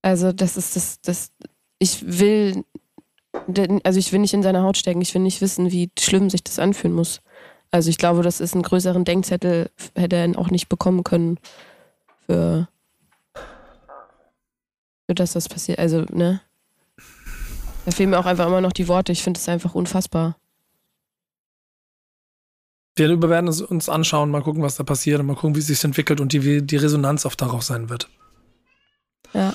Also 0.02 0.32
das 0.32 0.56
ist 0.56 0.76
das, 0.76 1.00
das, 1.02 1.30
ich 1.78 2.04
will, 2.18 2.64
also 3.84 3.98
ich 3.98 4.12
will 4.12 4.20
nicht 4.20 4.32
in 4.34 4.42
seine 4.42 4.62
Haut 4.62 4.76
stecken, 4.78 5.00
ich 5.02 5.12
will 5.14 5.22
nicht 5.22 5.40
wissen, 5.40 5.70
wie 5.72 5.90
schlimm 5.98 6.30
sich 6.30 6.42
das 6.42 6.58
anfühlen 6.58 6.94
muss. 6.94 7.20
Also 7.70 7.90
ich 7.90 7.98
glaube, 7.98 8.22
das 8.22 8.40
ist 8.40 8.54
einen 8.54 8.62
größeren 8.62 9.04
Denkzettel, 9.04 9.70
hätte 9.94 10.16
er 10.16 10.38
auch 10.38 10.50
nicht 10.50 10.68
bekommen 10.68 11.04
können 11.04 11.38
für, 12.26 12.66
für 15.06 15.14
das, 15.14 15.34
was 15.34 15.48
passiert. 15.48 15.78
Also, 15.78 16.04
ne? 16.10 16.40
Da 17.84 17.90
fehlen 17.92 18.10
mir 18.10 18.18
auch 18.18 18.26
einfach 18.26 18.46
immer 18.46 18.60
noch 18.60 18.72
die 18.72 18.88
Worte. 18.88 19.12
Ich 19.12 19.22
finde 19.22 19.38
es 19.38 19.48
einfach 19.48 19.74
unfassbar. 19.74 20.36
Wir 23.08 23.28
werden 23.30 23.48
es 23.48 23.62
uns 23.62 23.88
anschauen, 23.88 24.30
mal 24.30 24.42
gucken, 24.42 24.62
was 24.62 24.76
da 24.76 24.84
passiert 24.84 25.20
und 25.20 25.26
mal 25.26 25.34
gucken, 25.34 25.54
wie 25.54 25.60
es 25.60 25.68
sich 25.68 25.82
entwickelt 25.82 26.20
und 26.20 26.32
die, 26.32 26.44
wie 26.44 26.62
die 26.62 26.76
Resonanz 26.76 27.24
auch 27.24 27.34
darauf 27.34 27.62
sein 27.62 27.88
wird. 27.88 28.08
Ja. 29.32 29.54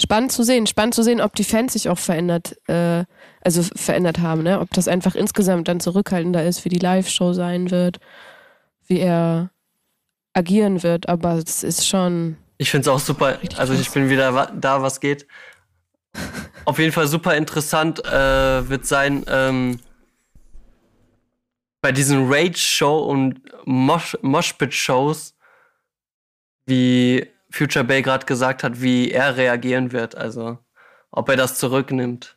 Spannend 0.00 0.30
zu 0.30 0.44
sehen, 0.44 0.66
spannend 0.66 0.94
zu 0.94 1.02
sehen, 1.02 1.20
ob 1.20 1.34
die 1.34 1.44
Fans 1.44 1.72
sich 1.72 1.88
auch 1.88 1.98
verändert, 1.98 2.56
äh, 2.68 3.04
also 3.40 3.62
verändert 3.74 4.20
haben, 4.20 4.44
ne? 4.44 4.60
Ob 4.60 4.70
das 4.72 4.86
einfach 4.86 5.16
insgesamt 5.16 5.66
dann 5.66 5.80
zurückhaltender 5.80 6.44
ist, 6.44 6.64
wie 6.64 6.68
die 6.68 6.78
Live-Show 6.78 7.32
sein 7.32 7.72
wird, 7.72 7.98
wie 8.86 9.00
er 9.00 9.50
agieren 10.34 10.84
wird, 10.84 11.08
aber 11.08 11.34
es 11.34 11.64
ist 11.64 11.86
schon. 11.86 12.36
Ich 12.58 12.70
finde 12.70 12.82
es 12.82 12.88
auch 12.88 13.00
super. 13.00 13.38
Also 13.56 13.74
ich 13.74 13.90
bin 13.90 14.08
wieder 14.08 14.52
da, 14.54 14.82
was 14.82 15.00
geht. 15.00 15.26
Auf 16.64 16.78
jeden 16.78 16.92
Fall 16.92 17.08
super 17.08 17.36
interessant 17.36 18.04
äh, 18.04 18.68
wird 18.68 18.86
sein 18.86 19.24
ähm, 19.28 19.80
bei 21.80 21.92
diesen 21.92 22.32
Rage-Show 22.32 22.98
und 22.98 23.40
Mosh 23.64 24.16
Moshpit-Shows, 24.22 25.34
wie 26.66 27.26
Future 27.50 27.84
Bay 27.84 28.02
gerade 28.02 28.26
gesagt 28.26 28.62
hat, 28.62 28.80
wie 28.82 29.10
er 29.10 29.36
reagieren 29.36 29.92
wird. 29.92 30.14
Also 30.16 30.58
ob 31.10 31.28
er 31.28 31.36
das 31.36 31.58
zurücknimmt. 31.58 32.36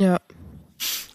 Ja. 0.00 0.18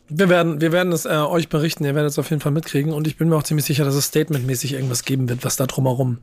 Wir 0.10 0.28
werden, 0.28 0.60
wir 0.60 0.72
werden 0.72 0.92
es 0.92 1.06
äh, 1.06 1.10
euch 1.10 1.48
berichten, 1.48 1.86
ihr 1.86 1.96
werdet 1.96 2.12
es 2.12 2.20
auf 2.20 2.30
jeden 2.30 2.42
Fall 2.42 2.52
mitkriegen 2.52 2.92
und 2.92 3.08
ich 3.08 3.16
bin 3.16 3.30
mir 3.30 3.38
auch 3.38 3.44
ziemlich 3.44 3.66
sicher, 3.66 3.86
dass 3.86 3.96
es 3.96 4.08
statementmäßig 4.08 4.74
irgendwas 4.74 5.06
geben 5.06 5.30
wird, 5.30 5.46
was 5.46 5.56
da 5.56 5.68
drumherum 5.68 6.22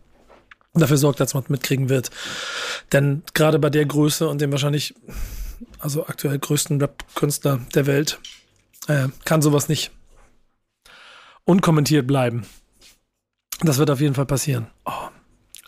dafür 0.74 0.98
sorgt, 0.98 1.20
dass 1.20 1.32
man 1.32 1.44
es 1.44 1.48
mitkriegen 1.48 1.88
wird. 1.88 2.10
Denn 2.92 3.22
gerade 3.32 3.58
bei 3.58 3.70
der 3.70 3.86
Größe 3.86 4.28
und 4.28 4.42
dem 4.42 4.52
wahrscheinlich, 4.52 4.94
also 5.78 6.06
aktuell 6.06 6.38
größten 6.38 6.80
Rap-Künstler 6.80 7.60
der 7.74 7.86
Welt, 7.86 8.20
äh, 8.88 9.08
kann 9.24 9.40
sowas 9.40 9.70
nicht 9.70 9.90
unkommentiert 11.48 12.06
bleiben. 12.06 12.46
Das 13.62 13.78
wird 13.78 13.90
auf 13.90 14.00
jeden 14.00 14.14
Fall 14.14 14.26
passieren. 14.26 14.66
Oh. 14.84 15.08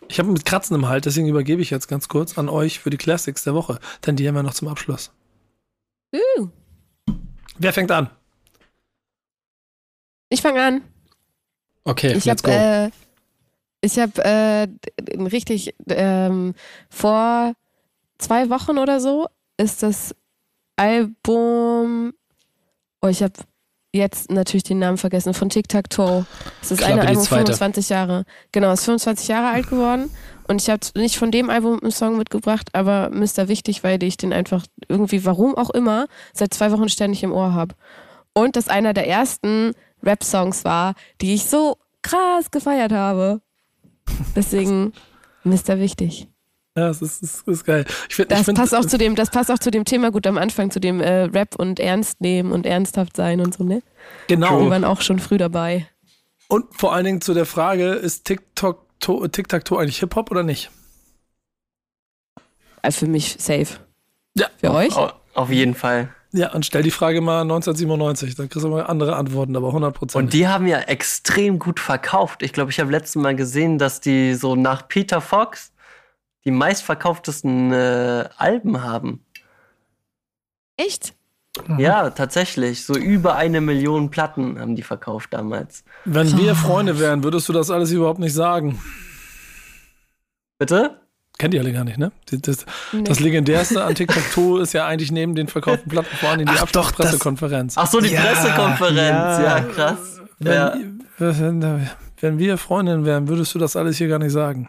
Ich 0.08 0.18
habe 0.18 0.30
mit 0.30 0.44
Kratzen 0.44 0.74
im 0.74 0.88
Halt, 0.88 1.06
deswegen 1.06 1.28
übergebe 1.28 1.62
ich 1.62 1.70
jetzt 1.70 1.88
ganz 1.88 2.08
kurz 2.08 2.36
an 2.36 2.48
euch 2.48 2.80
für 2.80 2.90
die 2.90 2.96
Classics 2.96 3.44
der 3.44 3.54
Woche, 3.54 3.78
denn 4.04 4.16
die 4.16 4.28
haben 4.28 4.34
wir 4.34 4.42
noch 4.42 4.54
zum 4.54 4.68
Abschluss. 4.68 5.12
Uh, 6.14 6.48
Wer 7.58 7.72
fängt 7.72 7.90
an? 7.90 8.10
ich 10.28 10.42
fange 10.42 10.62
an. 10.62 10.82
Okay, 11.84 12.12
Ich 12.14 12.24
let's 12.24 12.42
habe 12.44 12.52
go. 12.52 12.58
äh, 12.58 12.90
ich 13.80 13.98
habe 13.98 14.22
äh, 14.24 14.68
richtig 15.18 15.74
ähm, 15.88 16.54
vor 16.90 17.54
zwei 18.18 18.50
Wochen 18.50 18.78
oder 18.78 19.00
so 19.00 19.28
ist 19.56 19.82
das 19.82 20.14
Album. 20.76 22.12
Oh, 23.02 23.08
ich 23.08 23.22
habe 23.22 23.32
jetzt 23.92 24.30
natürlich 24.30 24.62
den 24.62 24.78
Namen 24.78 24.98
vergessen 24.98 25.34
von 25.34 25.48
Tic 25.48 25.68
Tac 25.68 25.90
Toe. 25.90 26.24
Es 26.62 26.70
ist 26.70 26.80
die 26.80 26.84
Album 26.84 27.22
zweite. 27.22 27.52
25 27.52 27.88
Jahre. 27.88 28.24
Genau, 28.52 28.72
ist 28.72 28.84
25 28.84 29.28
Jahre 29.28 29.48
alt 29.48 29.68
geworden. 29.68 30.10
Und 30.46 30.60
ich 30.60 30.70
habe 30.70 30.80
nicht 30.96 31.16
von 31.16 31.30
dem 31.30 31.50
Album 31.50 31.78
einen 31.80 31.92
Song 31.92 32.16
mitgebracht, 32.16 32.70
aber 32.72 33.10
Mr. 33.10 33.48
Wichtig, 33.48 33.84
weil 33.84 34.02
ich 34.02 34.16
den 34.16 34.32
einfach 34.32 34.64
irgendwie, 34.88 35.24
warum 35.24 35.54
auch 35.54 35.70
immer, 35.70 36.06
seit 36.32 36.54
zwei 36.54 36.72
Wochen 36.72 36.88
ständig 36.88 37.22
im 37.22 37.32
Ohr 37.32 37.52
habe. 37.52 37.74
Und 38.32 38.56
das 38.56 38.68
einer 38.68 38.92
der 38.92 39.08
ersten 39.08 39.72
Rap-Songs 40.02 40.64
war, 40.64 40.94
die 41.20 41.34
ich 41.34 41.46
so 41.46 41.76
krass 42.02 42.50
gefeiert 42.50 42.92
habe. 42.92 43.40
Deswegen 44.36 44.92
Mr. 45.44 45.78
Wichtig. 45.78 46.28
Ja, 46.76 46.86
das 46.88 47.02
ist, 47.02 47.22
das 47.22 47.42
ist 47.46 47.64
geil. 47.64 47.84
Ich 48.08 48.14
find, 48.14 48.30
ich 48.30 48.36
Das 48.38 48.44
find, 48.46 48.56
passt 48.58 48.74
auch 48.74 48.84
zu 48.84 48.96
dem, 48.96 49.16
das 49.16 49.30
passt 49.30 49.50
auch 49.50 49.58
zu 49.58 49.70
dem 49.70 49.84
Thema 49.84 50.10
gut 50.12 50.26
am 50.26 50.38
Anfang, 50.38 50.70
zu 50.70 50.78
dem 50.80 51.00
äh, 51.00 51.22
Rap 51.24 51.56
und 51.56 51.80
Ernst 51.80 52.20
nehmen 52.20 52.52
und 52.52 52.64
ernsthaft 52.64 53.16
sein 53.16 53.40
und 53.40 53.54
so, 53.54 53.64
ne? 53.64 53.82
Die 54.28 54.34
Genau. 54.34 54.70
waren 54.70 54.84
auch 54.84 55.00
schon 55.00 55.18
früh 55.18 55.36
dabei. 55.36 55.88
Und 56.48 56.66
vor 56.74 56.92
allen 56.94 57.04
Dingen 57.04 57.20
zu 57.20 57.34
der 57.34 57.46
Frage, 57.46 57.90
ist 57.92 58.24
TikTok 58.24 58.84
to, 59.00 59.26
Tic-Tac-Toe 59.26 59.80
eigentlich 59.80 59.98
Hip-Hop 59.98 60.30
oder 60.30 60.42
nicht? 60.44 60.70
Äh, 62.82 62.90
für 62.92 63.06
mich 63.06 63.36
safe. 63.38 63.78
Ja. 64.36 64.46
Für 64.58 64.72
euch? 64.72 64.94
Au- 64.96 65.12
Auf 65.34 65.50
jeden 65.50 65.74
Fall. 65.74 66.08
Ja, 66.32 66.52
und 66.52 66.64
stell 66.64 66.82
die 66.84 66.92
Frage 66.92 67.20
mal 67.20 67.40
1997, 67.42 68.36
dann 68.36 68.48
kriegst 68.48 68.64
du 68.64 68.68
mal 68.68 68.86
andere 68.86 69.16
Antworten, 69.16 69.56
aber 69.56 69.68
100 69.68 69.92
Prozent. 69.92 70.24
Und 70.24 70.32
die 70.32 70.46
haben 70.46 70.68
ja 70.68 70.78
extrem 70.78 71.58
gut 71.58 71.80
verkauft. 71.80 72.42
Ich 72.44 72.52
glaube, 72.52 72.70
ich 72.70 72.78
habe 72.78 72.92
letztes 72.92 73.16
Mal 73.20 73.34
gesehen, 73.34 73.78
dass 73.78 74.00
die 74.00 74.34
so 74.34 74.54
nach 74.54 74.86
Peter 74.86 75.20
Fox 75.20 75.72
die 76.44 76.50
meistverkauftesten 76.50 77.72
äh, 77.72 78.28
Alben 78.36 78.82
haben. 78.82 79.24
Echt? 80.76 81.14
Ja, 81.78 82.10
tatsächlich. 82.10 82.84
So 82.86 82.94
über 82.94 83.34
eine 83.36 83.60
Million 83.60 84.10
Platten 84.10 84.58
haben 84.58 84.76
die 84.76 84.82
verkauft 84.82 85.32
damals. 85.32 85.84
Wenn 86.04 86.36
wir 86.38 86.54
Freunde 86.54 86.98
wären, 86.98 87.22
würdest 87.24 87.48
du 87.48 87.52
das 87.52 87.70
alles 87.70 87.90
überhaupt 87.90 88.20
nicht 88.20 88.32
sagen. 88.34 88.80
Bitte? 90.58 91.00
Kennt 91.38 91.54
ihr 91.54 91.60
alle 91.60 91.72
gar 91.72 91.84
nicht, 91.84 91.98
ne? 91.98 92.12
Das, 92.30 92.40
das, 92.42 92.66
Nee. 92.92 93.02
das 93.04 93.18
legendärste 93.18 93.82
an 93.82 93.94
TikTok-Toe 93.94 94.60
ist 94.60 94.74
ja 94.74 94.86
eigentlich 94.86 95.10
neben 95.10 95.34
den 95.34 95.48
verkauften 95.48 95.88
Platten 95.90 96.14
vor 96.16 96.28
allem 96.30 96.40
die 96.40 96.44
Ach 96.48 96.52
doch, 96.54 96.66
das- 96.66 96.76
Abschlusspressekonferenz. 96.76 97.74
Ach 97.78 97.86
so, 97.86 98.00
die 98.00 98.10
Ja, 98.10 98.20
Pressekonferenz. 98.20 98.98
ja. 98.98 99.42
Ja, 99.42 99.60
krass. 99.60 100.20
Ja, 100.38 100.74
Wenn, 101.18 101.60
wenn, 101.62 101.90
wenn 102.20 102.38
wir 102.38 102.58
Freundinnen 102.58 103.04
wären, 103.06 103.26
würdest 103.28 103.54
du 103.54 103.58
das 103.58 103.74
alles 103.74 103.96
hier 103.96 104.08
gar 104.08 104.18
nicht 104.18 104.32
sagen. 104.32 104.68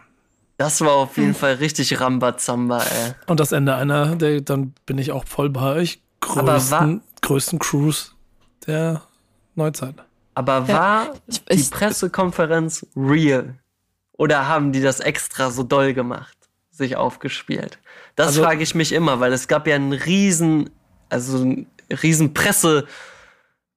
Das 0.56 0.80
war 0.80 0.92
auf 0.92 1.16
jeden 1.16 1.34
Fall 1.34 1.54
richtig 1.54 2.00
Rambazamba, 2.00 2.82
ey. 2.82 3.12
Und 3.26 3.40
das 3.40 3.52
Ende 3.52 3.74
einer, 3.74 4.14
der, 4.16 4.40
dann 4.40 4.74
bin 4.86 4.98
ich 4.98 5.10
auch 5.12 5.24
voll 5.26 5.50
bei 5.50 5.74
euch, 5.76 6.00
größten, 6.20 7.02
größten 7.22 7.58
Cruise 7.58 8.10
der 8.66 9.02
Neuzeit. 9.54 9.94
Aber 10.34 10.64
Ja, 10.66 10.68
war 10.68 11.14
Ich, 11.26 11.44
die 11.44 11.54
ich, 11.54 11.70
Pressekonferenz 11.70 12.86
real? 12.96 13.54
Oder 14.12 14.46
haben 14.48 14.72
die 14.72 14.80
das 14.80 15.00
extra 15.00 15.50
so 15.50 15.62
doll 15.62 15.94
gemacht, 15.94 16.36
sich 16.70 16.96
aufgespielt? 16.96 17.78
Das 18.14 18.28
Also- 18.28 18.42
frage 18.42 18.62
ich 18.62 18.74
mich 18.74 18.92
immer, 18.92 19.20
weil 19.20 19.32
es 19.32 19.48
gab 19.48 19.66
ja 19.66 19.74
einen 19.74 19.92
riesen, 19.92 20.70
also 21.08 21.38
einen 21.38 21.66
riesen 22.02 22.34
Presse, 22.34 22.86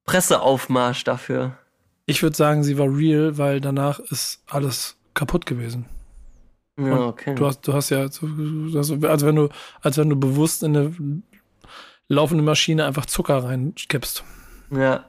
Presseaufmarsch 0.05 1.03
dafür. 1.03 1.57
Ich 2.05 2.21
würde 2.21 2.35
sagen, 2.35 2.63
sie 2.63 2.77
war 2.77 2.87
real, 2.87 3.37
weil 3.37 3.59
danach 3.59 3.99
ist 3.99 4.43
alles 4.47 4.97
kaputt 5.15 5.45
gewesen. 5.47 5.85
Ja, 6.77 7.05
okay. 7.07 7.35
Du 7.35 7.45
hast, 7.45 7.61
du 7.67 7.73
hast 7.73 7.89
ja, 7.89 8.07
so- 8.09 8.27
du 8.27 8.77
hast, 8.77 8.91
als 9.03 9.25
wenn 9.25 9.35
du, 9.35 9.49
als 9.81 9.97
wenn 9.97 10.09
du 10.09 10.15
bewusst 10.15 10.63
in 10.63 10.75
eine 10.75 11.21
laufende 12.07 12.43
Maschine 12.43 12.85
einfach 12.85 13.05
Zucker 13.05 13.43
reinkippst. 13.43 14.23
Ja. 14.71 15.05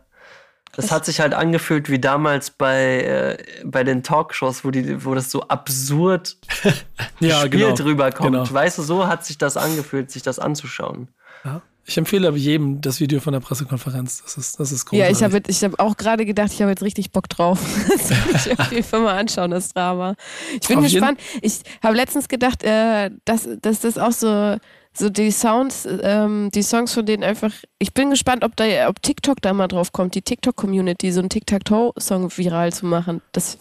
Das 0.72 0.92
hat 0.92 1.06
sich 1.06 1.20
halt 1.20 1.32
angefühlt 1.32 1.88
wie 1.88 1.98
damals 1.98 2.50
bei, 2.50 3.00
äh, 3.02 3.44
bei 3.64 3.82
den 3.82 4.02
Talkshows, 4.02 4.62
wo, 4.64 4.70
die, 4.70 5.04
wo 5.06 5.14
das 5.14 5.30
so 5.30 5.42
absurd 5.48 6.36
gespielt 7.20 7.80
rüberkommt. 7.82 8.32
genau. 8.32 8.52
Weißt 8.52 8.76
du, 8.78 8.82
so 8.82 9.06
hat 9.06 9.24
sich 9.24 9.38
das 9.38 9.56
angefühlt, 9.56 10.10
sich 10.10 10.22
das 10.22 10.38
anzuschauen. 10.38 11.08
Ja. 11.44 11.62
Ich 11.88 11.96
empfehle 11.96 12.26
aber 12.26 12.36
jedem 12.36 12.80
das 12.80 12.98
Video 12.98 13.20
von 13.20 13.32
der 13.32 13.38
Pressekonferenz. 13.38 14.20
Das 14.24 14.36
ist, 14.36 14.58
das 14.58 14.72
ist 14.72 14.90
ja, 14.90 15.06
großartig. 15.06 15.16
ich 15.16 15.22
habe 15.22 15.42
ich 15.46 15.64
hab 15.64 15.80
auch 15.80 15.96
gerade 15.96 16.26
gedacht, 16.26 16.52
ich 16.52 16.60
habe 16.60 16.72
jetzt 16.72 16.82
richtig 16.82 17.12
Bock 17.12 17.28
drauf. 17.28 17.60
Das 17.88 18.10
will 18.10 18.54
ich 18.54 18.58
auf 18.58 18.72
jeden 18.72 18.84
Fall 18.84 19.00
mal 19.00 19.16
anschauen, 19.16 19.52
das 19.52 19.72
Drama. 19.72 20.16
Ich 20.60 20.66
bin 20.66 20.78
Auf 20.78 20.84
gespannt. 20.84 21.20
Ich 21.42 21.60
habe 21.82 21.94
letztens 21.94 22.26
gedacht, 22.26 22.64
äh, 22.64 23.10
dass, 23.24 23.48
dass 23.62 23.80
das 23.80 23.98
auch 23.98 24.10
so, 24.10 24.56
so 24.92 25.10
die 25.10 25.30
Sounds, 25.30 25.86
ähm, 26.02 26.50
die 26.52 26.62
Songs 26.62 26.92
von 26.92 27.06
denen 27.06 27.22
einfach. 27.22 27.52
Ich 27.78 27.94
bin 27.94 28.10
gespannt, 28.10 28.42
ob, 28.42 28.56
da, 28.56 28.88
ob 28.88 29.00
TikTok 29.00 29.40
da 29.40 29.52
mal 29.52 29.68
drauf 29.68 29.92
kommt, 29.92 30.16
die 30.16 30.22
TikTok-Community, 30.22 31.12
so 31.12 31.20
einen 31.20 31.28
Tic-Tac-Toe-Song 31.28 32.36
viral 32.36 32.72
zu 32.72 32.86
machen. 32.86 33.22
Das 33.30 33.58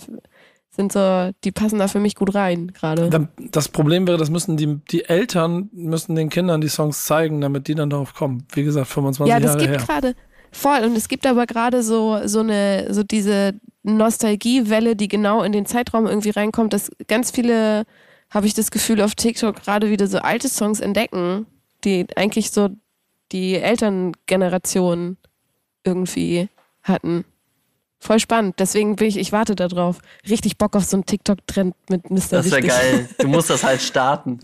sind 0.76 0.92
so, 0.92 1.32
die 1.44 1.52
passen 1.52 1.80
da 1.80 1.88
für 1.88 2.00
mich 2.00 2.16
gut 2.16 2.36
rein 2.36 2.72
gerade. 2.74 3.30
Das 3.38 3.70
Problem 3.70 4.08
wäre, 4.08 4.18
das 4.18 4.30
müssen 4.30 4.58
die, 4.58 4.80
die 4.92 5.06
Eltern 5.06 5.70
müssen 5.74 6.16
den 6.16 6.30
Kindern 6.30 6.62
die 6.62 6.68
Songs 6.68 7.06
zeigen, 7.06 7.42
damit 7.42 7.68
die 7.68 7.76
dann 7.76 7.90
darauf 7.90 8.14
kommen. 8.14 8.46
Wie 8.54 8.64
gesagt, 8.64 8.88
25 8.88 9.30
Ja, 9.32 9.40
das 9.40 9.54
Jahre 9.54 9.60
gibt 9.60 9.80
her. 9.80 9.86
gerade 9.86 10.16
voll 10.52 10.80
und 10.86 10.96
es 10.96 11.08
gibt 11.08 11.26
aber 11.26 11.46
gerade 11.46 11.84
so 11.84 12.20
so 12.26 12.40
eine 12.40 12.88
so 12.94 13.04
diese 13.04 13.56
Nostalgiewelle, 13.84 14.96
die 14.96 15.08
genau 15.08 15.44
in 15.44 15.52
den 15.52 15.66
Zeitraum 15.66 16.08
irgendwie 16.08 16.30
reinkommt, 16.32 16.74
dass 16.74 16.92
ganz 17.08 17.32
viele 17.32 17.84
habe 18.30 18.48
ich 18.48 18.54
das 18.54 18.72
Gefühl 18.72 19.02
auf 19.02 19.16
TikTok 19.16 19.56
gerade 19.56 19.90
wieder 19.90 20.08
so 20.08 20.18
alte 20.20 20.50
Songs 20.50 20.80
entdecken, 20.80 21.46
die 21.84 22.08
eigentlich 22.16 22.52
so 22.52 22.70
die 23.32 23.56
Elterngeneration 23.56 25.18
irgendwie 25.84 26.50
hatten. 26.84 27.26
Voll 28.00 28.20
spannend, 28.20 28.56
deswegen 28.60 28.96
bin 28.98 29.08
ich, 29.08 29.18
ich 29.18 29.32
warte 29.32 29.56
da 29.56 29.68
drauf. 29.68 29.98
Richtig 30.30 30.58
Bock 30.58 30.76
auf 30.76 30.84
so 30.84 30.98
einen 30.98 31.06
TikTok-Trend 31.06 31.74
mit 31.90 32.10
Mr. 32.10 32.18
Das 32.32 32.52
wäre 32.52 32.62
geil. 32.62 33.10
Du 33.18 33.28
musst 33.28 33.50
das 33.50 33.64
halt 33.64 33.82
starten. 33.82 34.40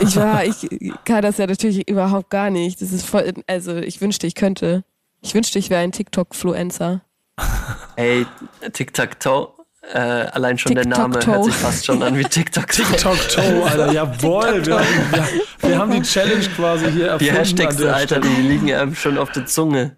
Ich 0.00 0.16
war, 0.16 0.44
ich 0.44 0.68
kann 1.04 1.22
das 1.22 1.38
ja 1.38 1.46
natürlich 1.46 1.88
überhaupt 1.88 2.30
gar 2.30 2.50
nicht. 2.50 2.82
Das 2.82 2.92
ist 2.92 3.06
voll, 3.06 3.32
also 3.46 3.76
ich 3.76 4.00
wünschte, 4.00 4.26
ich 4.26 4.34
könnte. 4.34 4.84
Ich 5.22 5.34
wünschte, 5.34 5.58
ich 5.58 5.70
wäre 5.70 5.80
ein 5.82 5.92
TikTok-Fluencer. 5.92 7.00
Ey, 7.96 8.26
Tic-Tac-Toe. 8.72 9.48
Äh, 9.92 9.98
allein 9.98 10.56
schon 10.56 10.74
der 10.74 10.86
Name 10.86 11.18
hört 11.24 11.44
sich 11.44 11.54
fast 11.54 11.84
schon 11.84 12.02
an 12.02 12.16
wie 12.18 12.24
TikTok-Toe. 12.24 12.84
TikTok-Toe, 12.86 13.64
Alter, 13.64 13.92
jawohl. 13.92 14.64
Wir, 14.66 14.78
haben- 14.78 14.86
wir, 15.60 15.68
wir 15.70 15.78
haben 15.78 15.90
die 15.92 16.02
Challenge 16.02 16.44
quasi 16.56 16.90
hier 16.90 17.06
erfunden. 17.08 17.24
Die 17.24 17.38
Hashtags, 17.38 17.82
Alter, 17.82 18.20
die 18.20 18.28
liegen 18.42 18.72
einem 18.72 18.94
schon 18.94 19.16
auf 19.18 19.30
der 19.32 19.46
Zunge. 19.46 19.96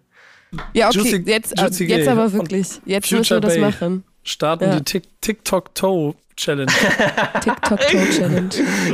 Ja, 0.73 0.87
okay, 0.89 0.99
Juicy- 0.99 1.27
jetzt, 1.27 1.59
Juicy 1.59 1.85
jetzt 1.85 2.07
aber 2.07 2.25
und 2.25 2.33
wirklich. 2.33 2.79
Jetzt 2.85 3.09
Future 3.09 3.19
müssen 3.19 3.35
wir 3.35 3.41
das 3.41 3.53
Bay. 3.53 3.61
machen. 3.61 4.03
starten 4.23 4.63
Ja. 4.65 4.79
die 4.79 4.83
Tik- 4.83 5.09
TikTok-Toe-Challenge. 5.21 6.71
TikTok-Toe-Challenge. 7.41 8.49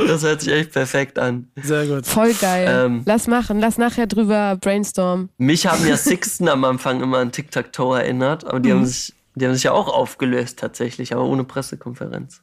Das 0.06 0.22
hört 0.22 0.40
sich 0.40 0.52
echt 0.52 0.72
perfekt 0.72 1.18
an. 1.18 1.48
Sehr 1.62 1.86
gut. 1.86 2.06
Voll 2.06 2.32
geil. 2.34 2.66
Ähm. 2.86 3.02
lass 3.06 3.26
machen, 3.26 3.60
lass 3.60 3.78
nachher 3.78 4.06
drüber 4.06 4.56
brainstorm. 4.60 5.28
Mich 5.38 5.66
haben 5.66 5.86
ja 5.86 5.96
Sixten 5.98 6.48
am 6.48 6.64
Anfang 6.64 7.00
immer 7.02 7.18
an 7.18 7.32
Tic-Tac-Toe 7.32 7.98
erinnert, 8.00 8.44
aber 8.46 8.60
die, 8.60 8.70
Mhm. 8.70 8.74
haben 8.78 8.86
sich, 8.86 9.14
die 9.34 9.46
haben 9.46 9.54
sich 9.54 9.64
ja 9.64 9.72
auch 9.72 9.88
aufgelöst 9.88 10.58
tatsächlich, 10.58 11.12
aber 11.12 11.24
ohne 11.24 11.44
Pressekonferenz. 11.44 12.42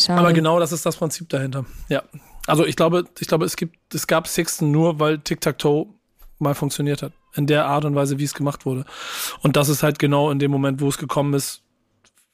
Schade. 0.00 0.20
Aber 0.20 0.32
genau 0.32 0.60
das 0.60 0.72
ist 0.72 0.84
das 0.84 0.96
Prinzip 0.96 1.28
dahinter. 1.30 1.64
Ja. 1.88 2.02
Also 2.46 2.64
ich 2.66 2.76
glaube, 2.76 3.04
ich 3.18 3.26
glaube, 3.26 3.44
es 3.46 3.56
gibt, 3.56 3.94
es 3.94 4.06
gab 4.06 4.28
Sixten 4.28 4.70
nur, 4.70 5.00
weil 5.00 5.18
Tic-Tac-Toe 5.18 5.86
mal 6.38 6.54
funktioniert 6.54 7.02
hat. 7.02 7.12
In 7.36 7.46
der 7.46 7.66
Art 7.66 7.84
und 7.84 7.94
Weise, 7.94 8.18
wie 8.18 8.24
es 8.24 8.34
gemacht 8.34 8.66
wurde. 8.66 8.84
Und 9.42 9.56
das 9.56 9.68
ist 9.68 9.82
halt 9.82 9.98
genau 9.98 10.30
in 10.30 10.38
dem 10.38 10.50
Moment, 10.50 10.80
wo 10.80 10.88
es 10.88 10.98
gekommen 10.98 11.34
ist, 11.34 11.62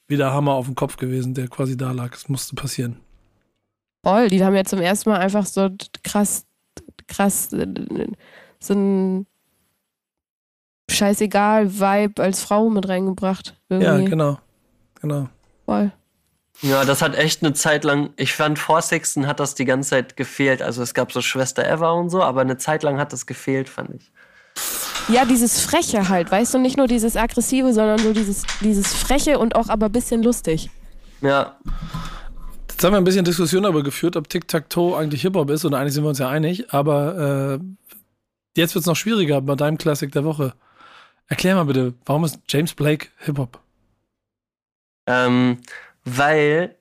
wieder 0.07 0.33
Hammer 0.33 0.53
auf 0.53 0.65
dem 0.65 0.75
Kopf 0.75 0.97
gewesen, 0.97 1.33
der 1.33 1.47
quasi 1.47 1.77
da 1.77 1.91
lag. 1.91 2.13
Es 2.13 2.29
musste 2.29 2.55
passieren. 2.55 2.97
Voll, 4.03 4.29
die 4.29 4.43
haben 4.43 4.55
ja 4.55 4.63
zum 4.63 4.79
ersten 4.79 5.09
Mal 5.09 5.19
einfach 5.19 5.45
so 5.45 5.69
krass, 6.03 6.45
krass, 7.07 7.53
äh, 7.53 7.67
so 8.59 8.73
ein 8.73 9.27
scheißegal 10.89 11.79
Vibe 11.79 12.21
als 12.21 12.41
Frau 12.41 12.69
mit 12.69 12.87
reingebracht. 12.87 13.55
Irgendwie. 13.69 14.03
Ja, 14.03 14.09
genau. 14.09 14.39
Genau. 15.01 15.29
Voll. 15.65 15.91
Ja, 16.61 16.85
das 16.85 17.01
hat 17.01 17.15
echt 17.15 17.43
eine 17.43 17.53
Zeit 17.53 17.83
lang, 17.83 18.11
ich 18.15 18.33
fand 18.33 18.59
vor 18.59 18.81
Sixten 18.81 19.27
hat 19.27 19.39
das 19.39 19.55
die 19.55 19.65
ganze 19.65 19.91
Zeit 19.91 20.15
gefehlt. 20.15 20.61
Also 20.61 20.81
es 20.81 20.93
gab 20.93 21.11
so 21.11 21.21
Schwester 21.21 21.67
Eva 21.69 21.91
und 21.91 22.09
so, 22.09 22.21
aber 22.21 22.41
eine 22.41 22.57
Zeit 22.57 22.83
lang 22.83 22.99
hat 22.99 23.11
das 23.11 23.25
gefehlt, 23.25 23.67
fand 23.67 23.95
ich. 23.95 24.11
Ja, 25.09 25.25
dieses 25.25 25.61
Freche 25.61 26.09
halt, 26.09 26.31
weißt 26.31 26.53
du, 26.53 26.59
nicht 26.59 26.77
nur 26.77 26.87
dieses 26.87 27.17
Aggressive, 27.17 27.73
sondern 27.73 27.99
so 27.99 28.13
dieses, 28.13 28.43
dieses 28.61 28.93
Freche 28.93 29.37
und 29.37 29.55
auch 29.55 29.69
aber 29.69 29.87
ein 29.87 29.91
bisschen 29.91 30.23
lustig. 30.23 30.69
Ja, 31.21 31.57
Jetzt 32.83 32.83
haben 32.83 32.93
wir 32.93 32.97
ein 32.97 33.03
bisschen 33.05 33.23
Diskussion 33.23 33.63
darüber 33.63 33.83
geführt, 33.83 34.17
ob 34.17 34.27
Tic-Tac-Toe 34.27 34.97
eigentlich 34.97 35.21
Hip-Hop 35.21 35.49
ist 35.51 35.63
und 35.63 35.73
eigentlich 35.73 35.93
sind 35.93 36.03
wir 36.03 36.09
uns 36.09 36.19
ja 36.19 36.27
einig, 36.27 36.73
aber 36.73 37.59
äh, 37.61 38.59
jetzt 38.59 38.75
wird 38.75 38.81
es 38.81 38.87
noch 38.87 38.95
schwieriger 38.95 39.39
bei 39.39 39.55
deinem 39.55 39.77
Classic 39.77 40.11
der 40.11 40.25
Woche. 40.25 40.53
Erklär 41.27 41.55
mal 41.55 41.63
bitte, 41.63 41.93
warum 42.05 42.25
ist 42.25 42.39
James 42.49 42.73
Blake 42.73 43.07
Hip-Hop? 43.19 43.59
ähm, 45.07 45.59
weil, 46.03 46.75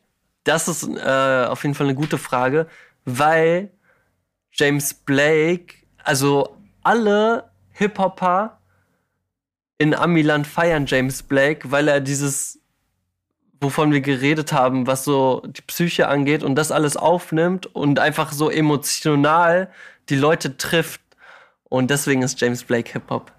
das 0.45 0.67
ist 0.67 0.83
äh, 0.83 1.47
auf 1.47 1.63
jeden 1.63 1.75
Fall 1.75 1.87
eine 1.87 1.95
gute 1.95 2.19
Frage, 2.19 2.67
weil 3.05 3.71
James 4.51 4.95
Blake, 4.95 5.75
also 6.03 6.57
alle 6.83 7.52
Hip-Hopper 7.83 8.59
in 9.79 9.95
Amiland 9.95 10.47
feiern 10.47 10.87
James 10.87 11.25
Blake, 11.25 11.73
weil 11.73 11.89
er 11.89 12.01
dieses, 12.01 12.61
wovon 13.61 13.91
wir 13.93 14.01
geredet 14.01 14.53
haben, 14.53 14.87
was 14.87 15.03
so 15.03 15.43
die 15.45 15.63
Psyche 15.63 16.07
angeht 16.07 16.45
und 16.45 16.55
das 16.55 16.71
alles 16.71 16.97
aufnimmt 16.97 17.67
und 17.67 17.99
einfach 17.99 18.31
so 18.31 18.49
emotional 18.49 19.69
die 20.09 20.15
Leute 20.15 20.57
trifft. 20.57 21.01
Und 21.65 21.91
deswegen 21.91 22.23
ist 22.23 22.41
James 22.41 22.63
Blake 22.63 22.93
Hip-Hop. 22.93 23.33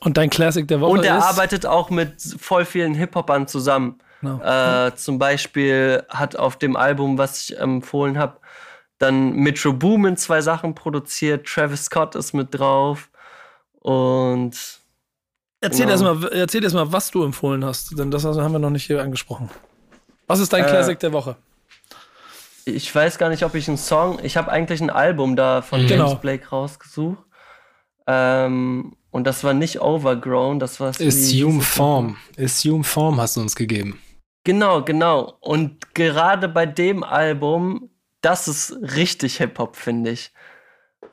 Und 0.00 0.16
dein 0.16 0.30
Classic 0.30 0.66
der 0.66 0.80
Woche 0.80 0.90
Und 0.90 1.04
er 1.04 1.18
ist? 1.18 1.24
arbeitet 1.24 1.64
auch 1.64 1.90
mit 1.90 2.20
voll 2.40 2.64
vielen 2.64 2.94
Hip-Hopern 2.94 3.46
zusammen. 3.46 4.00
Genau. 4.20 4.42
Äh, 4.42 4.96
zum 4.96 5.20
Beispiel 5.20 6.02
hat 6.08 6.34
auf 6.34 6.56
dem 6.56 6.74
Album, 6.74 7.18
was 7.18 7.42
ich 7.42 7.58
empfohlen 7.58 8.18
habe, 8.18 8.38
dann 8.98 9.34
Metro 9.34 9.72
Boomin 9.72 10.16
zwei 10.16 10.40
Sachen 10.40 10.74
produziert, 10.74 11.46
Travis 11.46 11.84
Scott 11.84 12.16
ist 12.16 12.32
mit 12.32 12.58
drauf 12.58 13.10
und 13.80 14.52
Erzähl 15.60 15.86
genau. 15.86 15.90
erstmal, 16.12 16.32
erzähl 16.32 16.62
erst 16.62 16.74
mal, 16.76 16.92
was 16.92 17.10
du 17.10 17.24
empfohlen 17.24 17.64
hast, 17.64 17.98
denn 17.98 18.10
das 18.12 18.24
haben 18.24 18.52
wir 18.52 18.58
noch 18.60 18.70
nicht 18.70 18.84
hier 18.86 19.02
angesprochen. 19.02 19.50
Was 20.28 20.38
ist 20.38 20.52
dein 20.52 20.64
Äh, 20.64 20.68
Classic 20.68 20.98
der 21.00 21.12
Woche? 21.12 21.36
ich 22.64 22.94
weiß 22.94 23.16
gar 23.18 23.30
nicht, 23.30 23.42
ob 23.44 23.54
ich 23.54 23.66
einen 23.66 23.78
Song, 23.78 24.18
ich 24.22 24.36
habe 24.36 24.52
eigentlich 24.52 24.80
ein 24.82 24.90
Album 24.90 25.36
da 25.36 25.62
von 25.62 25.86
Genau. 25.86 26.08
James 26.08 26.20
Blake 26.20 26.48
rausgesucht. 26.50 27.18
Ähm, 28.06 28.94
und 29.10 29.26
das 29.26 29.42
war 29.42 29.54
nicht 29.54 29.80
Overgrown, 29.80 30.58
das 30.58 30.78
war 30.78 30.90
Assume 30.90 31.62
Form. 31.62 32.16
Assume 32.38 32.84
Form 32.84 33.20
hast 33.20 33.36
du 33.36 33.40
uns 33.40 33.56
gegeben. 33.56 33.98
Genau, 34.44 34.82
genau. 34.82 35.36
Und 35.40 35.94
gerade 35.94 36.48
bei 36.48 36.66
dem 36.66 37.02
Album, 37.02 37.90
das 38.20 38.48
ist 38.48 38.76
richtig 38.96 39.38
Hip-Hop, 39.38 39.74
finde 39.76 40.10
ich. 40.12 40.30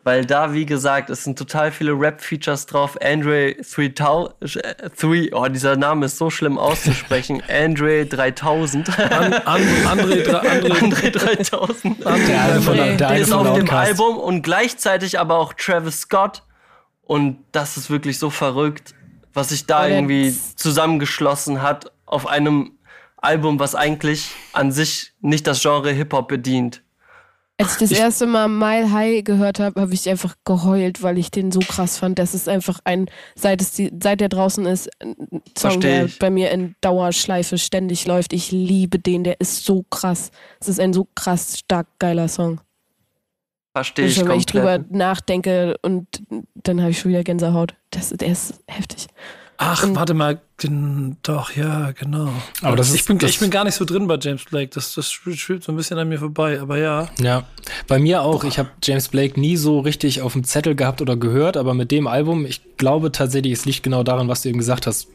Weil 0.05 0.23
da, 0.23 0.53
wie 0.53 0.67
gesagt, 0.67 1.09
es 1.09 1.23
sind 1.23 1.35
total 1.35 1.71
viele 1.71 1.93
Rap-Features 1.99 2.67
drauf. 2.67 2.95
Andre 3.01 3.55
3000, 3.55 4.55
äh, 4.63 4.89
three, 4.95 5.31
oh, 5.33 5.47
dieser 5.47 5.75
Name 5.77 6.05
ist 6.05 6.19
so 6.19 6.29
schlimm 6.29 6.59
auszusprechen. 6.59 7.41
Andre 7.49 8.05
3000. 8.05 8.87
An, 8.99 9.33
an, 9.33 9.61
André, 9.87 10.21
Dra- 10.23 10.43
André, 10.45 10.79
Andre 10.83 11.09
3000. 11.11 12.05
Der 12.05 12.43
eine 12.43 12.61
von, 12.61 12.77
der 12.77 12.95
Der 12.97 13.17
ist 13.17 13.33
auf 13.33 13.57
dem. 13.57 13.67
Album 13.67 14.17
und 14.17 14.43
gleichzeitig 14.43 15.17
aber 15.19 15.39
auch 15.39 15.53
Travis 15.53 16.01
Scott. 16.01 16.43
Und 17.01 17.39
das 17.51 17.75
ist 17.75 17.89
wirklich 17.89 18.19
so 18.19 18.29
verrückt, 18.29 18.93
was 19.33 19.49
sich 19.49 19.65
da 19.65 19.87
irgendwie 19.87 20.35
zusammengeschlossen 20.55 21.63
hat 21.63 21.91
auf 22.05 22.27
einem 22.27 22.73
Album, 23.17 23.59
was 23.59 23.73
eigentlich 23.73 24.29
an 24.53 24.71
sich 24.71 25.13
nicht 25.21 25.47
das 25.47 25.63
Genre 25.63 25.91
Hip-Hop 25.91 26.27
bedient. 26.27 26.83
Als 27.57 27.73
ich 27.73 27.89
das 27.89 27.97
erste 27.97 28.27
Mal 28.27 28.49
Mile 28.49 28.91
High 28.91 29.23
gehört 29.23 29.59
habe, 29.59 29.79
habe 29.79 29.93
ich 29.93 30.09
einfach 30.09 30.35
geheult, 30.43 31.01
weil 31.03 31.17
ich 31.17 31.31
den 31.31 31.53
so 31.53 31.61
krass 31.61 31.97
fand. 31.97 32.19
Das 32.19 32.33
ist 32.33 32.49
einfach 32.49 32.79
ein, 32.83 33.09
seit, 33.35 33.61
es 33.61 33.71
die, 33.71 33.91
seit 34.01 34.19
der 34.19 34.27
draußen 34.27 34.65
ist, 34.65 34.89
ein 35.01 35.41
Song, 35.57 35.79
der 35.79 36.05
ich. 36.05 36.19
bei 36.19 36.29
mir 36.29 36.51
in 36.51 36.75
Dauerschleife 36.81 37.57
ständig 37.57 38.07
läuft. 38.07 38.33
Ich 38.33 38.51
liebe 38.51 38.99
den, 38.99 39.23
der 39.23 39.39
ist 39.39 39.63
so 39.63 39.85
krass. 39.89 40.31
Es 40.59 40.67
ist 40.67 40.81
ein 40.81 40.91
so 40.91 41.07
krass 41.15 41.59
stark 41.59 41.87
geiler 41.97 42.27
Song. 42.27 42.59
Verstehe 43.73 44.07
ich 44.07 44.15
schon, 44.15 44.27
wenn 44.27 44.39
ich 44.39 44.45
drüber 44.45 44.83
nachdenke 44.89 45.77
und 45.81 46.07
dann 46.55 46.81
habe 46.81 46.91
ich 46.91 46.99
schon 46.99 47.11
wieder 47.11 47.23
Gänsehaut. 47.23 47.75
Das, 47.89 48.09
der 48.09 48.29
ist 48.29 48.61
heftig. 48.67 49.07
Ach, 49.57 49.83
Und- 49.83 49.95
warte 49.95 50.13
mal, 50.13 50.41
doch, 51.23 51.55
ja, 51.55 51.91
genau. 51.91 52.29
Aber 52.61 52.75
das 52.75 52.89
ich, 52.93 53.01
ist- 53.01 53.07
bin, 53.07 53.17
das- 53.19 53.29
ich 53.29 53.39
bin 53.39 53.49
gar 53.49 53.63
nicht 53.63 53.75
so 53.75 53.85
drin 53.85 54.07
bei 54.07 54.17
James 54.19 54.43
Blake. 54.45 54.71
Das, 54.73 54.93
das 54.95 55.11
schwebt 55.11 55.63
so 55.63 55.71
ein 55.71 55.75
bisschen 55.75 55.97
an 55.97 56.09
mir 56.09 56.19
vorbei, 56.19 56.59
aber 56.59 56.77
ja. 56.77 57.09
Ja, 57.21 57.43
bei 57.87 57.99
mir 57.99 58.21
auch. 58.21 58.43
Ich 58.43 58.59
habe 58.59 58.69
James 58.83 59.07
Blake 59.09 59.39
nie 59.39 59.55
so 59.57 59.79
richtig 59.79 60.21
auf 60.21 60.33
dem 60.33 60.43
Zettel 60.43 60.75
gehabt 60.75 61.01
oder 61.01 61.15
gehört, 61.15 61.55
aber 61.57 61.73
mit 61.73 61.91
dem 61.91 62.07
Album, 62.07 62.45
ich 62.45 62.61
glaube 62.77 63.11
tatsächlich, 63.11 63.53
es 63.53 63.65
liegt 63.65 63.83
genau 63.83 64.03
daran, 64.03 64.27
was 64.27 64.41
du 64.41 64.49
eben 64.49 64.57
gesagt 64.59 64.87
hast. 64.87 65.07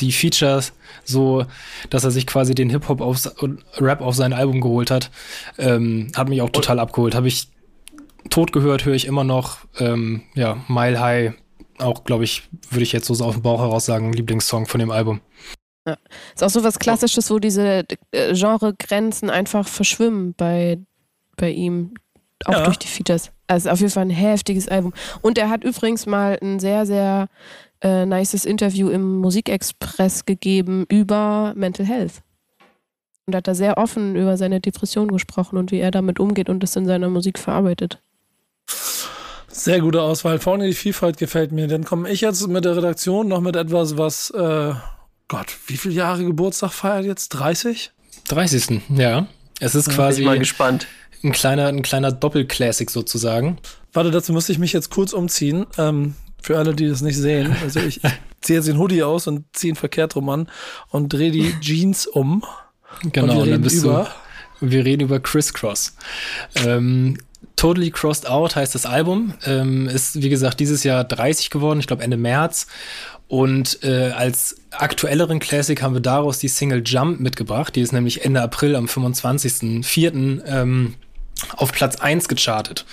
Die 0.00 0.12
Features, 0.12 0.74
so, 1.04 1.46
dass 1.88 2.04
er 2.04 2.10
sich 2.10 2.26
quasi 2.26 2.54
den 2.54 2.68
Hip-Hop 2.68 3.00
und 3.00 3.64
Rap 3.78 4.02
auf 4.02 4.14
sein 4.14 4.34
Album 4.34 4.60
geholt 4.60 4.90
hat, 4.90 5.10
ähm, 5.56 6.12
hat 6.14 6.28
mich 6.28 6.42
auch 6.42 6.50
total 6.50 6.80
abgeholt. 6.80 7.14
Habe 7.14 7.28
ich 7.28 7.48
tot 8.28 8.52
gehört, 8.52 8.84
höre 8.84 8.94
ich 8.94 9.06
immer 9.06 9.24
noch. 9.24 9.58
Ähm, 9.78 10.22
ja, 10.34 10.58
Mile 10.68 11.00
High, 11.00 11.32
auch, 11.78 12.04
glaube 12.04 12.24
ich, 12.24 12.42
würde 12.70 12.82
ich 12.82 12.92
jetzt 12.92 13.06
so 13.06 13.24
aus 13.24 13.34
dem 13.34 13.42
Bauch 13.42 13.60
heraus 13.60 13.86
sagen, 13.86 14.12
Lieblingssong 14.12 14.66
von 14.66 14.80
dem 14.80 14.90
Album. 14.90 15.20
Ist 16.34 16.42
auch 16.42 16.50
so 16.50 16.64
was 16.64 16.78
Klassisches, 16.80 17.30
wo 17.30 17.38
diese 17.38 17.84
äh, 18.10 18.34
Genregrenzen 18.34 19.30
einfach 19.30 19.68
verschwimmen 19.68 20.34
bei, 20.36 20.78
bei 21.36 21.50
ihm. 21.50 21.94
Auch 22.44 22.52
Ja. 22.52 22.64
durch 22.64 22.76
die 22.78 22.88
Features. 22.88 23.30
Also 23.46 23.70
auf 23.70 23.78
jeden 23.80 23.92
Fall 23.92 24.02
ein 24.04 24.10
heftiges 24.10 24.68
Album. 24.68 24.92
Und 25.22 25.38
er 25.38 25.48
hat 25.48 25.64
übrigens 25.64 26.04
mal 26.06 26.38
ein 26.42 26.58
sehr, 26.58 26.84
sehr 26.84 27.28
äh, 27.80 28.04
nices 28.04 28.44
Interview 28.44 28.88
im 28.90 29.18
Musikexpress 29.18 30.24
gegeben 30.26 30.84
über 30.90 31.54
Mental 31.56 31.86
Health. 31.86 32.22
Und 33.26 33.34
hat 33.36 33.46
da 33.48 33.54
sehr 33.54 33.78
offen 33.78 34.16
über 34.16 34.36
seine 34.36 34.60
Depression 34.60 35.08
gesprochen 35.08 35.56
und 35.56 35.70
wie 35.72 35.78
er 35.78 35.90
damit 35.90 36.20
umgeht 36.20 36.48
und 36.48 36.62
das 36.62 36.76
in 36.76 36.86
seiner 36.86 37.08
Musik 37.08 37.38
verarbeitet. 37.38 38.02
Sehr 39.56 39.80
gute 39.80 40.02
Auswahl. 40.02 40.38
Vorne 40.38 40.66
die 40.66 40.74
Vielfalt 40.74 41.16
gefällt 41.16 41.50
mir. 41.50 41.66
Dann 41.66 41.84
komme 41.84 42.10
ich 42.10 42.20
jetzt 42.20 42.46
mit 42.46 42.64
der 42.64 42.76
Redaktion 42.76 43.28
noch 43.28 43.40
mit 43.40 43.56
etwas, 43.56 43.96
was, 43.96 44.30
äh, 44.30 44.74
Gott, 45.28 45.46
wie 45.66 45.76
viele 45.78 45.94
Jahre 45.94 46.24
Geburtstag 46.24 46.72
feiert 46.72 47.06
jetzt? 47.06 47.30
30? 47.30 47.90
30. 48.28 48.82
Ja. 48.90 49.26
Es 49.58 49.74
ist 49.74 49.86
Bin 49.86 49.94
quasi 49.94 50.20
ich 50.20 50.26
mal 50.26 50.38
gespannt. 50.38 50.86
ein 51.24 51.32
kleiner, 51.32 51.68
ein 51.68 51.82
kleiner 51.82 52.12
Doppelklassik 52.12 52.90
sozusagen. 52.90 53.56
Warte, 53.94 54.10
dazu 54.10 54.32
musste 54.34 54.52
ich 54.52 54.58
mich 54.58 54.74
jetzt 54.74 54.90
kurz 54.90 55.14
umziehen. 55.14 55.66
Ähm, 55.78 56.14
für 56.42 56.58
alle, 56.58 56.74
die 56.74 56.86
das 56.86 57.00
nicht 57.00 57.16
sehen. 57.16 57.56
Also 57.62 57.80
ich, 57.80 58.00
ziehe 58.42 58.58
jetzt 58.58 58.68
den 58.68 58.78
Hoodie 58.78 59.02
aus 59.02 59.26
und 59.26 59.44
ziehe 59.52 59.72
ihn 59.72 59.76
verkehrt 59.76 60.16
rum 60.16 60.28
an 60.28 60.48
und 60.90 61.12
drehe 61.12 61.30
die 61.30 61.54
Jeans 61.60 62.06
um. 62.06 62.44
Genau, 63.02 63.04
und 63.04 63.12
wir 63.14 63.22
und 63.22 63.28
dann 63.28 63.40
reden 63.48 63.62
bist 63.62 63.76
über. 63.76 64.10
du. 64.60 64.70
Wir 64.70 64.84
reden 64.84 65.02
über 65.02 65.18
Crisscross. 65.18 65.94
Ähm, 66.64 67.18
totally 67.56 67.90
Crossed 67.90 68.28
Out 68.28 68.56
heißt 68.56 68.74
das 68.74 68.86
Album. 68.86 69.34
Ähm, 69.44 69.88
ist, 69.88 70.22
wie 70.22 70.28
gesagt, 70.28 70.60
dieses 70.60 70.84
Jahr 70.84 71.04
30 71.04 71.50
geworden, 71.50 71.80
ich 71.80 71.86
glaube 71.86 72.02
Ende 72.02 72.16
März. 72.16 72.66
Und 73.28 73.82
äh, 73.82 74.12
als 74.12 74.56
aktuelleren 74.70 75.40
Classic 75.40 75.80
haben 75.82 75.94
wir 75.94 76.00
daraus 76.00 76.38
die 76.38 76.48
Single 76.48 76.82
Jump 76.84 77.18
mitgebracht. 77.18 77.74
Die 77.74 77.80
ist 77.80 77.92
nämlich 77.92 78.24
Ende 78.24 78.40
April 78.40 78.76
am 78.76 78.86
25.04. 78.86 80.42
Ähm, 80.46 80.94
auf 81.56 81.72
Platz 81.72 81.96
1 81.96 82.28
gechartet. 82.28 82.86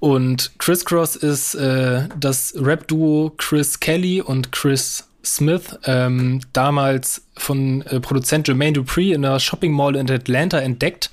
Und 0.00 0.52
Crisscross 0.58 1.16
ist 1.16 1.54
äh, 1.54 2.08
das 2.18 2.54
Rap-Duo 2.56 3.32
Chris 3.36 3.80
Kelly 3.80 4.20
und 4.20 4.52
Chris 4.52 5.07
Smith, 5.34 5.78
ähm, 5.84 6.40
damals 6.52 7.22
von 7.36 7.82
äh, 7.82 8.00
Produzent 8.00 8.48
Jermaine 8.48 8.72
Dupree 8.72 9.12
in 9.12 9.24
einer 9.24 9.40
Shopping 9.40 9.72
Mall 9.72 9.96
in 9.96 10.10
Atlanta 10.10 10.58
entdeckt. 10.58 11.10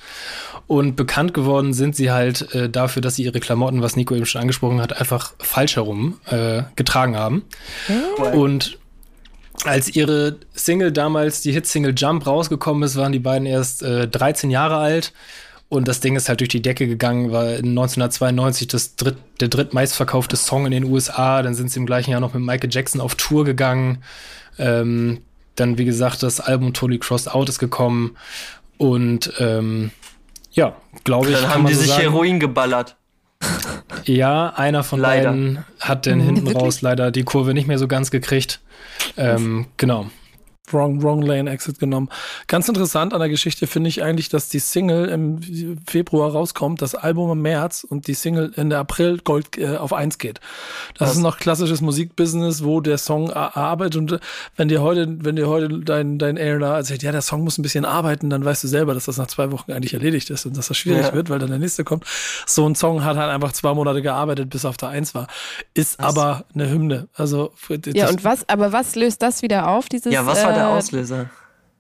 Und 0.68 0.96
bekannt 0.96 1.36
geworden 1.36 1.74
sind 1.74 1.96
sie 1.96 2.12
halt 2.12 2.54
äh, 2.56 2.70
dafür, 2.70 3.02
dass 3.02 3.16
sie 3.18 3.24
ihre 3.24 3.40
Klamotten, 3.40 3.84
was 3.84 3.96
Nico 3.96 4.16
eben 4.16 4.26
schon 4.26 4.42
angesprochen 4.42 4.82
hat, 4.82 5.00
einfach 5.00 5.34
falsch 5.38 5.76
herum 5.76 6.20
äh, 6.26 6.64
getragen 6.76 7.16
haben. 7.16 7.44
Und 8.34 8.80
als 9.64 9.96
ihre 9.96 10.38
Single 10.54 10.92
damals, 10.92 11.42
die 11.42 11.52
Hitsingle 11.52 11.94
Jump, 11.96 12.26
rausgekommen 12.26 12.84
ist, 12.84 12.96
waren 12.96 13.12
die 13.12 13.20
beiden 13.20 13.46
erst 13.46 13.84
äh, 13.84 14.08
13 14.08 14.50
Jahre 14.50 14.78
alt. 14.78 15.14
Und 15.68 15.88
das 15.88 16.00
Ding 16.00 16.16
ist 16.16 16.30
halt 16.30 16.42
durch 16.42 16.50
die 16.50 16.62
Decke 16.62 16.88
gegangen, 16.88 17.32
war 17.32 17.46
in 17.46 17.70
1992 17.70 18.68
das 18.68 18.96
dritt, 18.96 19.18
der 19.40 19.48
drittmeistverkaufte 19.48 20.38
Song 20.38 20.66
in 20.66 20.72
den 20.72 20.84
USA. 20.84 21.42
Dann 21.42 21.56
sind 21.56 21.72
sie 21.72 21.80
im 21.80 21.86
gleichen 21.86 22.12
Jahr 22.12 22.20
noch 22.20 22.34
mit 22.34 22.44
Michael 22.44 22.70
Jackson 22.72 23.02
auf 23.02 23.16
Tour 23.16 23.46
gegangen. 23.46 24.04
Ähm, 24.60 25.22
dann, 25.56 25.78
wie 25.78 25.86
gesagt, 25.86 26.22
das 26.22 26.40
Album 26.40 26.74
Totally 26.74 27.00
Crossed 27.00 27.34
Out 27.34 27.50
ist 27.50 27.60
gekommen. 27.60 28.16
Und 28.78 29.34
ähm, 29.40 29.92
ja, 30.52 30.76
glaube 31.04 31.32
ich. 31.32 31.40
Dann 31.40 31.50
haben 31.50 31.66
die 31.66 31.74
so 31.74 31.82
sich 31.82 31.90
sagen, 31.90 32.02
Heroin 32.02 32.40
geballert. 32.40 32.96
Ja, 34.06 34.54
einer 34.56 34.84
von 34.84 35.00
Leider. 35.00 35.32
beiden 35.32 35.66
hat 35.80 36.06
dann 36.06 36.20
hinten 36.22 36.48
raus 36.48 36.82
leider 36.82 37.12
die 37.12 37.24
Kurve 37.24 37.54
nicht 37.54 37.68
mehr 37.68 37.80
so 37.80 37.88
ganz 37.88 38.12
gekriegt. 38.12 38.60
Ähm, 39.18 39.68
genau. 39.78 40.10
Wrong, 40.72 41.02
wrong 41.02 41.22
Lane 41.22 41.50
Exit 41.50 41.80
genommen. 41.80 42.10
Ganz 42.48 42.68
interessant 42.68 43.14
an 43.14 43.20
der 43.20 43.30
Geschichte 43.30 43.68
finde 43.68 43.90
ich 43.90 44.04
eigentlich, 44.04 44.30
dass 44.30 44.50
die 44.50 44.60
Single 44.60 45.06
im 45.10 45.78
Februar 45.86 46.32
rauskommt, 46.32 46.82
das 46.82 46.96
Album 46.96 47.32
im 47.32 47.42
März 47.42 47.86
und 47.88 48.08
die 48.08 48.14
Single 48.14 48.52
in 48.56 48.70
der 48.70 48.80
April 48.80 49.20
Gold 49.24 49.58
äh, 49.58 49.78
auf 49.78 49.94
eins 49.94 50.18
geht. 50.18 50.40
Das 50.98 51.10
Was? 51.10 51.18
ist 51.18 51.22
noch 51.24 51.38
klassisches 51.38 51.82
Musikbusiness, 51.82 52.64
wo 52.64 52.82
der 52.82 52.98
Song 52.98 53.32
arbeitet 53.32 53.96
und 53.98 54.12
äh, 54.14 54.20
wenn 54.56 54.68
dir 54.68 54.82
heute, 54.82 55.08
wenn 55.22 55.36
dir 55.36 55.48
heute 55.48 55.80
dein, 55.80 56.18
dein 56.18 56.38
A&R 56.38 56.76
erzählt, 56.78 57.04
ja, 57.04 57.12
der 57.12 57.22
Song 57.22 57.44
muss 57.44 57.58
ein 57.58 57.62
bisschen 57.62 57.86
arbeiten, 57.86 58.30
dann 58.30 58.44
weißt 58.44 58.64
du 58.64 58.68
selber, 58.68 58.94
dass 58.94 59.06
das 59.06 59.18
nach 59.18 59.28
zwei 59.28 59.52
Wochen 59.52 59.72
eigentlich 59.72 59.94
erledigt 59.94 60.30
ist 60.30 60.46
und 60.46 60.58
dass 60.58 60.68
das 60.68 60.78
schwierig 60.78 61.08
Ja. 61.08 61.14
wird, 61.14 61.30
weil 61.30 61.40
dann 61.40 61.50
der 61.50 61.60
nächste 61.60 61.84
kommt. 61.84 62.06
So 62.46 62.68
ein 62.68 62.76
Song 62.76 63.04
hat 63.04 63.18
halt 63.18 63.30
einfach 63.30 63.52
zwei 63.52 63.74
Monate 63.74 64.02
gearbeitet, 64.02 64.50
bis 64.50 64.64
er 64.64 64.72
auf 64.72 64.78
der 64.78 64.90
Eins 64.90 65.14
war. 65.14 65.28
Ist 65.74 66.00
aber 66.00 66.46
eine 66.54 66.70
Hymne. 66.70 67.08
Also, 67.16 67.52
Ja, 67.94 68.10
und 68.10 68.24
was, 68.24 68.48
aber 68.50 68.72
was 68.72 68.96
löst 68.96 69.22
das 69.22 69.42
wieder 69.42 69.68
auf, 69.70 69.90
dieses 69.90 70.14
Ja, 70.14 70.26
was 70.26 70.44
war 70.44 70.55
der 70.56 70.64
äh, 70.66 70.78
Auslöser? 70.78 71.30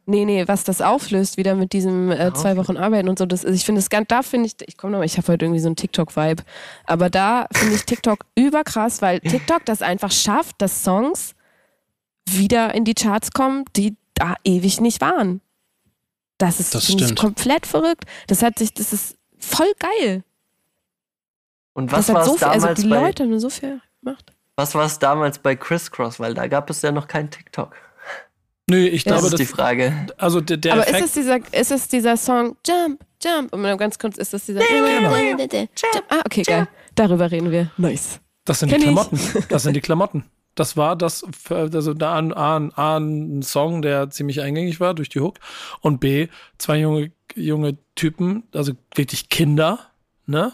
Nee, 0.07 0.25
nee, 0.25 0.47
was 0.47 0.63
das 0.63 0.81
auflöst, 0.81 1.37
wieder 1.37 1.55
mit 1.55 1.73
diesem 1.73 2.11
äh, 2.11 2.31
zwei 2.33 2.57
Wochen 2.57 2.77
Arbeiten 2.77 3.09
und 3.09 3.17
so. 3.17 3.25
Das, 3.25 3.43
ich 3.43 3.65
finde 3.65 3.79
es 3.79 3.89
ganz, 3.89 4.07
da 4.07 4.21
finde 4.21 4.45
ich, 4.47 4.55
ich 4.67 4.77
komme 4.77 4.91
nochmal, 4.91 5.07
ich 5.07 5.17
habe 5.17 5.27
heute 5.29 5.45
irgendwie 5.45 5.61
so 5.61 5.67
einen 5.67 5.75
TikTok-Vibe. 5.75 6.43
Aber 6.85 7.09
da 7.09 7.47
finde 7.51 7.75
ich 7.75 7.85
TikTok 7.85 8.19
überkrass, 8.35 9.01
weil 9.01 9.19
TikTok 9.19 9.65
das 9.65 9.81
einfach 9.81 10.11
schafft, 10.11 10.61
dass 10.61 10.83
Songs 10.83 11.33
wieder 12.29 12.75
in 12.75 12.85
die 12.85 12.93
Charts 12.93 13.31
kommen, 13.31 13.65
die 13.75 13.95
da 14.13 14.35
ewig 14.43 14.79
nicht 14.79 15.01
waren. 15.01 15.41
Das 16.37 16.59
ist 16.59 16.75
Das 16.75 16.87
ich 16.87 16.95
stimmt. 16.95 17.19
komplett 17.19 17.65
verrückt. 17.65 18.05
Das 18.27 18.43
hat 18.43 18.59
sich, 18.59 18.73
das 18.73 18.93
ist 18.93 19.17
voll 19.39 19.71
geil. 19.79 20.23
Und 21.73 21.91
was 21.91 22.09
war 22.09 22.17
hat 22.17 22.21
es 22.21 22.27
so 22.27 22.37
viel, 22.37 22.47
also 22.47 22.67
damals 22.67 22.81
die 22.81 22.87
bei 22.87 23.01
Leute 23.01 23.23
haben 23.23 23.39
so 23.39 23.49
viel 23.49 23.81
gemacht. 24.03 24.31
Was 24.55 24.75
war 24.75 24.85
es 24.85 24.99
damals 24.99 25.39
bei 25.39 25.55
Crisscross? 25.55 26.19
Weil 26.19 26.33
da 26.33 26.47
gab 26.47 26.69
es 26.69 26.81
ja 26.81 26.91
noch 26.91 27.07
kein 27.07 27.29
TikTok. 27.29 27.75
Nö, 28.69 28.77
ich 28.85 29.03
Das 29.03 29.13
glaube, 29.21 29.27
ist 29.27 29.39
die 29.39 29.43
das, 29.45 29.53
Frage. 29.53 30.07
also 30.17 30.41
der, 30.41 30.57
der 30.57 30.73
Aber 30.73 30.81
Effekt, 30.87 30.99
ist 31.05 31.05
es, 31.05 31.13
dieser, 31.13 31.39
ist 31.53 31.71
es 31.71 31.87
dieser 31.87 32.17
Song 32.17 32.55
Jump, 32.65 33.03
Jump? 33.23 33.53
Und 33.53 33.61
mal 33.61 33.75
ganz 33.77 33.97
kurz, 33.99 34.17
ist 34.17 34.33
das 34.33 34.45
dieser 34.45 34.61
Jump? 34.61 35.11
Ah, 36.09 36.21
okay, 36.25 36.43
geil. 36.43 36.67
Darüber 36.95 37.29
reden 37.31 37.51
wir. 37.51 37.71
Nice. 37.77 38.19
Das 38.45 38.59
sind 38.59 38.69
die 38.69 38.73
Kenn 38.75 38.81
ich. 38.81 38.85
Klamotten. 38.87 39.19
Das 39.49 39.63
sind 39.63 39.73
die 39.75 39.81
Klamotten. 39.87 40.25
Das 40.55 40.77
war 40.77 40.95
das, 40.95 41.25
also 41.49 41.93
da 41.93 42.13
A, 42.13 42.19
A, 42.29 42.69
A, 42.75 42.97
ein 42.97 43.41
Song, 43.41 43.81
der 43.81 44.09
ziemlich 44.09 44.39
eingängig 44.41 44.79
war 44.79 44.93
durch 44.93 45.09
die 45.09 45.19
Hook. 45.19 45.39
Und 45.81 45.99
B, 45.99 46.27
zwei 46.57 46.77
junge, 46.79 47.11
junge 47.35 47.77
Typen, 47.95 48.43
also 48.53 48.71
wirklich 48.95 49.27
Kinder, 49.29 49.79
ne? 50.25 50.53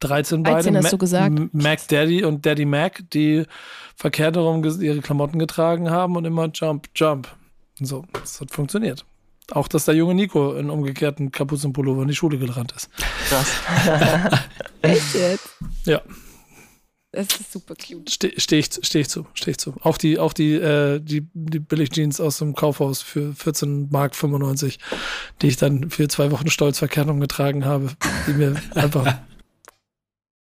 13 0.00 0.42
beide. 0.42 0.54
13 0.56 0.76
hast 0.76 0.82
Ma- 0.84 0.90
du 0.90 0.98
gesagt. 0.98 1.38
Mac 1.52 1.88
Daddy 1.88 2.24
und 2.24 2.44
Daddy 2.46 2.64
Mac, 2.64 3.02
die 3.12 3.44
verkehrt 3.96 4.36
herum 4.36 4.62
ihre 4.80 5.00
Klamotten 5.00 5.38
getragen 5.38 5.90
haben 5.90 6.16
und 6.16 6.24
immer 6.24 6.48
Jump, 6.52 6.88
Jump. 6.94 7.28
Und 7.80 7.86
so, 7.86 8.04
das 8.12 8.40
hat 8.40 8.50
funktioniert. 8.50 9.04
Auch, 9.52 9.68
dass 9.68 9.84
der 9.84 9.94
junge 9.94 10.14
Nico 10.14 10.54
in 10.54 10.70
umgekehrten 10.70 11.30
Kapuzenpullover 11.30 12.02
in 12.02 12.08
die 12.08 12.14
Schule 12.16 12.36
gerannt 12.38 12.72
ist. 12.72 12.90
Krass. 13.28 13.52
Echt 14.82 15.14
jetzt? 15.14 15.48
Ja. 15.84 16.02
Das 17.12 17.28
ist 17.40 17.52
super 17.52 17.74
cute. 17.76 18.10
Stehe 18.10 18.32
steh 18.38 18.58
ich, 18.58 18.68
steh 18.82 19.00
ich 19.00 19.08
zu, 19.08 19.26
stehe 19.32 19.52
ich 19.52 19.58
zu. 19.58 19.74
Auch 19.80 19.96
die, 19.96 20.18
auch 20.18 20.32
die, 20.34 20.54
äh, 20.54 21.00
die, 21.00 21.26
die 21.32 21.60
Billigjeans 21.60 22.20
aus 22.20 22.38
dem 22.38 22.54
Kaufhaus 22.54 23.00
für 23.00 23.32
14 23.34 23.88
Mark 23.90 24.14
95, 24.14 24.78
die 25.40 25.46
ich 25.46 25.56
dann 25.56 25.88
für 25.90 26.08
zwei 26.08 26.30
Wochen 26.30 26.50
stolz 26.50 26.78
verkehrt 26.78 27.08
umgetragen 27.08 27.64
habe, 27.64 27.90
die 28.26 28.32
mir 28.32 28.56
einfach 28.74 29.14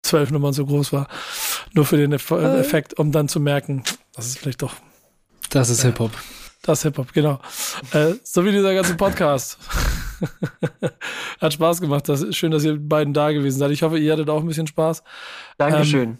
zwölf 0.03 0.29
Nummern 0.31 0.53
so 0.53 0.65
groß 0.65 0.93
war. 0.93 1.07
Nur 1.73 1.85
für 1.85 1.97
den 1.97 2.11
Eff 2.13 2.29
Effekt, 2.31 2.99
um 2.99 3.11
dann 3.11 3.27
zu 3.27 3.39
merken, 3.39 3.83
das 4.15 4.27
ist 4.27 4.37
vielleicht 4.39 4.61
doch 4.61 4.75
Das 5.49 5.69
ist 5.69 5.81
Hip-Hop. 5.83 6.11
das 6.61 6.83
Hip-Hop, 6.83 7.13
genau. 7.13 7.39
Äh, 7.91 8.13
so 8.23 8.45
wie 8.45 8.51
dieser 8.51 8.73
ganze 8.75 8.95
Podcast. 8.95 9.57
Hat 11.41 11.53
Spaß 11.53 11.81
gemacht. 11.81 12.07
Das 12.07 12.21
ist 12.21 12.35
schön, 12.37 12.51
dass 12.51 12.63
ihr 12.63 12.77
beiden 12.77 13.13
da 13.13 13.31
gewesen 13.31 13.57
seid. 13.59 13.71
Ich 13.71 13.81
hoffe, 13.83 13.97
ihr 13.97 14.13
hattet 14.13 14.29
auch 14.29 14.39
ein 14.41 14.47
bisschen 14.47 14.67
Spaß. 14.67 15.03
Dankeschön. 15.57 16.17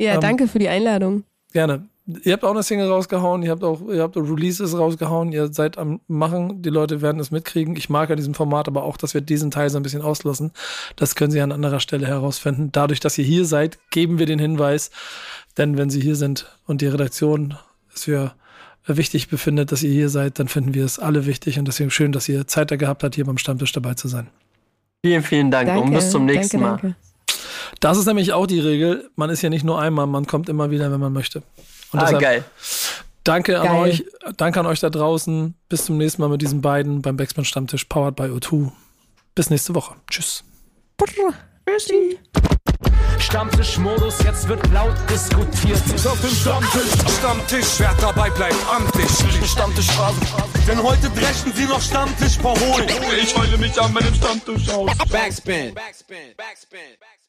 Ja, 0.00 0.14
Ähm, 0.14 0.20
danke 0.20 0.48
für 0.48 0.58
die 0.58 0.68
Einladung. 0.68 1.24
Gerne. 1.52 1.88
Ihr 2.24 2.32
habt 2.32 2.44
auch 2.44 2.50
eine 2.50 2.62
Single 2.62 2.88
rausgehauen, 2.88 3.42
ihr 3.42 3.50
habt 3.50 3.62
auch, 3.64 3.80
ihr 3.88 4.02
habt 4.02 4.16
auch 4.16 4.22
Releases 4.22 4.76
rausgehauen, 4.76 5.32
ihr 5.32 5.52
seid 5.52 5.78
am 5.78 6.00
Machen, 6.08 6.62
die 6.62 6.70
Leute 6.70 7.02
werden 7.02 7.20
es 7.20 7.30
mitkriegen. 7.30 7.76
Ich 7.76 7.90
mag 7.90 8.10
an 8.10 8.16
diesem 8.16 8.34
Format 8.34 8.68
aber 8.68 8.82
auch, 8.84 8.96
dass 8.96 9.14
wir 9.14 9.20
diesen 9.20 9.50
Teil 9.50 9.70
so 9.70 9.78
ein 9.78 9.82
bisschen 9.82 10.02
auslassen. 10.02 10.52
Das 10.96 11.14
können 11.14 11.30
Sie 11.30 11.40
an 11.40 11.52
anderer 11.52 11.80
Stelle 11.80 12.06
herausfinden. 12.06 12.70
Dadurch, 12.72 13.00
dass 13.00 13.18
ihr 13.18 13.24
hier 13.24 13.44
seid, 13.44 13.78
geben 13.90 14.18
wir 14.18 14.26
den 14.26 14.38
Hinweis, 14.38 14.90
denn 15.56 15.76
wenn 15.76 15.90
Sie 15.90 16.00
hier 16.00 16.16
sind 16.16 16.46
und 16.66 16.80
die 16.80 16.86
Redaktion 16.86 17.56
es 17.94 18.04
für 18.04 18.34
wichtig 18.86 19.28
befindet, 19.28 19.72
dass 19.72 19.82
ihr 19.82 19.92
hier 19.92 20.08
seid, 20.08 20.38
dann 20.38 20.48
finden 20.48 20.74
wir 20.74 20.84
es 20.84 20.98
alle 20.98 21.26
wichtig 21.26 21.58
und 21.58 21.68
deswegen 21.68 21.90
schön, 21.90 22.12
dass 22.12 22.28
ihr 22.28 22.46
Zeit 22.46 22.70
da 22.70 22.76
gehabt 22.76 23.04
habt, 23.04 23.14
hier 23.14 23.24
beim 23.24 23.38
Stammtisch 23.38 23.72
dabei 23.72 23.94
zu 23.94 24.08
sein. 24.08 24.28
Vielen, 25.04 25.22
vielen 25.22 25.50
Dank 25.50 25.68
Danke. 25.68 25.82
und 25.82 25.92
bis 25.92 26.10
zum 26.10 26.24
nächsten 26.26 26.60
danke, 26.60 26.82
Mal. 26.82 26.92
Danke. 26.92 26.96
Das 27.80 27.96
ist 27.98 28.06
nämlich 28.06 28.32
auch 28.32 28.46
die 28.46 28.60
Regel. 28.60 29.10
Man 29.16 29.30
ist 29.30 29.42
ja 29.42 29.48
nicht 29.48 29.64
nur 29.64 29.80
einmal, 29.80 30.06
man 30.06 30.26
kommt 30.26 30.48
immer 30.48 30.70
wieder, 30.70 30.90
wenn 30.92 31.00
man 31.00 31.12
möchte. 31.12 31.42
Und 31.92 32.00
Ah, 32.00 32.12
geil. 32.12 32.44
Danke 33.24 33.60
an 33.60 33.66
Geil. 33.66 33.80
euch, 33.80 34.04
danke 34.36 34.60
an 34.60 34.66
euch 34.66 34.80
da 34.80 34.88
draußen. 34.90 35.54
Bis 35.68 35.84
zum 35.84 35.98
nächsten 35.98 36.22
Mal 36.22 36.28
mit 36.28 36.40
diesen 36.40 36.62
beiden 36.62 37.02
beim 37.02 37.16
Backspin 37.16 37.44
Stammtisch, 37.44 37.84
powered 37.84 38.16
by 38.16 38.24
O2. 38.24 38.72
Bis 39.34 39.50
nächste 39.50 39.74
Woche. 39.74 39.94
Tschüss. 40.10 40.42
Stammtischmodus, 43.18 44.22
jetzt 44.24 44.48
wird 44.48 44.66
laut 44.72 44.94
diskutiert. 45.08 45.80
Ist 45.94 46.06
auf 46.06 46.20
dem 46.20 46.30
Stammtisch, 46.30 46.90
Stammtisch, 47.18 47.66
wer 47.78 47.94
dabei 48.00 48.30
bleibt, 48.30 48.56
amtlich. 48.74 49.10
Stammtischphase, 49.48 50.20
denn 50.66 50.82
heute 50.82 51.10
brechen 51.10 51.52
sie 51.54 51.66
noch 51.66 51.80
Stammtisch 51.80 52.38
verholen. 52.38 52.88
Ich 53.22 53.36
heule 53.36 53.58
mich 53.58 53.80
an 53.80 53.92
meinem 53.92 54.14
Stammtisch 54.14 54.68
aus. 54.70 54.90
Backspin. 55.10 55.74
Backspin. 55.74 55.74
Backspin. 55.74 56.80
Backspin. 56.98 57.19